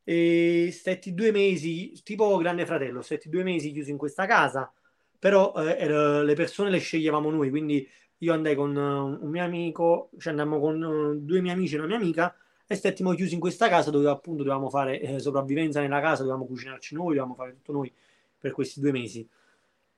e 0.04 0.70
stetti 0.72 1.12
due 1.12 1.30
mesi, 1.32 1.92
tipo 2.02 2.36
Grande 2.38 2.64
Fratello, 2.64 3.02
stetti 3.02 3.28
due 3.28 3.42
mesi 3.42 3.72
chiusi 3.72 3.90
in 3.90 3.98
questa 3.98 4.26
casa, 4.26 4.72
però 5.18 5.52
eh, 5.54 6.24
le 6.24 6.34
persone 6.34 6.70
le 6.70 6.78
sceglievamo 6.78 7.30
noi, 7.30 7.50
quindi 7.50 7.86
io 8.18 8.32
andai 8.32 8.54
con 8.54 8.76
eh, 8.76 8.80
un 8.80 9.30
mio 9.30 9.44
amico, 9.44 10.10
cioè 10.18 10.32
andammo 10.32 10.60
con 10.60 10.82
eh, 10.82 11.20
due 11.20 11.40
miei 11.40 11.54
amici 11.54 11.74
e 11.74 11.78
una 11.78 11.86
mia 11.86 11.96
amica, 11.96 12.34
e 12.66 12.74
stettimo 12.74 13.12
chiusi 13.14 13.34
in 13.34 13.40
questa 13.40 13.68
casa 13.68 13.90
dove 13.90 14.08
appunto 14.08 14.42
dovevamo 14.42 14.68
fare 14.70 15.00
eh, 15.00 15.18
sopravvivenza 15.18 15.80
nella 15.80 16.00
casa, 16.00 16.22
dovevamo 16.22 16.46
cucinarci 16.46 16.94
noi, 16.94 17.08
dovevamo 17.08 17.34
fare 17.34 17.52
tutto 17.52 17.72
noi 17.72 17.92
per 18.38 18.52
questi 18.52 18.80
due 18.80 18.92
mesi. 18.92 19.28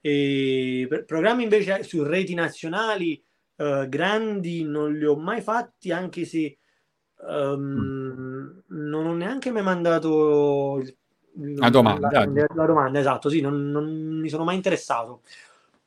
E 0.01 0.87
per- 0.89 1.05
programmi 1.05 1.43
invece 1.43 1.83
su 1.83 2.03
reti 2.03 2.35
nazionali 2.35 3.23
eh, 3.57 3.87
grandi 3.89 4.65
non 4.65 4.97
li 4.97 5.05
ho 5.05 5.17
mai 5.17 5.41
fatti, 5.41 5.93
anche 5.93 6.25
se 6.25 6.59
ehm, 7.29 8.63
non 8.69 9.07
ho 9.07 9.15
neanche 9.15 9.51
mai 9.51 9.63
mandato 9.63 10.79
il- 10.79 10.97
La 11.61 11.71
domanda. 11.71 12.09
La, 12.11 12.27
la 12.55 12.67
domanda, 12.67 12.99
esatto, 12.99 13.29
sì, 13.29 13.41
non, 13.41 13.71
non 13.71 14.19
mi 14.21 14.29
sono 14.29 14.45
mai 14.45 14.57
interessato. 14.57 15.23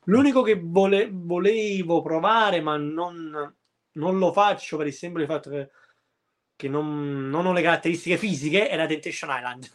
L'unico 0.04 0.42
che 0.42 0.58
vole- 0.62 1.08
volevo 1.12 2.02
provare, 2.02 2.60
ma 2.60 2.76
non, 2.76 3.54
non 3.92 4.18
lo 4.18 4.32
faccio 4.32 4.76
per 4.76 4.86
il 4.86 4.92
semplice 4.92 5.26
fatto 5.28 5.50
che 5.50 5.70
che 6.56 6.68
non, 6.68 7.28
non 7.30 7.46
ho 7.46 7.52
le 7.52 7.62
caratteristiche 7.62 8.16
fisiche 8.16 8.68
è 8.68 8.76
la 8.76 8.86
Temptation 8.86 9.30
Island. 9.30 9.68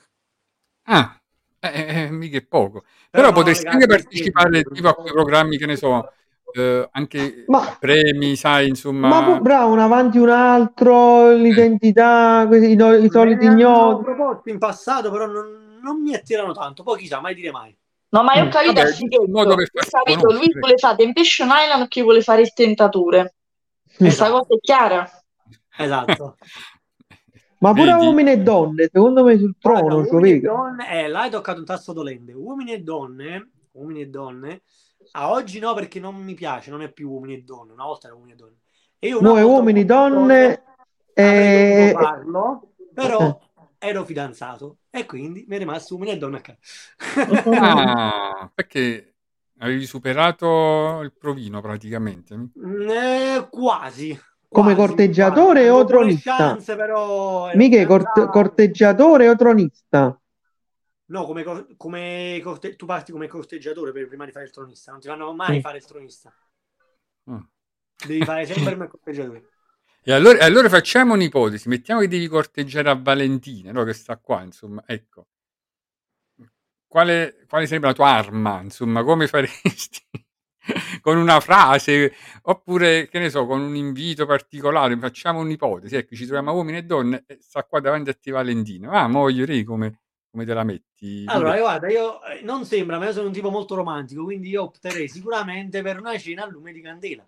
Ah, 0.85 1.21
eh, 1.61 2.05
eh, 2.07 2.09
mica 2.11 2.39
poco. 2.47 2.81
Però, 3.09 3.27
Però 3.27 3.31
potresti 3.31 3.67
anche 3.67 3.85
partecipare 3.87 4.63
tipo 4.63 4.87
a 4.89 4.95
quei 4.95 5.11
programmi, 5.13 5.57
che 5.57 5.65
ne 5.65 5.75
so, 5.75 6.09
eh, 6.53 6.87
anche 6.91 7.43
ma, 7.47 7.77
premi, 7.79 8.35
sai, 8.35 8.67
insomma. 8.67 9.07
Ma 9.07 9.39
bravo, 9.39 9.73
un 9.73 9.79
avanti 9.79 10.17
un 10.17 10.29
altro, 10.29 11.31
l'identità, 11.31 12.47
i, 12.51 12.73
i 12.73 13.09
soliti 13.09 13.45
ignoti. 13.45 14.03
proposti 14.03 14.49
in 14.49 14.57
passato, 14.57 15.11
però 15.11 15.25
non, 15.25 15.79
non 15.81 16.01
mi 16.01 16.13
attirano 16.13 16.53
tanto. 16.53 16.83
Poi 16.83 16.97
chissà, 16.97 17.19
mai 17.19 17.35
dire 17.35 17.51
mai. 17.51 17.75
No, 18.11 18.23
ma 18.23 18.33
io 18.33 18.43
ho 18.43 18.45
mm. 18.45 18.49
capito, 18.49 18.81
Vabbè, 18.81 19.27
modo 19.27 19.55
per 19.55 19.69
capito 19.69 20.31
lui 20.31 20.51
vuole 20.57 20.77
fare 20.77 20.97
Temptation 20.97 21.49
Island 21.51 21.87
chi 21.87 22.01
vuole 22.01 22.21
fare 22.21 22.41
il 22.41 22.53
tentatore. 22.53 23.35
Questa 23.83 24.25
esatto. 24.25 24.31
cosa 24.39 24.55
è 24.55 24.59
chiara. 24.59 25.09
Esatto. 25.77 26.37
ma 27.59 27.73
pure 27.73 27.93
Vedi. 27.93 28.05
uomini 28.05 28.31
e 28.31 28.37
donne, 28.39 28.89
secondo 28.91 29.23
me 29.23 29.37
sul 29.37 29.55
trono. 29.59 29.97
Uomini 29.97 30.37
e 30.37 30.39
donne, 30.39 30.91
eh, 30.91 31.07
là 31.07 31.21
hai 31.21 31.29
toccato 31.29 31.59
un 31.59 31.65
tasto 31.65 31.93
dolente. 31.93 32.33
Uomini 32.33 32.73
e 32.73 32.79
donne, 32.79 33.49
uomini 33.73 34.01
e 34.01 34.07
donne, 34.07 34.61
a 35.11 35.31
oggi 35.31 35.59
no 35.59 35.73
perché 35.73 35.99
non 35.99 36.15
mi 36.15 36.33
piace, 36.33 36.71
non 36.71 36.81
è 36.81 36.91
più 36.91 37.09
uomini 37.09 37.35
e 37.35 37.41
donne, 37.41 37.73
una 37.73 37.85
volta 37.85 38.07
era 38.07 38.15
uomini 38.15 38.33
e 38.33 38.35
donne. 38.35 38.57
E 38.99 39.07
io 39.07 39.21
no, 39.21 39.33
uomini 39.33 39.81
e 39.81 39.85
donne... 39.85 40.63
E... 41.13 41.91
Farlo, 41.93 42.73
però 42.93 43.39
ero 43.77 44.03
fidanzato 44.03 44.77
e 44.89 45.05
quindi 45.05 45.45
mi 45.47 45.55
è 45.55 45.59
rimasto 45.59 45.95
uomini 45.95 46.13
e 46.13 46.17
donne 46.17 46.37
a 46.37 46.41
casa. 46.41 46.57
ah, 47.59 48.51
perché 48.53 49.15
avevi 49.59 49.85
superato 49.85 51.01
il 51.01 51.13
provino 51.17 51.61
praticamente? 51.61 52.33
Eh, 52.33 53.47
quasi. 53.49 54.19
Come 54.51 54.73
quasi, 54.73 54.87
corteggiatore 54.87 55.67
quasi. 55.67 55.81
o 55.81 55.85
tronista? 55.85 56.35
Chance, 56.35 56.75
però 56.75 57.51
Mica 57.53 57.85
corte- 57.85 58.27
corteggiatore 58.27 59.29
o 59.29 59.35
tronista? 59.35 60.19
No, 61.09 61.25
come, 61.25 61.43
come 61.75 62.39
corte- 62.43 62.75
tu 62.75 62.85
parti 62.85 63.11
come 63.11 63.27
corteggiatore 63.27 63.91
per 63.91 64.07
prima 64.07 64.25
di 64.25 64.31
fare 64.31 64.45
il 64.45 64.51
tronista, 64.51 64.91
non 64.91 64.99
ti 64.99 65.07
fanno 65.07 65.33
mai 65.33 65.57
mm. 65.57 65.61
fare 65.61 65.77
il 65.77 65.85
tronista. 65.85 66.33
Mm. 67.31 67.39
Devi 68.05 68.23
fare 68.23 68.45
sempre 68.45 68.73
come 68.73 68.87
corteggiatore. 68.87 69.49
E 70.01 70.13
allora, 70.13 70.43
allora, 70.45 70.69
facciamo 70.69 71.13
un'ipotesi, 71.13 71.67
mettiamo 71.67 71.99
che 71.99 72.07
devi 72.07 72.27
corteggiare 72.27 72.89
a 72.89 72.95
Valentina, 72.95 73.71
no? 73.73 73.83
che 73.83 73.91
sta 73.93 74.17
qua, 74.17 74.41
insomma, 74.41 74.81
ecco. 74.87 75.27
Quale, 76.87 77.45
quale 77.47 77.67
sarebbe 77.67 77.87
la 77.87 77.93
tua 77.93 78.07
arma, 78.07 78.61
insomma, 78.61 79.03
come 79.03 79.27
faresti? 79.27 80.01
con 81.01 81.17
una 81.17 81.39
frase, 81.41 82.13
oppure, 82.43 83.09
che 83.09 83.19
ne 83.19 83.29
so, 83.29 83.45
con 83.45 83.61
un 83.61 83.75
invito 83.75 84.25
particolare, 84.25 84.97
facciamo 84.97 85.41
un'ipotesi, 85.41 85.97
ecco, 85.97 86.15
ci 86.15 86.25
troviamo 86.25 86.53
uomini 86.53 86.77
e 86.77 86.83
donne, 86.83 87.25
e 87.27 87.37
sta 87.41 87.63
qua 87.65 87.81
davanti 87.81 88.09
a 88.09 88.13
te 88.13 88.31
Valentina, 88.31 88.91
ah, 88.91 89.07
moglie, 89.07 89.63
come, 89.65 89.99
come 90.31 90.45
te 90.45 90.53
la 90.53 90.63
metti? 90.63 91.23
Allora, 91.27 91.57
guarda, 91.57 91.89
io 91.89 92.23
eh, 92.23 92.41
non 92.43 92.63
sembra, 92.65 92.99
ma 92.99 93.05
io 93.05 93.13
sono 93.13 93.27
un 93.27 93.33
tipo 93.33 93.49
molto 93.49 93.75
romantico, 93.75 94.23
quindi 94.23 94.49
io 94.49 94.63
opterei 94.63 95.07
sicuramente 95.07 95.81
per 95.81 95.99
una 95.99 96.17
cena 96.17 96.43
a 96.43 96.47
lume 96.47 96.71
di 96.71 96.81
candela. 96.81 97.25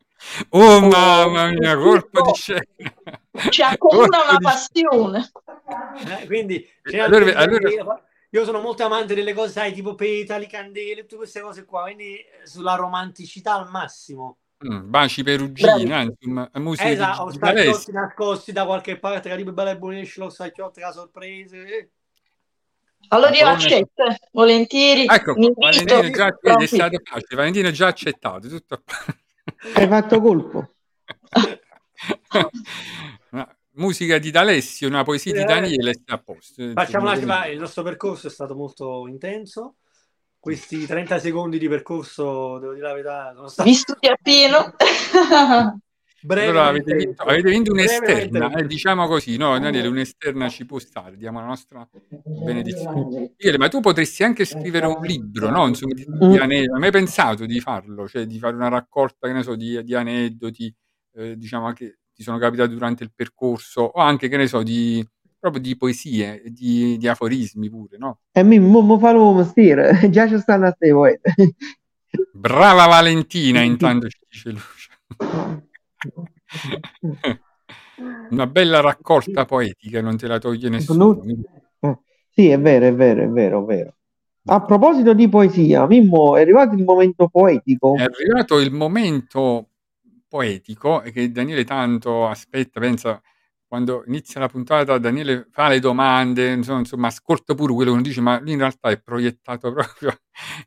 Oh, 0.49 0.75
oh 0.75 0.87
mamma 0.87 1.49
mia, 1.49 1.75
colpo 1.77 2.21
di 2.21 2.33
scena! 2.33 2.61
C'è 3.49 3.63
ancora 3.63 4.05
una 4.05 4.37
passione. 4.39 5.31
Eh, 6.21 6.25
quindi, 6.27 6.67
allora, 6.99 7.35
allora... 7.35 8.03
io 8.29 8.45
sono 8.45 8.61
molto 8.61 8.83
amante 8.83 9.15
delle 9.15 9.33
cose, 9.33 9.51
sai, 9.51 9.73
tipo 9.73 9.95
petali, 9.95 10.45
candele, 10.47 11.01
tutte 11.01 11.15
queste 11.15 11.41
cose 11.41 11.65
qua, 11.65 11.83
quindi 11.83 12.17
eh, 12.17 12.45
sulla 12.45 12.75
romanticità 12.75 13.55
al 13.55 13.69
massimo. 13.69 14.37
Mm, 14.63 14.91
baci 14.91 15.23
perugina, 15.23 16.01
insomma, 16.01 16.47
musica 16.53 16.91
esatto, 16.91 17.31
di, 17.31 17.39
nascosti 17.93 18.51
da 18.51 18.63
qualche 18.65 18.99
parte, 18.99 19.27
Caribe 19.27 19.53
Bella 19.53 19.71
e 19.71 19.77
Buonisce, 19.77 20.19
lo 20.19 20.29
stacchiotti, 20.29 20.81
la 20.81 20.91
sorpresa. 20.91 21.55
Eh. 21.55 21.89
Allora 23.09 23.35
io 23.35 23.45
accetto, 23.45 24.03
volentieri. 24.31 25.05
Ecco, 25.05 25.33
Valentino 25.33 26.09
già 26.09 26.27
è 26.27 26.65
stato 26.65 27.01
facile, 27.03 27.35
Valentino 27.35 27.71
già 27.71 27.87
accettato. 27.87 28.47
Tutto... 28.47 28.83
Hai 29.73 29.87
fatto 29.87 30.21
colpo. 30.21 30.73
musica 33.73 34.17
di 34.17 34.31
D'Alessio, 34.31 34.87
una 34.87 35.03
poesia 35.03 35.33
di 35.33 35.39
eh, 35.39 35.45
Daniele, 35.45 35.93
sta 35.93 36.15
a 36.15 36.17
posto. 36.19 36.71
Facciamo 36.73 37.11
una, 37.11 37.45
il 37.47 37.59
nostro 37.59 37.83
percorso 37.83 38.27
è 38.27 38.29
stato 38.29 38.55
molto 38.55 39.07
intenso. 39.07 39.75
Questi 40.39 40.85
30 40.87 41.19
secondi 41.19 41.59
di 41.59 41.67
percorso, 41.67 42.57
devo 42.57 42.73
dire 42.73 42.87
la 42.87 42.93
verità, 42.93 43.31
sono 43.35 43.47
stati... 43.47 43.69
Visto 43.69 43.95
che 43.99 44.17
pieno. 44.21 44.73
Allora 46.27 46.67
avete 46.67 46.93
vinto, 46.93 47.23
avete 47.23 47.49
vinto 47.49 47.71
un'esterna, 47.71 48.53
eh, 48.53 48.67
diciamo 48.67 49.07
così, 49.07 49.37
no? 49.37 49.57
Daniele, 49.57 49.87
un'esterna 49.87 50.49
ci 50.49 50.65
può 50.65 50.77
stare, 50.77 51.17
diamo 51.17 51.39
la 51.39 51.47
nostra 51.47 51.87
benedizione. 52.43 53.33
Michele, 53.37 53.57
ma 53.57 53.67
tu 53.67 53.79
potresti 53.79 54.23
anche 54.23 54.45
scrivere 54.45 54.85
un 54.85 55.01
libro, 55.01 55.49
no? 55.49 55.67
Insomma, 55.67 55.93
di, 55.93 56.05
di 56.05 56.25
mm. 56.25 56.41
aneddoti. 56.41 56.73
Hai 56.73 56.79
mai 56.79 56.91
pensato 56.91 57.45
di 57.45 57.59
farlo? 57.59 58.07
Cioè 58.07 58.25
di 58.25 58.37
fare 58.37 58.55
una 58.55 58.67
raccolta, 58.67 59.27
che 59.27 59.33
ne 59.33 59.43
so, 59.43 59.55
di, 59.55 59.83
di 59.83 59.95
aneddoti, 59.95 60.73
eh, 61.15 61.37
diciamo, 61.37 61.71
che 61.73 61.97
ti 62.13 62.23
sono 62.23 62.37
capitati 62.37 62.73
durante 62.73 63.03
il 63.03 63.11
percorso, 63.15 63.81
o 63.81 63.99
anche, 63.99 64.27
che 64.27 64.37
ne 64.37 64.47
so, 64.47 64.61
di 64.61 65.05
proprio 65.41 65.61
di 65.61 65.75
poesie, 65.75 66.43
di, 66.45 66.97
di 66.97 67.07
aforismi 67.07 67.67
pure, 67.67 67.97
no? 67.97 68.19
E 68.31 68.43
mi 68.43 68.59
mo, 68.59 68.99
fa 68.99 69.11
lo 69.11 69.33
mestiere, 69.33 69.97
già 70.11 70.27
ci 70.27 70.37
stanno 70.37 70.67
a 70.67 70.71
te 70.71 70.91
voi. 70.91 71.19
Brava 72.31 72.85
Valentina, 72.85 73.61
intanto 73.61 74.07
ci 74.07 74.19
dice 74.29 74.49
Lucia. 74.51 75.61
Una 78.31 78.47
bella 78.47 78.79
raccolta 78.81 79.45
poetica, 79.45 80.01
non 80.01 80.17
te 80.17 80.27
la 80.27 80.39
toglie 80.39 80.69
nessuno. 80.69 81.21
Eh, 81.79 81.99
sì, 82.29 82.49
è 82.49 82.59
vero, 82.59 82.85
è 82.85 82.93
vero, 82.93 83.23
è 83.23 83.27
vero, 83.27 83.61
è 83.61 83.65
vero. 83.65 83.95
A 84.45 84.61
proposito 84.61 85.13
di 85.13 85.29
poesia, 85.29 85.85
Mimmo, 85.85 86.35
è 86.35 86.41
arrivato 86.41 86.75
il 86.75 86.83
momento 86.83 87.27
poetico. 87.27 87.95
È 87.95 88.01
arrivato 88.03 88.59
il 88.59 88.71
momento 88.71 89.67
poetico 90.27 91.03
che 91.11 91.31
Daniele 91.31 91.63
tanto 91.63 92.27
aspetta, 92.27 92.79
pensa 92.79 93.21
quando 93.67 94.03
inizia 94.07 94.41
la 94.41 94.49
puntata 94.49 94.97
Daniele 94.97 95.47
fa 95.49 95.69
le 95.69 95.79
domande, 95.79 96.51
insomma, 96.51 96.79
insomma 96.79 97.07
ascolta 97.07 97.55
pure 97.55 97.73
quello 97.73 97.91
che 97.91 97.95
uno 97.97 98.05
dice, 98.05 98.19
ma 98.19 98.37
lui 98.41 98.51
in 98.51 98.57
realtà 98.57 98.89
è 98.89 98.99
proiettato 98.99 99.71
proprio 99.73 100.13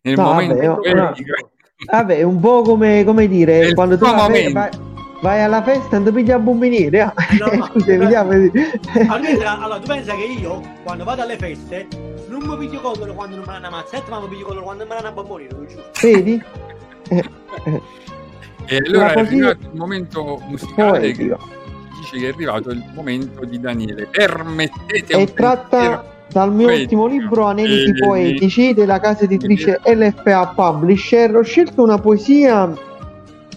nel 0.02 0.16
no, 0.16 0.22
momento 0.22 0.54
vabbè, 0.54 0.94
poetico. 0.94 1.50
Vabbè, 1.84 2.22
un 2.22 2.40
po' 2.40 2.62
come, 2.62 3.04
come 3.04 3.26
dire, 3.26 3.58
nel 3.58 3.74
quando 3.74 3.98
tu 3.98 4.04
vai, 4.04 4.52
vai, 4.52 4.70
vai 5.24 5.40
alla 5.40 5.62
festa 5.62 5.96
non 5.96 6.04
ti 6.04 6.12
piglia 6.12 6.36
a 6.36 6.38
bombinire. 6.38 7.00
Ah. 7.00 7.14
No, 7.38 7.46
no. 7.56 7.64
Scusa, 7.64 7.96
vediamo. 7.96 8.30
allora, 9.08 9.58
allora, 9.58 9.78
tu 9.78 9.86
pensa 9.86 10.14
che 10.14 10.24
io, 10.24 10.60
quando 10.82 11.04
vado 11.04 11.22
alle 11.22 11.38
feste, 11.38 11.88
non 12.28 12.42
mi 12.42 12.58
piglio 12.58 12.80
collo 12.80 13.14
quando 13.14 13.36
non 13.36 13.44
me 13.46 13.52
l'hanno 13.52 13.70
mazzetta, 13.70 14.10
ma 14.10 14.20
mi 14.20 14.28
piglio 14.28 14.44
collo 14.44 14.62
quando 14.62 14.84
me 14.86 14.94
l'hanno 14.94 15.12
bombonino, 15.12 15.64
Vedi? 16.02 16.42
e 18.66 18.76
allora 18.86 19.12
è 19.12 19.18
arrivato 19.18 19.58
il 19.60 19.70
momento 19.74 20.42
musicale 20.46 21.12
che 21.12 21.36
dice 21.98 22.18
che 22.18 22.28
è 22.28 22.32
arrivato 22.32 22.70
il 22.70 22.84
momento 22.94 23.46
di 23.46 23.58
Daniele. 23.58 24.08
Permettete 24.10 25.16
È 25.16 25.32
tratta 25.32 26.04
dal 26.30 26.52
mio 26.52 26.66
poetico. 26.66 27.02
ultimo 27.02 27.06
libro 27.06 27.44
Aneliti 27.46 27.90
e... 27.90 28.04
poetici 28.04 28.74
della 28.74 29.00
casa 29.00 29.24
editrice 29.24 29.80
LFA 29.84 30.52
Publisher. 30.54 31.34
Ho 31.36 31.42
scelto 31.42 31.82
una 31.82 31.98
poesia 31.98 32.92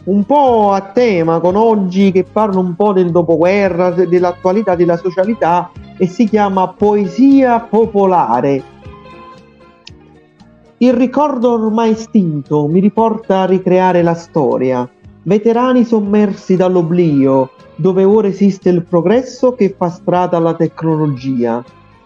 un 0.07 0.23
po' 0.23 0.71
a 0.71 0.81
tema 0.81 1.39
con 1.39 1.55
oggi 1.55 2.11
che 2.11 2.23
parla 2.23 2.59
un 2.59 2.75
po' 2.75 2.93
del 2.93 3.11
dopoguerra, 3.11 3.91
dell'attualità, 3.91 4.75
della 4.75 4.95
socialità 4.95 5.69
e 5.97 6.07
si 6.07 6.27
chiama 6.29 6.69
Poesia 6.69 7.59
popolare. 7.59 8.75
Il 10.77 10.93
ricordo 10.93 11.53
ormai 11.53 11.91
estinto 11.91 12.67
mi 12.67 12.79
riporta 12.79 13.41
a 13.41 13.45
ricreare 13.45 14.01
la 14.01 14.13
storia. 14.13 14.89
Veterani 15.23 15.83
sommersi 15.83 16.55
dall'oblio, 16.55 17.51
dove 17.75 18.05
ora 18.05 18.27
esiste 18.27 18.69
il 18.69 18.85
progresso 18.85 19.55
che 19.55 19.75
fa 19.77 19.89
strada 19.89 20.37
alla 20.37 20.53
tecnologia. 20.53 21.61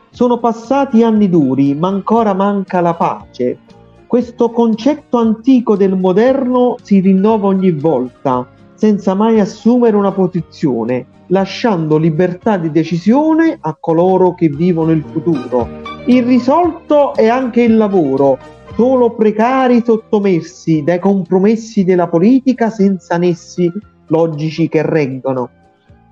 Sono 0.10 0.40
passati 0.40 1.03
anni 1.03 1.30
duri, 1.30 1.76
ma 1.76 1.90
ancora 1.90 2.34
manca 2.34 2.82
la 2.82 2.95
pace, 2.95 3.60
questo 4.11 4.49
concetto 4.49 5.19
antico 5.19 5.77
del 5.77 5.95
moderno 5.95 6.75
si 6.81 6.99
rinnova 6.99 7.47
ogni 7.47 7.71
volta, 7.71 8.45
senza 8.73 9.13
mai 9.13 9.39
assumere 9.39 9.95
una 9.95 10.11
posizione, 10.11 11.05
lasciando 11.27 11.95
libertà 11.95 12.57
di 12.57 12.71
decisione 12.71 13.57
a 13.57 13.73
coloro 13.79 14.35
che 14.35 14.49
vivono 14.49 14.91
il 14.91 15.01
futuro. 15.13 15.65
Irrisolto 16.07 17.15
è 17.15 17.29
anche 17.29 17.61
il 17.61 17.77
lavoro, 17.77 18.38
solo 18.75 19.11
precari 19.11 19.81
sottomessi 19.81 20.83
dai 20.83 20.99
compromessi 20.99 21.85
della 21.85 22.09
politica 22.09 22.69
senza 22.69 23.15
nessi 23.15 23.71
logici 24.07 24.67
che 24.67 24.81
reggono. 24.81 25.49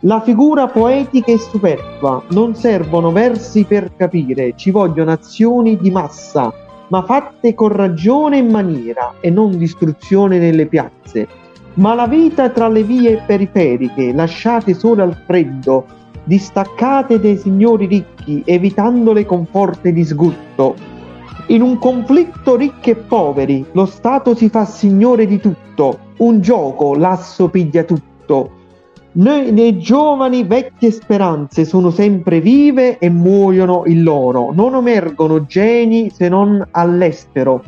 La 0.03 0.21
figura 0.21 0.67
poetica 0.67 1.33
è 1.33 1.37
superflua, 1.37 2.23
non 2.29 2.55
servono 2.55 3.11
versi 3.11 3.65
per 3.65 3.93
capire, 3.97 4.53
ci 4.55 4.71
vogliono 4.71 5.11
azioni 5.11 5.75
di 5.75 5.91
massa 5.91 6.53
ma 6.89 7.03
fatte 7.03 7.53
con 7.53 7.69
ragione 7.69 8.37
e 8.37 8.43
maniera 8.43 9.15
e 9.19 9.29
non 9.29 9.57
distruzione 9.57 10.37
nelle 10.37 10.67
piazze. 10.67 11.27
Ma 11.75 11.93
la 11.93 12.07
vita 12.07 12.49
tra 12.49 12.67
le 12.67 12.83
vie 12.83 13.23
periferiche, 13.25 14.11
lasciate 14.13 14.73
sole 14.73 15.01
al 15.01 15.15
freddo, 15.25 15.85
distaccate 16.23 17.19
dai 17.19 17.37
signori 17.37 17.85
ricchi, 17.85 18.43
evitandole 18.45 19.25
con 19.25 19.45
forte 19.45 19.93
disgusto. 19.93 20.75
In 21.47 21.61
un 21.61 21.79
conflitto 21.79 22.55
ricchi 22.55 22.91
e 22.91 22.95
poveri, 22.95 23.65
lo 23.71 23.85
Stato 23.85 24.35
si 24.35 24.49
fa 24.49 24.65
signore 24.65 25.25
di 25.25 25.39
tutto, 25.39 25.97
un 26.17 26.41
gioco 26.41 26.95
l'asso 26.95 27.49
piglia 27.49 27.83
tutto. 27.83 28.57
Noi, 29.11 29.51
nei 29.51 29.79
giovani 29.79 30.43
vecchie 30.43 30.91
speranze 30.91 31.65
sono 31.65 31.89
sempre 31.89 32.39
vive 32.39 32.99
e 32.99 33.09
muoiono 33.09 33.83
il 33.87 34.03
loro, 34.03 34.51
non 34.53 34.75
emergono 34.75 35.45
geni 35.45 36.11
se 36.11 36.29
non 36.29 36.65
all'estero. 36.71 37.63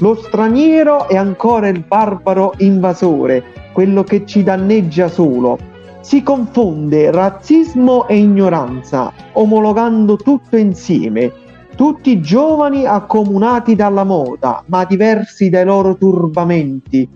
Lo 0.00 0.14
straniero 0.16 1.08
è 1.08 1.16
ancora 1.16 1.68
il 1.68 1.82
barbaro 1.86 2.52
invasore, 2.58 3.42
quello 3.72 4.04
che 4.04 4.26
ci 4.26 4.42
danneggia 4.42 5.08
solo. 5.08 5.58
Si 6.02 6.22
confonde 6.22 7.10
razzismo 7.10 8.06
e 8.06 8.18
ignoranza, 8.18 9.12
omologando 9.32 10.16
tutto 10.16 10.58
insieme. 10.58 11.32
Tutti 11.74 12.20
giovani 12.20 12.84
accomunati 12.84 13.74
dalla 13.74 14.04
moda, 14.04 14.62
ma 14.66 14.84
diversi 14.84 15.48
dai 15.48 15.64
loro 15.64 15.96
turbamenti. 15.96 17.08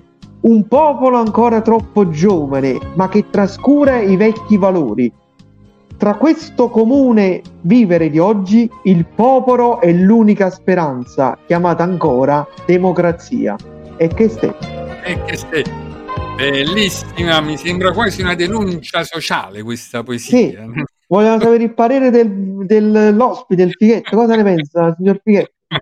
Un 0.47 0.69
popolo 0.69 1.19
ancora 1.19 1.61
troppo 1.61 2.09
giovane, 2.09 2.79
ma 2.95 3.09
che 3.09 3.31
trascura 3.31 4.01
i 4.01 4.17
vecchi 4.17 4.57
valori. 4.57 5.13
Tra 5.97 6.15
questo 6.15 6.69
comune 6.69 7.43
vivere 7.63 8.09
di 8.11 8.21
oggi, 8.21 8.71
il 8.85 9.07
popolo 9.07 9.81
è 9.81 9.93
l'unica 9.93 10.49
speranza, 10.51 11.37
chiamata 11.47 11.83
ancora 11.83 12.47
democrazia. 12.65 13.57
E 13.97 14.07
che 14.07 14.29
stai? 14.29 14.55
E 15.03 15.21
che 15.25 15.37
stai? 15.37 15.65
Bellissima, 16.37 17.41
mi 17.41 17.57
sembra 17.57 17.91
quasi 17.91 18.23
una 18.23 18.37
denuncia 18.37 19.03
sociale 19.03 19.65
questa 19.65 20.05
poesia. 20.05 20.39
Sì. 20.39 20.85
Vogliamo 21.09 21.41
sapere 21.41 21.65
il 21.65 21.75
parere 21.75 22.11
del, 22.11 22.65
dell'ospite, 22.65 23.65
del 23.65 23.73
Fighetto. 23.73 24.17
Cosa 24.17 24.37
ne 24.37 24.45
pensa, 24.45 24.95
signor 24.97 25.21
Fighetto? 25.25 25.55
no, 25.69 25.81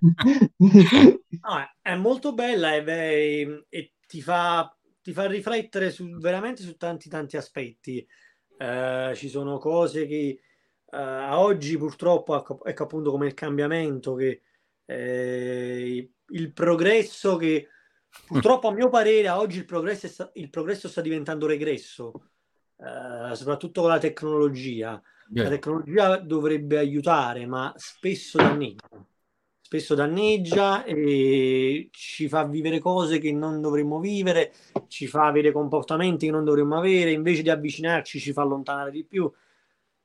è 1.83 1.93
molto 1.93 2.33
bella 2.33 2.73
e, 2.73 3.65
e 3.69 3.91
ti, 4.05 4.21
fa, 4.21 4.75
ti, 5.01 5.13
fa, 5.13 5.27
riflettere 5.27 5.91
su, 5.91 6.07
veramente 6.17 6.61
su 6.61 6.75
tanti 6.77 7.09
tanti 7.09 7.37
aspetti. 7.37 8.05
Eh, 8.57 9.13
ci 9.15 9.29
sono 9.29 9.57
cose 9.57 10.05
che 10.05 10.39
eh, 10.91 10.97
a 10.97 11.39
oggi 11.39 11.77
purtroppo, 11.77 12.37
ecco, 12.37 12.63
ecco, 12.63 12.83
appunto 12.83 13.11
come 13.11 13.27
il 13.27 13.33
cambiamento, 13.33 14.15
che 14.15 14.41
eh, 14.85 16.11
il 16.27 16.53
progresso 16.53 17.35
che 17.37 17.69
purtroppo 18.25 18.67
a 18.69 18.73
mio 18.73 18.89
parere 18.89 19.27
a 19.27 19.39
oggi 19.39 19.57
il 19.57 19.65
progresso, 19.65 20.07
sta, 20.07 20.31
il 20.35 20.49
progresso 20.49 20.87
sta 20.87 21.01
diventando 21.01 21.47
regresso, 21.47 22.29
eh, 22.77 23.35
soprattutto 23.35 23.81
con 23.81 23.89
la 23.89 23.99
tecnologia. 23.99 25.01
La 25.43 25.49
tecnologia 25.49 26.17
dovrebbe 26.17 26.77
aiutare, 26.77 27.47
ma 27.47 27.73
spesso 27.77 28.37
danneggia. 28.37 29.05
Spesso 29.65 29.95
danneggia 29.95 30.83
e 30.83 31.89
ci 31.89 32.29
fa 32.29 32.45
vivere 32.45 32.77
cose 32.77 33.17
che 33.17 33.31
non 33.31 33.61
dovremmo 33.61 33.99
vivere, 33.99 34.53
ci 34.87 35.07
fa 35.07 35.25
avere 35.25 35.51
comportamenti 35.51 36.27
che 36.27 36.31
non 36.31 36.43
dovremmo 36.43 36.77
avere, 36.77 37.09
invece 37.09 37.41
di 37.41 37.49
avvicinarci 37.49 38.19
ci 38.19 38.31
fa 38.31 38.43
allontanare 38.43 38.91
di 38.91 39.03
più. 39.03 39.27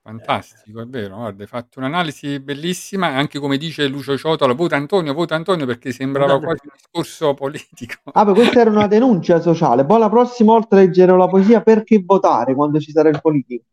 Fantastico, 0.03 0.81
è 0.81 0.87
vero, 0.87 1.17
guarda, 1.17 1.43
hai 1.43 1.47
fatto 1.47 1.79
un'analisi 1.79 2.41
bellissima, 2.41 3.09
anche 3.09 3.39
come 3.39 3.59
dice 3.59 3.87
Lucio 3.87 4.17
Ciotola, 4.17 4.55
vota 4.55 4.77
Antonio, 4.77 5.13
vota 5.13 5.35
Antonio, 5.35 5.67
perché 5.67 5.93
sembrava 5.93 6.41
quasi 6.41 6.61
un 6.65 6.73
discorso 6.73 7.35
politico. 7.35 7.97
Ah, 8.15 8.25
beh, 8.25 8.33
questa 8.33 8.61
era 8.61 8.71
una 8.71 8.87
denuncia 8.87 9.43
sociale, 9.43 9.85
poi 9.85 9.99
la 9.99 10.09
prossima 10.09 10.53
volta 10.53 10.77
leggerò 10.77 11.17
la 11.17 11.29
poesia 11.29 11.61
perché 11.61 12.03
votare 12.03 12.55
quando 12.55 12.81
ci 12.81 12.93
sarà 12.93 13.11
il 13.11 13.21
politico. 13.21 13.65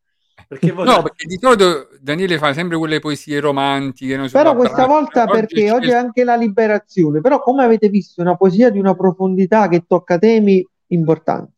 Perché 0.48 0.72
no, 0.72 1.02
perché 1.02 1.26
di 1.28 1.38
solito 1.40 1.90
Daniele 2.00 2.38
fa 2.38 2.54
sempre 2.54 2.78
quelle 2.78 3.00
poesie 3.00 3.40
romantiche. 3.42 4.16
No, 4.16 4.30
però 4.30 4.56
questa 4.56 4.86
volta 4.86 5.24
oggi 5.24 5.32
perché 5.34 5.72
oggi 5.72 5.90
è 5.90 5.96
anche 5.96 6.24
la 6.24 6.38
liberazione. 6.38 7.20
Però 7.20 7.42
come 7.42 7.66
avete 7.66 7.90
visto, 7.90 8.22
è 8.22 8.24
una 8.24 8.38
poesia 8.38 8.70
di 8.70 8.80
una 8.80 8.96
profondità 8.96 9.68
che 9.68 9.84
tocca 9.86 10.18
temi 10.18 10.66
importanti. 10.88 11.56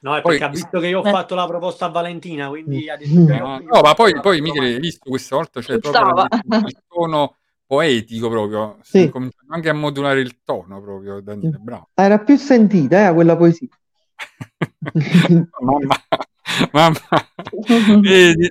No, 0.00 0.14
è 0.14 0.22
perché 0.22 0.38
poi, 0.38 0.46
ha 0.46 0.50
visto 0.50 0.78
che 0.78 0.86
io 0.88 1.00
ho 1.00 1.08
eh. 1.08 1.10
fatto 1.10 1.34
la 1.34 1.46
proposta 1.46 1.86
a 1.86 1.88
Valentina, 1.88 2.48
quindi 2.48 2.88
ha 2.88 2.96
detto 2.96 3.18
no, 3.18 3.38
no, 3.38 3.58
no, 3.58 3.80
ma 3.80 3.94
poi, 3.94 4.20
poi 4.20 4.40
Michele, 4.40 4.74
hai 4.74 4.78
visto 4.78 5.08
questa 5.10 5.34
volta 5.34 5.60
c'è 5.60 5.78
proprio 5.78 6.26
il 6.66 6.82
tono 6.86 7.34
poetico 7.66 8.28
proprio, 8.28 8.76
sì. 8.82 9.08
cominciando 9.08 9.54
anche 9.54 9.68
a 9.68 9.72
modulare 9.72 10.20
il 10.20 10.38
tono 10.44 10.80
proprio, 10.80 11.20
Daniele, 11.20 11.58
bravo. 11.58 11.88
Era 11.94 12.18
più 12.20 12.36
sentita 12.36 13.08
eh, 13.08 13.14
quella 13.14 13.36
poesia. 13.36 13.68
mamma, 15.60 15.96
mamma. 16.72 18.00
Vedi? 18.00 18.50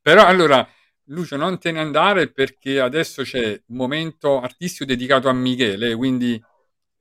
Però 0.00 0.24
allora, 0.24 0.66
Lucio, 1.04 1.36
non 1.36 1.58
te 1.58 1.72
ne 1.72 1.80
andare 1.80 2.30
perché 2.30 2.80
adesso 2.80 3.22
c'è 3.22 3.60
un 3.66 3.76
momento 3.76 4.40
artistico 4.40 4.84
dedicato 4.84 5.28
a 5.28 5.32
Michele, 5.32 5.94
quindi 5.94 6.42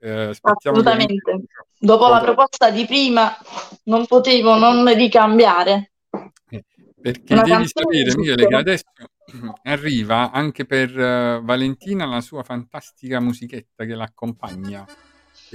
eh, 0.06 0.38
Assolutamente. 0.40 1.46
Dopo 1.78 2.08
la 2.08 2.22
proposta 2.22 2.70
di 2.70 2.86
prima 2.86 3.36
non 3.86 4.06
potevo 4.06 4.56
non 4.56 4.86
ricambiare. 4.94 5.92
Eh, 6.50 6.64
perché 7.02 7.34
Una 7.34 7.44
devi 7.44 7.68
sapere, 7.68 8.16
Michele, 8.16 8.48
che 8.48 8.56
adesso 8.56 8.84
arriva 9.64 10.32
anche 10.32 10.66
per 10.66 10.92
uh, 10.92 11.44
Valentina 11.44 12.06
la 12.06 12.22
sua 12.22 12.44
fantastica 12.44 13.20
musichetta 13.20 13.86
che 13.86 13.96
l'accompagna. 13.96 14.86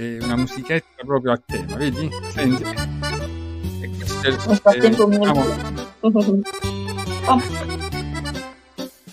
È 0.01 0.17
una 0.23 0.35
musichetta 0.35 1.03
proprio 1.05 1.33
a 1.33 1.41
tema, 1.45 1.75
vedi? 1.75 2.09
Senti. 2.29 2.63
E 2.63 3.89
questo 3.95 4.27
è, 4.27 4.55
frattempo 4.55 5.07
è, 5.07 5.15
diciamo, 5.15 5.43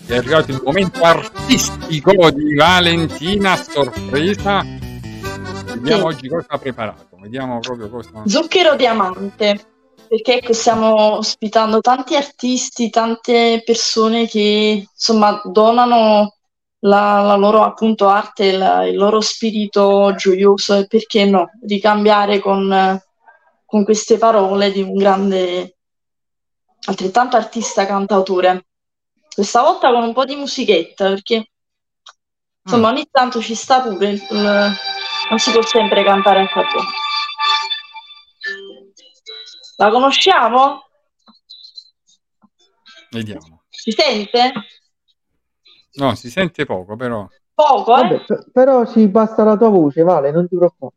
è 0.07 0.15
arrivato 0.15 0.51
il 0.51 0.61
momento 0.63 1.03
artistico 1.03 2.31
di 2.31 2.55
Valentina 2.55 3.55
sorpresa 3.55 4.65
Vediamo 5.75 6.09
sì. 6.09 6.15
oggi 6.15 6.27
cosa 6.27 6.45
ha 6.47 6.57
preparato. 6.57 7.17
Vediamo 7.21 7.59
proprio 7.59 7.87
cosa. 7.87 8.09
Zucchero 8.25 8.75
diamante. 8.75 9.67
Perché 10.07 10.37
ecco, 10.37 10.53
stiamo 10.53 11.17
ospitando 11.17 11.81
tanti 11.81 12.15
artisti, 12.15 12.89
tante 12.89 13.61
persone 13.63 14.27
che 14.27 14.87
insomma 14.91 15.39
donano 15.45 16.38
la, 16.79 17.21
la 17.21 17.35
loro 17.35 17.63
appunto 17.63 18.07
arte, 18.07 18.57
la, 18.57 18.85
il 18.85 18.95
loro 18.95 19.21
spirito 19.21 20.13
gioioso 20.15 20.75
e 20.75 20.87
perché 20.87 21.25
no, 21.25 21.51
ricambiare 21.65 22.39
con, 22.39 23.01
con 23.65 23.83
queste 23.83 24.17
parole 24.17 24.71
di 24.71 24.81
un 24.81 24.95
grande 24.95 25.77
altrettanto 26.87 27.35
artista 27.35 27.85
cantautore. 27.85 28.65
Questa 29.33 29.61
volta 29.61 29.91
con 29.91 30.03
un 30.03 30.13
po' 30.13 30.25
di 30.25 30.35
musichetta 30.35 31.09
perché 31.09 31.51
insomma 32.63 32.89
mm. 32.89 32.93
ogni 32.93 33.07
tanto 33.09 33.41
ci 33.41 33.55
sta 33.55 33.81
pure 33.81 34.09
il, 34.09 34.27
il 34.29 34.77
non 35.29 35.37
si 35.37 35.51
può 35.51 35.61
sempre 35.61 36.03
cantare 36.03 36.41
a 36.41 36.47
te. 36.47 36.79
La 39.77 39.89
conosciamo? 39.91 40.89
Vediamo. 43.11 43.63
Si 43.69 43.91
sente? 43.91 44.51
No, 45.99 46.15
si 46.15 46.29
sente 46.29 46.65
poco, 46.65 46.95
però. 46.95 47.27
Poco, 47.53 47.97
eh? 47.97 48.01
Vabbè, 48.03 48.23
p- 48.25 48.51
però 48.51 48.85
ci 48.85 49.07
basta 49.09 49.43
la 49.43 49.57
tua 49.57 49.69
voce, 49.69 50.01
Vale, 50.03 50.31
non 50.31 50.47
ti 50.47 50.55
preoccupare. 50.55 50.95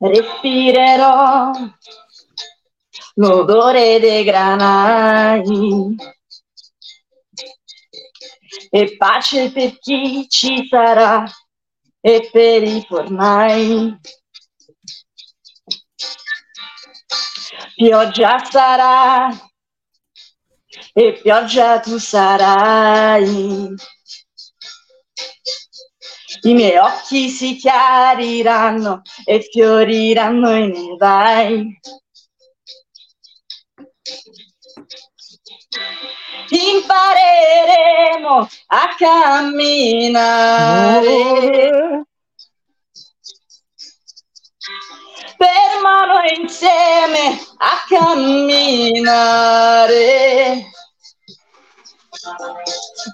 Respirerò 0.00 1.50
l'odore 3.18 3.98
dei 3.98 4.22
granai 4.24 5.96
e 8.70 8.96
pace 8.96 9.50
per 9.50 9.78
chi 9.78 10.26
ci 10.28 10.66
sarà 10.68 11.24
e 12.00 12.28
per 12.30 12.62
i 12.62 12.84
formai. 12.86 13.98
Pioggia 17.74 18.38
sarà 18.44 19.28
e 20.94 21.12
pioggia 21.20 21.80
tu 21.80 21.98
sarai 21.98 23.74
i 26.42 26.54
miei 26.54 26.76
occhi 26.76 27.28
si 27.28 27.56
chiariranno 27.56 29.02
e 29.24 29.40
fioriranno 29.40 30.54
i 30.56 30.68
nevai. 30.68 31.80
Impareremo 36.50 38.48
a 38.66 38.94
camminare 38.96 40.38
per 45.38 45.80
mano 45.80 46.20
insieme 46.36 47.38
a 47.58 47.84
camminare. 47.88 49.46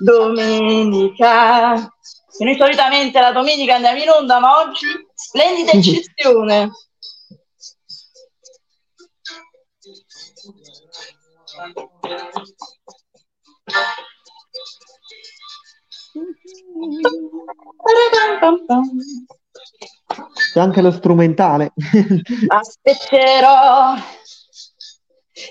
Domenica. 0.01 1.75
Noi 2.39 2.57
solitamente 2.57 3.21
la 3.21 3.31
domenica 3.31 3.75
andiamo 3.75 4.03
in 4.03 4.09
onda, 4.09 4.41
ma 4.41 4.59
oggi 4.61 4.87
splendida 5.15 5.73
eccezione. 5.77 6.71
C'è 20.53 20.61
anche 20.61 20.83
lo 20.83 20.91
strumentale. 20.91 21.73
Aspetterò 22.49 23.95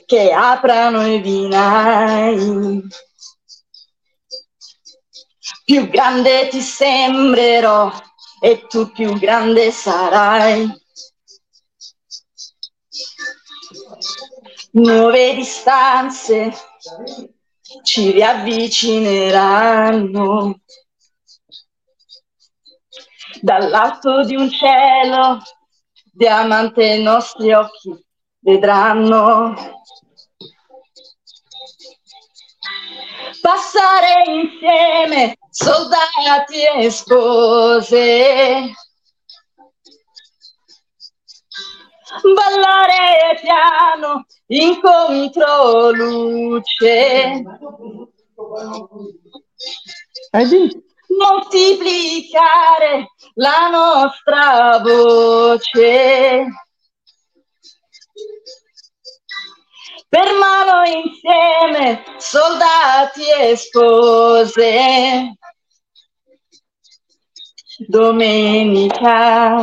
che 0.06 0.32
aprano 0.32 1.08
i 1.08 1.20
vinai. 1.22 2.84
Più 5.66 5.90
grande 5.90 6.48
ti 6.50 6.62
sembrerò 6.62 7.92
e 8.42 8.68
tu 8.68 8.92
più 8.92 9.18
grande 9.18 9.72
sarai. 9.72 10.72
Nuove 14.72 15.36
distanze 15.36 16.52
ci 17.84 18.12
riavvicineranno 18.12 20.60
dall'alto 23.44 24.24
di 24.24 24.36
un 24.36 24.50
cielo 24.50 25.42
diamante 26.14 26.86
i 26.86 27.04
nostri 27.04 27.52
occhi 27.52 27.94
vedranno. 28.40 29.54
Passare 33.42 34.24
insieme 34.28 35.36
soldati 35.50 36.64
e 36.78 36.90
spose. 36.90 38.72
Ballare 42.22 43.40
piano 43.42 44.26
in 44.48 44.80
controluce 44.80 46.22
Hai 50.32 50.46
visto? 50.46 50.93
Moltiplicare 51.18 53.08
la 53.36 53.70
nostra 53.70 54.80
voce. 54.80 56.46
Per 60.10 60.34
mano 60.40 60.84
insieme 60.88 62.04
soldati 62.18 63.24
e 63.40 63.56
spose. 63.56 65.38
Domenica. 67.88 69.56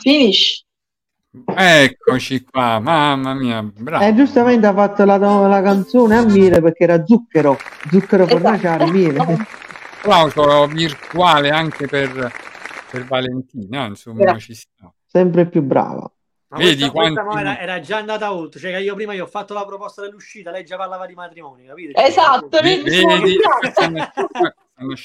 Finish 0.00 0.61
Eccoci 1.54 2.44
qua, 2.44 2.78
mamma 2.78 3.32
mia, 3.32 3.62
bravo. 3.62 4.04
Eh, 4.04 4.14
giustamente 4.14 4.66
ha 4.66 4.74
fatto 4.74 5.04
la, 5.06 5.16
la 5.16 5.62
canzone 5.62 6.18
a 6.18 6.22
miele 6.24 6.60
perché 6.60 6.84
era 6.84 7.02
zucchero, 7.06 7.56
zucchero 7.90 8.24
Esatto. 8.24 8.38
fornaciare, 8.38 8.90
miele. 8.90 9.18
Applauso 10.02 10.66
virtuale 10.66 11.48
anche 11.48 11.86
per, 11.86 12.30
per 12.90 13.06
Valentina, 13.06 13.86
insomma, 13.86 14.20
Grazie. 14.20 14.40
ci 14.40 14.54
sta. 14.54 14.92
Sempre 15.06 15.46
più 15.46 15.62
brava. 15.62 16.10
Ma 16.48 16.58
Vedi 16.58 16.86
questa, 16.90 17.24
quanti- 17.24 17.48
era, 17.48 17.58
era 17.60 17.80
già 17.80 17.96
andata 17.96 18.34
oltre, 18.34 18.60
cioè 18.60 18.72
che 18.72 18.80
io 18.80 18.94
prima 18.94 19.14
gli 19.14 19.20
ho 19.20 19.26
fatto 19.26 19.54
la 19.54 19.64
proposta 19.64 20.02
dell'uscita, 20.02 20.50
lei 20.50 20.64
già 20.64 20.76
parlava 20.76 21.06
di 21.06 21.14
matrimonio, 21.14 21.68
capite? 21.68 22.04
Esatto, 22.04 22.60
Vedi, 22.60 22.90
vedi, 22.90 23.38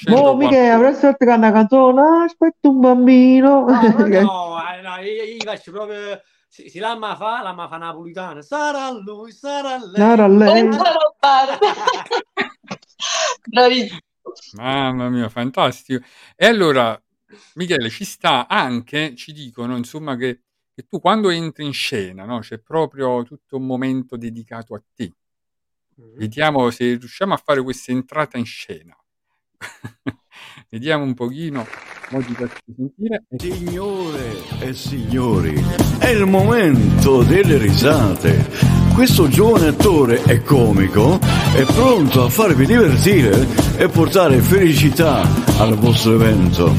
Boh, 0.08 0.22
qua. 0.22 0.34
mica 0.36 0.68
la 0.68 0.78
prossima 0.78 1.16
volta 1.18 1.34
una 1.34 1.52
canzone, 1.52 2.00
"Ah, 2.00 2.22
aspetta 2.24 2.68
un 2.68 2.80
bambino. 2.80 3.64
No, 3.66 3.80
no, 4.06 4.72
eh, 4.72 4.80
no, 4.80 4.96
io, 5.00 5.22
io 5.24 5.42
faccio 5.44 5.70
proprio... 5.72 6.20
Si, 6.50 6.70
si 6.70 6.78
l'amma 6.78 7.14
fa, 7.14 7.42
l'amma 7.42 7.68
fa 7.68 7.76
napolitana. 7.76 8.40
Sarà 8.40 8.90
lui, 8.90 9.32
sarà 9.32 9.76
lei. 9.76 9.96
Sarà 9.96 10.26
lei. 10.26 10.68
Bravissimo. 13.44 13.98
Mamma 14.54 15.10
mia, 15.10 15.28
fantastico. 15.28 16.04
E 16.34 16.46
allora, 16.46 17.00
Michele, 17.54 17.90
ci 17.90 18.04
sta 18.04 18.46
anche, 18.46 19.14
ci 19.14 19.32
dicono, 19.32 19.76
insomma, 19.76 20.16
che, 20.16 20.42
che 20.74 20.86
tu 20.88 21.00
quando 21.00 21.28
entri 21.28 21.66
in 21.66 21.72
scena, 21.74 22.24
no, 22.24 22.38
c'è 22.40 22.58
proprio 22.58 23.22
tutto 23.24 23.56
un 23.56 23.66
momento 23.66 24.16
dedicato 24.16 24.74
a 24.74 24.82
te. 24.94 25.12
Mhm. 25.96 26.16
Vediamo 26.16 26.70
se 26.70 26.96
riusciamo 26.96 27.34
a 27.34 27.36
fare 27.36 27.62
questa 27.62 27.92
entrata 27.92 28.38
in 28.38 28.46
scena. 28.46 28.96
Vediamo 30.70 31.04
un 31.04 31.14
pochino, 31.14 31.64
faccio 31.64 32.48
sentire. 32.76 33.24
Signore 33.36 34.36
e 34.60 34.72
signori, 34.72 35.64
è 35.98 36.08
il 36.08 36.26
momento 36.26 37.22
delle 37.22 37.58
risate. 37.58 38.76
Questo 38.94 39.28
giovane 39.28 39.68
attore 39.68 40.22
e 40.24 40.42
comico 40.42 41.18
è 41.54 41.62
pronto 41.64 42.24
a 42.24 42.28
farvi 42.28 42.66
divertire 42.66 43.46
e 43.76 43.88
portare 43.88 44.40
felicità 44.40 45.22
al 45.58 45.76
vostro 45.76 46.14
evento. 46.14 46.74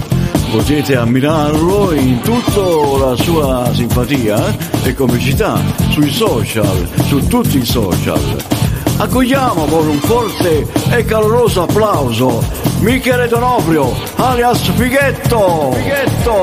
Potete 0.52 0.96
ammirarlo 0.96 1.94
in 1.94 2.20
tutta 2.22 3.06
la 3.06 3.16
sua 3.16 3.72
simpatia 3.74 4.84
e 4.84 4.94
comicità 4.96 5.62
sui 5.92 6.10
social, 6.10 6.90
su 7.06 7.26
tutti 7.28 7.60
i 7.60 7.66
social. 7.66 8.59
Accogliamo 9.02 9.64
con 9.64 9.88
un 9.88 9.98
forte 10.00 10.68
e 10.90 11.06
caloroso 11.06 11.62
applauso 11.62 12.44
Michele 12.80 13.30
Donofrio, 13.30 13.96
alias 14.18 14.60
Fighetto! 14.72 15.72
Fighetto! 15.72 16.42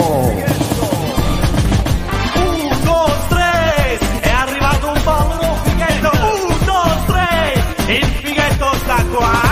Un, 2.35 2.79
due, 2.83 3.13
tre, 3.29 3.99
è 4.21 4.31
arrivato 4.31 4.89
un 4.89 5.03
povero 5.05 5.57
fighetto. 5.65 6.11
Un, 6.13 6.57
due, 6.65 7.05
tre, 7.07 7.95
il 7.95 8.05
fighetto 8.23 8.75
sta 8.85 9.05
qua. 9.13 9.46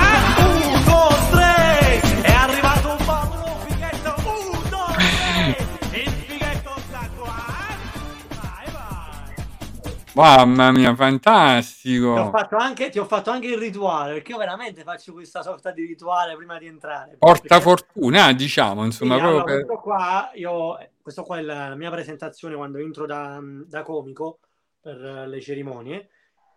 Mamma 10.15 10.71
mia, 10.71 10.93
Ti 10.93 10.93
ho, 10.93 10.95
fantastico! 10.97 12.31
fatto 12.31 12.57
anche, 12.57 12.89
ti 12.89 12.99
ho 12.99 13.05
fatto 13.05 13.31
anche 13.31 13.49
il 13.49 13.59
rituale, 13.59 14.13
perché 14.15 14.33
io 14.33 14.39
veramente 14.39 14.83
faccio 14.83 15.13
questa 15.13 15.43
sorta 15.43 15.73
di 15.73 15.85
rituale 15.85 16.37
prima 16.37 16.59
di 16.59 16.67
entrare. 16.67 17.17
Porta 17.19 17.61
fortuna, 17.61 18.33
diciamo, 18.33 18.85
insomma, 18.85 19.15
allora, 19.15 19.43
proprio 19.43 19.57
per... 19.57 19.67
questo 19.67 19.83
qua, 19.83 20.31
io, 20.35 20.77
questo 21.03 21.23
qua 21.25 21.39
è 21.39 21.43
la, 21.43 21.75
mia 21.75 21.91
presentazione 21.91 22.55
quando 22.55 22.79
entro 22.79 23.07
da, 23.07 23.41
da 23.43 23.83
comico 23.83 24.39
per 24.81 24.97
le 25.27 25.41
cerimonie. 25.41 26.09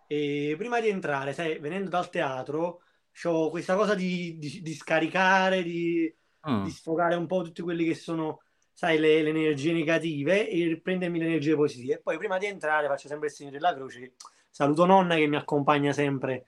E 0.06 0.54
prima 0.56 0.80
di 0.80 0.88
entrare, 0.88 1.32
sai, 1.32 1.58
venendo 1.58 1.90
dal 1.90 2.08
teatro, 2.10 2.80
ho 3.24 3.50
questa 3.50 3.74
cosa 3.74 3.94
di, 3.94 4.38
di- 4.38 4.62
di 4.62 4.74
scaricare, 4.74 5.62
di, 5.62 6.12
Mm. 6.48 6.64
di 6.64 6.70
sfogare 6.70 7.16
un 7.16 7.26
po' 7.26 7.42
tutti 7.42 7.62
quelli 7.62 7.84
che 7.84 7.94
sono, 7.94 8.42
sai, 8.78 8.96
le, 8.96 9.22
le 9.22 9.30
energie 9.30 9.72
negative 9.72 10.48
e 10.48 10.78
prendermi 10.80 11.18
le 11.18 11.24
energie 11.24 11.56
positive. 11.56 11.94
E 11.94 11.98
poi 11.98 12.16
prima 12.16 12.38
di 12.38 12.46
entrare 12.46 12.86
faccio 12.86 13.08
sempre 13.08 13.26
il 13.26 13.34
segno 13.34 13.50
della 13.50 13.74
croce. 13.74 14.12
Saluto 14.48 14.84
nonna 14.84 15.16
che 15.16 15.26
mi 15.26 15.34
accompagna 15.34 15.92
sempre 15.92 16.46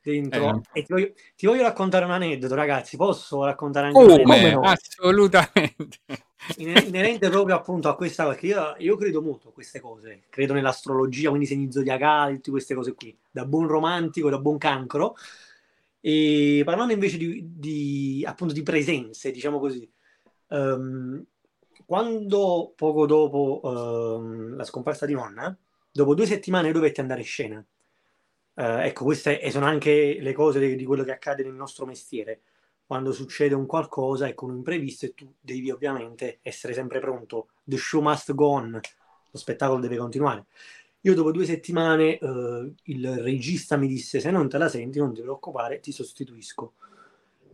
dentro. 0.00 0.62
Eh. 0.72 0.80
E 0.80 0.82
ti 0.84 0.92
voglio, 0.94 1.12
ti 1.36 1.44
voglio 1.44 1.60
raccontare 1.60 2.06
un 2.06 2.12
aneddoto, 2.12 2.54
ragazzi. 2.54 2.96
Posso 2.96 3.44
raccontare 3.44 3.88
anche 3.88 3.98
un 3.98 4.22
Come? 4.22 4.52
no? 4.52 4.60
Assolutamente. 4.62 5.98
Iner- 6.56 6.86
inerente 6.86 7.28
proprio 7.28 7.56
appunto 7.56 7.90
a 7.90 7.94
questa 7.94 8.26
perché 8.26 8.46
io, 8.46 8.74
io 8.78 8.96
credo 8.96 9.20
molto 9.20 9.48
a 9.48 9.52
queste 9.52 9.80
cose 9.80 10.24
credo 10.30 10.52
nell'astrologia 10.52 11.30
quindi 11.30 11.46
segni 11.46 11.72
zodiacali 11.72 12.36
tutte 12.36 12.50
queste 12.52 12.74
cose 12.74 12.94
qui 12.94 13.16
da 13.28 13.44
buon 13.44 13.66
romantico 13.66 14.30
da 14.30 14.38
buon 14.38 14.56
cancro 14.56 15.16
e 15.98 16.62
parlando 16.64 16.92
invece 16.92 17.16
di, 17.16 17.42
di, 17.56 18.24
appunto 18.24 18.52
di 18.52 18.62
presenze 18.62 19.32
diciamo 19.32 19.58
così 19.58 19.90
ehm, 20.50 21.26
quando 21.86 22.72
poco 22.76 23.06
dopo 23.06 23.60
ehm, 23.64 24.56
la 24.56 24.64
scomparsa 24.64 25.06
di 25.06 25.14
nonna 25.14 25.56
dopo 25.90 26.14
due 26.14 26.26
settimane 26.26 26.72
dovetti 26.72 27.00
andare 27.00 27.20
in 27.20 27.26
scena 27.26 27.66
Eh, 28.58 28.86
ecco 28.86 29.04
queste 29.04 29.40
e 29.40 29.50
sono 29.50 29.66
anche 29.66 30.18
le 30.20 30.32
cose 30.32 30.58
di, 30.60 30.76
di 30.76 30.84
quello 30.84 31.04
che 31.04 31.12
accade 31.12 31.42
nel 31.42 31.52
nostro 31.54 31.84
mestiere 31.86 32.40
quando 32.86 33.12
succede 33.12 33.54
un 33.54 33.66
qualcosa, 33.66 34.28
ecco, 34.28 34.46
un 34.46 34.56
imprevisto 34.56 35.06
e 35.06 35.14
tu 35.14 35.32
devi 35.40 35.70
ovviamente 35.70 36.38
essere 36.42 36.72
sempre 36.72 37.00
pronto. 37.00 37.48
The 37.64 37.76
show 37.76 38.00
must 38.00 38.32
go 38.34 38.48
on, 38.48 38.70
lo 38.72 39.38
spettacolo 39.38 39.80
deve 39.80 39.96
continuare. 39.96 40.46
Io 41.02 41.14
dopo 41.14 41.32
due 41.32 41.44
settimane 41.44 42.18
eh, 42.18 42.72
il 42.84 43.16
regista 43.22 43.76
mi 43.76 43.88
disse 43.88 44.20
se 44.20 44.30
non 44.30 44.48
te 44.48 44.58
la 44.58 44.68
senti 44.68 44.98
non 44.98 45.12
ti 45.12 45.20
preoccupare, 45.20 45.80
ti 45.80 45.92
sostituisco. 45.92 46.74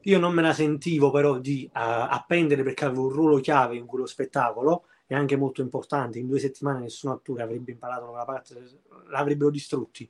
Io 0.02 0.18
non 0.18 0.34
me 0.34 0.42
la 0.42 0.52
sentivo 0.52 1.10
però 1.10 1.38
di 1.38 1.64
uh, 1.66 1.70
appendere 1.74 2.62
perché 2.62 2.84
avevo 2.84 3.06
un 3.06 3.12
ruolo 3.12 3.40
chiave 3.40 3.76
in 3.76 3.86
quello 3.86 4.06
spettacolo 4.06 4.86
e 5.06 5.14
anche 5.14 5.36
molto 5.36 5.60
importante. 5.60 6.18
In 6.18 6.26
due 6.26 6.38
settimane 6.38 6.80
nessun 6.80 7.10
attore 7.10 7.42
avrebbe 7.42 7.72
imparato 7.72 8.06
quella 8.06 8.24
parte, 8.24 8.54
l'avrebbero 9.08 9.50
distrutti. 9.50 10.08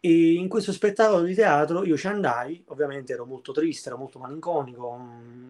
E 0.00 0.32
in 0.34 0.48
questo 0.48 0.72
spettacolo 0.72 1.22
di 1.22 1.34
teatro 1.34 1.84
io 1.84 1.96
ci 1.96 2.06
andai, 2.06 2.62
ovviamente 2.66 3.12
ero 3.12 3.24
molto 3.24 3.52
triste, 3.52 3.88
ero 3.88 3.98
molto 3.98 4.18
malinconico, 4.18 4.96
mm, 4.96 5.48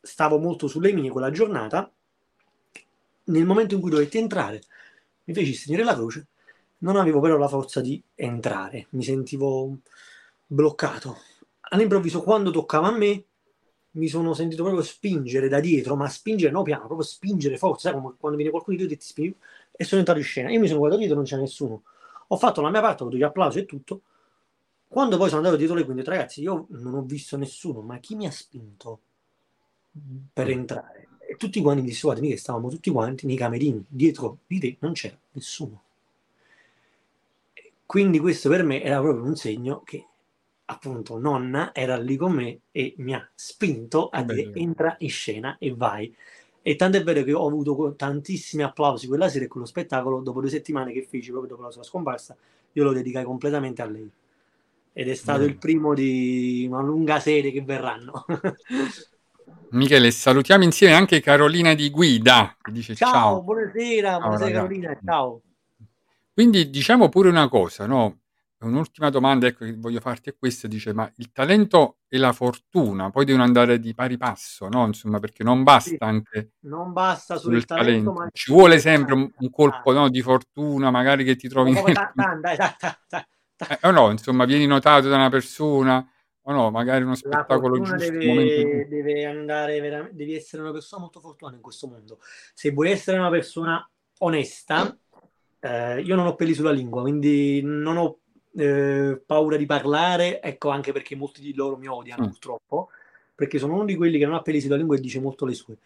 stavo 0.00 0.38
molto 0.38 0.66
sulle 0.66 0.92
mie 0.92 1.10
quella 1.10 1.30
giornata. 1.30 1.90
Nel 3.26 3.46
momento 3.46 3.74
in 3.74 3.80
cui 3.80 3.90
dovetti 3.90 4.18
entrare, 4.18 4.62
mi 5.24 5.34
feci 5.34 5.54
segnare 5.54 5.84
la 5.84 5.94
croce, 5.94 6.26
non 6.78 6.96
avevo 6.96 7.20
però 7.20 7.36
la 7.36 7.48
forza 7.48 7.80
di 7.80 8.02
entrare, 8.14 8.86
mi 8.90 9.02
sentivo 9.02 9.78
bloccato. 10.46 11.18
All'improvviso, 11.70 12.22
quando 12.22 12.50
toccava 12.50 12.88
a 12.88 12.96
me, 12.96 13.24
mi 13.92 14.08
sono 14.08 14.34
sentito 14.34 14.62
proprio 14.62 14.82
spingere 14.82 15.48
da 15.48 15.60
dietro, 15.60 15.96
ma 15.96 16.08
spingere 16.08 16.52
no 16.52 16.62
piano, 16.62 16.86
proprio 16.86 17.06
spingere 17.06 17.56
forza, 17.56 17.90
sai 17.90 18.00
come 18.00 18.14
quando 18.18 18.36
viene 18.36 18.50
qualcuno 18.50 18.76
di 18.76 18.88
te 18.88 18.96
ti 18.96 19.06
spingi, 19.06 19.36
e 19.72 19.84
sono 19.84 20.00
entrato 20.00 20.20
in 20.20 20.26
scena. 20.26 20.50
Io 20.50 20.60
mi 20.60 20.66
sono 20.66 20.78
guardato 20.78 21.00
dietro, 21.00 21.18
non 21.18 21.26
c'è 21.26 21.36
nessuno. 21.38 21.82
Ho 22.28 22.36
fatto 22.36 22.60
la 22.60 22.70
mia 22.70 22.80
parte, 22.80 23.02
ho 23.02 23.06
avuto 23.06 23.18
gli 23.18 23.24
applausi 23.24 23.58
e 23.60 23.66
tutto. 23.66 24.02
Quando 24.88 25.16
poi 25.16 25.26
sono 25.26 25.38
andato 25.38 25.56
dietro 25.56 25.76
le 25.76 25.84
quinte, 25.84 26.04
ragazzi, 26.04 26.40
io 26.40 26.66
non 26.70 26.94
ho 26.94 27.02
visto 27.02 27.36
nessuno, 27.36 27.80
ma 27.80 27.98
chi 27.98 28.14
mi 28.14 28.26
ha 28.26 28.30
spinto 28.30 29.00
per 30.32 30.50
entrare? 30.50 31.08
E 31.26 31.36
tutti 31.36 31.60
quanti 31.60 31.80
mi 31.80 31.88
dissero, 31.88 32.12
guarda, 32.12 32.28
che 32.28 32.36
stavamo 32.36 32.68
tutti 32.68 32.90
quanti 32.90 33.26
nei 33.26 33.36
camerini, 33.36 33.84
dietro 33.88 34.38
di 34.46 34.58
te 34.58 34.76
non 34.80 34.92
c'era 34.92 35.18
nessuno. 35.32 35.82
Quindi 37.86 38.18
questo 38.18 38.48
per 38.48 38.62
me 38.62 38.82
era 38.82 39.00
proprio 39.00 39.24
un 39.24 39.36
segno 39.36 39.82
che 39.82 40.06
appunto 40.66 41.18
nonna 41.18 41.74
era 41.74 41.96
lì 41.96 42.16
con 42.16 42.32
me 42.32 42.60
e 42.70 42.94
mi 42.98 43.14
ha 43.14 43.28
spinto 43.34 44.08
a 44.08 44.22
dire 44.22 44.50
entra 44.54 44.96
in 44.98 45.10
scena 45.10 45.56
e 45.58 45.74
vai. 45.74 46.14
E 46.62 46.76
tanto 46.76 46.96
è 46.96 47.02
vero 47.02 47.22
che 47.22 47.32
ho 47.34 47.46
avuto 47.46 47.94
tantissimi 47.94 48.62
applausi 48.62 49.06
quella 49.06 49.28
sera 49.28 49.44
e 49.44 49.48
quello 49.48 49.66
spettacolo, 49.66 50.20
dopo 50.20 50.40
due 50.40 50.48
settimane 50.48 50.92
che 50.92 51.02
feci 51.02 51.30
proprio 51.30 51.50
dopo 51.50 51.62
la 51.62 51.70
sua 51.70 51.82
scomparsa, 51.82 52.34
io 52.72 52.84
lo 52.84 52.92
dedicai 52.92 53.24
completamente 53.24 53.82
a 53.82 53.86
lei. 53.86 54.10
Ed 54.92 55.08
è 55.08 55.14
stato 55.14 55.40
Bene. 55.40 55.50
il 55.50 55.58
primo 55.58 55.92
di 55.92 56.66
una 56.70 56.80
lunga 56.80 57.20
serie 57.20 57.50
che 57.50 57.62
verranno. 57.62 58.24
Michele, 59.70 60.10
salutiamo 60.10 60.62
insieme 60.62 60.94
anche 60.94 61.20
Carolina 61.20 61.74
di 61.74 61.90
Guida, 61.90 62.56
che 62.62 62.70
dice 62.70 62.94
ciao. 62.94 63.10
Ciao, 63.10 63.42
buonasera, 63.42 64.08
ciao, 64.10 64.20
buonasera 64.20 64.50
Carolina, 64.52 64.98
ciao. 65.04 65.40
Quindi 66.32 66.70
diciamo 66.70 67.08
pure 67.08 67.28
una 67.28 67.48
cosa, 67.48 67.86
no? 67.86 68.20
Un'ultima 68.66 69.10
domanda 69.10 69.46
ecco, 69.46 69.64
che 69.64 69.74
voglio 69.76 70.00
farti 70.00 70.30
è 70.30 70.36
questa, 70.36 70.68
dice, 70.68 70.92
ma 70.92 71.10
il 71.16 71.32
talento 71.32 71.98
e 72.08 72.18
la 72.18 72.32
fortuna 72.32 73.10
poi 73.10 73.24
devono 73.24 73.44
andare 73.44 73.78
di 73.78 73.94
pari 73.94 74.16
passo, 74.16 74.68
no? 74.68 74.86
Insomma, 74.86 75.18
perché 75.18 75.42
non 75.42 75.62
basta 75.62 75.90
sì, 75.90 75.96
anche 76.00 76.52
non 76.60 76.92
basta 76.92 77.36
sul 77.36 77.64
talento, 77.64 78.12
talento. 78.12 78.30
Ci 78.32 78.52
vuole 78.52 78.78
sempre 78.78 79.14
un, 79.14 79.30
un 79.36 79.50
colpo 79.50 79.92
no, 79.92 80.08
di 80.08 80.22
fortuna, 80.22 80.90
magari 80.90 81.24
che 81.24 81.36
ti 81.36 81.48
trovi... 81.48 81.72
Nel... 81.72 81.94
Eh, 83.56 83.78
o 83.82 83.90
no, 83.92 84.10
insomma, 84.10 84.44
vieni 84.44 84.66
notato 84.66 85.08
da 85.08 85.14
una 85.14 85.28
persona, 85.28 86.04
o 86.42 86.52
no, 86.52 86.70
magari 86.70 87.04
uno 87.04 87.14
spettacolo 87.14 87.80
giusto. 87.80 87.96
Deve, 87.96 88.88
deve 88.88 89.24
andare 89.26 89.80
veramente, 89.80 90.16
devi 90.16 90.34
essere 90.34 90.62
una 90.62 90.72
persona 90.72 91.02
molto 91.02 91.20
fortunata 91.20 91.56
in 91.56 91.62
questo 91.62 91.86
mondo. 91.86 92.18
Se 92.52 92.72
vuoi 92.72 92.90
essere 92.90 93.16
una 93.16 93.30
persona 93.30 93.88
onesta, 94.18 94.96
eh, 95.60 96.00
io 96.00 96.16
non 96.16 96.26
ho 96.26 96.34
peli 96.34 96.52
sulla 96.52 96.72
lingua, 96.72 97.02
quindi 97.02 97.60
non 97.62 97.96
ho 97.96 98.18
eh, 98.56 99.20
paura 99.24 99.56
di 99.56 99.66
parlare, 99.66 100.40
ecco 100.40 100.70
anche 100.70 100.92
perché 100.92 101.16
molti 101.16 101.40
di 101.40 101.54
loro 101.54 101.76
mi 101.76 101.86
odiano 101.86 102.24
mm. 102.24 102.28
purtroppo, 102.28 102.88
perché 103.34 103.58
sono 103.58 103.74
uno 103.74 103.84
di 103.84 103.96
quelli 103.96 104.18
che 104.18 104.26
non 104.26 104.34
ha 104.34 104.42
peli 104.42 104.60
sulla 104.60 104.76
lingua 104.76 104.96
e 104.96 105.00
dice 105.00 105.20
molto 105.20 105.44
le 105.44 105.54
sue. 105.54 105.76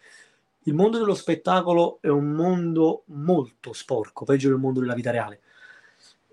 Il 0.64 0.74
mondo 0.74 0.98
dello 0.98 1.14
spettacolo 1.14 1.98
è 2.00 2.08
un 2.08 2.30
mondo 2.32 3.04
molto 3.06 3.72
sporco, 3.72 4.24
peggio 4.24 4.48
del 4.48 4.58
mondo 4.58 4.80
della 4.80 4.94
vita 4.94 5.10
reale. 5.10 5.40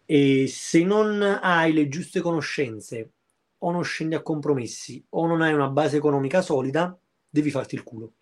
E 0.05 0.47
se 0.47 0.83
non 0.83 1.21
hai 1.41 1.73
le 1.73 1.87
giuste 1.87 2.21
conoscenze, 2.21 3.11
o 3.59 3.71
non 3.71 3.83
scendi 3.83 4.15
a 4.15 4.21
compromessi, 4.21 5.03
o 5.11 5.25
non 5.25 5.41
hai 5.41 5.53
una 5.53 5.69
base 5.69 5.97
economica 5.97 6.41
solida, 6.41 6.97
devi 7.29 7.49
farti 7.49 7.75
il 7.75 7.83
culo. 7.83 8.13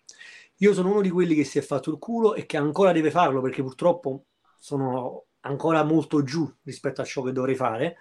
Io 0.58 0.72
sono 0.72 0.90
uno 0.90 1.00
di 1.00 1.10
quelli 1.10 1.34
che 1.34 1.44
si 1.44 1.58
è 1.58 1.62
fatto 1.62 1.90
il 1.90 1.98
culo 1.98 2.34
e 2.34 2.46
che 2.46 2.56
ancora 2.56 2.92
deve 2.92 3.10
farlo 3.10 3.40
perché 3.40 3.62
purtroppo 3.62 4.26
sono 4.58 5.24
ancora 5.44 5.82
molto 5.82 6.22
giù 6.22 6.50
rispetto 6.62 7.00
a 7.00 7.04
ciò 7.04 7.22
che 7.22 7.32
dovrei 7.32 7.54
fare, 7.54 7.96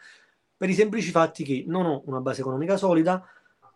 per 0.55 0.69
i 0.69 0.73
semplici 0.73 1.11
fatti 1.11 1.43
che 1.43 1.63
non 1.67 1.85
ho 1.85 2.03
una 2.05 2.21
base 2.21 2.41
economica 2.41 2.77
solida, 2.77 3.25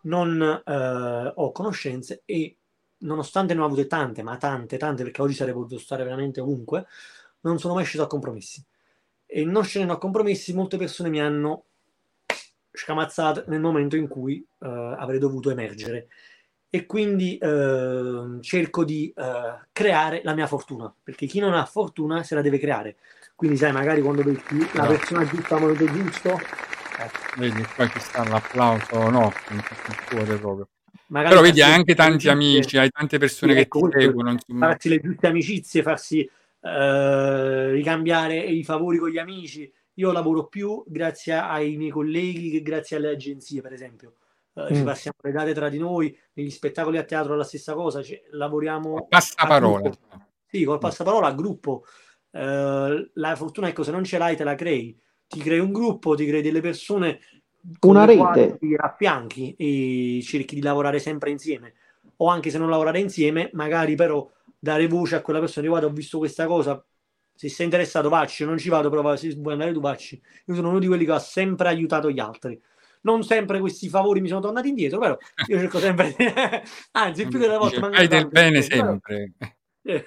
non 0.02 0.40
eh, 0.40 1.32
ho 1.34 1.52
conoscenze 1.52 2.22
e 2.24 2.56
nonostante 2.98 3.54
ne 3.54 3.60
ho 3.60 3.64
avute 3.64 3.86
tante, 3.86 4.22
ma 4.22 4.36
tante, 4.36 4.76
tante, 4.76 5.02
perché 5.02 5.22
oggi 5.22 5.34
sarei 5.34 5.52
potuto 5.52 5.78
stare 5.78 6.04
veramente 6.04 6.40
ovunque, 6.40 6.86
non 7.40 7.58
sono 7.58 7.74
mai 7.74 7.84
sceso 7.84 8.04
a 8.04 8.06
compromessi. 8.06 8.64
E 9.26 9.44
non 9.44 9.64
scendendo 9.64 9.94
a 9.96 9.98
compromessi, 9.98 10.54
molte 10.54 10.78
persone 10.78 11.10
mi 11.10 11.20
hanno 11.20 11.64
scamazzato 12.72 13.44
nel 13.48 13.60
momento 13.60 13.96
in 13.96 14.08
cui 14.08 14.38
eh, 14.38 14.66
avrei 14.66 15.18
dovuto 15.18 15.50
emergere. 15.50 16.08
E 16.70 16.86
quindi 16.86 17.38
eh, 17.38 18.38
cerco 18.40 18.84
di 18.84 19.12
eh, 19.14 19.66
creare 19.72 20.20
la 20.24 20.34
mia 20.34 20.46
fortuna, 20.46 20.92
perché 21.02 21.26
chi 21.26 21.38
non 21.38 21.54
ha 21.54 21.64
fortuna 21.64 22.22
se 22.22 22.34
la 22.34 22.42
deve 22.42 22.58
creare. 22.58 22.96
Quindi, 23.38 23.56
sai, 23.56 23.70
magari 23.70 24.00
quando 24.00 24.24
vedi 24.24 24.42
la 24.72 24.82
no. 24.82 24.88
persona 24.88 25.24
giusta 25.24 25.54
al 25.54 25.60
momento 25.60 25.84
giusto. 25.84 26.30
Eh. 26.30 27.10
Vedi, 27.36 27.64
qua 27.76 27.88
ci 27.88 28.00
sta 28.00 28.28
l'applauso, 28.28 29.10
no, 29.10 29.32
il 29.50 29.62
cuore 30.08 30.36
proprio. 30.38 30.68
Magari 31.06 31.34
Però 31.34 31.46
vedi, 31.46 31.62
hai 31.62 31.72
anche 31.72 31.94
tanti 31.94 32.28
amici, 32.28 32.78
hai 32.78 32.90
tante 32.90 33.16
persone 33.18 33.52
sì, 33.52 33.58
che 33.58 33.64
ecco, 33.64 33.88
ti 33.90 34.00
seguono. 34.00 34.32
Insomma. 34.32 34.66
Farsi 34.66 34.88
le 34.88 34.98
giuste 34.98 35.26
amicizie, 35.28 35.82
farsi 35.82 36.28
eh, 36.62 37.70
ricambiare 37.70 38.38
i 38.38 38.64
favori 38.64 38.98
con 38.98 39.08
gli 39.08 39.18
amici. 39.18 39.72
Io 39.94 40.10
lavoro 40.10 40.48
più 40.48 40.82
grazie 40.88 41.34
ai 41.34 41.76
miei 41.76 41.92
colleghi 41.92 42.50
che 42.50 42.60
grazie 42.60 42.96
alle 42.96 43.10
agenzie, 43.10 43.60
per 43.60 43.72
esempio. 43.72 44.14
Uh, 44.54 44.62
mm. 44.62 44.74
Ci 44.74 44.82
passiamo 44.82 45.16
le 45.22 45.30
date 45.30 45.54
tra 45.54 45.68
di 45.68 45.78
noi, 45.78 46.18
negli 46.32 46.50
spettacoli 46.50 46.98
a 46.98 47.04
teatro 47.04 47.34
è 47.34 47.36
la 47.36 47.44
stessa 47.44 47.74
cosa, 47.74 48.02
cioè, 48.02 48.20
lavoriamo... 48.32 49.06
Passaparola. 49.08 49.92
Sì, 50.44 50.64
col 50.64 50.78
passaparola 50.78 51.28
a 51.28 51.34
gruppo. 51.34 51.84
Uh, 52.30 53.08
la 53.14 53.34
fortuna 53.36 53.68
è 53.68 53.72
che 53.72 53.84
se 53.84 53.90
non 53.90 54.04
ce 54.04 54.18
l'hai 54.18 54.36
te 54.36 54.44
la 54.44 54.54
crei. 54.54 54.98
Ti 55.26 55.40
crei 55.40 55.58
un 55.58 55.72
gruppo, 55.72 56.14
ti 56.14 56.26
crei 56.26 56.42
delle 56.42 56.60
persone 56.60 57.20
una 57.80 58.04
rete. 58.04 58.56
ti 58.58 58.74
affianchi 58.76 59.54
e 59.56 60.20
cerchi 60.22 60.54
di 60.54 60.62
lavorare 60.62 60.98
sempre 60.98 61.30
insieme. 61.30 61.74
O 62.16 62.28
anche 62.28 62.50
se 62.50 62.58
non 62.58 62.70
lavorare 62.70 62.98
insieme 62.98 63.50
magari 63.52 63.94
però 63.94 64.28
dare 64.58 64.86
voce 64.88 65.16
a 65.16 65.20
quella 65.20 65.40
persona. 65.40 65.66
Guarda 65.66 65.86
ho 65.86 65.90
visto 65.90 66.18
questa 66.18 66.46
cosa. 66.46 66.82
Se 67.34 67.48
sei 67.48 67.66
interessato 67.66 68.08
vacci 68.08 68.44
non 68.44 68.58
ci 68.58 68.68
vado 68.68 68.90
però 68.90 69.14
se 69.14 69.32
vuoi 69.36 69.52
andare 69.52 69.72
tu 69.72 69.80
vacci 69.80 70.20
io 70.46 70.54
sono 70.56 70.70
uno 70.70 70.80
di 70.80 70.88
quelli 70.88 71.04
che 71.04 71.12
ha 71.12 71.20
sempre 71.20 71.68
aiutato 71.68 72.10
gli 72.10 72.18
altri. 72.18 72.60
Non 73.02 73.22
sempre 73.22 73.60
questi 73.60 73.88
favori 73.88 74.20
mi 74.20 74.26
sono 74.26 74.40
tornati 74.40 74.68
indietro 74.68 74.98
però 74.98 75.16
io 75.46 75.58
cerco 75.58 75.78
sempre 75.78 76.16
anzi 76.92 77.28
più 77.28 77.38
delle 77.38 77.56
volte 77.56 77.78
fai 77.78 78.08
del 78.08 78.26
bene 78.26 78.62
sempre. 78.62 79.32
Eh. 79.82 80.04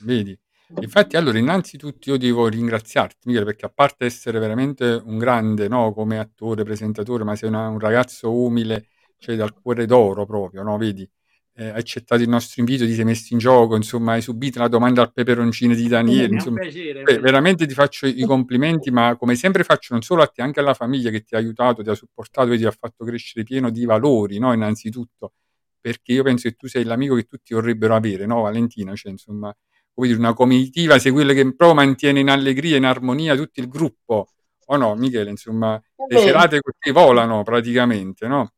vedi 0.00 0.38
Infatti, 0.80 1.16
allora, 1.16 1.38
innanzitutto 1.38 2.10
io 2.10 2.16
devo 2.16 2.48
ringraziarti, 2.48 3.28
Michele, 3.28 3.44
perché 3.44 3.66
a 3.66 3.72
parte 3.74 4.04
essere 4.04 4.38
veramente 4.38 5.00
un 5.04 5.18
grande, 5.18 5.68
no, 5.68 5.92
come 5.92 6.18
attore, 6.18 6.64
presentatore, 6.64 7.24
ma 7.24 7.36
sei 7.36 7.48
una, 7.48 7.68
un 7.68 7.78
ragazzo 7.78 8.32
umile, 8.32 8.86
cioè 9.18 9.36
dal 9.36 9.52
cuore 9.54 9.86
d'oro 9.86 10.24
proprio, 10.26 10.62
no? 10.62 10.76
Vedi? 10.78 11.08
Eh, 11.54 11.68
hai 11.68 11.78
accettato 11.78 12.22
il 12.22 12.28
nostro 12.30 12.62
invito, 12.62 12.86
ti 12.86 12.94
sei 12.94 13.04
messo 13.04 13.34
in 13.34 13.38
gioco, 13.38 13.76
insomma, 13.76 14.12
hai 14.12 14.22
subito 14.22 14.58
la 14.58 14.68
domanda 14.68 15.02
al 15.02 15.12
peperoncino 15.12 15.74
di 15.74 15.86
Daniele. 15.86 16.34
Insomma, 16.34 16.60
piacere, 16.60 17.02
beh, 17.02 17.18
veramente 17.18 17.66
ti 17.66 17.74
faccio 17.74 18.06
i 18.06 18.24
complimenti, 18.24 18.90
ma 18.90 19.16
come 19.16 19.34
sempre 19.34 19.64
faccio 19.64 19.92
non 19.92 20.02
solo 20.02 20.22
a 20.22 20.26
te, 20.26 20.40
anche 20.40 20.60
alla 20.60 20.74
famiglia 20.74 21.10
che 21.10 21.22
ti 21.22 21.34
ha 21.34 21.38
aiutato, 21.38 21.82
ti 21.82 21.90
ha 21.90 21.94
supportato 21.94 22.50
e 22.52 22.56
ti 22.56 22.64
ha 22.64 22.70
fatto 22.70 23.04
crescere 23.04 23.44
pieno 23.44 23.70
di 23.70 23.84
valori, 23.84 24.38
no? 24.38 24.52
Innanzitutto, 24.54 25.34
perché 25.78 26.12
io 26.12 26.22
penso 26.22 26.48
che 26.48 26.54
tu 26.54 26.66
sei 26.68 26.84
l'amico 26.84 27.14
che 27.14 27.24
tutti 27.24 27.52
vorrebbero 27.52 27.94
avere, 27.94 28.24
no, 28.24 28.40
Valentina? 28.42 28.94
Cioè, 28.94 29.10
insomma, 29.10 29.54
come 29.94 30.06
dire, 30.06 30.18
una 30.18 30.34
comitiva, 30.34 30.98
sei 30.98 31.12
quello 31.12 31.32
che 31.32 31.42
proprio 31.54 31.74
mantiene 31.74 32.20
in 32.20 32.30
allegria, 32.30 32.76
in 32.76 32.84
armonia 32.84 33.36
tutto 33.36 33.60
il 33.60 33.68
gruppo, 33.68 34.28
o 34.66 34.76
no, 34.76 34.94
Michele? 34.94 35.30
Insomma, 35.30 35.80
le 36.08 36.18
serate 36.18 36.60
così 36.60 36.92
volano 36.92 37.42
praticamente, 37.42 38.26
no? 38.26 38.52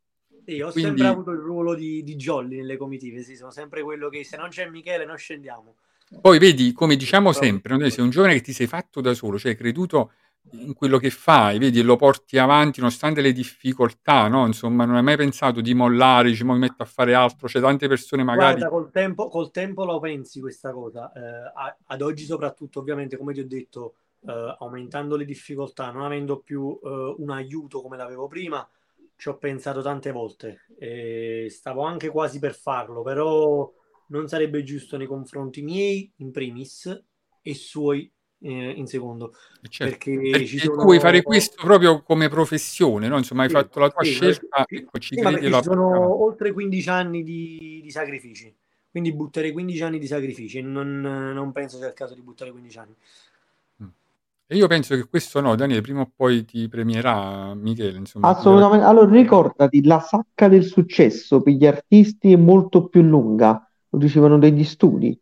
Sì, 0.47 0.61
ho 0.61 0.71
Quindi... 0.71 0.99
sempre 0.99 1.07
avuto 1.07 1.31
il 1.31 1.39
ruolo 1.39 1.75
di, 1.75 2.03
di 2.03 2.17
jolly 2.17 2.57
nelle 2.57 2.77
comitive, 2.77 3.23
sì, 3.23 3.35
sono 3.35 3.51
sempre 3.51 3.83
quello 3.83 4.09
che 4.09 4.25
se 4.25 4.37
non 4.37 4.49
c'è 4.51 4.69
Michele 4.69 5.05
non 5.05 5.17
scendiamo. 5.17 5.77
Poi 6.21 6.39
vedi, 6.39 6.73
come 6.73 6.97
diciamo 6.97 7.33
sempre, 7.33 7.77
no? 7.77 7.89
sei 7.89 8.05
un 8.05 8.11
giovane 8.11 8.35
che 8.35 8.43
ti 8.43 8.53
sei 8.53 8.67
fatto 8.67 9.01
da 9.01 9.15
solo, 9.15 9.39
cioè 9.39 9.53
hai 9.53 9.57
creduto 9.57 10.13
in 10.53 10.75
quello 10.75 10.99
che 10.99 11.11
fai, 11.11 11.59
vedi, 11.59 11.83
lo 11.83 11.97
porti 11.97 12.39
avanti 12.39 12.81
nonostante 12.81 13.21
le 13.21 13.33
difficoltà, 13.33 14.29
no? 14.29 14.47
Insomma, 14.47 14.85
non 14.85 14.97
hai 14.97 15.03
mai 15.03 15.17
pensato 15.17 15.61
di 15.61 15.75
mollare, 15.75 16.29
dici, 16.29 16.45
mi 16.45 16.57
metto 16.59 16.83
a 16.83 16.87
fare 16.87 17.15
altro, 17.15 17.49
c'è 17.49 17.61
tante 17.61 17.89
persone 17.89 18.23
magari... 18.23 18.59
Guarda, 18.59 18.69
col 18.69 18.91
tempo, 18.91 19.29
col 19.29 19.51
tempo 19.51 19.85
lo 19.85 19.99
pensi 19.99 20.41
questa 20.41 20.73
cosa, 20.73 21.11
eh, 21.13 21.77
ad 21.87 22.03
oggi 22.03 22.25
soprattutto, 22.25 22.81
ovviamente, 22.81 23.17
come 23.17 23.33
ti 23.33 23.41
ho 23.41 23.47
detto, 23.47 23.95
eh, 24.27 24.57
aumentando 24.59 25.17
le 25.17 25.25
difficoltà, 25.25 25.91
non 25.91 26.03
avendo 26.03 26.39
più 26.39 26.79
eh, 26.83 27.15
un 27.19 27.31
aiuto 27.31 27.83
come 27.83 27.97
l'avevo 27.97 28.29
prima, 28.29 28.67
ci 29.17 29.29
ho 29.29 29.37
pensato 29.37 29.81
tante 29.81 30.11
volte 30.11 30.67
e 30.79 31.47
stavo 31.49 31.83
anche 31.83 32.09
quasi 32.09 32.39
per 32.39 32.55
farlo, 32.55 33.03
però 33.03 33.71
non 34.09 34.29
sarebbe 34.29 34.63
giusto 34.63 34.97
nei 34.97 35.07
confronti 35.07 35.63
miei 35.63 36.13
in 36.17 36.31
primis 36.31 37.05
e 37.41 37.55
suoi 37.55 38.11
eh, 38.45 38.71
in 38.77 38.87
secondo. 38.87 39.33
Certo, 39.69 39.97
Perché, 39.97 40.19
perché 40.19 40.47
ci 40.47 40.59
tu 40.59 40.65
sono... 40.67 40.83
vuoi 40.83 41.01
fare 41.01 41.23
questo 41.23 41.63
proprio 41.63 42.03
come 42.03 42.29
professione, 42.29 43.09
no? 43.09 43.17
Insomma, 43.17 43.43
hai 43.43 43.49
Sì, 43.49 43.55
fatto 43.55 43.81
la 43.81 43.89
tua 43.89 44.03
sì, 44.03 44.11
scelta, 44.11 44.65
sì, 44.67 44.77
ecco, 44.77 44.99
ci 44.99 45.17
credi 45.17 45.49
la 45.49 45.57
ci 45.59 45.63
sono 45.65 46.23
oltre 46.23 46.53
15 46.53 46.89
anni 46.91 47.23
di, 47.23 47.81
di 47.83 47.91
sacrifici, 47.91 48.55
quindi 48.91 49.13
butterei 49.15 49.53
15 49.53 49.83
anni 49.83 49.99
di 49.99 50.07
sacrifici 50.07 50.59
e 50.59 50.63
non, 50.63 51.01
non 51.01 51.53
penso 51.53 51.79
sia 51.79 51.89
il 51.89 51.95
caso 51.95 52.15
di 52.15 52.21
buttare 52.21 52.51
15 52.51 52.79
anni. 52.79 52.95
E 54.47 54.57
io 54.57 54.67
penso 54.67 54.95
che 54.95 55.07
questo 55.09 55.41
no, 55.41 55.55
Daniele, 55.55 55.81
prima 55.81 56.03
o 56.03 56.13
poi 56.15 56.45
ti 56.45 56.69
premierà 56.69 57.55
Michele, 57.55 57.97
insomma. 57.97 58.29
Assolutamente. 58.29 58.85
Allora 58.85 59.11
ricordati, 59.11 59.83
la 59.85 60.01
sacca 60.01 60.49
del 60.49 60.65
successo 60.65 61.41
per 61.43 61.55
gli 61.55 61.67
artisti 61.67 62.33
è 62.33 62.37
molto 62.37 62.89
più 62.89 63.03
lunga, 63.03 63.67
lo 63.89 63.99
dicevano 63.99 64.39
degli 64.39 64.65
studi. 64.65 65.19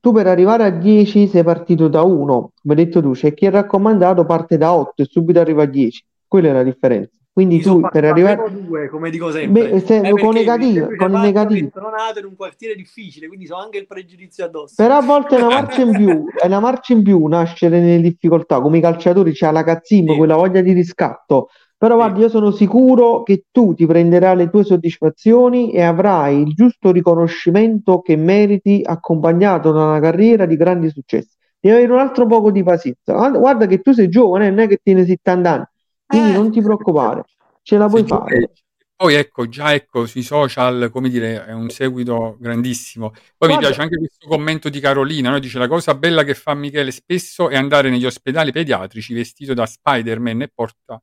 Tu 0.00 0.12
per 0.12 0.26
arrivare 0.28 0.64
a 0.64 0.70
10 0.70 1.26
sei 1.26 1.42
partito 1.42 1.88
da 1.88 2.02
1, 2.02 2.52
come 2.62 2.74
detto 2.74 3.02
tu, 3.02 3.12
c'è 3.12 3.34
chi 3.34 3.46
è 3.46 3.50
raccomandato 3.50 4.24
parte 4.24 4.56
da 4.56 4.72
8 4.72 5.02
e 5.02 5.06
subito 5.10 5.40
arriva 5.40 5.62
a 5.64 5.66
10. 5.66 6.04
Quella 6.26 6.50
è 6.50 6.52
la 6.52 6.62
differenza. 6.62 7.16
Quindi 7.32 7.56
Mi 7.56 7.62
tu 7.62 7.80
per 7.80 8.04
arrivare... 8.04 8.50
due, 8.50 8.88
come 8.88 9.10
dico 9.10 9.30
sempre. 9.30 9.70
Beh, 9.70 9.80
se- 9.80 9.98
Eh, 10.00 10.10
con 10.10 10.34
negativo, 10.34 10.86
con 10.96 11.12
il 11.12 11.18
negativo. 11.20 11.70
sono 11.72 11.88
nato 11.90 12.18
in 12.18 12.24
un 12.24 12.34
quartiere 12.36 12.74
difficile, 12.74 13.28
quindi 13.28 13.46
so 13.46 13.54
anche 13.56 13.78
il 13.78 13.86
pregiudizio 13.86 14.44
addosso. 14.44 14.74
Però 14.76 14.96
a 14.96 15.02
volte 15.02 15.36
è 15.36 15.40
una 15.40 15.48
marcia 15.54 15.82
in 15.82 15.92
più, 15.92 16.24
è 16.36 16.46
una 16.46 16.58
marcia 16.60 16.92
in 16.94 17.02
più 17.04 17.24
nascere 17.26 17.78
nelle 17.80 18.00
difficoltà, 18.02 18.60
come 18.60 18.78
i 18.78 18.80
calciatori 18.80 19.32
c'ha 19.34 19.52
la 19.52 19.62
cazzimma, 19.62 20.12
Sì. 20.12 20.18
quella 20.18 20.34
voglia 20.34 20.60
di 20.62 20.72
riscatto. 20.72 21.48
Però 21.78 21.94
guarda, 21.94 22.18
io 22.18 22.28
sono 22.28 22.50
sicuro 22.50 23.22
che 23.22 23.44
tu 23.52 23.72
ti 23.72 23.86
prenderai 23.86 24.34
le 24.36 24.50
tue 24.50 24.64
soddisfazioni 24.64 25.70
e 25.72 25.80
avrai 25.82 26.40
il 26.42 26.52
giusto 26.54 26.90
riconoscimento 26.90 28.00
che 28.00 28.16
meriti 28.16 28.82
accompagnato 28.84 29.70
da 29.70 29.84
una 29.84 30.00
carriera 30.00 30.44
di 30.44 30.56
grandi 30.56 30.90
successi. 30.90 31.36
Devi 31.60 31.76
avere 31.76 31.92
un 31.92 32.00
altro 32.00 32.26
poco 32.26 32.50
di 32.50 32.64
pazienza. 32.64 33.12
Guarda, 33.30 33.66
che 33.66 33.80
tu 33.80 33.92
sei 33.92 34.08
giovane, 34.08 34.50
non 34.50 34.58
è 34.58 34.66
che 34.66 34.80
tieni 34.82 35.04
70 35.04 35.50
anni, 35.52 35.64
quindi 36.04 36.30
Eh. 36.30 36.32
non 36.32 36.50
ti 36.50 36.60
preoccupare, 36.60 37.24
ce 37.62 37.76
la 37.78 37.86
puoi 37.86 38.00
Se 38.02 38.06
tu- 38.08 38.14
fare. 38.16 38.50
Poi 38.98 39.14
ecco, 39.14 39.48
già 39.48 39.72
ecco, 39.74 40.06
sui 40.06 40.22
social, 40.22 40.90
come 40.92 41.08
dire, 41.08 41.46
è 41.46 41.52
un 41.52 41.68
seguito 41.68 42.36
grandissimo. 42.40 43.10
Poi 43.10 43.46
mi 43.46 43.54
Guarda- 43.54 43.66
piace 43.68 43.80
anche 43.82 43.96
questo 43.98 44.26
commento 44.26 44.68
di 44.68 44.80
Carolina, 44.80 45.30
no? 45.30 45.38
Dice 45.38 45.60
la 45.60 45.68
cosa 45.68 45.94
bella 45.94 46.24
che 46.24 46.34
fa 46.34 46.54
Michele 46.54 46.90
spesso 46.90 47.48
è 47.48 47.54
andare 47.56 47.90
negli 47.90 48.04
ospedali 48.06 48.50
pediatrici 48.50 49.14
vestito 49.14 49.54
da 49.54 49.66
Spider-Man 49.66 50.42
e 50.42 50.50
porta 50.52 51.00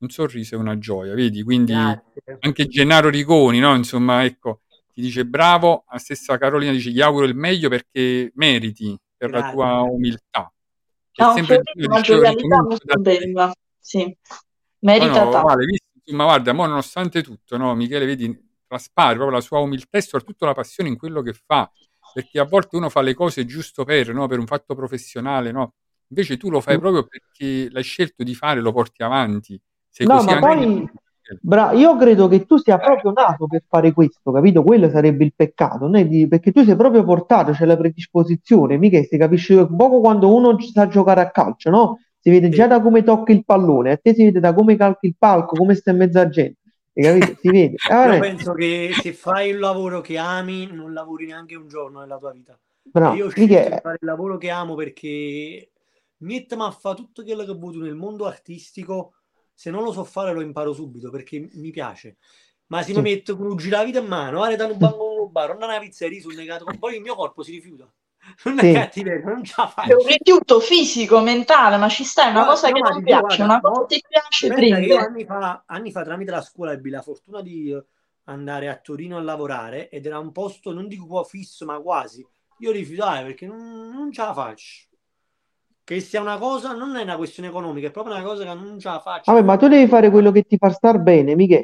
un 0.00 0.08
sorriso 0.10 0.54
e 0.54 0.58
una 0.58 0.78
gioia, 0.78 1.14
vedi? 1.14 1.42
Quindi 1.42 1.72
Grazie. 1.72 2.36
anche 2.40 2.66
Gennaro 2.66 3.08
Rigoni, 3.08 3.58
no? 3.58 3.74
Insomma, 3.74 4.24
ecco, 4.24 4.60
ti 4.92 5.00
dice 5.00 5.24
bravo, 5.24 5.84
la 5.90 5.98
stessa 5.98 6.38
Carolina 6.38 6.72
dice 6.72 6.90
gli 6.90 7.00
auguro 7.00 7.24
il 7.26 7.34
meglio 7.34 7.68
perché 7.68 8.30
meriti 8.34 8.96
per 9.16 9.30
la 9.30 9.38
Grazie. 9.40 9.54
tua 9.54 9.80
umiltà. 9.82 10.52
Un 11.18 11.32
sempre 11.32 11.56
una 11.56 12.00
ricomincio 12.00 12.20
molto 12.62 13.00
bella. 13.00 13.52
Sì, 13.80 14.04
No, 14.04 14.16
merita 14.80 15.24
no, 15.24 15.30
tanto. 15.30 15.46
vale, 15.46 15.64
insomma, 16.04 16.24
guarda, 16.24 16.52
mo 16.52 16.66
nonostante 16.66 17.22
tutto, 17.22 17.56
no, 17.56 17.74
Michele, 17.74 18.06
vedi, 18.06 18.46
traspare 18.66 19.14
proprio 19.16 19.36
la 19.36 19.42
sua 19.42 19.58
umiltà 19.58 19.98
e 19.98 20.02
soprattutto 20.02 20.44
la 20.44 20.54
passione 20.54 20.88
in 20.88 20.96
quello 20.96 21.22
che 21.22 21.32
fa, 21.32 21.68
perché 22.12 22.38
a 22.38 22.44
volte 22.44 22.76
uno 22.76 22.88
fa 22.88 23.00
le 23.00 23.14
cose 23.14 23.44
giusto 23.44 23.84
per, 23.84 24.12
no, 24.14 24.28
per 24.28 24.38
un 24.38 24.46
fatto 24.46 24.74
professionale, 24.76 25.50
no? 25.50 25.74
Invece 26.08 26.36
tu 26.36 26.50
lo 26.50 26.60
fai 26.60 26.76
Mm. 26.76 26.80
proprio 26.80 27.06
perché 27.06 27.68
l'hai 27.70 27.82
scelto 27.82 28.22
di 28.22 28.34
fare, 28.34 28.60
lo 28.60 28.72
porti 28.72 29.02
avanti. 29.02 29.60
Sei 29.90 30.06
No, 30.06 30.14
così 30.14 30.26
ma 30.26 30.38
poi 30.38 30.88
bra- 31.40 31.72
io 31.72 31.96
credo 31.96 32.28
che 32.28 32.46
tu 32.46 32.56
sia 32.56 32.78
proprio 32.78 33.12
nato 33.12 33.46
per 33.46 33.62
fare 33.68 33.92
questo, 33.92 34.30
capito? 34.32 34.62
Quello 34.62 34.88
sarebbe 34.88 35.24
il 35.24 35.32
peccato, 35.34 35.88
di- 35.88 36.28
perché 36.28 36.52
tu 36.52 36.62
sei 36.64 36.76
proprio 36.76 37.04
portato, 37.04 37.52
c'è 37.52 37.64
la 37.66 37.76
predisposizione, 37.76 38.76
mica 38.78 39.00
si 39.02 39.16
capisce 39.18 39.54
un 39.54 39.76
poco 39.76 40.00
quando 40.00 40.34
uno 40.34 40.56
sa 40.60 40.86
giocare 40.88 41.20
a 41.20 41.30
calcio, 41.30 41.70
no? 41.70 41.98
Si 42.20 42.30
vede 42.30 42.48
Sì. 42.48 42.56
già 42.56 42.66
da 42.66 42.80
come 42.80 43.02
tocchi 43.02 43.32
il 43.32 43.44
pallone, 43.44 43.92
a 43.92 43.96
te 43.96 44.14
si 44.14 44.24
vede 44.24 44.40
da 44.40 44.54
come 44.54 44.76
calchi 44.76 45.06
il 45.06 45.16
palco, 45.18 45.56
come 45.56 45.74
sta 45.74 45.90
in 45.90 45.96
mezzo 45.98 46.18
a 46.20 46.28
gente? 46.28 46.58
Si 46.92 47.50
vede. 47.50 47.80
Eh, 47.84 47.94
Io 48.00 48.16
vabbè, 48.16 48.18
penso 48.18 48.52
che 48.54 48.94
se 48.94 49.12
fai 49.12 49.52
un 49.52 49.58
lavoro 49.60 50.00
che 50.00 50.18
ami, 50.18 50.66
non 50.66 50.92
lavori 50.92 51.26
neanche 51.26 51.56
un 51.56 51.68
giorno 51.68 52.00
nella 52.00 52.18
tua 52.18 52.32
vita. 52.32 52.58
Bravo, 52.92 53.14
io 53.14 53.26
ho 53.26 53.28
scelto 53.30 53.68
di 53.68 53.78
fare 53.80 53.98
il 54.00 54.06
lavoro 54.06 54.36
che 54.38 54.50
amo 54.50 54.74
perché 54.74 55.70
mettermi 56.18 56.64
a 56.64 56.70
fare 56.70 56.96
tutto 56.96 57.22
quello 57.24 57.44
che 57.44 57.50
ho 57.50 57.58
voluto 57.58 57.80
nel 57.84 57.94
mondo 57.96 58.26
artistico, 58.26 59.14
se 59.58 59.70
non 59.70 59.82
lo 59.82 59.92
so 59.92 60.04
fare 60.04 60.32
lo 60.32 60.40
imparo 60.40 60.72
subito 60.72 61.10
perché 61.10 61.48
mi 61.54 61.70
piace. 61.70 62.16
Ma 62.66 62.82
se 62.82 62.92
Sì. 62.92 63.00
mi 63.00 63.00
metto 63.00 63.36
con 63.36 63.46
un 63.46 63.56
giravita 63.56 63.98
in 63.98 64.06
mano, 64.06 64.38
guarda 64.38 64.56
da 64.66 64.72
un 64.72 64.78
banco 64.78 64.98
con 64.98 65.20
un 65.26 65.32
bar, 65.32 65.56
non 65.58 65.68
una 65.68 65.78
pizzeria 65.80 66.20
sul 66.20 66.34
negato, 66.34 66.66
poi 66.78 66.96
il 66.96 67.00
mio 67.00 67.14
corpo 67.14 67.42
si 67.42 67.52
rifiuta. 67.52 67.90
Non 68.44 68.58
è 68.60 68.68
Sì. 68.68 68.68
cattiveria, 68.68 69.24
non 69.24 69.42
ce 69.44 69.54
la 69.56 69.66
È 69.80 69.92
faccio. 69.92 69.94
un 69.94 70.06
rifiuto 70.06 70.60
fisico, 70.60 71.20
mentale, 71.20 71.76
ma 71.78 71.88
ci 71.88 72.04
sta, 72.04 72.26
è 72.26 72.30
una 72.30 72.44
Guarda, 72.44 72.44
cosa 72.44 72.70
no, 72.70 72.72
che 72.72 72.80
ma 72.80 72.88
non 72.88 73.02
piace, 73.02 73.18
guarda, 73.18 73.44
una 73.44 73.60
cosa 73.60 73.82
no, 73.82 73.86
che 73.86 73.96
ti 73.96 74.04
piace, 74.08 74.52
prende. 74.52 74.96
anni 74.96 75.24
fa, 75.24 75.64
anni 75.66 75.90
fa 75.90 76.02
tramite 76.04 76.30
la 76.30 76.42
scuola 76.42 76.72
ebbi 76.72 76.90
la 76.90 77.02
fortuna 77.02 77.42
di 77.42 77.74
andare 78.24 78.68
a 78.68 78.76
Torino 78.78 79.16
a 79.16 79.22
lavorare 79.22 79.88
ed 79.90 80.06
era 80.06 80.18
un 80.18 80.30
posto, 80.32 80.72
non 80.72 80.88
dico 80.88 81.06
qua 81.06 81.24
fisso, 81.24 81.64
ma 81.64 81.80
quasi. 81.80 82.26
Io 82.58 82.70
rifiutai 82.70 83.24
perché 83.24 83.46
non, 83.46 83.90
non 83.90 84.12
ce 84.12 84.22
la 84.22 84.34
faccio. 84.34 84.87
Che 85.88 86.00
sia 86.00 86.20
una 86.20 86.36
cosa, 86.36 86.74
non 86.74 86.96
è 86.96 87.02
una 87.02 87.16
questione 87.16 87.48
economica, 87.48 87.88
è 87.88 87.90
proprio 87.90 88.14
una 88.14 88.22
cosa 88.22 88.44
che 88.44 88.52
non 88.52 88.78
ce 88.78 88.88
la 88.88 89.00
faccio. 89.00 89.32
vabbè, 89.32 89.42
ma 89.42 89.56
tu 89.56 89.68
devi 89.68 89.88
fare 89.88 90.10
quello 90.10 90.30
che 90.30 90.42
ti 90.42 90.58
fa 90.58 90.68
star 90.68 91.00
bene, 91.00 91.34
mica. 91.34 91.62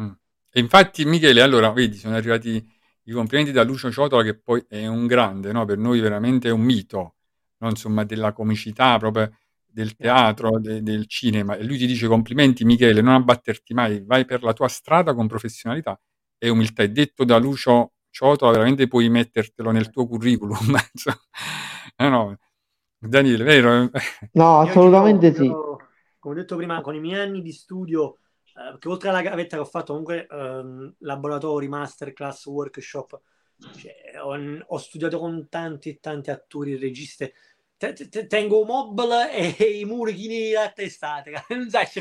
Mm. 0.00 0.12
E 0.50 0.60
infatti, 0.60 1.04
Michele, 1.04 1.42
allora, 1.42 1.70
vedi, 1.72 1.98
sono 1.98 2.16
arrivati 2.16 2.66
i 3.02 3.12
complimenti 3.12 3.52
da 3.52 3.64
Lucio 3.64 3.90
Ciotola, 3.90 4.22
che 4.22 4.38
poi 4.38 4.64
è 4.66 4.86
un 4.86 5.06
grande, 5.06 5.52
no? 5.52 5.66
Per 5.66 5.76
noi 5.76 6.00
veramente 6.00 6.48
è 6.48 6.52
un 6.52 6.62
mito, 6.62 7.16
no? 7.58 7.68
Insomma, 7.68 8.04
della 8.04 8.32
comicità, 8.32 8.96
proprio 8.96 9.30
del 9.62 9.94
teatro, 9.94 10.58
de- 10.58 10.82
del 10.82 11.06
cinema. 11.06 11.56
E 11.56 11.64
lui 11.64 11.76
ti 11.76 11.84
dice 11.84 12.06
complimenti, 12.06 12.64
Michele, 12.64 13.02
non 13.02 13.12
abbatterti 13.12 13.74
mai, 13.74 14.02
vai 14.06 14.24
per 14.24 14.42
la 14.42 14.54
tua 14.54 14.68
strada 14.68 15.12
con 15.12 15.26
professionalità 15.26 16.00
e 16.38 16.48
umiltà. 16.48 16.82
E 16.82 16.88
detto 16.88 17.24
da 17.24 17.36
Lucio 17.36 17.92
Ciotola, 18.08 18.52
veramente 18.52 18.88
puoi 18.88 19.10
mettertelo 19.10 19.70
nel 19.70 19.90
tuo 19.90 20.06
curriculum. 20.06 20.78
Eh, 21.94 22.08
no. 22.08 22.38
Daniele, 23.02 23.44
vero? 23.44 23.90
No, 24.34 24.60
Io 24.60 24.76
assolutamente 24.76 25.32
dico, 25.32 25.34
sì. 25.34 25.44
io, 25.44 25.88
come 26.18 26.34
ho 26.34 26.38
detto 26.38 26.56
prima, 26.56 26.80
con 26.80 26.94
i 26.94 27.00
miei 27.00 27.20
anni 27.20 27.42
di 27.42 27.52
studio, 27.52 28.18
eh, 28.54 28.78
che 28.78 28.88
oltre 28.88 29.10
alla 29.10 29.20
gavetta 29.20 29.56
che 29.56 29.62
ho 29.62 29.66
fatto 29.66 29.88
comunque 29.92 30.26
ehm, 30.26 30.94
laboratori, 31.00 31.68
masterclass, 31.68 32.46
workshop, 32.46 33.20
cioè, 33.70 33.92
ho, 34.22 34.34
ho 34.66 34.78
studiato 34.78 35.18
con 35.18 35.48
tanti 35.50 35.90
e 35.90 36.00
tanti 36.00 36.30
attori 36.30 36.72
e 36.74 36.78
registe. 36.78 37.34
Te- 37.76 37.94
Tengo 38.26 38.60
un 38.60 38.66
mobile 38.66 39.32
e 39.58 39.78
i 39.80 39.84
muri 39.84 40.14
chini 40.14 40.54
a 40.54 40.70
testate, 40.70 41.32
non 41.50 41.68
sai 41.68 41.86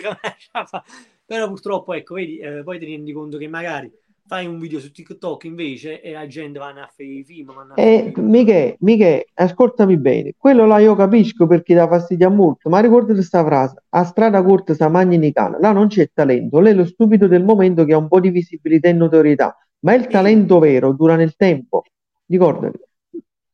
fa. 0.66 0.84
Però 1.26 1.48
purtroppo, 1.48 1.94
ecco, 1.94 2.16
vedi, 2.16 2.38
eh, 2.40 2.64
poi 2.64 2.80
ti 2.80 2.86
rendi 2.86 3.12
conto 3.14 3.38
che 3.38 3.48
magari 3.48 3.92
fai 4.32 4.46
un 4.46 4.60
video 4.60 4.80
su 4.80 4.94
TikTok 4.94 5.44
invece 5.44 6.00
e 6.00 6.14
la 6.14 6.26
gente 6.26 6.58
va 6.58 6.70
a 6.70 6.74
fare 6.88 7.04
i 7.04 7.22
film, 7.26 7.50
a 7.50 7.66
Eh, 7.76 8.14
Michele, 8.16 8.78
Michele, 8.80 9.26
ascoltami 9.34 9.98
bene, 9.98 10.36
quello 10.38 10.66
là 10.66 10.80
io 10.80 10.96
capisco 10.96 11.48
perché 11.48 11.74
dà 11.74 11.86
fastidio 11.86 12.28
a 12.28 12.30
molto, 12.30 12.70
ma 12.70 12.80
ricordati 12.80 13.16
questa 13.16 13.44
frase, 13.44 13.84
a 13.90 14.06
strada 14.06 14.42
corta 14.42 14.74
sa 14.74 14.88
magni 14.88 15.18
ni 15.18 15.34
cane, 15.34 15.58
là 15.60 15.74
non 15.74 15.88
c'è 15.90 16.10
talento, 16.14 16.62
lei 16.62 16.72
è 16.72 16.76
lo 16.76 16.86
stupido 16.86 17.28
del 17.28 17.44
momento 17.44 17.84
che 17.84 17.92
ha 17.92 17.98
un 17.98 18.08
po' 18.08 18.22
di 18.22 18.30
visibilità 18.30 18.88
e 18.88 18.94
notorietà, 18.94 19.54
ma 19.80 19.96
il 19.96 20.08
talento 20.08 20.60
vero 20.60 20.94
dura 20.94 21.18
nel 21.18 21.36
tempo, 21.36 21.84
ricordati, 22.28 22.80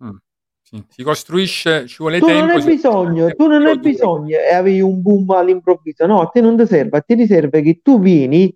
Mm. 0.03 0.15
Sì, 0.61 0.83
Si 0.89 1.01
costruisce, 1.03 1.87
ci 1.87 1.95
vuole 1.99 2.19
tu 2.19 2.27
non 2.27 2.49
tempo. 2.49 2.49
hai 2.49 2.61
si- 2.61 2.75
bisogno, 2.75 3.31
tu 3.35 3.47
non 3.47 3.65
hai 3.65 3.79
bisogno 3.79 4.37
e 4.37 4.53
avevi 4.53 4.81
un 4.81 5.01
boom 5.01 5.29
all'improvviso, 5.31 6.05
no, 6.05 6.21
a 6.21 6.27
te 6.27 6.41
non 6.41 6.57
ti 6.57 6.65
serve, 6.67 6.97
a 6.97 7.01
te 7.01 7.15
ti 7.15 7.25
serve 7.25 7.61
che 7.61 7.79
tu 7.81 7.99
vieni 7.99 8.53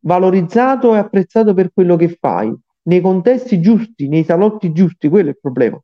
valorizzato 0.00 0.94
e 0.94 0.98
apprezzato 0.98 1.54
per 1.54 1.72
quello 1.72 1.96
che 1.96 2.16
fai, 2.20 2.54
nei 2.82 3.00
contesti 3.00 3.60
giusti, 3.60 4.08
nei 4.08 4.24
salotti 4.24 4.72
giusti, 4.72 5.08
quello 5.08 5.28
è 5.28 5.30
il 5.30 5.38
problema. 5.40 5.80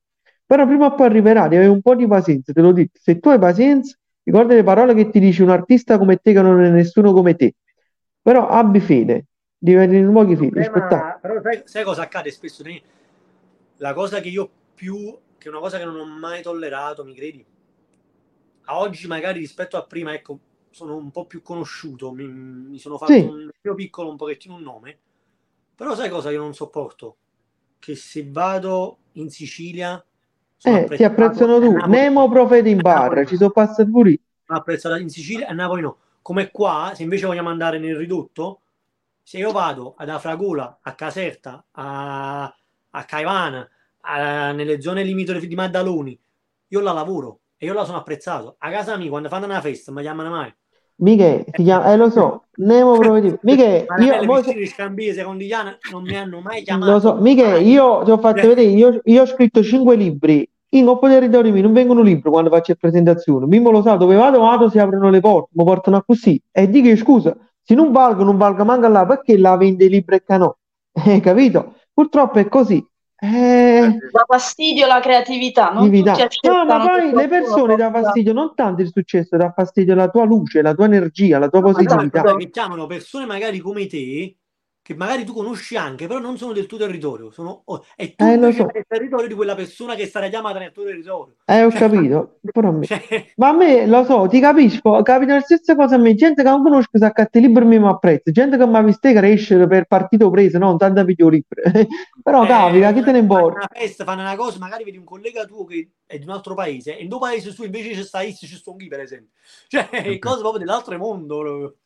Però 0.47 0.67
prima 0.67 0.87
o 0.87 0.95
poi 0.95 1.07
arriverà, 1.07 1.43
devi 1.43 1.57
avere 1.57 1.71
un 1.71 1.83
po' 1.83 1.95
di 1.95 2.07
pazienza, 2.07 2.53
te 2.53 2.61
lo 2.61 2.73
dico. 2.73 2.93
Se 3.01 3.19
tu 3.19 3.29
hai 3.31 3.39
pazienza, 3.39 3.97
ricorda 4.23 4.55
le 4.55 4.63
parole 4.63 4.95
che 4.95 5.11
ti 5.11 5.19
dice 5.19 5.43
un 5.43 5.51
artista 5.51 5.99
come 5.99 6.17
te 6.17 6.33
che 6.33 6.43
non 6.43 6.63
è 6.63 6.71
nessuno 6.71 7.13
come 7.13 7.35
te. 7.35 7.55
Però 8.21 8.49
abbi 8.49 8.81
fede, 8.81 9.27
devi 9.57 9.83
avere 9.83 10.05
un 10.05 10.13
po' 10.13 10.25
di 10.25 10.37
fede, 10.37 10.71
problema- 10.71 11.19
però 11.21 11.41
sai, 11.43 11.63
sai 11.65 11.85
cosa 11.85 12.03
accade 12.03 12.31
spesso? 12.31 12.63
La 13.79 13.93
cosa 13.93 14.21
che 14.21 14.29
io 14.29 14.51
più, 14.75 15.17
che 15.37 15.49
è 15.49 15.51
una 15.51 15.61
cosa 15.61 15.79
che 15.79 15.85
non 15.85 15.97
ho 15.97 16.07
mai 16.07 16.43
tollerato, 16.43 17.05
mi 17.05 17.15
credi? 17.15 17.45
A 18.67 18.79
oggi 18.79 19.07
magari 19.07 19.41
rispetto 19.41 19.77
a 19.77 19.85
prima, 19.85 20.15
ecco, 20.15 20.39
sono 20.75 20.97
un 20.97 21.11
po' 21.11 21.27
più 21.27 21.43
conosciuto, 21.43 22.13
mi, 22.13 22.27
mi 22.27 22.79
sono 22.79 22.99
fatto 22.99 23.13
Sì. 23.13 23.21
un 23.21 23.49
mio 23.63 23.75
piccolo 23.75 24.11
un 24.11 24.17
pochettino 24.17 24.55
un 24.55 24.63
nome, 24.63 24.99
però 25.75 25.95
sai 25.95 26.09
cosa 26.11 26.31
io 26.31 26.41
non 26.41 26.55
sopporto? 26.55 27.17
Che 27.79 27.95
se 27.97 28.29
vado 28.31 28.99
in 29.13 29.31
Sicilia 29.31 30.05
Eh, 30.67 30.89
ti 30.97 31.05
apprezzano 31.05 31.61
tu. 31.61 31.73
Nemo 31.87 32.29
profeta 32.29 32.69
in 32.69 32.81
Napoli 32.83 33.27
ci 33.27 33.37
sono 33.37 33.51
passato 33.51 33.89
pure 33.91 34.19
apprezzato 34.47 34.97
in 34.97 35.09
Sicilia, 35.09 35.49
a 35.49 35.53
Napoli 35.53 35.83
no. 35.83 35.99
come 36.23 36.51
qua, 36.51 36.93
se 36.95 37.03
invece 37.03 37.27
vogliamo 37.27 37.49
andare 37.51 37.79
nel 37.79 37.97
ridotto, 37.97 38.61
se 39.23 39.39
io 39.39 39.53
vado 39.53 39.95
ad 39.97 40.09
Afragula, 40.09 40.79
a 40.83 40.95
Caserta, 40.95 41.65
a, 41.73 42.45
a 42.91 43.05
Caivana, 43.05 43.69
a- 44.01 44.53
nelle 44.53 44.81
zone 44.81 45.03
limitrofe 45.03 45.47
di 45.47 45.55
Maddaloni, 45.55 46.19
io 46.69 46.81
la 46.81 46.93
lavoro 46.93 47.41
e 47.57 47.67
io 47.67 47.73
la 47.73 47.85
sono 47.85 47.99
apprezzato. 47.99 48.57
A 48.59 48.71
casa 48.71 48.97
mia, 48.97 49.09
quando 49.09 49.29
fanno 49.29 49.47
una 49.47 49.61
festa, 49.61 49.93
mi 49.93 50.03
chiamano 50.03 50.31
mai. 50.31 50.55
Miche, 50.97 51.45
si 51.57 51.63
chiama, 51.65 51.93
eh 51.93 51.97
lo 51.97 52.09
so, 52.11 52.45
Nemo 52.57 52.97
proprio 52.97 53.39
Miche, 53.43 53.87
io, 53.99 54.07
belle 54.13 54.27
mo- 54.27 54.41
piscine 54.41 54.67
scambie 54.67 55.13
secondigliane 55.13 55.79
non 55.91 56.05
mi 56.05 56.17
hanno 56.17 56.41
mai 56.41 56.63
chiamato. 56.63 56.93
lo 56.93 57.01
so, 57.01 57.15
Miche, 57.17 57.59
io 57.59 58.03
ti 58.05 58.11
ho 58.13 58.19
fatto 58.19 58.41
Cioè, 58.41 58.49
vedere, 58.49 58.69
io, 58.69 59.01
io 59.03 59.23
ho 59.23 59.27
scritto 59.27 59.63
cinque 59.63 59.97
libri, 59.97 60.49
in 60.71 60.87
Coppa 60.87 61.09
territorio 61.09 61.53
mio 61.53 61.63
non 61.63 61.73
vengono 61.73 62.01
libri 62.01 62.31
quando 62.31 62.51
faccio 62.51 62.75
presentazioni, 62.77 63.47
Mimmo 63.47 63.71
lo 63.71 63.83
sa, 63.83 63.97
dove 63.97 64.15
vado, 64.15 64.41
vado, 64.41 64.69
si 64.71 64.79
aprono 64.79 65.11
le 65.11 65.21
porte, 65.21 65.51
mi 65.55 65.65
portano 65.65 66.03
così, 66.07 66.41
e 66.53 66.69
dico 66.69 66.95
scusa, 66.97 67.37
se 67.63 67.75
non 67.75 67.91
valgo, 67.91 68.23
non 68.23 68.37
valga 68.37 68.63
manca 68.63 68.89
là, 68.89 69.05
perché 69.05 69.37
la 69.37 69.57
vende 69.57 69.87
libri 69.89 70.17
e 70.17 70.23
canò? 70.23 70.55
Eh, 71.07 71.19
capito? 71.21 71.75
Purtroppo 71.93 72.39
è 72.39 72.49
così. 72.49 72.85
Eh, 73.17 73.99
Dà 74.11 74.25
fastidio 74.27 74.87
la 74.87 75.01
creatività, 75.01 75.71
non 75.71 75.89
No, 75.89 76.65
ma 76.65 76.87
poi 76.87 77.13
le 77.13 77.29
persone 77.29 77.77
dà 77.77 77.91
fastidio 77.91 78.33
non 78.33 78.55
tanto 78.55 78.83
il 78.83 78.91
successo, 78.93 79.37
dà 79.37 79.53
fastidio 79.53 79.95
la 79.95 80.09
tua 80.09 80.25
luce, 80.25 80.63
la 80.63 80.75
tua 80.75 80.87
energia, 80.87 81.39
la 81.39 81.49
tua 81.49 81.63
positività. 81.63 82.35
che 82.35 82.51
chiamano 82.51 82.87
persone 82.87 83.25
magari 83.25 83.61
come 83.61 83.87
te, 83.87 84.37
che 84.85 84.95
magari 84.95 85.25
tu 85.25 85.33
conosci 85.33 85.77
anche, 85.77 86.07
però 86.07 86.19
non 86.21 86.37
sono 86.37 86.53
del 86.53 86.67
tuo 86.67 86.77
territorio. 86.79 87.31
Sono, 87.31 87.63
oh, 87.65 87.85
tu 88.17 88.27
Eh, 88.27 88.37
lo 88.37 88.51
invece 88.51 88.53
so. 88.53 88.67
il 88.75 88.85
territorio 88.87 89.27
di 89.29 89.35
quella 89.35 89.55
persona 89.55 89.95
che 89.95 90.07
sta 90.07 90.29
chiamata 90.29 90.59
nel 90.59 90.73
tuo 90.73 90.85
territorio. 90.85 91.37
Eh, 91.47 91.65
ho 91.65 91.73
capito. 91.73 92.39
Però 92.53 92.71
me- 92.73 92.89
Cioè, 92.89 93.27
Ma 93.37 93.49
a 93.49 93.53
me 93.53 93.87
lo 93.87 94.05
so, 94.05 94.27
ti 94.29 94.39
capisco, 94.41 95.03
capita 95.03 95.35
la 95.35 95.41
stessa 95.41 95.75
cosa 95.75 95.97
a 95.97 95.99
me, 95.99 96.15
gente 96.15 96.43
che 96.43 96.49
non 96.49 96.63
conosco 96.63 96.99
sa 96.99 97.11
che 97.13 97.29
i 97.33 97.41
libri 97.41 97.65
mi 97.65 97.77
apprezza, 97.85 98.31
gente 98.31 98.57
che 98.57 98.67
mi 98.67 98.77
ha 98.77 98.83
visto 98.83 99.11
crescere 99.13 99.67
per 99.67 99.87
partito 99.87 100.31
preso, 100.31 100.59
no, 100.59 100.77
tanta 100.77 101.03
video 101.03 101.29
libri. 101.29 101.63
Però 102.23 102.45
eh, 102.45 102.47
capita, 102.47 102.93
che 102.93 103.03
te 103.03 103.11
ne 103.13 103.19
fanno 103.29 103.47
importa? 103.47 103.57
una 103.57 103.69
festa, 103.73 104.05
fanno 104.05 104.21
una 104.23 104.37
cosa, 104.37 104.59
magari 104.59 104.85
vedi 104.85 104.97
un 104.99 105.05
collega 105.05 105.45
tuo 105.47 105.65
che 105.65 105.93
è 106.07 106.19
di 106.19 106.25
un 106.25 106.31
altro 106.31 106.55
paese, 106.55 106.97
e 106.97 107.03
in 107.03 107.09
tuo 107.09 107.19
paese 107.19 107.55
tu 107.55 107.65
invece 107.65 107.95
ci 107.95 108.03
stai, 108.05 108.35
ci 108.35 108.47
sto 108.47 108.75
chi, 108.77 108.89
per 108.89 109.01
esempio. 109.01 109.31
Cioè, 109.69 109.89
Ok. 110.07 110.19
cose 110.19 110.41
proprio 110.41 110.59
dell'altro 110.65 110.97
mondo. 110.99 111.77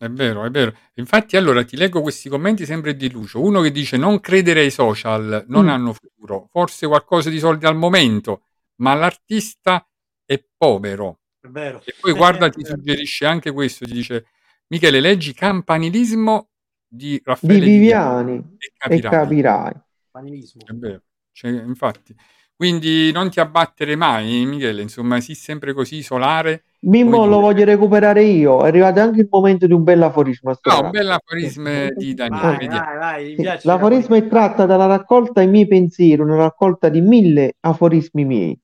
È 0.00 0.08
vero, 0.08 0.44
è 0.44 0.50
vero. 0.50 0.72
Infatti, 0.94 1.36
allora 1.36 1.64
ti 1.64 1.76
leggo 1.76 2.00
questi 2.02 2.28
commenti 2.28 2.64
sempre 2.64 2.94
di 2.94 3.10
Lucio. 3.10 3.42
Uno 3.42 3.60
che 3.60 3.72
dice: 3.72 3.96
Non 3.96 4.20
credere 4.20 4.60
ai 4.60 4.70
social, 4.70 5.44
non 5.48 5.64
Mm. 5.64 5.68
hanno 5.70 5.92
futuro. 5.92 6.46
Forse 6.52 6.86
qualcosa 6.86 7.30
di 7.30 7.38
soldi 7.40 7.66
al 7.66 7.74
momento, 7.76 8.42
ma 8.76 8.94
l'artista 8.94 9.84
è 10.24 10.40
povero. 10.56 11.18
È 11.40 11.48
vero. 11.48 11.82
E 11.84 11.94
poi 11.98 12.12
guarda, 12.12 12.48
ti 12.48 12.64
suggerisce 12.64 13.26
anche 13.26 13.50
questo: 13.50 13.84
ti 13.86 13.92
dice 13.92 14.26
Michele, 14.68 15.00
leggi 15.00 15.34
Campanilismo 15.34 16.50
di 16.86 17.08
Di 17.14 17.22
Raffaele 17.24 17.66
Viviani 17.66 18.34
e 18.56 18.66
e 18.66 18.72
capirai. 18.76 19.10
capirai. 19.10 19.72
Panilismo. 20.12 20.62
È 20.64 20.72
vero, 20.74 21.02
cioè, 21.32 21.48
infatti. 21.50 22.14
Quindi 22.58 23.12
non 23.12 23.30
ti 23.30 23.38
abbattere 23.38 23.94
mai, 23.94 24.44
Michele. 24.44 24.82
Insomma, 24.82 25.20
sii 25.20 25.36
sempre 25.36 25.72
così 25.72 25.98
isolare. 25.98 26.64
Mimmo 26.80 27.24
lo 27.24 27.38
voglio 27.38 27.64
recuperare 27.64 28.24
io, 28.24 28.64
è 28.64 28.66
arrivato 28.66 28.98
anche 28.98 29.20
il 29.20 29.28
momento 29.30 29.68
di 29.68 29.72
un 29.72 29.84
bel 29.84 30.02
aforisma. 30.02 30.54
sto 30.54 30.70
Ah, 30.70 30.80
un 30.80 30.90
bel 30.90 31.08
aforisma 31.08 31.88
di 31.90 32.14
Daniele. 32.14 32.66
Vai, 32.66 32.66
vai, 32.66 32.98
vai, 32.98 33.24
mi 33.26 33.34
Sì, 33.36 33.42
piace. 33.42 33.68
L'aforisma 33.68 34.16
è 34.16 34.26
tratta 34.26 34.66
dalla 34.66 34.86
raccolta 34.86 35.40
I 35.40 35.46
miei 35.46 35.68
pensieri, 35.68 36.20
una 36.20 36.34
raccolta 36.34 36.88
di 36.88 37.00
mille 37.00 37.54
aforismi 37.60 38.24
miei. 38.24 38.60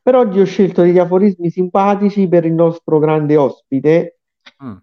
Per 0.00 0.14
oggi 0.14 0.38
ho 0.38 0.44
scelto 0.44 0.82
degli 0.82 0.98
aforismi 0.98 1.50
simpatici 1.50 2.28
per 2.28 2.44
il 2.44 2.52
nostro 2.52 3.00
grande 3.00 3.36
ospite 3.36 4.18
Mm. 4.62 4.76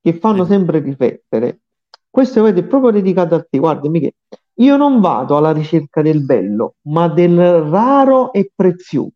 che 0.00 0.12
fanno 0.14 0.44
Vedi. 0.44 0.48
sempre 0.54 0.78
riflettere. 0.80 1.60
Questo 2.08 2.42
vedete, 2.42 2.66
è 2.66 2.68
proprio 2.68 2.90
dedicato 2.90 3.34
a 3.34 3.46
te. 3.48 3.58
Guarda, 3.58 3.88
Michele, 3.90 4.14
io 4.54 4.76
non 4.76 5.00
vado 5.00 5.36
alla 5.36 5.52
ricerca 5.52 6.02
del 6.02 6.24
bello, 6.24 6.76
ma 6.82 7.08
del 7.08 7.36
raro 7.62 8.32
e 8.32 8.50
prezioso. 8.54 9.14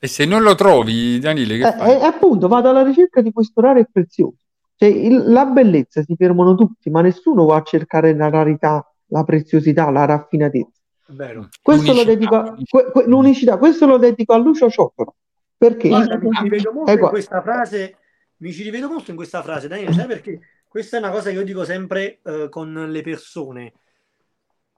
E 0.00 0.06
se 0.06 0.26
non 0.26 0.42
lo 0.42 0.54
trovi, 0.54 1.18
Daniele, 1.18 1.56
che 1.56 1.66
Eh, 1.68 1.72
fai? 1.72 1.90
eh, 1.92 2.04
appunto, 2.04 2.46
vado 2.46 2.68
alla 2.68 2.82
ricerca 2.82 3.22
di 3.22 3.32
questo 3.32 3.62
raro 3.62 3.78
e 3.78 3.88
prezioso. 3.90 4.36
Cioè, 4.76 4.88
il- 4.88 5.30
la 5.32 5.46
bellezza 5.46 6.02
si 6.02 6.14
fermano 6.14 6.54
tutti, 6.56 6.90
ma 6.90 7.00
nessuno 7.00 7.46
va 7.46 7.56
a 7.56 7.62
cercare 7.62 8.14
la 8.14 8.28
rarità, 8.28 8.86
la 9.06 9.24
preziosità, 9.24 9.88
la 9.90 10.04
raffinatezza. 10.04 10.78
Vero. 11.06 11.48
Questo 11.62 11.92
lo 11.94 12.02
L'unicità, 12.02 12.12
dedico 12.12 12.34
a, 12.34 12.42
l'unicità. 12.42 12.82
que- 12.82 12.90
que- 12.92 13.08
l'unicità, 13.08 13.56
questo 13.58 13.86
lo 13.86 13.96
dedico 13.96 14.32
a 14.34 14.36
Lucio 14.36 14.68
Ciottolo. 14.68 15.14
Perché? 15.56 15.88
Guarda, 15.88 16.18
mi 16.18 16.30
ci 16.32 16.42
rivedo 16.42 16.72
molto 16.72 16.90
Ecco. 16.90 17.04
in 17.04 17.10
questa 17.10 17.40
frase. 17.40 17.96
Mi 18.38 18.52
ci 18.52 18.62
rivedo 18.62 18.88
molto 18.88 19.10
in 19.10 19.16
questa 19.16 19.42
frase, 19.42 19.68
Daniele, 19.68 19.92
sai 19.92 20.06
perché? 20.06 20.40
Questa 20.74 20.96
è 20.96 20.98
una 20.98 21.10
cosa 21.12 21.30
che 21.30 21.36
io 21.36 21.44
dico 21.44 21.64
sempre 21.64 22.20
eh, 22.24 22.48
con 22.50 22.72
le 22.90 23.00
persone. 23.00 23.74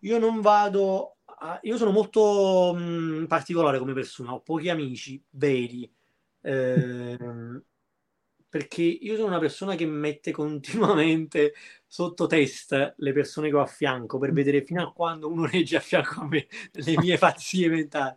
Io 0.01 0.19
non 0.19 0.41
vado. 0.41 1.13
a- 1.39 1.59
io 1.63 1.77
sono 1.77 1.91
molto 1.91 2.73
mh, 2.75 3.27
particolare 3.27 3.79
come 3.79 3.93
persona, 3.93 4.33
ho 4.33 4.41
pochi 4.41 4.69
amici 4.71 5.23
veri. 5.31 5.91
ehm, 6.43 7.63
perché 8.49 8.83
io 8.83 9.17
sono 9.17 9.27
una 9.29 9.39
persona 9.41 9.75
che 9.75 9.85
mette 9.87 10.31
continuamente 10.33 11.53
sotto 11.87 12.27
test 12.27 12.95
le 12.99 13.13
persone 13.13 13.49
che 13.51 13.57
ho 13.57 13.61
a 13.61 13.67
fianco 13.67 14.19
per 14.19 14.33
vedere 14.33 14.63
fino 14.65 14.83
a 14.83 14.93
quando 14.93 15.29
uno 15.31 15.47
regge 15.47 15.77
a 15.77 15.81
fianco 15.81 16.21
a 16.23 16.27
me 16.29 16.47
le 16.73 16.97
mie 16.99 17.19
pazzie 17.19 17.69
mentali. 17.69 18.17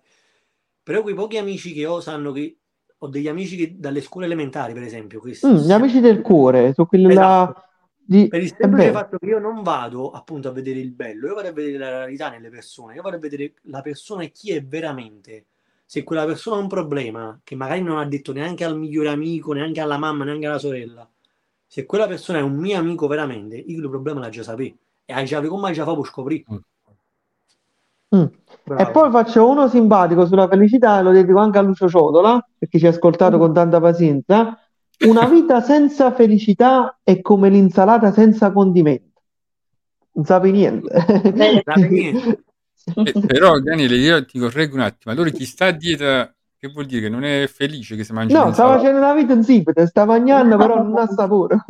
Però 0.84 1.02
quei 1.02 1.16
pochi 1.16 1.38
amici 1.38 1.74
che 1.74 1.86
ho 1.88 2.00
sanno 2.02 2.32
che 2.32 2.58
ho 3.00 3.08
degli 3.08 3.28
amici 3.28 3.56
che 3.58 3.78
dalle 3.80 4.02
scuole 4.02 4.28
elementari, 4.28 4.74
per 4.74 4.84
esempio, 4.84 5.20
che 5.22 5.34
Mm, 5.46 5.56
gli 5.66 5.72
amici 5.72 6.00
del 6.02 6.22
cuore, 6.22 6.74
sono 6.74 6.88
quelli 6.88 7.12
là 7.12 7.52
Esatto. 7.52 7.69
Di... 8.10 8.28
per 8.28 8.42
il 8.42 8.56
semplice 8.58 8.92
fatto 8.92 9.18
che 9.20 9.28
io 9.28 9.38
non 9.38 9.62
vado 9.62 10.10
appunto 10.10 10.50
a 10.50 10.52
vedere 10.52 10.80
il 10.80 10.92
bello, 10.92 11.28
io 11.28 11.36
vado 11.36 11.50
a 11.50 11.52
vedere 11.52 11.78
la 11.78 12.06
realtà 12.06 12.30
nelle 12.30 12.50
persone, 12.50 12.96
io 12.96 13.04
vado 13.04 13.18
a 13.18 13.20
vedere 13.20 13.54
la 13.64 13.82
persona 13.82 14.24
e 14.24 14.32
chi 14.32 14.52
è 14.52 14.64
veramente. 14.64 15.46
Se 15.86 16.04
quella 16.04 16.26
persona 16.26 16.56
ha 16.58 16.60
un 16.60 16.68
problema 16.68 17.40
che 17.44 17.56
magari 17.56 17.82
non 17.82 17.98
ha 17.98 18.06
detto 18.06 18.34
neanche 18.34 18.64
al 18.64 18.78
migliore 18.78 19.10
amico, 19.10 19.54
neanche 19.54 19.80
alla 19.80 19.98
mamma, 19.98 20.24
neanche 20.24 20.48
alla 20.48 20.58
sorella, 20.58 21.08
se 21.68 21.86
quella 21.86 22.08
persona 22.08 22.40
è 22.40 22.42
un 22.42 22.56
mio 22.56 22.78
amico 22.78 23.06
veramente, 23.08 23.58
io 23.58 23.80
il 23.80 23.90
problema 23.90 24.20
l'ha 24.20 24.30
già 24.30 24.44
saputo 24.44 24.76
e 25.06 25.24
già 25.24 25.42
come 25.42 25.72
già 25.72 25.84
fa 25.84 25.96
per 25.96 26.06
scoprire. 26.06 26.46
Mm. 28.16 28.24
E 28.24 28.30
Bravo. 28.64 28.92
poi 28.92 29.12
faccio 29.12 29.48
uno 29.48 29.68
simpatico 29.68 30.26
sulla 30.26 30.48
felicità 30.48 31.00
e 31.00 31.04
lo 31.04 31.12
dedico 31.12 31.38
anche 31.38 31.60
a 31.60 31.62
Lucio 31.62 31.88
Ciotola, 31.88 32.44
perché 32.58 32.80
ci 32.80 32.88
ha 32.88 32.90
ascoltato 32.90 33.38
con 33.38 33.54
tanta 33.54 33.80
pazienza. 33.80 34.58
Una 35.06 35.26
vita 35.28 35.62
senza 35.62 36.12
felicità 36.14 37.00
è 37.04 37.22
come 37.22 37.50
l'insalata 37.50 38.12
senza 38.12 38.52
condimento. 38.52 39.22
Non 40.12 40.26
sapi 40.26 40.52
niente. 40.52 41.32
Bene. 41.32 41.62
Sape 41.64 41.88
niente. 41.88 42.44
Eh, 42.96 43.14
però, 43.28 43.60
Daniele, 43.60 43.98
io 43.98 44.26
ti 44.26 44.40
correggo 44.40 44.74
un 44.74 44.82
attimo. 44.82 45.14
Allora, 45.14 45.30
chi 45.30 45.46
sta 45.46 45.68
a 45.68 45.72
dieta, 45.72 46.34
che 46.58 46.70
vuol 46.70 46.88
dire 46.88 47.02
che 47.02 47.10
non 47.10 47.24
è 47.24 47.46
felice 47.46 47.96
che 47.96 48.04
si 48.04 48.14
mangi 48.14 48.34
No, 48.34 48.52
sta 48.52 48.66
facendo 48.66 48.98
una 48.98 49.14
vita 49.14 49.34
insipida, 49.34 49.86
sta 49.86 50.06
mangiando, 50.06 50.58
però 50.58 50.82
non 50.82 50.98
ha 50.98 51.06
sapore. 51.06 51.64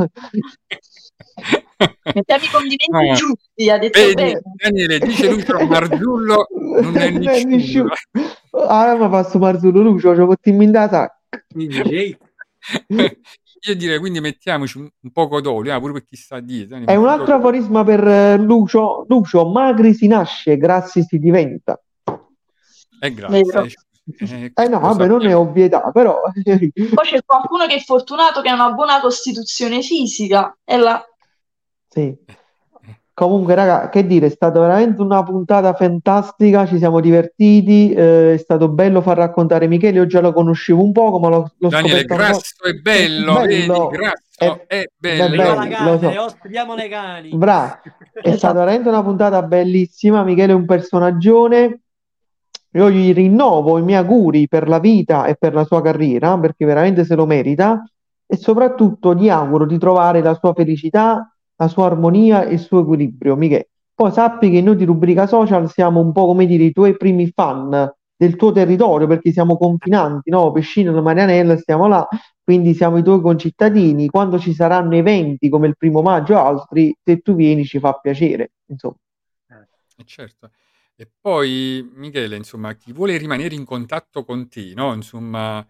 Mettiamo 2.13 2.43
i 2.43 2.49
condimenti 2.49 2.87
No. 2.89 3.13
giusti, 3.15 3.69
ha 3.69 3.77
detto 3.79 3.99
Vedi, 3.99 4.13
bene. 4.13 4.41
Daniele, 4.55 4.99
dice 4.99 5.29
Lucio 5.29 5.65
Marzullo, 5.65 6.47
non 6.81 6.95
è 6.95 7.09
nessuno. 7.43 7.89
Allora 8.51 9.03
mi 9.05 9.09
passo 9.09 9.39
Marzullo 9.39 9.81
Lucio, 9.81 10.13
ci 10.15 10.21
potete 10.21 10.49
in 10.51 10.71
da 10.71 10.87
sacca. 10.87 11.19
Io 13.67 13.75
direi 13.75 13.99
quindi 13.99 14.21
mettiamoci 14.21 14.77
un, 14.77 14.89
un 14.99 15.11
poco 15.11 15.41
d'olio, 15.41 15.73
ah, 15.73 15.79
pure 15.79 15.93
per 15.93 16.05
chi 16.05 16.15
sta 16.15 16.37
a 16.37 16.39
dieta. 16.39 16.77
È 16.77 16.95
un 16.95 17.07
altro 17.07 17.35
aforisma 17.35 17.83
per 17.83 18.07
eh, 18.07 18.37
Lucio. 18.37 19.05
Lucio, 19.07 19.45
magri 19.49 19.93
si 19.93 20.07
nasce, 20.07 20.57
grassi 20.57 21.03
si 21.03 21.19
diventa. 21.19 21.81
Eh, 23.01 23.13
grazie. 23.13 23.73
Eh, 24.17 24.51
Eh 24.55 24.67
no, 24.67 24.79
lo 24.79 24.87
vabbè, 24.87 25.07
non 25.07 25.25
è 25.25 25.35
ovvietà, 25.35 25.91
però... 25.91 26.21
Poi 26.21 27.05
c'è 27.05 27.23
qualcuno 27.23 27.67
che 27.67 27.75
è 27.75 27.79
fortunato 27.79 28.41
che 28.41 28.49
ha 28.49 28.53
una 28.53 28.71
buona 28.71 28.99
costituzione 29.01 29.81
fisica 29.81 30.57
e 30.63 30.77
la 30.77 31.03
Sì. 31.87 32.17
Comunque, 33.19 33.53
raga, 33.53 33.89
che 33.89 34.07
dire, 34.07 34.27
è 34.27 34.29
stata 34.29 34.61
veramente 34.61 35.01
una 35.01 35.21
puntata 35.23 35.73
fantastica, 35.73 36.65
ci 36.65 36.77
siamo 36.77 37.01
divertiti, 37.01 37.91
eh, 37.91 38.35
è 38.35 38.37
stato 38.37 38.69
bello 38.69 39.01
far 39.01 39.17
raccontare 39.17 39.67
Michele, 39.67 39.97
io 39.97 40.05
già 40.05 40.21
lo 40.21 40.31
conoscevo 40.31 40.81
un 40.81 40.93
poco, 40.93 41.19
ma 41.19 41.27
l'ho, 41.27 41.51
l'ho 41.57 41.67
Daniele, 41.67 42.05
grasso 42.05 42.63
è 42.63 42.71
bello, 42.75 43.41
Bello. 43.41 43.87
vedi, 43.89 43.97
grasso 43.97 44.23
È- 44.37 44.65
è, 44.67 44.79
è 44.79 44.85
bello. 44.97 45.35
bello. 45.35 45.43
la 45.43 45.63
lo 45.65 45.99
cane, 45.99 46.13
so. 46.13 46.23
ospitiamo 46.23 46.75
le 46.75 46.87
cani. 46.87 47.29
Bravo, 47.35 47.73
è 48.13 48.37
stata 48.37 48.59
veramente 48.59 48.87
una 48.87 49.03
puntata 49.03 49.41
bellissima. 49.41 50.23
Michele 50.23 50.53
è 50.53 50.55
un 50.55 50.65
personaggione. 50.65 51.81
Io 52.71 52.89
gli 52.89 53.13
rinnovo 53.13 53.79
i 53.79 53.81
miei 53.81 53.99
auguri 53.99 54.47
per 54.47 54.69
la 54.69 54.79
vita 54.79 55.25
e 55.25 55.35
per 55.35 55.53
la 55.53 55.65
sua 55.65 55.81
carriera, 55.81 56.39
perché 56.39 56.63
veramente 56.63 57.03
se 57.03 57.15
lo 57.15 57.25
merita. 57.25 57.83
E 58.25 58.37
soprattutto 58.37 59.13
gli 59.13 59.27
auguro 59.27 59.65
di 59.65 59.77
trovare 59.77 60.21
la 60.21 60.35
sua 60.35 60.53
felicità, 60.53 61.33
la 61.59 61.67
sua 61.67 61.87
armonia 61.87 62.45
e 62.45 62.53
il 62.53 62.59
suo 62.59 62.81
equilibrio. 62.81 63.35
Michele, 63.35 63.69
poi 63.93 64.11
sappi 64.11 64.49
che 64.49 64.61
noi 64.61 64.77
di 64.77 64.85
Rubrica 64.85 65.27
Social 65.27 65.69
siamo 65.69 65.99
un 65.99 66.13
po' 66.13 66.25
come 66.25 66.45
dire 66.45 66.63
i 66.63 66.71
tuoi 66.71 66.95
primi 66.95 67.29
fan, 67.33 67.93
del 68.15 68.35
tuo 68.35 68.51
territorio, 68.51 69.07
perché 69.07 69.31
siamo 69.31 69.57
confinanti, 69.57 70.29
no? 70.29 70.51
Pescino 70.51 70.97
e 70.97 71.01
Marianella, 71.01 71.57
stiamo 71.57 71.87
là, 71.87 72.05
quindi 72.43 72.73
siamo 72.73 72.97
i 72.97 73.03
tuoi 73.03 73.21
concittadini. 73.21 74.07
Quando 74.07 74.39
ci 74.39 74.53
saranno 74.53 74.95
eventi 74.95 75.47
come 75.49 75.67
il 75.67 75.77
primo 75.77 76.01
maggio 76.01 76.35
o 76.35 76.43
altri, 76.43 76.95
se 77.01 77.19
tu 77.19 77.35
vieni 77.35 77.63
ci 77.63 77.79
fa 77.79 77.93
piacere, 77.93 78.51
insomma. 78.67 78.95
Eh, 79.47 80.03
certo. 80.05 80.49
E 80.95 81.09
poi, 81.19 81.89
Michele, 81.95 82.35
insomma, 82.35 82.73
chi 82.73 82.91
vuole 82.91 83.15
rimanere 83.17 83.55
in 83.55 83.63
contatto 83.63 84.25
con 84.25 84.49
te, 84.49 84.73
no? 84.75 84.93
Insomma, 84.93 85.65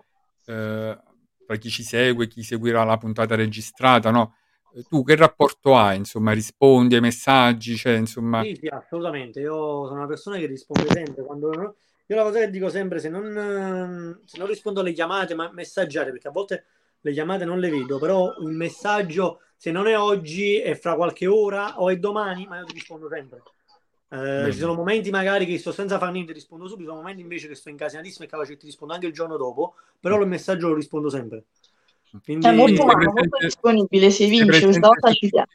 eh, 0.45 0.97
tra 1.45 1.55
chi 1.55 1.69
ci 1.69 1.83
segue, 1.83 2.27
chi 2.27 2.41
seguirà 2.41 2.83
la 2.83 2.97
puntata 2.97 3.35
registrata, 3.35 4.09
no? 4.09 4.33
Eh, 4.75 4.83
Tu 4.87 5.03
che 5.03 5.15
rapporto 5.15 5.75
hai? 5.75 5.97
Insomma, 5.97 6.31
rispondi 6.31 6.95
ai 6.95 7.01
messaggi, 7.01 7.75
cioè, 7.75 7.93
insomma... 7.93 8.43
Sì, 8.43 8.55
sì, 8.55 8.67
assolutamente. 8.67 9.39
Io 9.39 9.85
sono 9.85 9.95
una 9.95 10.07
persona 10.07 10.37
che 10.37 10.45
risponde 10.45 10.87
sempre. 10.91 11.23
Quando... 11.23 11.75
Io 12.05 12.15
la 12.15 12.23
cosa 12.23 12.39
che 12.39 12.49
dico 12.49 12.69
sempre, 12.69 12.99
se 12.99 13.09
non, 13.09 13.37
ehm, 13.37 14.21
se 14.25 14.37
non 14.39 14.47
rispondo 14.47 14.79
alle 14.79 14.93
chiamate, 14.93 15.35
ma 15.35 15.51
messaggiare, 15.51 16.09
perché 16.09 16.27
a 16.27 16.31
volte 16.31 16.65
le 17.01 17.11
chiamate 17.11 17.45
non 17.45 17.59
le 17.59 17.69
vedo, 17.69 17.99
però 17.99 18.33
un 18.39 18.55
messaggio, 18.55 19.41
se 19.55 19.71
non 19.71 19.85
è 19.85 19.95
oggi, 19.95 20.57
è 20.57 20.73
fra 20.75 20.95
qualche 20.95 21.27
ora 21.27 21.79
o 21.79 21.89
è 21.89 21.97
domani, 21.97 22.47
ma 22.47 22.57
io 22.57 22.65
ti 22.65 22.73
rispondo 22.73 23.07
sempre. 23.09 23.43
Eh, 24.11 24.51
ci 24.51 24.57
sono 24.57 24.73
momenti 24.73 25.11
magari 25.11 25.45
che 25.45 25.59
sto 25.59 25.71
senza 25.71 25.99
fare 25.99 26.11
niente, 26.11 26.33
rispondo 26.33 26.67
subito, 26.67 26.89
sono 26.89 27.01
momenti 27.01 27.21
invece 27.21 27.47
che 27.47 27.53
sto 27.53 27.69
incasinatissimo 27.69 28.25
e 28.25 28.27
capace 28.27 28.53
che 28.53 28.57
ti 28.57 28.65
rispondo 28.65 28.95
anche 28.95 29.05
il 29.05 29.13
giorno 29.13 29.37
dopo, 29.37 29.75
però 29.99 30.19
il 30.19 30.27
messaggio 30.27 30.69
lo 30.69 30.73
rispondo 30.73 31.09
sempre. 31.09 31.43
Quindi, 32.23 32.47
È 32.47 32.51
molto 32.51 32.75
sei 32.75 32.83
umano, 32.83 33.03
molto 33.03 33.13
presente- 33.13 33.45
disponibile, 33.45 34.09
si 34.09 34.23
sei 34.23 34.29
vince, 34.29 34.61
questa 34.61 34.87
volta 34.87 35.11
ci 35.11 35.27
social. 35.29 35.45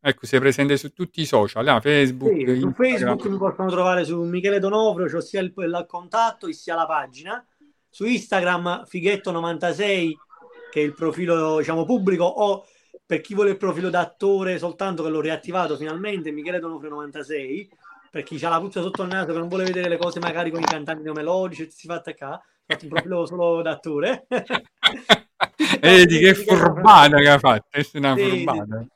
Ecco, 0.00 0.26
sei 0.26 0.40
presente 0.40 0.76
su 0.76 0.92
tutti 0.92 1.20
i 1.20 1.26
social, 1.26 1.66
ah, 1.66 1.80
Facebook, 1.80 2.32
Sì, 2.32 2.60
su. 2.60 2.72
Facebook 2.72 3.26
mi 3.26 3.36
possono 3.36 3.68
trovare 3.68 4.04
su 4.04 4.22
Michele 4.22 4.60
Donofrio, 4.60 5.06
c'ho 5.06 5.20
sia 5.20 5.40
il, 5.40 5.52
il 5.54 5.84
contatto 5.88 6.50
sia 6.52 6.74
la 6.74 6.86
pagina. 6.86 7.44
Su 7.90 8.04
Instagram 8.04 8.84
Fighetto96, 8.88 10.12
che 10.70 10.80
è 10.80 10.84
il 10.84 10.94
profilo 10.94 11.58
diciamo 11.58 11.84
pubblico, 11.84 12.24
o 12.24 12.64
per 13.04 13.20
chi 13.20 13.34
vuole 13.34 13.50
il 13.50 13.56
profilo 13.56 13.90
d'attore 13.90 14.58
soltanto 14.58 15.02
che 15.02 15.08
l'ho 15.08 15.20
riattivato 15.20 15.76
finalmente, 15.76 16.30
Michele 16.30 16.60
Donofrio 16.60 16.90
96, 16.90 17.70
per 18.10 18.22
chi 18.22 18.42
ha 18.44 18.48
la 18.48 18.60
puzza 18.60 18.80
sotto 18.80 19.02
il 19.02 19.08
naso 19.08 19.32
che 19.32 19.38
non 19.38 19.48
vuole 19.48 19.64
vedere 19.64 19.88
le 19.88 19.96
cose 19.98 20.20
magari 20.20 20.50
con 20.50 20.60
i 20.60 20.64
cantanti 20.64 21.02
neomelodici 21.02 21.70
si 21.70 21.86
fa 21.86 21.94
attaccare, 21.94 22.34
ho 22.34 22.40
fatto 22.66 22.84
un 22.84 22.90
profilo 22.90 23.26
solo 23.26 23.62
d'attore. 23.62 24.26
Vedi 25.80 26.18
che 26.18 26.34
furbata 26.34 27.18
che 27.18 27.28
ha 27.28 27.38
fatto, 27.38 27.78
è 27.78 27.86
una 27.94 28.16
Sì, 28.16 28.22
sì. 28.22 28.28
furbata. 28.44 28.86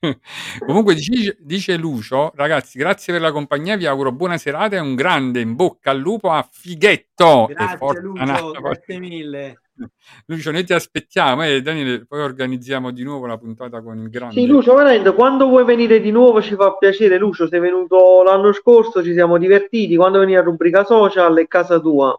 Comunque 0.66 0.94
dice, 0.94 1.36
dice 1.40 1.76
Lucio, 1.76 2.32
ragazzi, 2.34 2.78
grazie 2.78 3.12
per 3.12 3.22
la 3.22 3.32
compagnia, 3.32 3.76
vi 3.76 3.86
auguro 3.86 4.12
buona 4.12 4.36
serata 4.36 4.76
e 4.76 4.78
un 4.78 4.94
grande 4.94 5.40
in 5.40 5.54
bocca 5.54 5.90
al 5.90 5.98
lupo 5.98 6.30
a 6.30 6.46
Fighetto. 6.48 7.46
Grazie 7.48 7.76
forza 7.76 8.00
Lucio, 8.00 8.24
Nata. 8.24 8.60
grazie 8.60 8.98
mille. 8.98 9.60
Lucio, 10.26 10.50
noi 10.52 10.64
ti 10.64 10.72
aspettiamo 10.72 11.44
e 11.44 11.60
Daniele, 11.60 12.06
poi 12.06 12.20
organizziamo 12.20 12.90
di 12.92 13.02
nuovo 13.02 13.26
la 13.26 13.36
puntata 13.36 13.82
con 13.82 13.98
il 13.98 14.08
grande. 14.08 14.40
Sì, 14.40 14.46
Lucio, 14.46 14.74
veramente, 14.74 15.12
quando 15.12 15.48
vuoi 15.48 15.64
venire 15.64 16.00
di 16.00 16.10
nuovo 16.10 16.40
ci 16.40 16.54
fa 16.54 16.74
piacere. 16.76 17.18
Lucio, 17.18 17.46
sei 17.48 17.60
venuto 17.60 18.22
l'anno 18.22 18.52
scorso, 18.52 19.02
ci 19.02 19.12
siamo 19.12 19.38
divertiti. 19.38 19.96
Quando 19.96 20.18
veni 20.18 20.36
a 20.36 20.42
rubrica 20.42 20.84
social 20.84 21.36
è 21.36 21.46
casa 21.46 21.78
tua. 21.80 22.18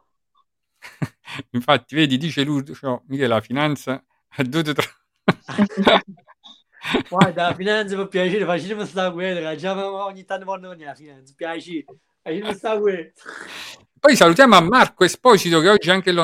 Infatti, 1.52 1.96
vedi, 1.96 2.18
dice 2.18 2.44
Lucio, 2.44 3.04
Michele, 3.08 3.28
la 3.28 3.42
finanza 3.42 4.04
ha 4.30 4.44
dovuto 4.44 4.74
tra... 4.74 4.86
Guarda, 7.10 7.50
la 7.50 7.56
finanza 7.56 7.96
per 7.96 8.08
piacere, 8.08 8.46
facciamo 8.46 8.86
sta 8.86 9.10
guerra, 9.10 9.56
già 9.56 9.92
ogni 9.92 10.24
tanto 10.24 10.46
viene 10.76 10.86
la 10.86 10.96
finanza, 10.96 11.34
piacere, 11.36 11.86
facciamo 12.22 12.54
sta 12.54 12.76
guerra. 12.78 13.12
Poi 14.00 14.16
salutiamo 14.16 14.56
a 14.56 14.62
Marco 14.62 15.04
Esposito 15.04 15.60
che 15.60 15.70
oggi 15.70 15.90
è 15.90 15.92
anche 15.92 16.12
facciamo 16.12 16.24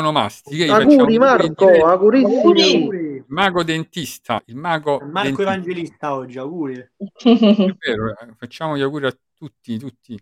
Auguri 0.70 1.18
Marco, 1.18 1.66
augurissimi. 1.66 2.36
Auguri. 2.36 2.74
Auguri. 2.76 3.00
Il 3.16 3.26
mago 3.28 3.64
dentista, 3.64 4.42
il 4.46 4.56
mago 4.56 5.00
Marco 5.00 5.22
dentista. 5.22 5.42
Evangelista 5.42 6.14
oggi, 6.14 6.38
auguri. 6.38 6.92
Vero, 7.24 8.10
eh, 8.20 8.34
facciamo 8.38 8.78
gli 8.78 8.82
auguri 8.82 9.08
a 9.08 9.18
tutti, 9.34 9.78
tutti 9.80 10.18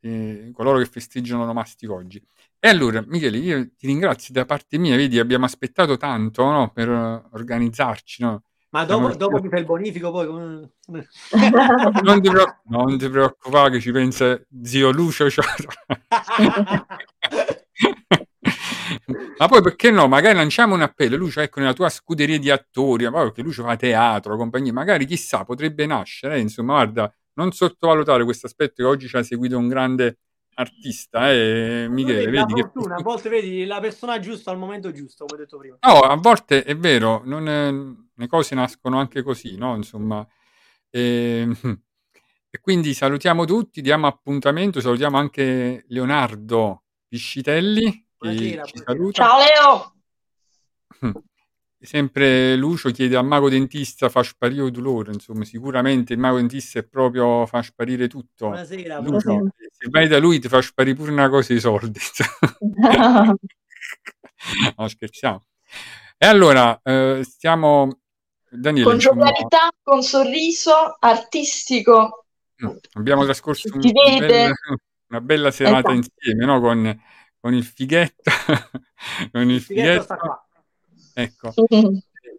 eh, 0.00 0.50
coloro 0.54 0.78
che 0.78 0.86
festeggiano 0.86 1.40
l'onomastico 1.40 1.94
oggi. 1.94 2.22
E 2.60 2.68
allora, 2.68 3.04
Michele, 3.06 3.38
io 3.38 3.70
ti 3.76 3.86
ringrazio 3.86 4.34
da 4.34 4.44
parte 4.44 4.78
mia, 4.78 4.96
vedi, 4.96 5.20
abbiamo 5.20 5.44
aspettato 5.44 5.96
tanto 5.96 6.42
no, 6.44 6.70
per 6.72 6.88
organizzarci, 6.88 8.22
no? 8.22 8.42
Ma 8.70 8.84
dopo, 8.84 9.14
dopo 9.14 9.40
mi 9.40 9.48
fai 9.48 9.60
il 9.60 9.64
bonifico 9.64 10.10
poi. 10.10 10.26
Non 12.02 12.20
ti, 12.20 12.28
preoc- 12.28 12.60
non 12.68 12.98
ti 12.98 13.08
preoccupare 13.08 13.70
che 13.70 13.80
ci 13.80 13.92
pensa 13.92 14.40
zio 14.62 14.90
Lucio. 14.90 15.26
Ma 19.38 19.46
poi 19.46 19.62
perché 19.62 19.90
no? 19.90 20.08
Magari 20.08 20.34
lanciamo 20.34 20.74
un 20.74 20.82
appello, 20.82 21.16
Lucio, 21.16 21.40
ecco, 21.40 21.60
nella 21.60 21.72
tua 21.72 21.88
scuderia 21.88 22.38
di 22.38 22.50
attori, 22.50 23.08
ma 23.08 23.22
perché 23.22 23.42
Lucio 23.42 23.62
fa 23.62 23.76
teatro, 23.76 24.36
compagnia, 24.36 24.72
magari 24.72 25.06
chissà, 25.06 25.44
potrebbe 25.44 25.86
nascere, 25.86 26.36
eh, 26.36 26.40
insomma, 26.40 26.74
guarda, 26.74 27.12
non 27.34 27.52
sottovalutare 27.52 28.24
questo 28.24 28.46
aspetto 28.46 28.82
che 28.82 28.84
oggi 28.84 29.06
ci 29.06 29.16
ha 29.16 29.22
seguito 29.22 29.56
un 29.56 29.68
grande 29.68 30.18
artista, 30.58 31.32
eh, 31.32 31.86
Michele, 31.88 32.24
Vedi, 32.24 32.36
la 32.36 32.44
vedi 32.44 32.54
che... 32.54 32.60
fortuna, 32.62 32.96
a 32.96 33.02
volte 33.02 33.28
vedi 33.28 33.64
la 33.64 33.80
persona 33.80 34.18
giusta 34.18 34.50
al 34.50 34.58
momento 34.58 34.90
giusto, 34.92 35.24
come 35.24 35.40
ho 35.40 35.44
detto 35.44 35.58
prima. 35.58 35.78
No, 35.80 36.00
a 36.00 36.16
volte 36.16 36.64
è 36.64 36.76
vero, 36.76 37.22
non 37.24 37.48
è- 37.48 37.72
le 38.14 38.26
cose 38.26 38.54
nascono 38.54 38.98
anche 38.98 39.22
così, 39.22 39.56
no? 39.56 39.76
Insomma, 39.76 40.26
ehm, 40.90 41.56
e 42.50 42.60
quindi 42.60 42.92
salutiamo 42.92 43.44
tutti, 43.44 43.80
diamo 43.80 44.06
appuntamento, 44.06 44.80
salutiamo 44.80 45.16
anche 45.16 45.84
Leonardo 45.88 46.82
Piscitelli 47.06 47.90
che 47.90 48.04
Buonasera, 48.18 48.64
ci 48.64 48.82
buonasera. 48.84 49.12
Ciao 49.12 49.38
Leo! 51.00 51.22
Sempre 51.80 52.56
Lucio 52.56 52.90
chiede 52.90 53.16
al 53.16 53.24
mago 53.24 53.48
dentista 53.48 54.08
fa 54.08 54.24
sparire 54.24 54.64
il 54.64 54.72
dolore, 54.72 55.12
insomma, 55.12 55.44
sicuramente 55.44 56.12
il 56.12 56.18
mago 56.18 56.36
dentista 56.38 56.80
è 56.80 56.84
proprio 56.84 57.46
fa 57.46 57.62
sparire 57.62 58.08
tutto. 58.08 58.48
Buonasera, 58.48 58.98
Lucio, 58.98 59.32
buonasera. 59.34 59.68
se 59.70 59.88
vai 59.88 60.08
da 60.08 60.18
lui 60.18 60.40
ti 60.40 60.48
fa 60.48 60.60
sparire 60.60 60.96
pure 60.96 61.12
una 61.12 61.28
cosa 61.28 61.52
di 61.52 61.60
soldi. 61.60 62.00
no, 64.76 64.88
scherziamo. 64.88 65.46
E 66.16 66.26
allora, 66.26 66.80
eh, 66.82 67.20
stiamo... 67.22 68.00
Daniele, 68.50 68.84
Con 68.86 68.94
insomma, 68.94 69.26
giovialità, 69.26 69.68
con 69.82 70.02
sorriso 70.02 70.96
artistico. 70.98 72.24
abbiamo 72.94 73.22
trascorso 73.24 73.68
un 73.74 73.82
Si 73.82 73.92
vede. 73.92 74.26
bel- 74.26 74.52
una 75.10 75.20
bella 75.20 75.50
serata 75.50 75.90
Esatto. 75.92 75.92
insieme, 75.92 76.44
no? 76.46 76.58
Con, 76.60 77.02
con 77.38 77.52
il 77.54 77.62
fighetto. 77.64 78.22
con 79.30 79.42
il 79.42 79.50
Il 79.56 79.60
fighetto 79.60 80.02
sta 80.02 80.16
fighetto. 80.16 80.47
Ecco, 81.20 81.52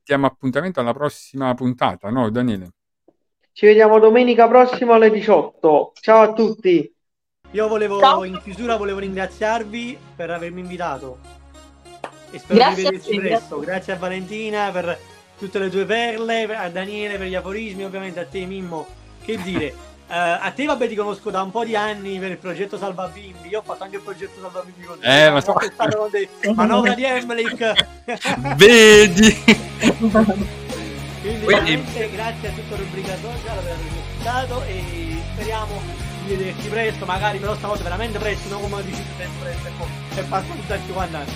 diamo 0.06 0.26
appuntamento 0.26 0.80
alla 0.80 0.94
prossima 0.94 1.54
puntata, 1.54 2.10
no, 2.10 2.30
Daniele? 2.30 2.70
Ci 3.52 3.66
vediamo 3.66 4.00
domenica 4.00 4.48
prossima 4.48 4.96
alle 4.96 5.12
18. 5.12 5.92
Ciao 6.00 6.22
a 6.22 6.32
tutti. 6.32 6.90
Io 7.52 7.68
volevo, 7.68 8.00
Ciao. 8.00 8.24
in 8.24 8.40
chiusura, 8.42 8.78
volevo 8.78 9.00
ringraziarvi 9.00 9.98
per 10.16 10.30
avermi 10.30 10.62
invitato. 10.62 11.18
E 12.32 12.40
spero 12.40 12.58
Grazie 12.58 12.76
di 12.76 12.88
a 12.88 12.92
vederci 12.92 13.20
presto. 13.20 13.60
Grazie 13.60 13.94
a 13.94 13.98
Valentina 13.98 14.72
per 14.72 14.98
tutte 15.38 15.60
le 15.60 15.70
tue 15.70 15.84
perle, 15.84 16.56
a 16.56 16.70
Daniele 16.70 17.18
per 17.18 17.28
gli 17.28 17.36
aforismi, 17.36 17.84
ovviamente 17.84 18.22
a 18.22 18.26
te 18.26 18.46
Mimmo. 18.46 18.88
Che 19.26 19.42
dire, 19.42 19.74
Eh, 20.12 20.18
a 20.18 20.52
te 20.56 20.66
vabbè 20.66 20.88
ti 20.88 20.96
conosco 20.96 21.30
da 21.30 21.44
un 21.44 21.52
po' 21.52 21.64
di 21.64 21.76
anni 21.76 22.18
per 22.18 22.32
il 22.32 22.38
progetto 22.38 22.80
Salva 22.80 23.08
Bimbi. 23.08 23.50
Io 23.50 23.60
ho 23.60 23.62
fatto 23.62 23.84
anche 23.84 23.98
il 23.98 24.02
progetto 24.02 24.40
Salva 24.42 24.64
Bimbi 24.66 24.84
con 24.84 24.98
te. 25.00 25.26
Eh, 25.26 25.30
ma 25.30 25.44
con 25.44 26.10
te. 26.10 26.30
Manovra 26.56 26.94
di 26.96 27.04
Emmerich. 27.04 27.74
Vedi? 28.56 29.44
Quindi 31.22 31.46
Quindi- 31.46 31.84
grazie 32.12 32.48
a 32.48 32.52
tutto 32.52 32.76
Rubrica 32.76 33.16
Social 33.18 33.40
per 33.42 33.72
avermi 33.72 34.00
ospitato 34.00 34.64
e 34.64 35.22
speriamo 35.34 35.82
di 36.26 36.36
vederci 36.36 36.68
presto, 36.70 37.06
magari 37.06 37.38
però 37.38 37.56
stavolta 37.56 37.84
veramente 37.84 38.18
presto, 38.18 38.50
non 38.50 38.62
come 38.62 38.84
dici 38.84 39.02
tu 39.02 39.10
sempre 39.18 39.56
presto, 39.62 39.88
è 40.16 40.24
passato 40.24 40.54
tutti 40.54 40.80
50 40.88 41.18
anni. 41.18 41.32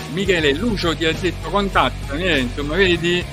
Michele, 0.12 0.52
Lucio 0.54 0.96
ti 0.96 1.04
ha 1.04 1.12
detto 1.12 1.50
contatto, 1.50 2.14
eh, 2.14 2.38
insomma, 2.38 2.76
vedi? 2.76 3.24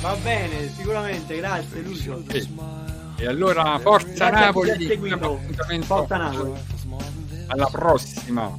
Va 0.00 0.14
bene, 0.16 0.72
sicuramente, 0.72 1.36
grazie 1.36 1.80
Lucio. 1.80 2.22
Sì. 2.28 2.48
E 3.18 3.26
allora, 3.26 3.78
forza 3.78 4.30
Napoli, 4.30 4.70
Forza 5.82 6.16
Napoli. 6.16 6.52
alla 7.46 7.66
prossima. 7.66 8.58